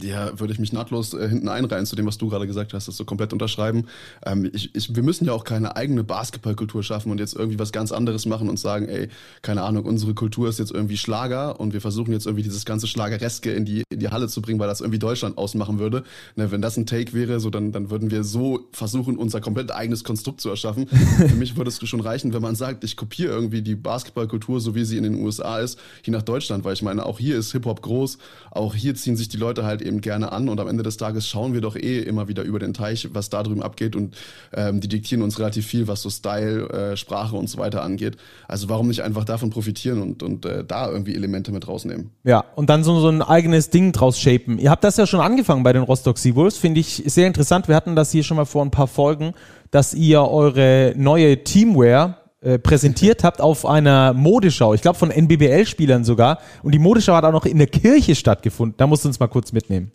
Ja, 0.02 0.38
würde 0.38 0.52
ich 0.52 0.60
mich 0.60 0.74
nahtlos 0.74 1.14
äh, 1.14 1.30
hinten 1.30 1.48
einreihen 1.48 1.86
zu 1.86 1.96
dem, 1.96 2.06
was 2.06 2.18
du 2.18 2.28
gerade 2.28 2.46
gesagt 2.48 2.74
hast, 2.74 2.89
das 2.89 2.98
so 2.98 3.06
komplett 3.06 3.32
unterschreiben. 3.32 3.86
Ähm, 4.26 4.50
ich, 4.52 4.76
ich, 4.76 4.93
wir 4.93 5.04
müssen 5.04 5.24
ja 5.24 5.32
auch 5.32 5.46
keine 5.46 5.78
eigene 5.78 6.04
Basketballkultur 6.04 6.84
schaffen 6.84 7.14
und 7.14 7.20
jetzt 7.22 7.34
irgendwie 7.34 7.60
was 7.60 7.72
ganz 7.72 7.93
anderes 7.93 8.26
machen 8.26 8.50
und 8.50 8.60
sagen, 8.60 8.89
ey, 8.89 9.08
keine 9.41 9.64
Ahnung, 9.64 9.86
unsere 9.86 10.14
Kultur 10.14 10.50
ist 10.50 10.60
jetzt 10.60 10.72
irgendwie 10.72 10.98
Schlager 10.98 11.62
und 11.62 11.72
wir 11.72 11.80
versuchen 11.80 12.12
jetzt 12.12 12.26
irgendwie 12.26 12.43
dieses 12.43 12.66
ganze 12.66 12.88
Schlagereske 12.88 13.54
in 13.54 13.64
die, 13.64 13.84
in 13.89 14.00
die 14.00 14.10
Halle 14.10 14.28
zu 14.28 14.41
bringen, 14.41 14.60
weil 14.60 14.68
das 14.68 14.82
irgendwie 14.82 15.00
Deutschland 15.00 15.38
ausmachen 15.38 15.80
würde. 15.80 16.04
Ne, 16.36 16.52
wenn 16.52 16.62
das 16.62 16.76
ein 16.76 16.86
Take 16.86 17.14
wäre, 17.14 17.39
so 17.39 17.50
dann, 17.50 17.72
dann 17.72 17.89
würden 17.89 18.12
wir 18.12 18.26
so 18.26 18.67
versuchen, 18.74 19.16
unser 19.16 19.39
komplett 19.39 19.72
eigenes 19.72 20.04
Konstrukt 20.04 20.42
zu 20.42 20.50
erschaffen. 20.50 20.88
Für 21.17 21.36
mich 21.36 21.55
würde 21.55 21.70
es 21.70 21.88
schon 21.88 22.01
reichen, 22.01 22.34
wenn 22.34 22.42
man 22.42 22.55
sagt, 22.55 22.84
ich 22.84 22.97
kopiere 22.97 23.32
irgendwie 23.32 23.62
die 23.62 23.76
Basketballkultur, 23.76 24.59
so 24.59 24.76
wie 24.76 24.84
sie 24.84 24.97
in 24.97 25.04
den 25.04 25.24
USA 25.24 25.59
ist, 25.59 25.80
hier 26.01 26.12
nach 26.12 26.22
Deutschland, 26.22 26.66
weil 26.66 26.74
ich 26.74 26.82
meine, 26.82 27.05
auch 27.05 27.17
hier 27.17 27.38
ist 27.38 27.54
Hip-Hop 27.54 27.82
groß, 27.82 28.17
auch 28.51 28.76
hier 28.76 28.93
ziehen 28.96 29.16
sich 29.16 29.30
die 29.30 29.38
Leute 29.38 29.63
halt 29.63 29.84
eben 29.86 30.01
gerne 30.01 30.32
an 30.32 30.49
und 30.49 30.59
am 30.59 30.67
Ende 30.67 30.83
des 30.83 30.97
Tages 30.97 31.28
schauen 31.28 31.53
wir 31.53 31.62
doch 31.62 31.75
eh 31.75 31.99
immer 31.99 32.28
wieder 32.28 32.43
über 32.43 32.59
den 32.59 32.74
Teich, 32.74 33.09
was 33.13 33.29
da 33.29 33.43
drüben 33.43 33.63
abgeht 33.63 33.95
und 33.95 34.16
ähm, 34.53 34.79
die 34.79 34.87
diktieren 34.87 35.24
uns 35.24 35.39
relativ 35.39 35.66
viel, 35.66 35.87
was 35.87 36.01
so 36.01 36.09
Style, 36.09 36.70
äh, 36.70 36.97
Sprache 36.97 37.36
und 37.36 37.49
so 37.49 37.57
weiter 37.57 37.83
angeht. 37.83 38.17
Also 38.47 38.70
warum 38.70 38.87
nicht 38.87 39.01
einfach 39.01 39.25
davon 39.25 39.49
profitieren 39.49 40.01
und, 40.01 40.24
und 40.24 40.45
äh, 40.45 40.63
da 40.63 40.89
irgendwie 40.89 41.16
Elemente 41.16 41.51
mit 41.51 41.67
rausnehmen? 41.67 42.12
Ja, 42.24 42.43
und 42.55 42.70
dann 42.70 42.83
so, 42.83 42.99
so 42.99 43.09
ein 43.09 43.21
eigenes 43.21 43.70
Ding 43.70 43.91
draus 43.91 44.20
shapen. 44.20 44.59
Ihr 44.59 44.71
habt 44.71 44.83
das 44.83 44.97
ja 44.97 45.07
schon 45.07 45.21
angefangen 45.21 45.63
bei 45.63 45.74
den 45.74 45.83
Rostock 45.83 46.17
Seawolves, 46.17 46.57
finde 46.57 46.79
ich 46.79 47.03
sehr 47.05 47.28
interessant. 47.28 47.67
Wir 47.67 47.75
hatten 47.75 47.95
das 47.95 48.12
hier 48.12 48.24
schon 48.24 48.37
mal 48.37 48.45
vor 48.45 48.63
ein 48.63 48.71
paar 48.71 48.87
Folgen, 48.87 49.33
dass 49.71 49.93
ihr 49.93 50.21
eure 50.21 50.93
neue 50.95 51.43
Teamwear 51.43 52.25
äh, 52.46 52.59
präsentiert 52.59 53.24
habt 53.24 53.42
auf 53.42 53.66
einer 53.66 54.13
Modeschau, 54.13 54.76
ich 54.76 54.82
glaube 54.84 55.00
von 55.00 55.09
NBBL-Spielern 55.09 56.04
sogar. 56.04 56.38
Und 56.62 56.74
die 56.74 56.80
Modeschau 56.80 57.16
hat 57.16 57.24
auch 57.24 57.32
noch 57.32 57.46
in 57.46 57.58
der 57.58 57.66
Kirche 57.66 58.13
stattgefunden. 58.13 58.78
Da 58.78 58.86
musst 58.86 59.04
du 59.04 59.09
uns 59.09 59.20
mal 59.20 59.28
kurz 59.28 59.51
mitnehmen. 59.51 59.92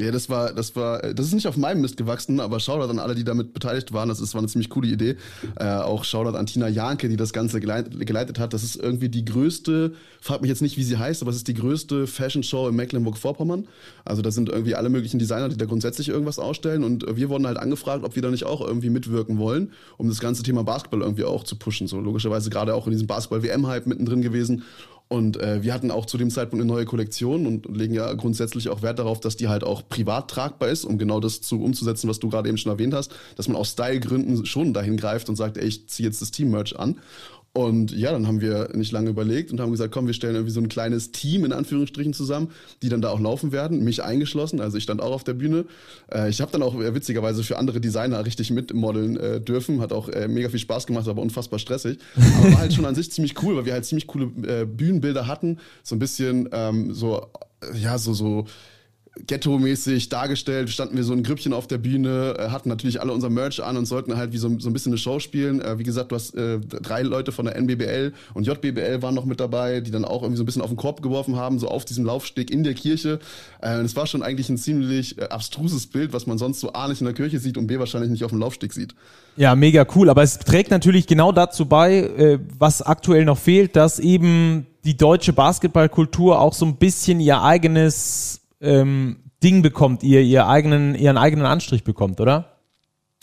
Ja, 0.00 0.12
das 0.12 0.28
war, 0.28 0.52
das 0.52 0.76
war, 0.76 1.12
das 1.12 1.26
ist 1.26 1.32
nicht 1.32 1.48
auf 1.48 1.56
meinem 1.56 1.80
Mist 1.80 1.96
gewachsen, 1.96 2.38
aber 2.38 2.60
Shoutout 2.60 2.88
an 2.88 3.00
alle, 3.00 3.16
die 3.16 3.24
damit 3.24 3.52
beteiligt 3.52 3.92
waren. 3.92 4.08
Das 4.08 4.20
ist, 4.20 4.32
war 4.32 4.38
eine 4.38 4.46
ziemlich 4.46 4.70
coole 4.70 4.86
Idee. 4.86 5.16
Äh, 5.58 5.64
auch 5.64 6.04
Shoutout 6.04 6.36
an 6.38 6.46
Tina 6.46 6.68
Janke, 6.68 7.08
die 7.08 7.16
das 7.16 7.32
Ganze 7.32 7.58
geleitet, 7.58 8.06
geleitet 8.06 8.38
hat. 8.38 8.52
Das 8.52 8.62
ist 8.62 8.76
irgendwie 8.76 9.08
die 9.08 9.24
größte, 9.24 9.94
frag 10.20 10.40
mich 10.40 10.50
jetzt 10.50 10.62
nicht, 10.62 10.76
wie 10.76 10.84
sie 10.84 10.98
heißt, 10.98 11.20
aber 11.22 11.32
es 11.32 11.38
ist 11.38 11.48
die 11.48 11.54
größte 11.54 12.06
Fashion 12.06 12.44
Show 12.44 12.68
in 12.68 12.76
Mecklenburg-Vorpommern. 12.76 13.66
Also 14.04 14.22
da 14.22 14.30
sind 14.30 14.48
irgendwie 14.48 14.76
alle 14.76 14.88
möglichen 14.88 15.18
Designer, 15.18 15.48
die 15.48 15.56
da 15.56 15.64
grundsätzlich 15.64 16.10
irgendwas 16.10 16.38
ausstellen. 16.38 16.84
Und 16.84 17.04
wir 17.16 17.28
wurden 17.28 17.48
halt 17.48 17.58
angefragt, 17.58 18.04
ob 18.04 18.14
wir 18.14 18.22
da 18.22 18.30
nicht 18.30 18.44
auch 18.44 18.60
irgendwie 18.60 18.90
mitwirken 18.90 19.38
wollen, 19.38 19.72
um 19.96 20.08
das 20.08 20.20
ganze 20.20 20.44
Thema 20.44 20.62
Basketball 20.62 21.00
irgendwie 21.00 21.24
auch 21.24 21.42
zu 21.42 21.56
pushen. 21.56 21.88
So 21.88 21.98
logischerweise 21.98 22.50
gerade 22.50 22.72
auch 22.72 22.86
in 22.86 22.92
diesem 22.92 23.08
Basketball-WM-Hype 23.08 23.88
mittendrin 23.88 24.22
gewesen. 24.22 24.62
Und 25.08 25.40
äh, 25.40 25.62
wir 25.62 25.72
hatten 25.72 25.90
auch 25.90 26.04
zu 26.04 26.18
dem 26.18 26.30
Zeitpunkt 26.30 26.62
eine 26.62 26.70
neue 26.70 26.84
Kollektion 26.84 27.46
und 27.46 27.66
legen 27.74 27.94
ja 27.94 28.12
grundsätzlich 28.12 28.68
auch 28.68 28.82
Wert 28.82 28.98
darauf, 28.98 29.20
dass 29.20 29.36
die 29.36 29.48
halt 29.48 29.64
auch 29.64 29.88
privat 29.88 30.30
tragbar 30.30 30.68
ist, 30.68 30.84
um 30.84 30.98
genau 30.98 31.18
das 31.18 31.40
zu 31.40 31.62
umzusetzen, 31.62 32.10
was 32.10 32.18
du 32.18 32.28
gerade 32.28 32.48
eben 32.48 32.58
schon 32.58 32.72
erwähnt 32.72 32.92
hast, 32.92 33.12
dass 33.36 33.48
man 33.48 33.56
aus 33.56 33.70
Stylegründen 33.70 34.44
schon 34.44 34.74
dahin 34.74 34.98
greift 34.98 35.30
und 35.30 35.36
sagt, 35.36 35.56
ey, 35.56 35.66
ich 35.66 35.88
ziehe 35.88 36.06
jetzt 36.06 36.20
das 36.20 36.30
Team-Merch 36.30 36.78
an. 36.78 36.98
Und 37.58 37.90
ja, 37.90 38.12
dann 38.12 38.28
haben 38.28 38.40
wir 38.40 38.68
nicht 38.74 38.92
lange 38.92 39.10
überlegt 39.10 39.50
und 39.50 39.58
haben 39.58 39.72
gesagt, 39.72 39.92
komm, 39.92 40.06
wir 40.06 40.14
stellen 40.14 40.36
irgendwie 40.36 40.52
so 40.52 40.60
ein 40.60 40.68
kleines 40.68 41.10
Team 41.10 41.44
in 41.44 41.52
Anführungsstrichen 41.52 42.12
zusammen, 42.12 42.52
die 42.82 42.88
dann 42.88 43.00
da 43.00 43.10
auch 43.10 43.18
laufen 43.18 43.50
werden, 43.50 43.82
mich 43.82 44.00
eingeschlossen. 44.00 44.60
Also 44.60 44.76
ich 44.76 44.84
stand 44.84 45.02
auch 45.02 45.10
auf 45.10 45.24
der 45.24 45.34
Bühne. 45.34 45.64
Äh, 46.08 46.30
ich 46.30 46.40
habe 46.40 46.52
dann 46.52 46.62
auch 46.62 46.76
äh, 46.80 46.94
witzigerweise 46.94 47.42
für 47.42 47.58
andere 47.58 47.80
Designer 47.80 48.24
richtig 48.24 48.52
mitmodeln 48.52 49.16
äh, 49.16 49.40
dürfen. 49.40 49.80
Hat 49.80 49.92
auch 49.92 50.08
äh, 50.08 50.28
mega 50.28 50.50
viel 50.50 50.60
Spaß 50.60 50.86
gemacht, 50.86 51.08
aber 51.08 51.20
unfassbar 51.20 51.58
stressig. 51.58 51.98
Aber 52.14 52.52
war 52.52 52.58
halt 52.60 52.74
schon 52.74 52.84
an 52.84 52.94
sich 52.94 53.10
ziemlich 53.10 53.42
cool, 53.42 53.56
weil 53.56 53.64
wir 53.64 53.72
halt 53.72 53.84
ziemlich 53.84 54.06
coole 54.06 54.26
äh, 54.46 54.64
Bühnenbilder 54.64 55.26
hatten. 55.26 55.58
So 55.82 55.96
ein 55.96 55.98
bisschen 55.98 56.48
ähm, 56.52 56.94
so, 56.94 57.26
ja, 57.74 57.98
so, 57.98 58.14
so 58.14 58.46
ghetto-mäßig 59.26 60.08
dargestellt, 60.08 60.70
standen 60.70 60.96
wir 60.96 61.04
so 61.04 61.12
ein 61.12 61.22
Grüppchen 61.22 61.52
auf 61.52 61.66
der 61.66 61.78
Bühne, 61.78 62.36
äh, 62.38 62.48
hatten 62.50 62.68
natürlich 62.68 63.00
alle 63.00 63.12
unser 63.12 63.30
Merch 63.30 63.62
an 63.62 63.76
und 63.76 63.86
sollten 63.86 64.16
halt 64.16 64.32
wie 64.32 64.38
so, 64.38 64.48
so 64.58 64.68
ein 64.68 64.72
bisschen 64.72 64.92
eine 64.92 64.98
Show 64.98 65.18
spielen. 65.18 65.60
Äh, 65.60 65.78
wie 65.78 65.82
gesagt, 65.82 66.12
du 66.12 66.16
hast 66.16 66.34
äh, 66.34 66.58
drei 66.60 67.02
Leute 67.02 67.32
von 67.32 67.46
der 67.46 67.56
NBBL 67.56 68.12
und 68.34 68.46
JBBL 68.46 69.02
waren 69.02 69.14
noch 69.14 69.24
mit 69.24 69.40
dabei, 69.40 69.80
die 69.80 69.90
dann 69.90 70.04
auch 70.04 70.22
irgendwie 70.22 70.36
so 70.36 70.42
ein 70.42 70.46
bisschen 70.46 70.62
auf 70.62 70.70
den 70.70 70.76
Korb 70.76 71.02
geworfen 71.02 71.36
haben, 71.36 71.58
so 71.58 71.68
auf 71.68 71.84
diesem 71.84 72.04
Laufsteg 72.04 72.50
in 72.50 72.64
der 72.64 72.74
Kirche. 72.74 73.18
Äh, 73.60 73.80
es 73.80 73.96
war 73.96 74.06
schon 74.06 74.22
eigentlich 74.22 74.48
ein 74.48 74.58
ziemlich 74.58 75.18
äh, 75.18 75.24
abstruses 75.24 75.86
Bild, 75.86 76.12
was 76.12 76.26
man 76.26 76.38
sonst 76.38 76.60
so 76.60 76.72
A 76.72 76.88
nicht 76.88 77.00
in 77.00 77.06
der 77.06 77.14
Kirche 77.14 77.38
sieht 77.38 77.58
und 77.58 77.66
B 77.66 77.78
wahrscheinlich 77.78 78.10
nicht 78.10 78.24
auf 78.24 78.30
dem 78.30 78.40
Laufsteg 78.40 78.72
sieht. 78.72 78.94
Ja, 79.36 79.54
mega 79.54 79.86
cool. 79.94 80.10
Aber 80.10 80.22
es 80.22 80.38
trägt 80.38 80.70
natürlich 80.70 81.06
genau 81.06 81.32
dazu 81.32 81.66
bei, 81.66 81.98
äh, 81.98 82.38
was 82.58 82.82
aktuell 82.82 83.24
noch 83.24 83.38
fehlt, 83.38 83.76
dass 83.76 83.98
eben 83.98 84.66
die 84.84 84.96
deutsche 84.96 85.32
Basketballkultur 85.32 86.40
auch 86.40 86.54
so 86.54 86.64
ein 86.64 86.76
bisschen 86.76 87.20
ihr 87.20 87.42
eigenes 87.42 88.40
ähm, 88.60 89.30
Ding 89.42 89.62
bekommt, 89.62 90.02
ihr, 90.02 90.22
ihr 90.22 90.48
eigenen, 90.48 90.94
ihren 90.94 91.16
eigenen 91.16 91.46
Anstrich 91.46 91.84
bekommt, 91.84 92.20
oder? 92.20 92.57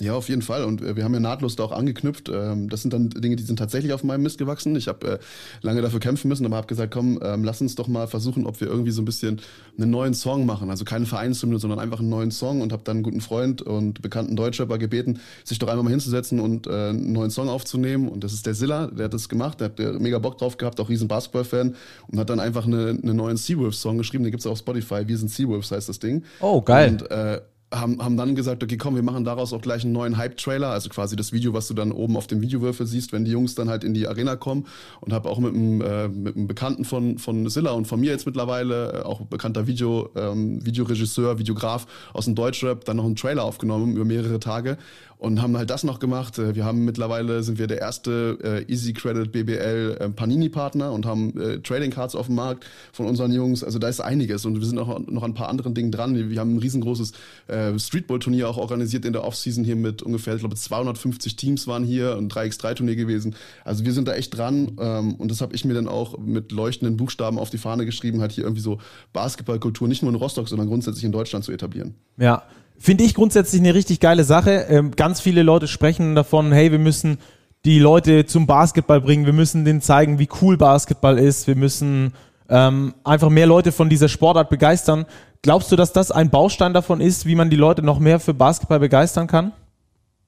Ja, 0.02 0.14
auf 0.14 0.28
jeden 0.28 0.42
Fall. 0.42 0.66
Und 0.66 0.82
äh, 0.82 0.98
wir 0.98 1.06
haben 1.06 1.14
ja 1.14 1.22
nahtlos 1.22 1.56
da 1.56 1.64
auch 1.64 1.72
angeknüpft. 1.72 2.28
Ähm, 2.28 2.68
das 2.68 2.82
sind 2.82 2.92
dann 2.92 3.10
Dinge, 3.12 3.38
die 3.38 3.44
sind 3.44 3.58
tatsächlich 3.58 3.94
auf 3.94 4.04
meinem 4.04 4.24
Mist 4.24 4.38
gewachsen. 4.38 4.76
Ich 4.76 4.90
habe 4.90 5.08
äh, 5.08 5.20
lange 5.62 5.82
dafür 5.82 6.02
kämpfen 6.02 6.28
müssen, 6.28 6.46
aber 6.46 6.58
habe 6.58 6.68
gesagt, 6.68 6.94
komm, 6.94 7.18
ähm, 7.24 7.46
lass 7.46 7.62
uns 7.62 7.76
doch 7.76 7.88
mal 7.88 8.06
versuchen, 8.08 8.46
ob 8.46 8.60
wir 8.60 8.68
irgendwie 8.68 8.92
so 8.92 9.02
ein 9.02 9.06
bisschen 9.06 9.40
einen 9.78 9.92
neuen 9.92 10.14
Song 10.14 10.46
machen. 10.46 10.70
Also 10.70 10.84
keine 10.84 11.06
Vereinshymne, 11.06 11.60
sondern 11.60 11.80
einfach 11.80 12.00
einen 12.00 12.10
neuen 12.10 12.32
Song. 12.32 12.60
Und 12.60 12.74
habe 12.74 12.84
dann 12.84 12.98
einen 12.98 13.04
guten 13.04 13.22
Freund 13.22 13.62
und 13.62 14.02
bekannten 14.02 14.36
Deutschrapper 14.36 14.78
gebeten, 14.78 15.22
sich 15.46 15.60
doch 15.60 15.70
einmal 15.70 15.86
mal 15.86 15.92
hinzusetzen 15.92 16.42
und 16.42 16.68
äh, 16.68 16.90
einen 16.90 17.14
neuen 17.14 17.32
Song 17.32 17.48
aufzunehmen. 17.48 18.10
Und 18.10 18.26
das 18.26 18.34
ist 18.34 18.46
der 18.46 18.54
Zilla, 18.54 18.88
der 18.88 19.06
hat 19.06 19.14
das 19.14 19.30
gemacht. 19.30 19.62
Der 19.62 19.70
hat 19.70 19.80
mega 20.02 20.20
Bock 20.20 20.38
drauf 20.38 20.58
gehabt, 20.58 20.82
auch 20.82 20.90
riesen 20.90 21.08
Basketball-Fan. 21.08 21.74
Und 22.10 22.20
hat 22.20 22.30
dann 22.30 22.42
einfach 22.42 22.66
eine, 22.66 22.90
einen 22.90 23.16
neuen 23.16 23.38
Seawolves-Song 23.38 23.98
geschrieben. 23.98 24.26
Den 24.26 24.32
gibt's 24.32 24.46
auch 24.46 24.52
auf 24.52 24.60
Spotify. 24.60 25.08
Wir 25.08 25.18
sind 25.18 25.32
Seawolves 25.32 25.72
heißt 25.72 25.88
das 25.88 26.00
Ding. 26.00 26.24
Oh, 26.42 26.62
geil. 26.62 26.90
Und 26.90 27.10
äh, 27.10 27.40
haben, 27.74 28.02
haben 28.02 28.18
dann 28.18 28.36
gesagt, 28.36 28.64
okay, 28.64 28.78
komm, 28.78 28.96
wir 28.96 29.04
machen 29.04 29.24
daraus 29.24 29.54
auch 29.54 29.62
gleich 29.62 29.84
einen 29.84 29.94
neuen 29.94 30.18
Hype-Trailer, 30.18 30.70
also 30.70 30.90
quasi 30.90 31.16
das 31.16 31.34
Video, 31.34 31.54
was 31.54 31.68
du 31.68 31.74
dann 31.74 31.92
oben 31.92 32.16
auf 32.16 32.28
dem 32.28 32.42
Videowürfel 32.42 32.86
siehst, 32.86 33.12
wenn 33.12 33.26
die 33.26 33.32
Jungs 33.32 33.56
dann 33.56 33.70
halt 33.70 33.84
in 33.84 33.94
die 33.94 34.08
Arena 34.08 34.36
kommen. 34.36 34.68
Und 35.02 35.14
habe 35.14 35.30
auch 35.30 35.40
mit 35.40 35.54
einem, 35.54 35.82
äh, 35.82 36.08
mit 36.08 36.36
einem 36.36 36.48
Bekannten 36.48 36.86
von, 36.86 37.18
von 37.18 37.50
Silla 37.50 37.72
und 37.72 37.86
von 37.86 38.00
mir 38.00 38.12
jetzt 38.12 38.26
mittlerweile, 38.26 38.94
äh, 38.94 39.02
auch 39.02 39.22
bekannter 39.22 39.68
Video, 39.68 40.10
ähm, 40.16 40.66
Videoregisseur, 40.66 41.40
Videograf 41.40 41.88
aus 42.14 42.26
dem 42.26 42.36
Deutschrap, 42.36 42.86
dann 42.86 42.98
noch 42.98 43.06
einen 43.06 43.16
Trailer 43.16 43.44
aufgenommen 43.44 43.96
über 43.96 44.06
mehrere 44.06 44.40
Tage 44.40 44.78
und 45.18 45.42
haben 45.42 45.58
halt 45.58 45.70
das 45.70 45.84
noch 45.84 46.00
gemacht. 46.00 46.38
Äh, 46.38 46.56
wir 46.56 46.66
haben 46.66 46.86
mittlerweile 46.86 47.44
sind 47.44 47.58
wir 47.58 47.68
der 47.68 47.80
erste 47.80 48.38
äh, 48.44 48.72
Easy 48.72 48.94
Credit 48.94 49.32
BBL 49.32 49.98
äh, 50.00 50.10
Panini 50.10 50.50
Partner 50.50 50.92
und 50.92 51.06
haben 51.06 51.40
äh, 51.40 51.60
Trading 51.60 51.92
Cards 51.92 52.16
auf 52.16 52.28
dem 52.28 52.36
Markt 52.36 52.66
von 52.92 53.06
unseren 53.06 53.32
Jungs. 53.32 53.64
Also 53.64 53.80
da 53.80 53.88
ist 53.88 54.02
einiges 54.02 54.46
und 54.46 54.60
wir 54.60 54.66
sind 54.66 54.78
auch 54.78 55.00
noch 55.00 55.24
an 55.24 55.32
ein 55.32 55.34
paar 55.34 55.50
anderen 55.50 55.74
Dingen 55.74 55.92
dran. 55.92 56.30
Wir 56.30 56.40
haben 56.40 56.56
ein 56.56 56.60
riesengroßes 56.60 57.14
äh, 57.48 57.78
Streetball 57.80 58.20
Turnier 58.20 58.50
auch 58.50 58.58
organisiert 58.58 59.06
in 59.06 59.14
der 59.14 59.24
Offseason 59.24 59.64
hier 59.64 59.76
mit 59.76 60.02
ungefähr, 60.02 60.36
ich 60.36 60.42
glaube 60.42 60.56
250 60.56 61.36
Teams 61.36 61.68
waren 61.68 61.84
hier 61.84 62.18
und 62.18 62.34
3x3 62.34 62.76
Turnier 62.76 62.96
gewesen. 62.96 63.36
Also 63.64 63.86
wir 63.86 63.94
sind 63.94 64.08
da 64.08 64.14
echt 64.14 64.36
dran 64.36 64.74
ähm, 64.80 65.16
und 65.16 65.32
das 65.32 65.42
habe 65.42 65.56
ich 65.56 65.66
mir 65.66 65.74
dann 65.74 65.88
auch 65.88 66.18
mit 66.18 66.52
leuchtenden 66.52 66.98
Buchstaben 66.98 67.40
auf 67.40 67.50
die 67.50 67.58
Fahne 67.58 67.86
geschrieben, 67.86 68.22
halt 68.22 68.32
hier 68.32 68.44
irgendwie 68.44 68.62
so 68.62 68.80
Basketballkultur 69.14 69.88
nicht 69.88 70.02
nur 70.02 70.12
in 70.12 70.18
Rostock, 70.18 70.50
sondern 70.50 70.68
grundsätzlich 70.68 71.04
in 71.04 71.12
Deutschland 71.12 71.46
zu 71.46 71.52
etablieren. 71.52 71.96
Ja, 72.18 72.44
Finde 72.78 73.04
ich 73.04 73.16
grundsätzlich 73.16 73.62
eine 73.62 73.74
richtig 73.74 74.00
geile 74.00 74.24
Sache. 74.24 74.68
Ähm, 74.70 74.92
ganz 74.92 75.22
viele 75.22 75.44
Leute 75.44 75.68
sprechen 75.68 76.16
davon, 76.16 76.52
hey, 76.52 76.72
wir 76.72 76.80
müssen 76.80 77.18
die 77.66 77.80
Leute 77.80 78.26
zum 78.26 78.46
Basketball 78.46 79.02
bringen, 79.02 79.26
wir 79.26 79.34
müssen 79.34 79.66
denen 79.66 79.82
zeigen, 79.82 80.20
wie 80.20 80.30
cool 80.42 80.56
Basketball 80.56 81.18
ist, 81.18 81.48
wir 81.48 81.56
müssen 81.56 82.14
ähm, 82.48 82.94
einfach 83.04 83.30
mehr 83.30 83.48
Leute 83.48 83.72
von 83.72 83.90
dieser 83.90 84.08
Sportart 84.08 84.50
begeistern. 84.50 85.06
Glaubst 85.42 85.72
du, 85.72 85.76
dass 85.76 85.94
das 85.94 86.12
ein 86.12 86.30
Baustein 86.30 86.74
davon 86.74 87.02
ist, 87.02 87.26
wie 87.26 87.36
man 87.36 87.50
die 87.50 87.56
Leute 87.56 87.82
noch 87.82 88.00
mehr 88.00 88.20
für 88.20 88.34
Basketball 88.34 88.80
begeistern 88.80 89.28
kann? 89.28 89.52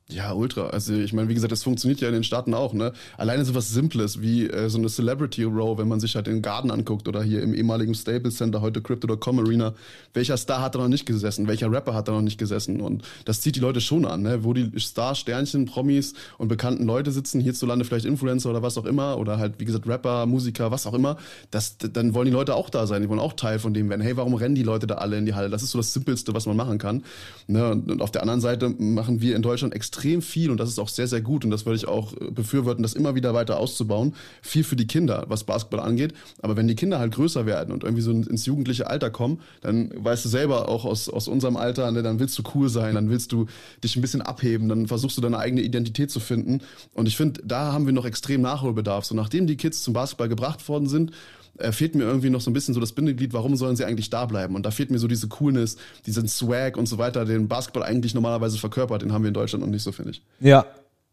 Ja, 0.09 0.31
ultra. 0.31 0.67
Also 0.67 0.93
ich 0.93 1.11
meine, 1.11 1.27
wie 1.27 1.33
gesagt, 1.33 1.51
das 1.51 1.63
funktioniert 1.63 1.99
ja 1.99 2.07
in 2.07 2.13
den 2.13 2.23
Staaten 2.23 2.53
auch, 2.53 2.71
ne? 2.71 2.93
Alleine 3.17 3.43
so 3.43 3.53
was 3.55 3.71
Simples 3.71 4.21
wie 4.21 4.47
äh, 4.47 4.69
so 4.69 4.77
eine 4.77 4.87
Celebrity 4.87 5.43
Row, 5.43 5.77
wenn 5.77 5.89
man 5.89 5.99
sich 5.99 6.15
halt 6.15 6.27
den 6.27 6.41
Garden 6.41 6.71
anguckt 6.71 7.09
oder 7.09 7.21
hier 7.21 7.43
im 7.43 7.53
ehemaligen 7.53 7.93
Staples 7.93 8.37
Center, 8.37 8.61
heute 8.61 8.81
Crypto.com 8.81 9.39
Arena. 9.39 9.73
Welcher 10.13 10.37
Star 10.37 10.61
hat 10.61 10.75
da 10.75 10.79
noch 10.79 10.87
nicht 10.87 11.05
gesessen? 11.05 11.49
Welcher 11.49 11.69
Rapper 11.69 11.93
hat 11.93 12.07
da 12.07 12.13
noch 12.13 12.21
nicht 12.21 12.37
gesessen? 12.37 12.79
Und 12.79 13.03
das 13.25 13.41
zieht 13.41 13.57
die 13.57 13.59
Leute 13.59 13.81
schon 13.81 14.05
an, 14.05 14.21
ne? 14.21 14.45
Wo 14.45 14.53
die 14.53 14.79
Stars, 14.79 15.19
Sternchen, 15.19 15.65
Promis 15.65 16.13
und 16.37 16.47
bekannten 16.47 16.85
Leute 16.85 17.11
sitzen, 17.11 17.41
hierzulande 17.41 17.83
vielleicht 17.83 18.05
Influencer 18.05 18.49
oder 18.49 18.61
was 18.61 18.77
auch 18.77 18.85
immer, 18.85 19.17
oder 19.17 19.39
halt, 19.39 19.55
wie 19.59 19.65
gesagt, 19.65 19.87
Rapper, 19.87 20.25
Musiker, 20.25 20.71
was 20.71 20.87
auch 20.87 20.93
immer, 20.93 21.17
das, 21.51 21.79
dann 21.79 22.13
wollen 22.13 22.27
die 22.27 22.31
Leute 22.31 22.55
auch 22.55 22.69
da 22.69 22.87
sein. 22.87 23.01
Die 23.01 23.09
wollen 23.09 23.19
auch 23.19 23.33
Teil 23.33 23.59
von 23.59 23.73
dem 23.73 23.89
werden. 23.89 24.01
Hey, 24.01 24.15
warum 24.15 24.35
rennen 24.35 24.55
die 24.55 24.63
Leute 24.63 24.87
da 24.87 24.95
alle 24.95 25.17
in 25.17 25.25
die 25.25 25.33
Halle? 25.33 25.49
Das 25.49 25.63
ist 25.63 25.71
so 25.71 25.79
das 25.79 25.91
Simpelste, 25.91 26.33
was 26.33 26.45
man 26.45 26.55
machen 26.55 26.77
kann. 26.77 27.03
Ne? 27.47 27.71
Und 27.71 28.01
auf 28.01 28.11
der 28.11 28.21
anderen 28.21 28.39
Seite 28.39 28.69
machen 28.69 29.19
wir 29.19 29.35
in 29.35 29.41
Deutschland 29.41 29.73
extrem 29.73 29.96
extrem 29.97 30.21
viel 30.21 30.51
und 30.51 30.59
das 30.59 30.69
ist 30.69 30.79
auch 30.79 30.89
sehr, 30.89 31.07
sehr 31.07 31.21
gut 31.21 31.43
und 31.43 31.51
das 31.51 31.65
würde 31.65 31.77
ich 31.77 31.87
auch 31.87 32.13
äh, 32.13 32.29
befürworten, 32.29 32.83
das 32.83 32.93
immer 32.93 33.15
wieder 33.15 33.33
weiter 33.33 33.59
auszubauen. 33.59 34.13
Viel 34.41 34.63
für 34.63 34.75
die 34.75 34.85
Kinder, 34.85 35.25
was 35.27 35.43
Basketball 35.43 35.79
angeht. 35.79 36.13
Aber 36.41 36.55
wenn 36.55 36.67
die 36.67 36.75
Kinder 36.75 36.99
halt 36.99 37.15
größer 37.15 37.45
werden 37.45 37.73
und 37.73 37.83
irgendwie 37.83 38.03
so 38.03 38.11
ins 38.11 38.45
jugendliche 38.45 38.87
Alter 38.87 39.09
kommen, 39.09 39.41
dann 39.61 39.91
weißt 39.95 40.23
du 40.25 40.29
selber 40.29 40.69
auch 40.69 40.85
aus, 40.85 41.09
aus 41.09 41.27
unserem 41.27 41.57
Alter, 41.57 41.91
ne, 41.91 42.03
dann 42.03 42.19
willst 42.19 42.37
du 42.37 42.43
cool 42.53 42.69
sein, 42.69 42.93
dann 42.93 43.09
willst 43.09 43.31
du 43.31 43.47
dich 43.83 43.95
ein 43.95 44.01
bisschen 44.01 44.21
abheben, 44.21 44.69
dann 44.69 44.87
versuchst 44.87 45.17
du 45.17 45.21
deine 45.21 45.39
eigene 45.39 45.61
Identität 45.61 46.11
zu 46.11 46.19
finden. 46.19 46.61
Und 46.93 47.07
ich 47.07 47.17
finde, 47.17 47.41
da 47.43 47.73
haben 47.73 47.87
wir 47.87 47.93
noch 47.93 48.05
extrem 48.05 48.41
Nachholbedarf. 48.41 49.05
So 49.05 49.15
nachdem 49.15 49.47
die 49.47 49.57
Kids 49.57 49.81
zum 49.81 49.93
Basketball 49.93 50.29
gebracht 50.29 50.67
worden 50.69 50.87
sind, 50.87 51.11
äh, 51.57 51.71
fehlt 51.71 51.95
mir 51.95 52.03
irgendwie 52.03 52.29
noch 52.29 52.41
so 52.41 52.49
ein 52.49 52.53
bisschen 52.53 52.73
so 52.73 52.79
das 52.79 52.91
Bindeglied, 52.91 53.33
warum 53.33 53.55
sollen 53.55 53.75
sie 53.75 53.85
eigentlich 53.85 54.09
da 54.09 54.25
bleiben? 54.25 54.55
Und 54.55 54.65
da 54.65 54.71
fehlt 54.71 54.91
mir 54.91 54.99
so 54.99 55.07
diese 55.07 55.27
Coolness, 55.27 55.77
diesen 56.05 56.27
Swag 56.27 56.77
und 56.77 56.87
so 56.87 56.97
weiter, 56.97 57.25
den 57.25 57.47
Basketball 57.47 57.83
eigentlich 57.83 58.13
normalerweise 58.13 58.57
verkörpert, 58.57 59.01
den 59.01 59.13
haben 59.13 59.23
wir 59.23 59.29
in 59.29 59.33
Deutschland 59.33 59.63
noch 59.63 59.71
nicht 59.71 59.83
so, 59.83 59.91
finde 59.91 60.11
ich. 60.11 60.21
Ja, 60.39 60.65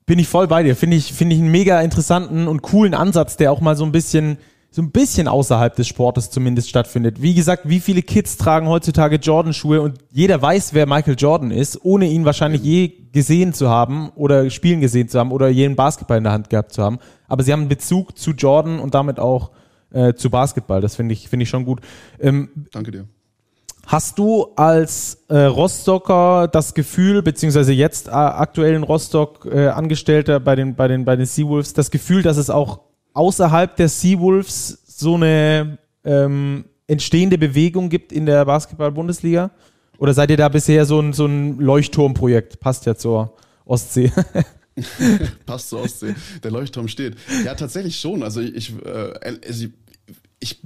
bin 0.06 0.18
ich 0.18 0.28
voll 0.28 0.46
bei 0.46 0.62
dir. 0.62 0.76
Finde 0.76 0.96
ich, 0.96 1.12
finde 1.12 1.34
ich 1.34 1.40
einen 1.40 1.50
mega 1.50 1.80
interessanten 1.80 2.46
und 2.46 2.62
coolen 2.62 2.94
Ansatz, 2.94 3.36
der 3.36 3.52
auch 3.52 3.60
mal 3.60 3.76
so 3.76 3.84
ein 3.84 3.92
bisschen, 3.92 4.38
so 4.70 4.82
ein 4.82 4.90
bisschen 4.90 5.28
außerhalb 5.28 5.74
des 5.74 5.88
Sportes 5.88 6.30
zumindest 6.30 6.68
stattfindet. 6.68 7.22
Wie 7.22 7.34
gesagt, 7.34 7.68
wie 7.68 7.80
viele 7.80 8.02
Kids 8.02 8.36
tragen 8.36 8.68
heutzutage 8.68 9.16
Jordan-Schuhe 9.16 9.80
und 9.80 9.98
jeder 10.10 10.42
weiß, 10.42 10.74
wer 10.74 10.86
Michael 10.86 11.16
Jordan 11.18 11.50
ist, 11.50 11.84
ohne 11.84 12.06
ihn 12.06 12.24
wahrscheinlich 12.24 12.62
je 12.62 12.92
gesehen 13.12 13.54
zu 13.54 13.68
haben 13.68 14.10
oder 14.10 14.50
spielen 14.50 14.80
gesehen 14.80 15.08
zu 15.08 15.18
haben 15.18 15.32
oder 15.32 15.48
jeden 15.48 15.76
Basketball 15.76 16.18
in 16.18 16.24
der 16.24 16.32
Hand 16.32 16.50
gehabt 16.50 16.72
zu 16.72 16.82
haben. 16.82 16.98
Aber 17.28 17.42
sie 17.42 17.52
haben 17.52 17.60
einen 17.60 17.68
Bezug 17.68 18.18
zu 18.18 18.32
Jordan 18.32 18.80
und 18.80 18.94
damit 18.94 19.18
auch 19.18 19.52
äh, 19.94 20.14
zu 20.14 20.28
Basketball. 20.28 20.80
Das 20.80 20.96
finde 20.96 21.14
ich, 21.14 21.28
finde 21.28 21.44
ich 21.44 21.48
schon 21.48 21.64
gut. 21.64 21.80
Ähm, 22.20 22.48
Danke 22.72 22.90
dir. 22.90 23.08
Hast 23.86 24.18
du 24.18 24.48
als 24.56 25.24
äh, 25.28 25.36
Rostocker 25.40 26.48
das 26.48 26.74
Gefühl, 26.74 27.22
beziehungsweise 27.22 27.72
jetzt 27.72 28.08
äh, 28.08 28.12
aktuell 28.12 28.74
in 28.74 28.82
Rostock 28.82 29.46
äh, 29.46 29.68
Angestellter 29.68 30.40
bei 30.40 30.56
den, 30.56 30.74
bei 30.74 30.88
den, 30.88 31.04
bei 31.04 31.16
den 31.16 31.26
Seawolves, 31.26 31.74
das 31.74 31.90
Gefühl, 31.90 32.22
dass 32.22 32.38
es 32.38 32.48
auch 32.48 32.80
außerhalb 33.12 33.76
der 33.76 33.88
Seawolves 33.88 34.82
so 34.86 35.16
eine 35.16 35.78
ähm, 36.04 36.64
entstehende 36.86 37.36
Bewegung 37.36 37.90
gibt 37.90 38.10
in 38.12 38.26
der 38.26 38.44
Basketball-Bundesliga? 38.46 39.50
Oder 39.98 40.14
seid 40.14 40.30
ihr 40.30 40.36
da 40.38 40.48
bisher 40.48 40.86
so 40.86 41.00
ein, 41.00 41.12
so 41.12 41.26
ein 41.26 41.58
Leuchtturmprojekt? 41.58 42.60
Passt 42.60 42.86
ja 42.86 42.94
zur 42.94 43.34
Ostsee. 43.64 44.10
Passt 45.46 45.70
zur 45.70 45.82
Ostsee. 45.82 46.14
Der 46.42 46.50
Leuchtturm 46.50 46.88
steht. 46.88 47.16
Ja, 47.44 47.54
tatsächlich 47.54 47.98
schon. 47.98 48.22
Also 48.22 48.40
ich, 48.40 48.72
äh, 48.84 49.12
also 49.44 49.64
ich 49.64 49.70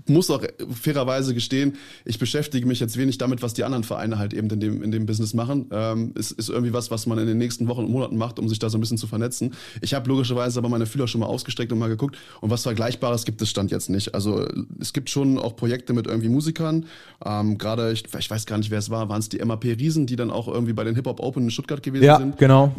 muss 0.06 0.30
auch 0.30 0.42
fairerweise 0.70 1.34
gestehen, 1.34 1.76
ich 2.04 2.18
beschäftige 2.18 2.66
mich 2.66 2.80
jetzt 2.80 2.96
wenig 2.96 3.18
damit, 3.18 3.42
was 3.42 3.54
die 3.54 3.64
anderen 3.64 3.84
Vereine 3.84 4.18
halt 4.18 4.34
eben 4.34 4.48
in 4.50 4.60
dem, 4.60 4.82
in 4.82 4.90
dem 4.90 5.06
Business 5.06 5.34
machen. 5.34 5.66
Ähm, 5.70 6.12
es 6.16 6.30
ist 6.30 6.48
irgendwie 6.48 6.72
was, 6.72 6.90
was 6.90 7.06
man 7.06 7.18
in 7.18 7.26
den 7.26 7.38
nächsten 7.38 7.68
Wochen 7.68 7.84
und 7.84 7.90
Monaten 7.90 8.16
macht, 8.16 8.38
um 8.38 8.48
sich 8.48 8.58
da 8.58 8.70
so 8.70 8.78
ein 8.78 8.80
bisschen 8.80 8.98
zu 8.98 9.06
vernetzen. 9.06 9.54
Ich 9.80 9.94
habe 9.94 10.08
logischerweise 10.08 10.58
aber 10.58 10.68
meine 10.68 10.86
Fühler 10.86 11.08
schon 11.08 11.20
mal 11.20 11.26
ausgestreckt 11.26 11.72
und 11.72 11.78
mal 11.78 11.88
geguckt 11.88 12.16
und 12.40 12.50
was 12.50 12.62
Vergleichbares 12.62 13.24
gibt 13.24 13.42
es 13.42 13.50
Stand 13.50 13.70
jetzt 13.70 13.90
nicht. 13.90 14.14
Also 14.14 14.46
es 14.80 14.92
gibt 14.92 15.10
schon 15.10 15.38
auch 15.38 15.56
Projekte 15.56 15.92
mit 15.92 16.06
irgendwie 16.06 16.28
Musikern. 16.28 16.86
Ähm, 17.24 17.58
Gerade, 17.58 17.92
ich, 17.92 18.04
ich 18.18 18.30
weiß 18.30 18.46
gar 18.46 18.58
nicht, 18.58 18.70
wer 18.70 18.78
es 18.78 18.90
war, 18.90 19.08
waren 19.08 19.20
es 19.20 19.28
die 19.28 19.38
MAP 19.38 19.64
Riesen, 19.64 20.06
die 20.06 20.16
dann 20.16 20.30
auch 20.30 20.48
irgendwie 20.48 20.72
bei 20.72 20.84
den 20.84 20.94
Hip-Hop 20.94 21.20
Open 21.20 21.44
in 21.44 21.50
Stuttgart 21.50 21.82
gewesen 21.82 22.04
ja, 22.04 22.18
sind. 22.18 22.38
genau. 22.38 22.74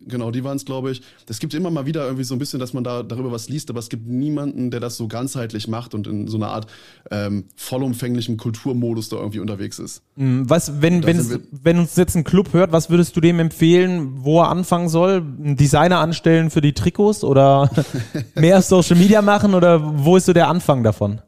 Genau, 0.00 0.30
die 0.30 0.44
waren 0.44 0.56
es, 0.56 0.64
glaube 0.64 0.90
ich. 0.90 1.02
Es 1.28 1.38
gibt 1.38 1.54
immer 1.54 1.70
mal 1.70 1.86
wieder 1.86 2.04
irgendwie 2.04 2.24
so 2.24 2.34
ein 2.34 2.38
bisschen, 2.38 2.60
dass 2.60 2.72
man 2.72 2.84
da 2.84 3.02
darüber 3.02 3.32
was 3.32 3.48
liest, 3.48 3.70
aber 3.70 3.78
es 3.78 3.88
gibt 3.88 4.06
niemanden, 4.06 4.70
der 4.70 4.80
das 4.80 4.96
so 4.96 5.08
ganzheitlich 5.08 5.68
macht 5.68 5.94
und 5.94 6.06
in 6.06 6.28
so 6.28 6.36
einer 6.36 6.43
einer 6.44 6.52
Art 6.52 6.66
ähm, 7.10 7.44
vollumfänglichen 7.56 8.36
Kulturmodus 8.36 9.08
da 9.08 9.16
irgendwie 9.16 9.40
unterwegs 9.40 9.78
ist. 9.78 10.02
Mhm. 10.16 10.48
Was, 10.48 10.80
wenn, 10.80 11.04
wenn, 11.04 11.18
es, 11.18 11.38
wenn 11.50 11.78
uns 11.78 11.96
jetzt 11.96 12.16
ein 12.16 12.24
Club 12.24 12.52
hört, 12.52 12.72
was 12.72 12.90
würdest 12.90 13.16
du 13.16 13.20
dem 13.20 13.38
empfehlen, 13.40 14.24
wo 14.24 14.40
er 14.40 14.48
anfangen 14.48 14.88
soll? 14.88 15.16
Einen 15.16 15.56
Designer 15.56 15.98
anstellen 15.98 16.50
für 16.50 16.60
die 16.60 16.72
Trikots 16.72 17.24
oder 17.24 17.70
mehr 18.34 18.62
Social 18.62 18.96
Media 18.96 19.22
machen 19.22 19.54
oder 19.54 20.04
wo 20.04 20.16
ist 20.16 20.26
so 20.26 20.32
der 20.32 20.48
Anfang 20.48 20.82
davon? 20.82 21.20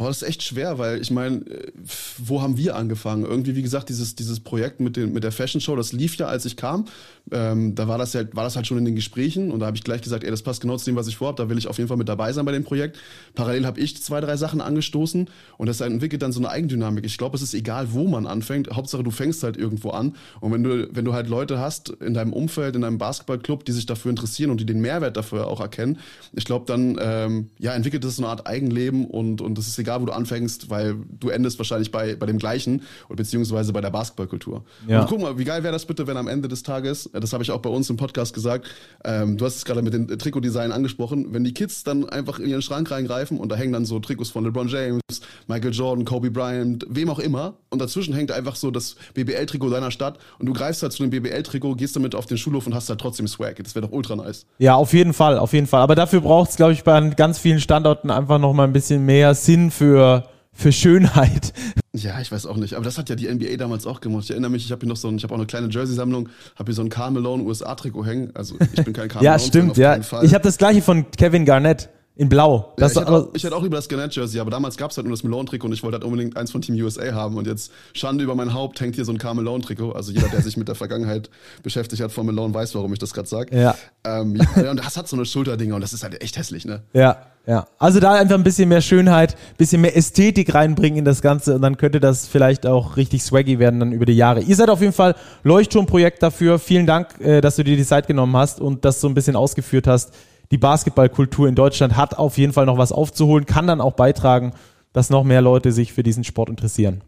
Boah, 0.00 0.08
das 0.08 0.22
ist 0.22 0.28
echt 0.28 0.42
schwer, 0.42 0.78
weil 0.78 0.98
ich 1.02 1.10
meine, 1.10 1.40
äh, 1.40 1.72
wo 2.16 2.40
haben 2.40 2.56
wir 2.56 2.74
angefangen? 2.74 3.26
Irgendwie, 3.26 3.54
wie 3.54 3.60
gesagt, 3.60 3.90
dieses, 3.90 4.14
dieses 4.14 4.40
Projekt 4.40 4.80
mit, 4.80 4.96
den, 4.96 5.12
mit 5.12 5.24
der 5.24 5.30
Fashion 5.30 5.60
Show, 5.60 5.76
das 5.76 5.92
lief 5.92 6.16
ja, 6.16 6.24
als 6.24 6.46
ich 6.46 6.56
kam. 6.56 6.86
Ähm, 7.32 7.74
da 7.74 7.88
war 7.88 7.98
das, 7.98 8.12
ja, 8.12 8.22
war 8.32 8.44
das 8.44 8.56
halt 8.56 8.66
schon 8.66 8.78
in 8.78 8.84
den 8.84 8.94
Gesprächen 8.94 9.50
und 9.50 9.60
da 9.60 9.66
habe 9.66 9.76
ich 9.76 9.84
gleich 9.84 10.02
gesagt, 10.02 10.24
ey, 10.24 10.30
das 10.30 10.42
passt 10.42 10.60
genau 10.60 10.76
zu 10.76 10.84
dem, 10.84 10.96
was 10.96 11.08
ich 11.08 11.16
vorhabe, 11.16 11.42
da 11.42 11.48
will 11.48 11.58
ich 11.58 11.68
auf 11.68 11.78
jeden 11.78 11.88
Fall 11.88 11.96
mit 11.96 12.08
dabei 12.08 12.32
sein 12.32 12.44
bei 12.44 12.52
dem 12.52 12.64
Projekt. 12.64 12.98
Parallel 13.34 13.66
habe 13.66 13.80
ich 13.80 14.02
zwei, 14.02 14.20
drei 14.20 14.36
Sachen 14.36 14.60
angestoßen 14.60 15.28
und 15.56 15.66
das 15.66 15.80
entwickelt 15.80 16.22
dann 16.22 16.32
so 16.32 16.40
eine 16.40 16.50
Eigendynamik. 16.50 17.04
Ich 17.04 17.18
glaube, 17.18 17.36
es 17.36 17.42
ist 17.42 17.54
egal, 17.54 17.92
wo 17.92 18.06
man 18.06 18.26
anfängt, 18.26 18.70
Hauptsache 18.70 19.02
du 19.02 19.10
fängst 19.10 19.42
halt 19.42 19.56
irgendwo 19.56 19.90
an 19.90 20.14
und 20.40 20.52
wenn 20.52 20.62
du, 20.62 20.88
wenn 20.92 21.04
du 21.04 21.12
halt 21.12 21.28
Leute 21.28 21.58
hast 21.58 21.90
in 21.90 22.14
deinem 22.14 22.32
Umfeld, 22.32 22.74
in 22.76 22.82
deinem 22.82 22.98
Basketballclub, 22.98 23.64
die 23.64 23.72
sich 23.72 23.86
dafür 23.86 24.10
interessieren 24.10 24.50
und 24.50 24.60
die 24.60 24.66
den 24.66 24.80
Mehrwert 24.80 25.16
dafür 25.16 25.46
auch 25.46 25.60
erkennen, 25.60 25.98
ich 26.32 26.44
glaube, 26.44 26.66
dann 26.66 26.98
ähm, 27.00 27.50
ja, 27.58 27.72
entwickelt 27.74 28.04
es 28.04 28.16
so 28.16 28.22
eine 28.22 28.30
Art 28.30 28.46
Eigenleben 28.46 29.06
und, 29.06 29.40
und 29.40 29.58
es 29.58 29.68
ist 29.68 29.78
egal, 29.78 30.00
wo 30.00 30.06
du 30.06 30.12
anfängst, 30.12 30.70
weil 30.70 30.96
du 31.18 31.28
endest 31.28 31.58
wahrscheinlich 31.58 31.90
bei, 31.90 32.16
bei 32.16 32.26
dem 32.26 32.38
gleichen 32.38 32.82
oder 33.08 33.16
beziehungsweise 33.16 33.72
bei 33.72 33.80
der 33.80 33.90
Basketballkultur. 33.90 34.64
Ja. 34.86 35.02
Und 35.02 35.08
guck 35.08 35.20
mal, 35.20 35.38
wie 35.38 35.44
geil 35.44 35.62
wäre 35.62 35.72
das 35.72 35.86
bitte, 35.86 36.06
wenn 36.06 36.16
am 36.16 36.28
Ende 36.28 36.48
des 36.48 36.62
Tages, 36.62 37.06
äh, 37.06 37.19
das 37.20 37.32
habe 37.32 37.42
ich 37.42 37.50
auch 37.50 37.60
bei 37.60 37.70
uns 37.70 37.88
im 37.90 37.96
Podcast 37.96 38.34
gesagt, 38.34 38.66
ähm, 39.04 39.36
du 39.36 39.44
hast 39.44 39.56
es 39.56 39.64
gerade 39.64 39.82
mit 39.82 39.94
dem 39.94 40.06
Trikotdesign 40.06 40.72
angesprochen, 40.72 41.32
wenn 41.32 41.44
die 41.44 41.54
Kids 41.54 41.84
dann 41.84 42.08
einfach 42.08 42.38
in 42.38 42.48
ihren 42.48 42.62
Schrank 42.62 42.90
reingreifen 42.90 43.38
und 43.38 43.50
da 43.50 43.56
hängen 43.56 43.72
dann 43.72 43.84
so 43.84 43.98
Trikots 44.00 44.30
von 44.30 44.44
LeBron 44.44 44.68
James, 44.68 45.00
Michael 45.46 45.72
Jordan, 45.72 46.04
Kobe 46.04 46.30
Bryant, 46.30 46.86
wem 46.88 47.10
auch 47.10 47.18
immer 47.18 47.54
und 47.70 47.80
dazwischen 47.80 48.14
hängt 48.14 48.32
einfach 48.32 48.56
so 48.56 48.70
das 48.70 48.96
BBL-Trikot 49.14 49.70
deiner 49.70 49.90
Stadt 49.90 50.18
und 50.38 50.46
du 50.46 50.52
greifst 50.52 50.82
halt 50.82 50.92
zu 50.92 51.02
dem 51.02 51.10
BBL-Trikot, 51.10 51.76
gehst 51.76 51.96
damit 51.96 52.14
auf 52.14 52.26
den 52.26 52.38
Schulhof 52.38 52.66
und 52.66 52.74
hast 52.74 52.88
halt 52.88 53.00
trotzdem 53.00 53.28
Swag. 53.28 53.56
Das 53.62 53.74
wäre 53.74 53.86
doch 53.86 53.92
ultra 53.92 54.16
nice. 54.16 54.46
Ja, 54.58 54.74
auf 54.74 54.92
jeden 54.92 55.12
Fall, 55.12 55.38
auf 55.38 55.52
jeden 55.52 55.66
Fall. 55.66 55.82
Aber 55.82 55.94
dafür 55.94 56.20
braucht 56.20 56.50
es, 56.50 56.56
glaube 56.56 56.72
ich, 56.72 56.84
bei 56.84 57.00
ganz 57.10 57.38
vielen 57.38 57.60
Standorten 57.60 58.10
einfach 58.10 58.38
noch 58.38 58.52
mal 58.52 58.64
ein 58.64 58.72
bisschen 58.72 59.04
mehr 59.04 59.34
Sinn 59.34 59.70
für, 59.70 60.24
für 60.52 60.72
Schönheit. 60.72 61.52
Ja, 61.92 62.20
ich 62.20 62.30
weiß 62.30 62.46
auch 62.46 62.56
nicht. 62.56 62.74
Aber 62.74 62.84
das 62.84 62.98
hat 62.98 63.08
ja 63.08 63.16
die 63.16 63.32
NBA 63.32 63.56
damals 63.56 63.86
auch 63.86 64.00
gemacht. 64.00 64.24
Ich 64.24 64.30
erinnere 64.30 64.50
mich, 64.50 64.64
ich 64.64 64.72
habe 64.72 64.80
hier 64.80 64.88
noch 64.88 64.96
so 64.96 65.08
ein, 65.08 65.16
ich 65.16 65.24
habe 65.24 65.34
auch 65.34 65.38
eine 65.38 65.46
kleine 65.46 65.68
Jersey-Sammlung, 65.68 66.28
habe 66.56 66.70
hier 66.70 66.74
so 66.74 66.82
ein 66.82 66.88
Carl 66.88 67.10
Malone 67.10 67.42
USA-Trikot 67.42 68.04
hängen. 68.06 68.30
Also 68.34 68.56
ich 68.72 68.84
bin 68.84 68.92
kein 68.92 69.08
Carl 69.08 69.24
Ja, 69.24 69.38
stimmt, 69.38 69.76
ja. 69.76 69.96
Ich 69.96 70.34
habe 70.34 70.42
das 70.42 70.58
gleiche 70.58 70.82
von 70.82 71.10
Kevin 71.10 71.44
Garnett. 71.44 71.88
In 72.20 72.28
Blau. 72.28 72.74
Ja, 72.78 72.86
ich, 72.86 72.94
hätte 72.94 73.08
auch, 73.10 73.28
ich, 73.32 73.44
hätte 73.44 73.56
auch, 73.56 73.62
lieber 73.62 73.76
das 73.76 73.88
Gannett-Jersey, 73.88 74.40
aber 74.40 74.50
damals 74.50 74.76
gab 74.76 74.90
es 74.90 74.98
halt 74.98 75.06
nur 75.06 75.16
das 75.16 75.24
Malone-Trikot 75.24 75.68
und 75.68 75.72
ich 75.72 75.82
wollte 75.82 75.94
halt 75.94 76.04
unbedingt 76.04 76.36
eins 76.36 76.50
von 76.50 76.60
Team 76.60 76.74
USA 76.74 77.14
haben. 77.14 77.38
Und 77.38 77.46
jetzt, 77.46 77.72
Schande 77.94 78.22
über 78.22 78.34
mein 78.34 78.52
Haupt, 78.52 78.78
hängt 78.78 78.94
hier 78.94 79.06
so 79.06 79.12
ein 79.12 79.16
Car 79.16 79.32
Malone-Trikot. 79.32 79.92
Also 79.92 80.12
jeder, 80.12 80.28
der 80.28 80.42
sich 80.42 80.58
mit 80.58 80.68
der 80.68 80.74
Vergangenheit 80.74 81.30
beschäftigt 81.62 82.02
hat 82.02 82.12
von 82.12 82.26
Malone, 82.26 82.52
weiß, 82.52 82.74
warum 82.74 82.92
ich 82.92 82.98
das 82.98 83.14
gerade 83.14 83.26
sage. 83.26 83.58
Ja. 83.58 83.74
Ähm, 84.04 84.36
ja. 84.54 84.70
Und 84.70 84.84
das 84.84 84.98
hat 84.98 85.08
so 85.08 85.16
eine 85.16 85.24
Schulterdinger 85.24 85.76
und 85.76 85.80
das 85.80 85.94
ist 85.94 86.02
halt 86.02 86.20
echt 86.20 86.36
hässlich, 86.36 86.66
ne? 86.66 86.82
Ja, 86.92 87.22
ja. 87.46 87.66
Also 87.78 88.00
da 88.00 88.12
einfach 88.12 88.34
ein 88.34 88.44
bisschen 88.44 88.68
mehr 88.68 88.82
Schönheit, 88.82 89.32
ein 89.32 89.56
bisschen 89.56 89.80
mehr 89.80 89.96
Ästhetik 89.96 90.52
reinbringen 90.52 90.98
in 90.98 91.04
das 91.06 91.22
Ganze 91.22 91.54
und 91.54 91.62
dann 91.62 91.78
könnte 91.78 92.00
das 92.00 92.28
vielleicht 92.28 92.66
auch 92.66 92.98
richtig 92.98 93.22
swaggy 93.22 93.58
werden 93.58 93.80
dann 93.80 93.92
über 93.92 94.04
die 94.04 94.12
Jahre. 94.12 94.42
Ihr 94.42 94.56
seid 94.56 94.68
auf 94.68 94.82
jeden 94.82 94.92
Fall 94.92 95.14
Leuchtturmprojekt 95.42 96.22
dafür. 96.22 96.58
Vielen 96.58 96.84
Dank, 96.84 97.18
äh, 97.20 97.40
dass 97.40 97.56
du 97.56 97.64
dir 97.64 97.78
die 97.78 97.86
Zeit 97.86 98.06
genommen 98.06 98.36
hast 98.36 98.60
und 98.60 98.84
das 98.84 99.00
so 99.00 99.08
ein 99.08 99.14
bisschen 99.14 99.36
ausgeführt 99.36 99.86
hast 99.86 100.12
die 100.50 100.58
Basketballkultur 100.58 101.48
in 101.48 101.54
Deutschland 101.54 101.96
hat 101.96 102.18
auf 102.18 102.38
jeden 102.38 102.52
Fall 102.52 102.66
noch 102.66 102.78
was 102.78 102.92
aufzuholen, 102.92 103.46
kann 103.46 103.66
dann 103.66 103.80
auch 103.80 103.94
beitragen, 103.94 104.52
dass 104.92 105.10
noch 105.10 105.24
mehr 105.24 105.42
Leute 105.42 105.72
sich 105.72 105.92
für 105.92 106.02
diesen 106.02 106.24
Sport 106.24 106.50
interessieren. 106.50 107.02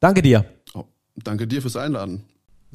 Danke 0.00 0.22
dir. 0.22 0.44
Oh, 0.74 0.84
danke 1.16 1.46
dir 1.46 1.62
fürs 1.62 1.76
Einladen. 1.76 2.24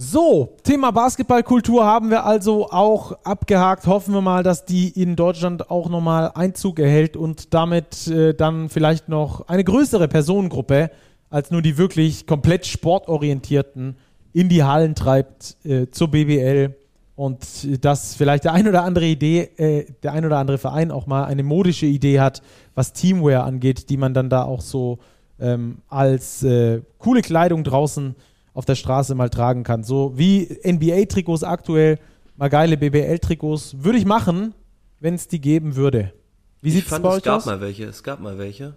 So, 0.02 0.56
Thema 0.64 0.92
Basketballkultur 0.92 1.86
haben 1.86 2.10
wir 2.10 2.26
also 2.26 2.72
auch 2.72 3.12
abgehakt. 3.26 3.86
Hoffen 3.86 4.14
wir 4.14 4.22
mal, 4.22 4.44
dass 4.44 4.64
die 4.64 4.88
in 4.88 5.18
Deutschland 5.18 5.70
auch 5.70 5.90
nochmal 5.90 6.32
Einzug 6.36 6.80
erhält 6.80 7.18
und 7.18 7.54
damit 7.54 8.08
äh, 8.08 8.34
dann 8.34 8.70
vielleicht 8.70 9.10
noch 9.10 9.50
eine 9.50 9.66
größere 9.66 10.08
Personengruppe 10.08 10.90
als 11.30 11.52
nur 11.52 11.62
die 11.62 11.78
wirklich 11.78 12.26
komplett 12.26 12.66
sportorientierten 12.66 13.98
in 14.32 14.48
die 14.48 14.64
Hallen 14.64 14.96
treibt 14.96 15.58
äh, 15.66 15.88
zur 15.92 16.12
BBL 16.12 16.76
und 17.20 17.84
dass 17.84 18.16
vielleicht 18.16 18.46
der 18.46 18.54
ein 18.54 18.66
oder 18.66 18.86
andere 18.86 19.04
Idee, 19.04 19.50
äh, 19.58 19.86
der 20.04 20.14
ein 20.14 20.26
oder 20.26 20.38
andere 20.38 20.58
Verein 20.58 20.90
auch 20.90 21.06
mal 21.06 21.26
eine 21.26 21.44
modische 21.44 21.86
Idee 21.86 22.22
hat, 22.22 22.42
was 22.76 22.94
Teamwear 22.94 23.44
angeht, 23.44 23.90
die 23.90 23.98
man 23.98 24.14
dann 24.14 24.30
da 24.30 24.44
auch 24.44 24.62
so 24.62 25.00
ähm, 25.38 25.80
als 25.90 26.44
äh, 26.44 26.82
coole 26.98 27.22
Kleidung 27.22 27.66
draußen 27.66 28.16
auf 28.54 28.64
der 28.64 28.76
Straße 28.76 29.16
mal 29.16 29.30
tragen 29.30 29.64
kann. 29.64 29.84
So 29.84 30.14
wie 30.16 30.48
NBA-Trikots 30.66 31.44
aktuell, 31.44 32.00
mal 32.38 32.48
geile 32.48 32.78
BBL-Trikots, 32.78 33.84
würde 33.84 33.98
ich 33.98 34.06
machen, 34.06 34.54
wenn 35.02 35.16
es 35.16 35.28
die 35.28 35.42
geben 35.42 35.76
würde. 35.76 36.14
Wie 36.62 36.72
sieht 36.72 36.90
es 36.90 37.02
bei 37.02 37.10
euch 37.10 37.18
es 37.18 37.24
gab 37.24 37.38
aus? 37.40 37.46
mal 37.46 37.60
welche, 37.60 37.84
es 37.84 38.02
gab 38.02 38.22
mal 38.22 38.38
welche. 38.38 38.76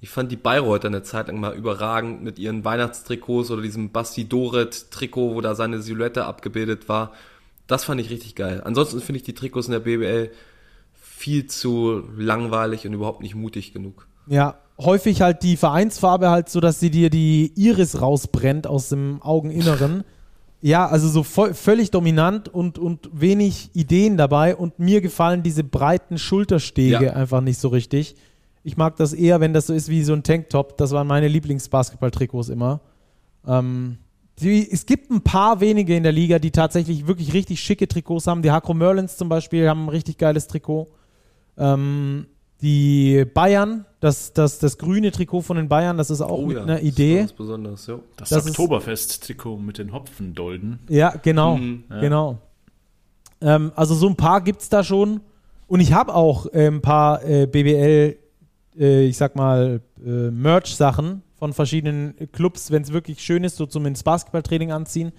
Ich 0.00 0.08
fand 0.08 0.32
die 0.32 0.36
Bayreuther 0.36 0.88
eine 0.88 1.02
Zeit 1.02 1.28
lang 1.28 1.38
mal 1.38 1.54
überragend 1.54 2.22
mit 2.24 2.38
ihren 2.38 2.64
Weihnachtstrikots 2.64 3.50
oder 3.50 3.60
diesem 3.60 3.92
Basti 3.92 4.26
Doret-Trikot, 4.26 5.34
wo 5.34 5.42
da 5.42 5.54
seine 5.54 5.82
Silhouette 5.82 6.24
abgebildet 6.24 6.88
war. 6.88 7.12
Das 7.72 7.84
fand 7.84 7.98
ich 8.02 8.10
richtig 8.10 8.34
geil. 8.34 8.60
Ansonsten 8.62 9.00
finde 9.00 9.16
ich 9.16 9.22
die 9.22 9.32
Trikots 9.32 9.66
in 9.66 9.72
der 9.72 9.80
BBL 9.80 10.30
viel 10.92 11.46
zu 11.46 12.02
langweilig 12.18 12.86
und 12.86 12.92
überhaupt 12.92 13.22
nicht 13.22 13.34
mutig 13.34 13.72
genug. 13.72 14.06
Ja, 14.26 14.56
häufig 14.78 15.22
halt 15.22 15.42
die 15.42 15.56
Vereinsfarbe 15.56 16.28
halt 16.28 16.50
so, 16.50 16.60
dass 16.60 16.80
sie 16.80 16.90
dir 16.90 17.08
die 17.08 17.50
Iris 17.56 18.02
rausbrennt 18.02 18.66
aus 18.66 18.90
dem 18.90 19.22
Augeninneren. 19.22 20.04
Ja, 20.64 20.86
also 20.86 21.08
so 21.08 21.24
voll, 21.24 21.54
völlig 21.54 21.90
dominant 21.90 22.48
und, 22.48 22.78
und 22.78 23.10
wenig 23.12 23.70
Ideen 23.72 24.16
dabei. 24.16 24.54
Und 24.54 24.78
mir 24.78 25.00
gefallen 25.00 25.42
diese 25.42 25.64
breiten 25.64 26.18
Schulterstege 26.18 27.06
ja. 27.06 27.12
einfach 27.14 27.40
nicht 27.40 27.58
so 27.58 27.66
richtig. 27.66 28.14
Ich 28.62 28.76
mag 28.76 28.94
das 28.94 29.12
eher, 29.12 29.40
wenn 29.40 29.52
das 29.52 29.66
so 29.66 29.74
ist 29.74 29.88
wie 29.88 30.04
so 30.04 30.12
ein 30.12 30.22
Tanktop. 30.22 30.76
Das 30.76 30.92
waren 30.92 31.08
meine 31.08 31.26
Lieblingsbasketball-Trikots 31.26 32.48
immer. 32.48 32.80
Ähm, 33.44 33.98
die, 34.40 34.70
es 34.70 34.86
gibt 34.86 35.10
ein 35.10 35.22
paar 35.22 35.60
wenige 35.60 35.94
in 35.94 36.02
der 36.02 36.12
Liga, 36.12 36.38
die 36.38 36.50
tatsächlich 36.50 37.06
wirklich 37.06 37.32
richtig 37.34 37.60
schicke 37.60 37.86
Trikots 37.86 38.26
haben. 38.26 38.42
Die 38.42 38.50
Hakro 38.50 38.74
Merlins 38.74 39.16
zum 39.16 39.28
Beispiel 39.28 39.68
haben 39.68 39.84
ein 39.86 39.88
richtig 39.88 40.18
geiles 40.18 40.46
Trikot. 40.46 40.88
Ähm, 41.56 42.26
die 42.62 43.24
Bayern, 43.34 43.84
das, 44.00 44.32
das, 44.32 44.58
das 44.58 44.78
grüne 44.78 45.10
Trikot 45.10 45.42
von 45.42 45.56
den 45.56 45.68
Bayern, 45.68 45.98
das 45.98 46.10
ist 46.10 46.20
auch 46.20 46.38
oh, 46.38 46.46
mit 46.46 46.56
ja, 46.56 46.62
einer 46.62 46.80
Idee. 46.80 47.22
Das, 47.22 47.32
besonders, 47.32 47.86
ja. 47.88 47.98
das, 48.16 48.28
das 48.30 48.48
Oktoberfest-Trikot 48.48 49.58
mit 49.58 49.78
den 49.78 49.92
Hopfendolden. 49.92 50.78
Ja, 50.88 51.10
genau, 51.10 51.56
mhm, 51.56 51.84
ja. 51.90 52.00
genau. 52.00 52.38
Ähm, 53.40 53.72
also 53.74 53.94
so 53.94 54.08
ein 54.08 54.16
paar 54.16 54.40
gibt 54.40 54.62
es 54.62 54.68
da 54.68 54.84
schon. 54.84 55.20
Und 55.66 55.80
ich 55.80 55.92
habe 55.92 56.14
auch 56.14 56.46
äh, 56.52 56.68
ein 56.68 56.82
paar 56.82 57.24
äh, 57.24 57.46
BBL, 57.46 58.16
äh, 58.78 59.06
ich 59.06 59.16
sag 59.16 59.34
mal, 59.36 59.80
äh, 60.04 60.30
Merch-Sachen 60.30 61.22
von 61.42 61.52
verschiedenen 61.52 62.14
Clubs, 62.30 62.70
wenn 62.70 62.82
es 62.82 62.92
wirklich 62.92 63.18
schön 63.18 63.42
ist, 63.42 63.56
so 63.56 63.66
zum 63.66 63.84
ins 63.86 64.04
Basketballtraining 64.04 64.70
anziehen. 64.70 65.10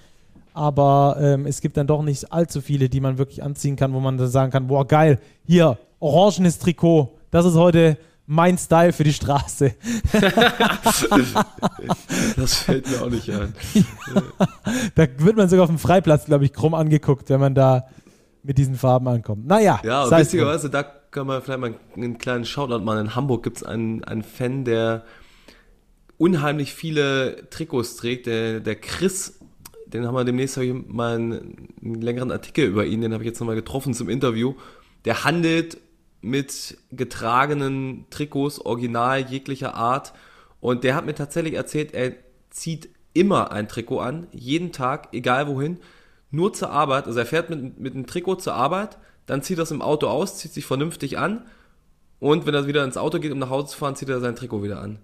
Aber 0.53 1.17
ähm, 1.19 1.45
es 1.45 1.59
gibt 1.59 1.75
dann 1.75 1.85
doch 1.85 2.01
nicht 2.01 2.31
allzu 2.31 2.61
viele, 2.61 2.87
die 2.87 3.01
man 3.01 3.17
wirklich 3.17 3.43
anziehen 3.43 3.75
kann, 3.75 3.91
wo 3.91 3.99
man 3.99 4.17
dann 4.17 4.29
sagen 4.29 4.49
kann, 4.49 4.67
boah, 4.67 4.87
geil, 4.87 5.19
hier, 5.45 5.77
orangenes 5.99 6.59
Trikot, 6.59 7.13
das 7.29 7.45
ist 7.45 7.55
heute 7.55 7.97
mein 8.25 8.57
Style 8.57 8.93
für 8.93 9.03
die 9.03 9.11
Straße. 9.11 9.75
das 12.37 12.53
fällt 12.53 12.89
mir 12.89 13.01
auch 13.01 13.09
nicht 13.09 13.29
ein. 13.29 13.53
Ja. 13.73 13.83
Da 14.95 15.07
wird 15.17 15.35
man 15.35 15.49
sogar 15.49 15.63
auf 15.63 15.69
dem 15.69 15.77
Freiplatz, 15.77 16.23
glaube 16.23 16.45
ich, 16.45 16.53
krumm 16.53 16.73
angeguckt, 16.73 17.29
wenn 17.31 17.41
man 17.41 17.53
da 17.53 17.85
mit 18.43 18.57
diesen 18.57 18.75
Farben 18.75 19.09
ankommt. 19.09 19.45
Naja. 19.45 19.81
Ja, 19.83 20.05
und 20.05 20.11
witzigerweise, 20.11 20.69
da 20.69 20.83
können 20.83 21.27
wir 21.27 21.41
vielleicht 21.41 21.59
mal 21.59 21.73
einen 21.97 22.17
kleinen 22.17 22.45
Shoutout 22.45 22.79
machen. 22.79 22.99
In 22.99 23.13
Hamburg 23.13 23.43
gibt 23.43 23.57
es 23.57 23.63
einen, 23.63 24.05
einen 24.05 24.23
Fan, 24.23 24.63
der 24.63 25.03
unheimlich 26.23 26.73
viele 26.73 27.49
Trikots 27.49 27.97
trägt. 27.97 28.27
Der, 28.27 28.61
der 28.61 28.75
Chris, 28.75 29.39
den 29.85 30.07
haben 30.07 30.15
wir 30.15 30.23
demnächst 30.23 30.55
hab 30.55 30.63
ich 30.63 30.73
mal 30.73 31.15
einen, 31.15 31.67
einen 31.83 32.01
längeren 32.01 32.31
Artikel 32.31 32.65
über 32.65 32.85
ihn, 32.85 33.01
den 33.01 33.11
habe 33.11 33.23
ich 33.23 33.27
jetzt 33.27 33.41
nochmal 33.41 33.57
getroffen 33.57 33.93
zum 33.93 34.07
Interview. 34.07 34.53
Der 35.03 35.25
handelt 35.25 35.79
mit 36.21 36.77
getragenen 36.93 38.05
Trikots, 38.09 38.65
original 38.65 39.19
jeglicher 39.19 39.75
Art. 39.75 40.13
Und 40.61 40.85
der 40.85 40.95
hat 40.95 41.05
mir 41.05 41.13
tatsächlich 41.13 41.55
erzählt, 41.55 41.93
er 41.93 42.13
zieht 42.51 42.87
immer 43.13 43.51
ein 43.51 43.67
Trikot 43.67 43.99
an, 43.99 44.27
jeden 44.31 44.71
Tag, 44.71 45.09
egal 45.11 45.47
wohin, 45.47 45.77
nur 46.31 46.53
zur 46.53 46.69
Arbeit. 46.69 47.05
Also 47.05 47.19
er 47.19 47.25
fährt 47.25 47.49
mit, 47.49 47.77
mit 47.77 47.95
einem 47.95 48.07
Trikot 48.07 48.35
zur 48.35 48.53
Arbeit, 48.53 48.97
dann 49.25 49.41
zieht 49.41 49.57
er 49.57 49.63
es 49.63 49.71
im 49.71 49.81
Auto 49.81 50.07
aus, 50.07 50.37
zieht 50.37 50.53
sich 50.53 50.65
vernünftig 50.65 51.17
an 51.17 51.45
und 52.21 52.45
wenn 52.45 52.55
er 52.55 52.65
wieder 52.65 52.85
ins 52.85 52.95
Auto 52.95 53.19
geht, 53.19 53.33
um 53.33 53.39
nach 53.39 53.49
Hause 53.49 53.67
zu 53.73 53.77
fahren, 53.77 53.97
zieht 53.97 54.07
er 54.07 54.21
sein 54.21 54.37
Trikot 54.37 54.63
wieder 54.63 54.79
an. 54.79 54.99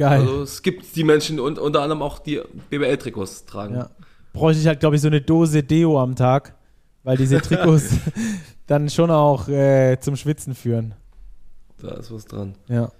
Geil. 0.00 0.22
Also 0.22 0.44
es 0.44 0.62
gibt 0.62 0.96
die 0.96 1.04
Menschen 1.04 1.38
und 1.38 1.58
unter 1.58 1.82
anderem 1.82 2.00
auch 2.00 2.20
die 2.20 2.40
BBL-Trikots 2.70 3.44
tragen. 3.44 3.74
Ja. 3.74 3.90
Bräuchte 4.32 4.62
ich 4.62 4.66
halt, 4.66 4.80
glaube 4.80 4.96
ich, 4.96 5.02
so 5.02 5.08
eine 5.08 5.20
Dose 5.20 5.62
Deo 5.62 6.00
am 6.00 6.16
Tag, 6.16 6.54
weil 7.02 7.18
diese 7.18 7.38
Trikots 7.42 7.90
dann 8.66 8.88
schon 8.88 9.10
auch 9.10 9.46
äh, 9.48 9.98
zum 10.00 10.16
Schwitzen 10.16 10.54
führen. 10.54 10.94
Da 11.82 11.96
ist 11.96 12.10
was 12.10 12.24
dran. 12.24 12.54
Ja. 12.68 12.90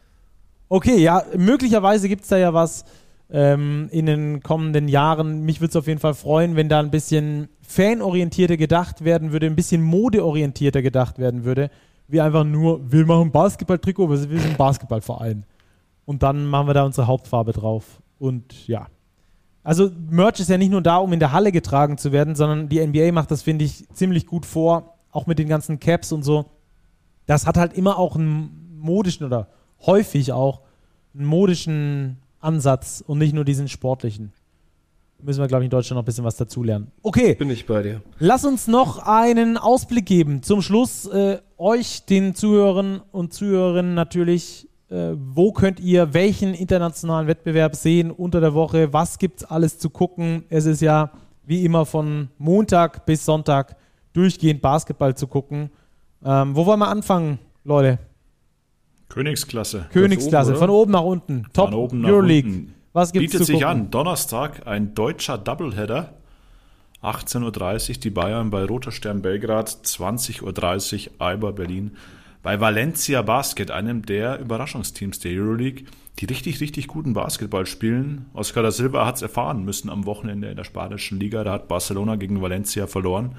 Okay, 0.68 0.98
ja, 0.98 1.24
möglicherweise 1.38 2.06
gibt 2.06 2.24
es 2.24 2.28
da 2.28 2.36
ja 2.36 2.52
was 2.52 2.84
ähm, 3.30 3.88
in 3.90 4.04
den 4.04 4.42
kommenden 4.42 4.86
Jahren. 4.86 5.46
Mich 5.46 5.62
würde 5.62 5.70
es 5.70 5.76
auf 5.76 5.86
jeden 5.86 6.00
Fall 6.00 6.12
freuen, 6.12 6.54
wenn 6.54 6.68
da 6.68 6.80
ein 6.80 6.90
bisschen 6.90 7.48
fanorientierter 7.62 8.58
gedacht 8.58 9.06
werden 9.06 9.32
würde, 9.32 9.46
ein 9.46 9.56
bisschen 9.56 9.80
modeorientierter 9.80 10.82
gedacht 10.82 11.18
werden 11.18 11.46
würde, 11.46 11.70
wie 12.08 12.20
einfach 12.20 12.44
nur, 12.44 12.92
wir 12.92 13.06
machen 13.06 13.32
Basketball-Trikot, 13.32 14.10
wir 14.10 14.18
sind 14.18 14.44
ein 14.44 14.56
Basketballverein. 14.58 15.46
Und 16.10 16.24
dann 16.24 16.44
machen 16.44 16.66
wir 16.66 16.74
da 16.74 16.82
unsere 16.82 17.06
Hauptfarbe 17.06 17.52
drauf. 17.52 18.02
Und 18.18 18.66
ja. 18.66 18.88
Also 19.62 19.92
Merch 20.10 20.40
ist 20.40 20.50
ja 20.50 20.58
nicht 20.58 20.72
nur 20.72 20.82
da, 20.82 20.96
um 20.96 21.12
in 21.12 21.20
der 21.20 21.30
Halle 21.30 21.52
getragen 21.52 21.98
zu 21.98 22.10
werden, 22.10 22.34
sondern 22.34 22.68
die 22.68 22.84
NBA 22.84 23.12
macht 23.12 23.30
das, 23.30 23.42
finde 23.42 23.64
ich, 23.64 23.88
ziemlich 23.90 24.26
gut 24.26 24.44
vor, 24.44 24.96
auch 25.12 25.28
mit 25.28 25.38
den 25.38 25.48
ganzen 25.48 25.78
Caps 25.78 26.10
und 26.10 26.24
so. 26.24 26.46
Das 27.26 27.46
hat 27.46 27.56
halt 27.56 27.74
immer 27.74 27.96
auch 27.96 28.16
einen 28.16 28.76
modischen 28.80 29.24
oder 29.24 29.50
häufig 29.86 30.32
auch 30.32 30.62
einen 31.14 31.26
modischen 31.26 32.16
Ansatz 32.40 33.04
und 33.06 33.18
nicht 33.18 33.32
nur 33.32 33.44
diesen 33.44 33.68
sportlichen. 33.68 34.32
Müssen 35.22 35.40
wir, 35.40 35.46
glaube 35.46 35.62
ich, 35.62 35.66
in 35.66 35.70
Deutschland 35.70 35.94
noch 35.94 36.02
ein 36.02 36.06
bisschen 36.06 36.24
was 36.24 36.34
dazulernen. 36.34 36.90
Okay. 37.02 37.36
Bin 37.36 37.50
ich 37.50 37.66
bei 37.66 37.84
dir. 37.84 38.02
Lass 38.18 38.44
uns 38.44 38.66
noch 38.66 38.98
einen 38.98 39.56
Ausblick 39.56 40.06
geben. 40.06 40.42
Zum 40.42 40.60
Schluss 40.60 41.06
äh, 41.06 41.38
euch, 41.56 42.04
den 42.04 42.34
Zuhörern 42.34 43.00
und 43.12 43.32
Zuhörerinnen 43.32 43.94
natürlich. 43.94 44.66
Äh, 44.90 45.12
wo 45.14 45.52
könnt 45.52 45.78
ihr 45.78 46.12
welchen 46.14 46.52
internationalen 46.52 47.28
Wettbewerb 47.28 47.76
sehen 47.76 48.10
unter 48.10 48.40
der 48.40 48.54
Woche? 48.54 48.92
Was 48.92 49.18
gibt 49.18 49.40
es 49.40 49.44
alles 49.44 49.78
zu 49.78 49.88
gucken? 49.88 50.44
Es 50.48 50.66
ist 50.66 50.80
ja 50.80 51.12
wie 51.46 51.64
immer 51.64 51.86
von 51.86 52.28
Montag 52.38 53.06
bis 53.06 53.24
Sonntag 53.24 53.76
durchgehend 54.12 54.60
Basketball 54.60 55.14
zu 55.14 55.28
gucken. 55.28 55.70
Ähm, 56.24 56.56
wo 56.56 56.66
wollen 56.66 56.80
wir 56.80 56.88
anfangen, 56.88 57.38
Leute? 57.64 58.00
Königsklasse. 59.08 59.86
Königsklasse, 59.92 60.52
oben, 60.52 60.58
von 60.58 60.70
oben 60.70 60.92
nach 60.92 61.02
unten. 61.02 61.46
Top 61.52 61.72
oben 61.72 62.00
nach 62.00 62.08
Euroleague. 62.08 62.50
Unten. 62.50 62.74
Was 62.92 63.12
gibt's 63.12 63.32
Bietet 63.32 63.46
sich 63.46 63.64
an. 63.64 63.90
Donnerstag 63.90 64.66
ein 64.66 64.94
deutscher 64.94 65.38
Doubleheader. 65.38 66.14
18.30 67.02 67.90
Uhr 67.90 68.00
die 68.00 68.10
Bayern 68.10 68.50
bei 68.50 68.64
Roter 68.64 68.90
Stern 68.90 69.22
Belgrad, 69.22 69.68
20.30 69.68 70.42
Uhr 71.06 71.12
Alba 71.18 71.52
Berlin 71.52 71.96
bei 72.42 72.60
Valencia 72.60 73.22
Basket, 73.22 73.70
einem 73.70 74.04
der 74.04 74.38
Überraschungsteams 74.40 75.18
der 75.18 75.32
Euroleague, 75.32 75.84
die 76.18 76.24
richtig, 76.24 76.60
richtig 76.60 76.86
guten 76.86 77.12
Basketball 77.12 77.66
spielen. 77.66 78.26
Oscar 78.34 78.62
da 78.62 78.70
Silva 78.70 79.06
hat 79.06 79.16
es 79.16 79.22
erfahren 79.22 79.64
müssen 79.64 79.90
am 79.90 80.06
Wochenende 80.06 80.48
in 80.48 80.56
der 80.56 80.64
spanischen 80.64 81.20
Liga. 81.20 81.44
Da 81.44 81.52
hat 81.52 81.68
Barcelona 81.68 82.16
gegen 82.16 82.42
Valencia 82.42 82.86
verloren. 82.86 83.36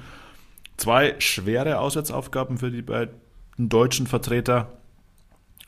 Zwei 0.76 1.14
schwere 1.18 1.78
Auswärtsaufgaben 1.78 2.58
für 2.58 2.70
die 2.70 2.82
beiden 2.82 3.14
deutschen 3.58 4.06
Vertreter. 4.06 4.78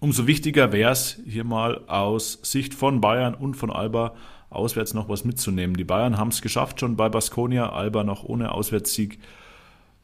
Umso 0.00 0.26
wichtiger 0.26 0.72
wäre 0.72 0.92
es, 0.92 1.20
hier 1.26 1.44
mal 1.44 1.86
aus 1.86 2.40
Sicht 2.42 2.74
von 2.74 3.00
Bayern 3.00 3.34
und 3.34 3.54
von 3.54 3.70
Alba 3.70 4.14
auswärts 4.50 4.94
noch 4.94 5.08
was 5.08 5.24
mitzunehmen. 5.24 5.76
Die 5.76 5.84
Bayern 5.84 6.18
haben 6.18 6.28
es 6.28 6.42
geschafft 6.42 6.80
schon 6.80 6.96
bei 6.96 7.08
Baskonia, 7.08 7.70
Alba 7.70 8.04
noch 8.04 8.24
ohne 8.24 8.52
Auswärtssieg. 8.52 9.18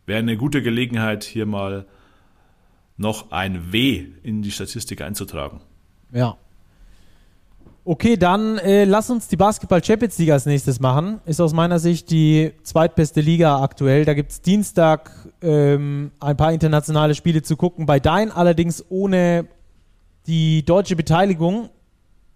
Wäre 0.06 0.18
eine 0.18 0.36
gute 0.36 0.62
Gelegenheit, 0.62 1.24
hier 1.24 1.46
mal 1.46 1.86
noch 3.00 3.32
ein 3.32 3.72
W 3.72 4.06
in 4.22 4.42
die 4.42 4.50
Statistik 4.50 5.00
einzutragen. 5.00 5.60
Ja. 6.12 6.36
Okay, 7.82 8.18
dann 8.18 8.58
äh, 8.58 8.84
lass 8.84 9.08
uns 9.08 9.26
die 9.26 9.36
Basketball 9.36 9.82
Champions 9.82 10.18
League 10.18 10.30
als 10.30 10.44
nächstes 10.44 10.80
machen. 10.80 11.20
Ist 11.24 11.40
aus 11.40 11.54
meiner 11.54 11.78
Sicht 11.78 12.10
die 12.10 12.52
zweitbeste 12.62 13.22
Liga 13.22 13.62
aktuell. 13.62 14.04
Da 14.04 14.12
gibt 14.12 14.32
es 14.32 14.42
Dienstag 14.42 15.10
ähm, 15.40 16.12
ein 16.20 16.36
paar 16.36 16.52
internationale 16.52 17.14
Spiele 17.14 17.40
zu 17.40 17.56
gucken. 17.56 17.86
Bei 17.86 17.98
Dein 17.98 18.30
allerdings 18.30 18.84
ohne 18.90 19.46
die 20.26 20.62
deutsche 20.64 20.94
Beteiligung. 20.94 21.70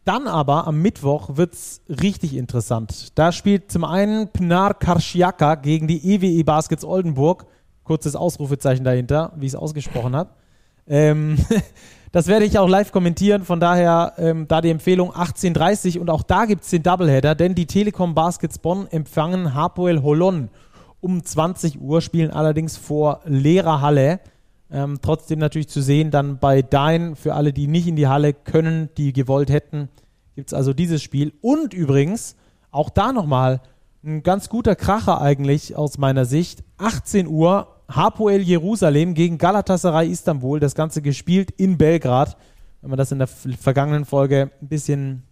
Dann 0.06 0.26
aber 0.26 0.66
am 0.66 0.80
Mittwoch 0.80 1.36
wird 1.36 1.52
es 1.52 1.82
richtig 1.88 2.34
interessant. 2.36 3.18
Da 3.18 3.32
spielt 3.32 3.70
zum 3.70 3.84
einen 3.84 4.28
Pnar 4.28 4.74
Karschiaka 4.74 5.56
gegen 5.56 5.88
die 5.88 6.14
EWE 6.14 6.26
e 6.26 6.42
Baskets 6.42 6.84
Oldenburg. 6.84 7.46
Kurzes 7.84 8.16
Ausrufezeichen 8.16 8.82
dahinter, 8.82 9.32
wie 9.36 9.46
ich 9.46 9.52
es 9.52 9.56
ausgesprochen 9.56 10.16
habe. 10.16 10.30
Ähm, 10.86 11.36
das 12.12 12.26
werde 12.26 12.44
ich 12.44 12.58
auch 12.58 12.68
live 12.68 12.92
kommentieren. 12.92 13.44
Von 13.44 13.60
daher 13.60 14.14
ähm, 14.18 14.46
da 14.48 14.60
die 14.60 14.70
Empfehlung 14.70 15.12
18.30 15.12 15.98
und 15.98 16.10
auch 16.10 16.22
da 16.22 16.44
gibt 16.44 16.64
es 16.64 16.70
den 16.70 16.82
Doubleheader, 16.82 17.34
denn 17.34 17.54
die 17.54 17.66
Telekom 17.66 18.14
Baskets 18.14 18.58
Bonn 18.58 18.86
empfangen 18.90 19.54
Hapoel 19.54 20.02
Holon 20.02 20.48
um 21.00 21.22
20 21.22 21.80
Uhr, 21.80 22.00
spielen 22.00 22.30
allerdings 22.30 22.76
vor 22.78 23.20
leerer 23.26 23.82
Halle. 23.82 24.20
Ähm, 24.70 24.98
trotzdem 25.02 25.38
natürlich 25.38 25.68
zu 25.68 25.82
sehen, 25.82 26.10
dann 26.10 26.38
bei 26.38 26.62
Dein, 26.62 27.14
für 27.14 27.34
alle, 27.34 27.52
die 27.52 27.66
nicht 27.66 27.86
in 27.86 27.96
die 27.96 28.08
Halle 28.08 28.32
können, 28.32 28.88
die 28.96 29.12
gewollt 29.12 29.50
hätten, 29.50 29.88
gibt 30.34 30.48
es 30.48 30.54
also 30.54 30.72
dieses 30.72 31.02
Spiel. 31.02 31.34
Und 31.42 31.74
übrigens, 31.74 32.36
auch 32.70 32.90
da 32.90 33.12
nochmal 33.12 33.60
ein 34.04 34.22
ganz 34.22 34.48
guter 34.48 34.74
Kracher 34.76 35.20
eigentlich 35.20 35.76
aus 35.76 35.98
meiner 35.98 36.24
Sicht. 36.24 36.64
18 36.78 37.26
Uhr, 37.26 37.73
Hapoel 37.94 38.40
Jerusalem 38.40 39.14
gegen 39.14 39.38
Galatasaray 39.38 40.08
Istanbul. 40.08 40.58
Das 40.58 40.74
Ganze 40.74 41.00
gespielt 41.00 41.52
in 41.52 41.78
Belgrad. 41.78 42.36
Wenn 42.80 42.90
man 42.90 42.98
das 42.98 43.12
in 43.12 43.18
der 43.18 43.28
vergangenen 43.28 44.04
Folge 44.04 44.50
ein 44.60 44.68
bisschen 44.68 45.22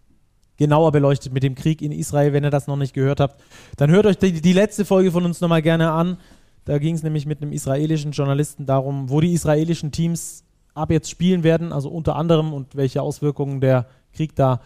genauer 0.59 0.93
beleuchtet 0.93 1.32
mit 1.32 1.43
dem 1.43 1.56
Krieg 1.56 1.82
in 1.82 1.90
Israel, 1.90 2.32
wenn 2.32 2.44
ihr 2.44 2.51
das 2.51 2.68
noch 2.68 2.76
nicht 2.76 2.94
gehört 2.94 3.18
habt, 3.18 3.43
dann 3.76 3.90
hört 3.90 4.06
euch 4.06 4.16
die, 4.16 4.40
die 4.40 4.52
letzte 4.52 4.84
Folge 4.84 5.10
von 5.10 5.24
uns 5.24 5.40
nochmal 5.40 5.60
gerne 5.60 5.90
an. 5.90 6.18
Da 6.64 6.78
ging 6.78 6.94
es 6.94 7.02
nämlich 7.02 7.26
mit 7.26 7.43
einem 7.43 7.52
israelischen 7.52 8.12
Journalisten 8.12 8.64
darum, 8.64 9.10
wo 9.10 9.20
die 9.20 9.32
israelischen 9.32 9.90
Teams 9.90 10.44
ab 10.72 10.93
jetzt 10.93 11.10
spielen 11.10 11.43
werden, 11.43 11.72
also 11.72 11.89
unter 11.89 12.14
anderem 12.14 12.55
und 12.55 12.76
welche 12.76 13.02
Auswirkungen 13.02 13.60
der 13.60 13.86
Krieg 14.12 14.36
da 14.36 14.60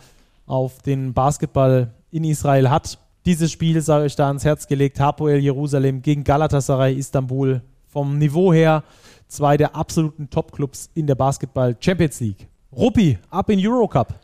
auf 0.44 0.82
den 0.82 1.14
Basketball 1.14 1.94
in 2.10 2.24
Israel 2.24 2.68
hat. 2.68 2.98
Dieses 3.24 3.50
Spiel 3.50 3.80
sei 3.80 4.02
euch 4.02 4.16
da 4.16 4.28
ans 4.28 4.44
Herz 4.44 4.66
gelegt. 4.66 5.00
Hapoel 5.00 5.38
Jerusalem 5.38 6.02
gegen 6.02 6.24
Galatasaray 6.24 6.94
Istanbul. 6.94 7.62
Vom 7.96 8.18
Niveau 8.18 8.52
her 8.52 8.84
zwei 9.26 9.56
der 9.56 9.74
absoluten 9.74 10.28
Top-Clubs 10.28 10.90
in 10.92 11.06
der 11.06 11.14
Basketball 11.14 11.74
Champions 11.80 12.20
League. 12.20 12.46
Ruppi, 12.70 13.18
ab 13.30 13.48
in 13.48 13.58
Eurocup. 13.58 14.20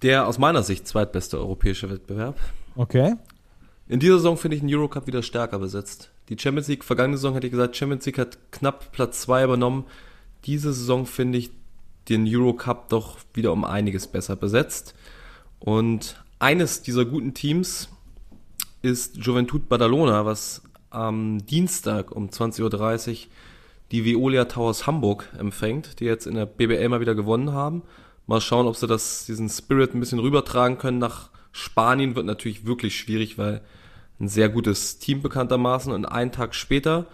Der 0.00 0.26
aus 0.26 0.38
meiner 0.38 0.62
Sicht 0.62 0.88
zweitbeste 0.88 1.36
europäische 1.36 1.90
Wettbewerb. 1.90 2.40
Okay. 2.74 3.16
In 3.86 4.00
dieser 4.00 4.16
Saison 4.16 4.38
finde 4.38 4.56
ich 4.56 4.62
den 4.62 4.74
Eurocup 4.74 5.06
wieder 5.06 5.22
stärker 5.22 5.58
besetzt. 5.58 6.10
Die 6.30 6.38
Champions 6.38 6.68
League, 6.68 6.84
vergangene 6.84 7.18
Saison 7.18 7.34
hätte 7.34 7.46
ich 7.46 7.50
gesagt, 7.50 7.76
Champions 7.76 8.06
League 8.06 8.16
hat 8.16 8.38
knapp 8.50 8.92
Platz 8.92 9.20
2 9.20 9.44
übernommen. 9.44 9.84
Diese 10.46 10.72
Saison 10.72 11.04
finde 11.04 11.36
ich 11.36 11.50
den 12.08 12.26
Eurocup 12.26 12.88
doch 12.88 13.18
wieder 13.34 13.52
um 13.52 13.66
einiges 13.66 14.06
besser 14.06 14.36
besetzt. 14.36 14.94
Und 15.60 16.16
eines 16.38 16.80
dieser 16.80 17.04
guten 17.04 17.34
Teams 17.34 17.90
ist 18.80 19.18
Juventud 19.18 19.68
Badalona, 19.68 20.24
was 20.24 20.62
am 20.94 21.44
Dienstag 21.46 22.12
um 22.12 22.28
20.30 22.28 23.10
Uhr 23.10 23.16
die 23.92 24.04
Veolia 24.04 24.46
Towers 24.46 24.86
Hamburg 24.86 25.28
empfängt, 25.38 26.00
die 26.00 26.06
jetzt 26.06 26.26
in 26.26 26.34
der 26.34 26.46
BBL 26.46 26.88
mal 26.88 27.00
wieder 27.00 27.14
gewonnen 27.14 27.52
haben. 27.52 27.82
Mal 28.26 28.40
schauen, 28.40 28.66
ob 28.66 28.76
sie 28.76 28.86
das, 28.86 29.26
diesen 29.26 29.48
Spirit 29.48 29.94
ein 29.94 30.00
bisschen 30.00 30.18
rübertragen 30.18 30.78
können 30.78 30.98
nach 30.98 31.30
Spanien. 31.52 32.16
Wird 32.16 32.24
natürlich 32.24 32.64
wirklich 32.64 32.96
schwierig, 32.96 33.36
weil 33.36 33.60
ein 34.18 34.28
sehr 34.28 34.48
gutes 34.48 34.98
Team 34.98 35.20
bekanntermaßen. 35.20 35.92
Und 35.92 36.06
einen 36.06 36.32
Tag 36.32 36.54
später 36.54 37.06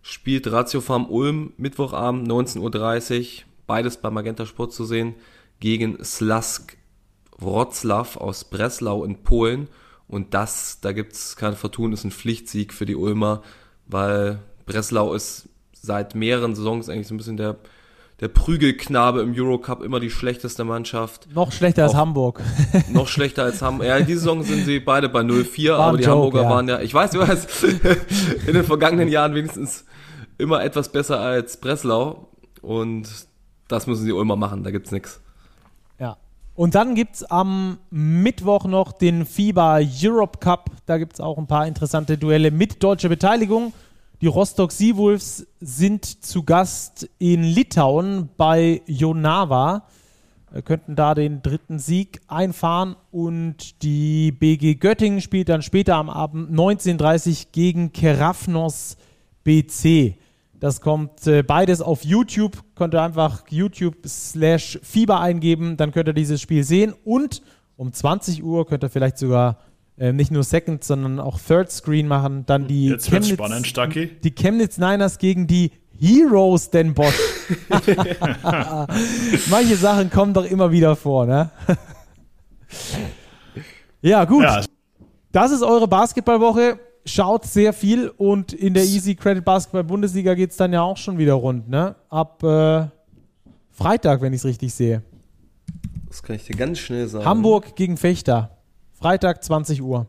spielt 0.00 0.50
Ratio 0.50 0.80
Farm 0.80 1.06
Ulm 1.06 1.52
Mittwochabend 1.58 2.26
19.30 2.26 3.20
Uhr, 3.20 3.26
beides 3.66 3.98
bei 3.98 4.10
Magenta 4.10 4.46
Sport 4.46 4.72
zu 4.72 4.84
sehen, 4.84 5.14
gegen 5.60 6.02
Slask 6.02 6.76
Wroclaw 7.38 8.18
aus 8.18 8.44
Breslau 8.44 9.04
in 9.04 9.22
Polen. 9.22 9.68
Und 10.08 10.34
das, 10.34 10.80
da 10.80 10.92
gibt's 10.92 11.36
kein 11.36 11.54
Vertun, 11.54 11.92
ist 11.92 12.04
ein 12.04 12.10
Pflichtsieg 12.10 12.72
für 12.72 12.86
die 12.86 12.96
Ulmer, 12.96 13.42
weil 13.86 14.40
Breslau 14.64 15.14
ist 15.14 15.48
seit 15.72 16.14
mehreren 16.14 16.54
Saisons 16.54 16.88
eigentlich 16.88 17.08
so 17.08 17.14
ein 17.14 17.18
bisschen 17.18 17.36
der 17.36 17.56
der 18.20 18.28
Prügelknabe 18.28 19.20
im 19.20 19.34
Eurocup 19.36 19.82
immer 19.82 20.00
die 20.00 20.10
schlechteste 20.10 20.64
Mannschaft. 20.64 21.28
Noch 21.34 21.52
schlechter 21.52 21.82
Auch 21.82 21.88
als 21.88 21.96
Hamburg. 21.96 22.42
noch 22.90 23.08
schlechter 23.08 23.44
als 23.44 23.60
Hamburg. 23.60 23.86
Ja, 23.86 24.00
diese 24.00 24.20
Saison 24.20 24.42
sind 24.42 24.64
sie 24.64 24.80
beide 24.80 25.08
bei 25.08 25.20
0-4, 25.20 25.74
aber 25.74 25.98
die 25.98 26.04
Joke, 26.04 26.12
Hamburger 26.12 26.42
ja. 26.42 26.50
waren 26.50 26.68
ja, 26.68 26.80
ich 26.80 26.94
weiß, 26.94 27.10
du 27.10 27.18
weißt, 27.18 27.64
in 28.46 28.54
den 28.54 28.64
vergangenen 28.64 29.08
Jahren 29.08 29.34
wenigstens 29.34 29.84
immer 30.38 30.64
etwas 30.64 30.90
besser 30.90 31.20
als 31.20 31.58
Breslau. 31.58 32.28
Und 32.62 33.06
das 33.68 33.86
müssen 33.86 34.04
sie 34.04 34.10
immer 34.10 34.36
machen, 34.36 34.64
da 34.64 34.70
gibt's 34.70 34.92
nichts. 34.92 35.20
Ja. 35.98 36.16
Und 36.56 36.74
dann 36.74 36.94
gibt's 36.94 37.22
am 37.22 37.78
Mittwoch 37.90 38.64
noch 38.64 38.92
den 38.92 39.26
FIBA 39.26 39.80
Europe 40.02 40.38
Cup. 40.38 40.70
Da 40.86 40.96
gibt's 40.96 41.20
auch 41.20 41.36
ein 41.36 41.46
paar 41.46 41.66
interessante 41.66 42.16
Duelle 42.16 42.50
mit 42.50 42.82
deutscher 42.82 43.10
Beteiligung. 43.10 43.74
Die 44.22 44.26
Rostock 44.26 44.72
Seawolves 44.72 45.46
sind 45.60 46.06
zu 46.24 46.44
Gast 46.44 47.10
in 47.18 47.42
Litauen 47.42 48.30
bei 48.38 48.80
Jonava. 48.86 49.82
Wir 50.50 50.62
könnten 50.62 50.96
da 50.96 51.14
den 51.14 51.42
dritten 51.42 51.78
Sieg 51.78 52.22
einfahren 52.26 52.96
und 53.10 53.82
die 53.82 54.32
BG 54.32 54.76
Göttingen 54.76 55.20
spielt 55.20 55.50
dann 55.50 55.60
später 55.60 55.96
am 55.96 56.08
Abend 56.08 56.50
19.30 56.50 57.48
gegen 57.52 57.92
Kerafnos 57.92 58.96
BC. 59.44 60.16
Das 60.60 60.80
kommt 60.80 61.26
äh, 61.26 61.42
beides 61.42 61.80
auf 61.80 62.04
YouTube. 62.04 62.62
Könnt 62.74 62.94
ihr 62.94 63.02
einfach 63.02 63.44
YouTube 63.50 63.96
slash 64.06 64.78
Fieber 64.82 65.20
eingeben, 65.20 65.76
dann 65.76 65.92
könnt 65.92 66.08
ihr 66.08 66.14
dieses 66.14 66.40
Spiel 66.40 66.64
sehen. 66.64 66.94
Und 67.04 67.42
um 67.76 67.92
20 67.92 68.42
Uhr 68.42 68.66
könnt 68.66 68.84
ihr 68.84 68.90
vielleicht 68.90 69.18
sogar 69.18 69.58
äh, 69.98 70.12
nicht 70.12 70.30
nur 70.30 70.44
Second, 70.44 70.84
sondern 70.84 71.20
auch 71.20 71.38
Third 71.38 71.70
Screen 71.70 72.08
machen. 72.08 72.44
Dann 72.46 72.66
die 72.66 72.88
Jetzt 72.88 73.08
Chemnitz, 73.08 73.28
spannend, 73.28 73.66
Stucky. 73.66 74.10
Die 74.22 74.34
Chemnitz 74.34 74.78
Niners 74.78 75.18
gegen 75.18 75.46
die 75.46 75.72
Heroes 75.98 76.70
den 76.70 76.94
Bosch. 76.94 77.18
Manche 79.50 79.76
Sachen 79.76 80.10
kommen 80.10 80.34
doch 80.34 80.44
immer 80.44 80.70
wieder 80.70 80.96
vor, 80.96 81.26
ne? 81.26 81.50
ja, 84.02 84.24
gut. 84.24 84.42
Ja. 84.42 84.62
Das 85.32 85.50
ist 85.50 85.62
eure 85.62 85.88
Basketballwoche. 85.88 86.78
Schaut 87.06 87.44
sehr 87.44 87.72
viel 87.72 88.08
und 88.08 88.52
in 88.52 88.74
der 88.74 88.82
Easy 88.82 89.14
Credit 89.14 89.44
Basketball 89.44 89.84
Bundesliga 89.84 90.34
geht 90.34 90.50
es 90.50 90.56
dann 90.56 90.72
ja 90.72 90.82
auch 90.82 90.96
schon 90.96 91.18
wieder 91.18 91.34
rund, 91.34 91.68
ne? 91.68 91.94
Ab 92.08 92.42
äh, 92.42 92.88
Freitag, 93.70 94.20
wenn 94.20 94.32
ich 94.32 94.40
es 94.40 94.44
richtig 94.44 94.74
sehe. 94.74 95.02
Das 96.08 96.22
kann 96.22 96.36
ich 96.36 96.44
dir 96.44 96.56
ganz 96.56 96.78
schnell 96.78 97.06
sagen. 97.06 97.24
Hamburg 97.24 97.76
gegen 97.76 97.96
Fechter. 97.96 98.58
Freitag 98.92 99.44
20 99.44 99.82
Uhr. 99.82 100.06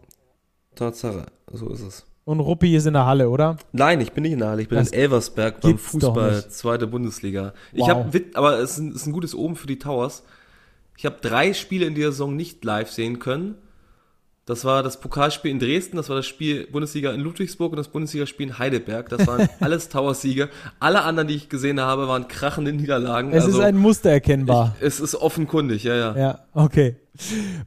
Tatsache, 0.74 1.28
so 1.52 1.70
ist 1.70 1.82
es. 1.82 2.06
Und 2.24 2.40
Ruppi 2.40 2.76
ist 2.76 2.86
in 2.86 2.94
der 2.94 3.06
Halle, 3.06 3.30
oder? 3.30 3.58
Nein, 3.72 4.02
ich 4.02 4.12
bin 4.12 4.24
nicht 4.24 4.34
in 4.34 4.40
der 4.40 4.50
Halle. 4.50 4.62
Ich 4.62 4.68
bin 4.68 4.78
das 4.78 4.90
in 4.90 5.00
Elversberg 5.00 5.62
beim 5.62 5.78
Fußball, 5.78 6.50
zweite 6.50 6.88
Bundesliga. 6.88 7.54
Wow. 7.72 7.88
Ich 7.88 7.90
habe, 7.90 8.24
aber 8.34 8.60
es 8.60 8.72
ist, 8.72 8.78
ein, 8.80 8.90
es 8.90 8.96
ist 8.98 9.06
ein 9.06 9.14
gutes 9.14 9.34
Oben 9.34 9.56
für 9.56 9.68
die 9.68 9.80
Towers. 9.80 10.24
Ich 10.98 11.06
habe 11.06 11.18
drei 11.22 11.54
Spiele 11.54 11.86
in 11.86 11.96
dieser 11.96 12.12
Saison 12.12 12.36
nicht 12.36 12.66
live 12.66 12.92
sehen 12.92 13.20
können. 13.20 13.56
Das 14.48 14.64
war 14.64 14.82
das 14.82 15.02
Pokalspiel 15.02 15.52
in 15.52 15.60
Dresden, 15.60 15.98
das 15.98 16.08
war 16.08 16.16
das 16.16 16.26
Spiel 16.26 16.68
Bundesliga 16.72 17.12
in 17.12 17.20
Ludwigsburg 17.20 17.74
und 17.74 17.78
das 17.78 17.90
Bundesligaspiel 17.90 18.48
in 18.48 18.58
Heidelberg. 18.58 19.10
Das 19.10 19.28
waren 19.28 19.50
alles 19.60 19.90
Tower-Siege. 19.90 20.48
Alle 20.80 21.04
anderen, 21.04 21.28
die 21.28 21.36
ich 21.36 21.50
gesehen 21.50 21.82
habe, 21.82 22.08
waren 22.08 22.30
krachende 22.30 22.72
Niederlagen. 22.72 23.34
Es 23.34 23.44
also, 23.44 23.60
ist 23.60 23.66
ein 23.66 23.76
Muster 23.76 24.10
erkennbar. 24.10 24.74
Ich, 24.80 24.88
es 24.88 25.00
ist 25.02 25.16
offenkundig, 25.16 25.84
ja, 25.84 25.96
ja. 25.96 26.18
Ja, 26.18 26.40
okay. 26.54 26.96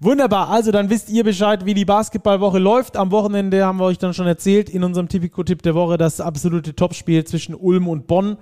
Wunderbar. 0.01 0.49
Also 0.49 0.71
dann 0.73 0.89
wisst 0.89 1.11
ihr 1.11 1.23
Bescheid, 1.23 1.67
wie 1.67 1.75
die 1.75 1.85
Basketballwoche 1.85 2.59
läuft. 2.59 2.97
Am 2.97 3.11
Wochenende 3.11 3.63
haben 3.63 3.79
wir 3.79 3.85
euch 3.85 3.99
dann 3.99 4.15
schon 4.15 4.27
erzählt 4.27 4.71
in 4.71 4.83
unserem 4.83 5.09
Tipico-Tipp 5.09 5.61
der 5.61 5.75
Woche 5.75 5.99
das 5.99 6.19
absolute 6.23 6.75
Topspiel 6.75 7.25
zwischen 7.25 7.55
Ulm 7.55 7.89
und 7.89 8.07
Bonn. 8.07 8.39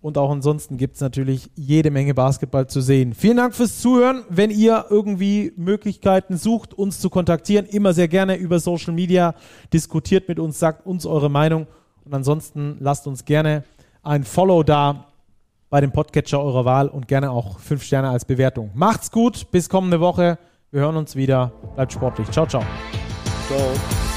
Und 0.00 0.16
auch 0.16 0.30
ansonsten 0.30 0.76
gibt 0.76 0.94
es 0.94 1.00
natürlich 1.00 1.50
jede 1.56 1.90
Menge 1.90 2.14
Basketball 2.14 2.68
zu 2.68 2.80
sehen. 2.80 3.14
Vielen 3.14 3.36
Dank 3.36 3.54
fürs 3.54 3.80
Zuhören. 3.80 4.24
Wenn 4.28 4.50
ihr 4.50 4.86
irgendwie 4.90 5.52
Möglichkeiten 5.56 6.36
sucht, 6.36 6.72
uns 6.72 7.00
zu 7.00 7.10
kontaktieren, 7.10 7.66
immer 7.66 7.92
sehr 7.92 8.06
gerne 8.06 8.36
über 8.36 8.60
Social 8.60 8.92
Media. 8.92 9.34
Diskutiert 9.72 10.28
mit 10.28 10.38
uns, 10.38 10.58
sagt 10.58 10.86
uns 10.86 11.04
eure 11.04 11.30
Meinung. 11.30 11.66
Und 12.04 12.14
ansonsten 12.14 12.76
lasst 12.78 13.06
uns 13.08 13.24
gerne 13.24 13.64
ein 14.02 14.22
Follow 14.22 14.62
da 14.62 15.06
bei 15.68 15.80
dem 15.80 15.92
Podcatcher 15.92 16.40
eurer 16.40 16.64
Wahl 16.64 16.88
und 16.88 17.08
gerne 17.08 17.30
auch 17.30 17.58
fünf 17.58 17.82
Sterne 17.82 18.08
als 18.08 18.24
Bewertung. 18.24 18.70
Macht's 18.74 19.10
gut, 19.10 19.50
bis 19.50 19.68
kommende 19.68 20.00
Woche. 20.00 20.38
Wir 20.70 20.82
hören 20.82 20.96
uns 20.96 21.16
wieder. 21.16 21.52
Bleibt 21.74 21.92
sportlich. 21.92 22.30
Ciao, 22.30 22.46
ciao. 22.46 22.62
Ciao. 23.48 24.07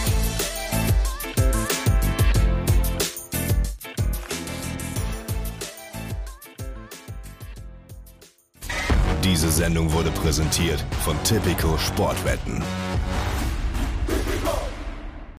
Diese 9.31 9.49
Sendung 9.49 9.93
wurde 9.93 10.11
präsentiert 10.11 10.83
von 11.05 11.15
Tipico 11.23 11.77
Sportwetten. 11.77 12.61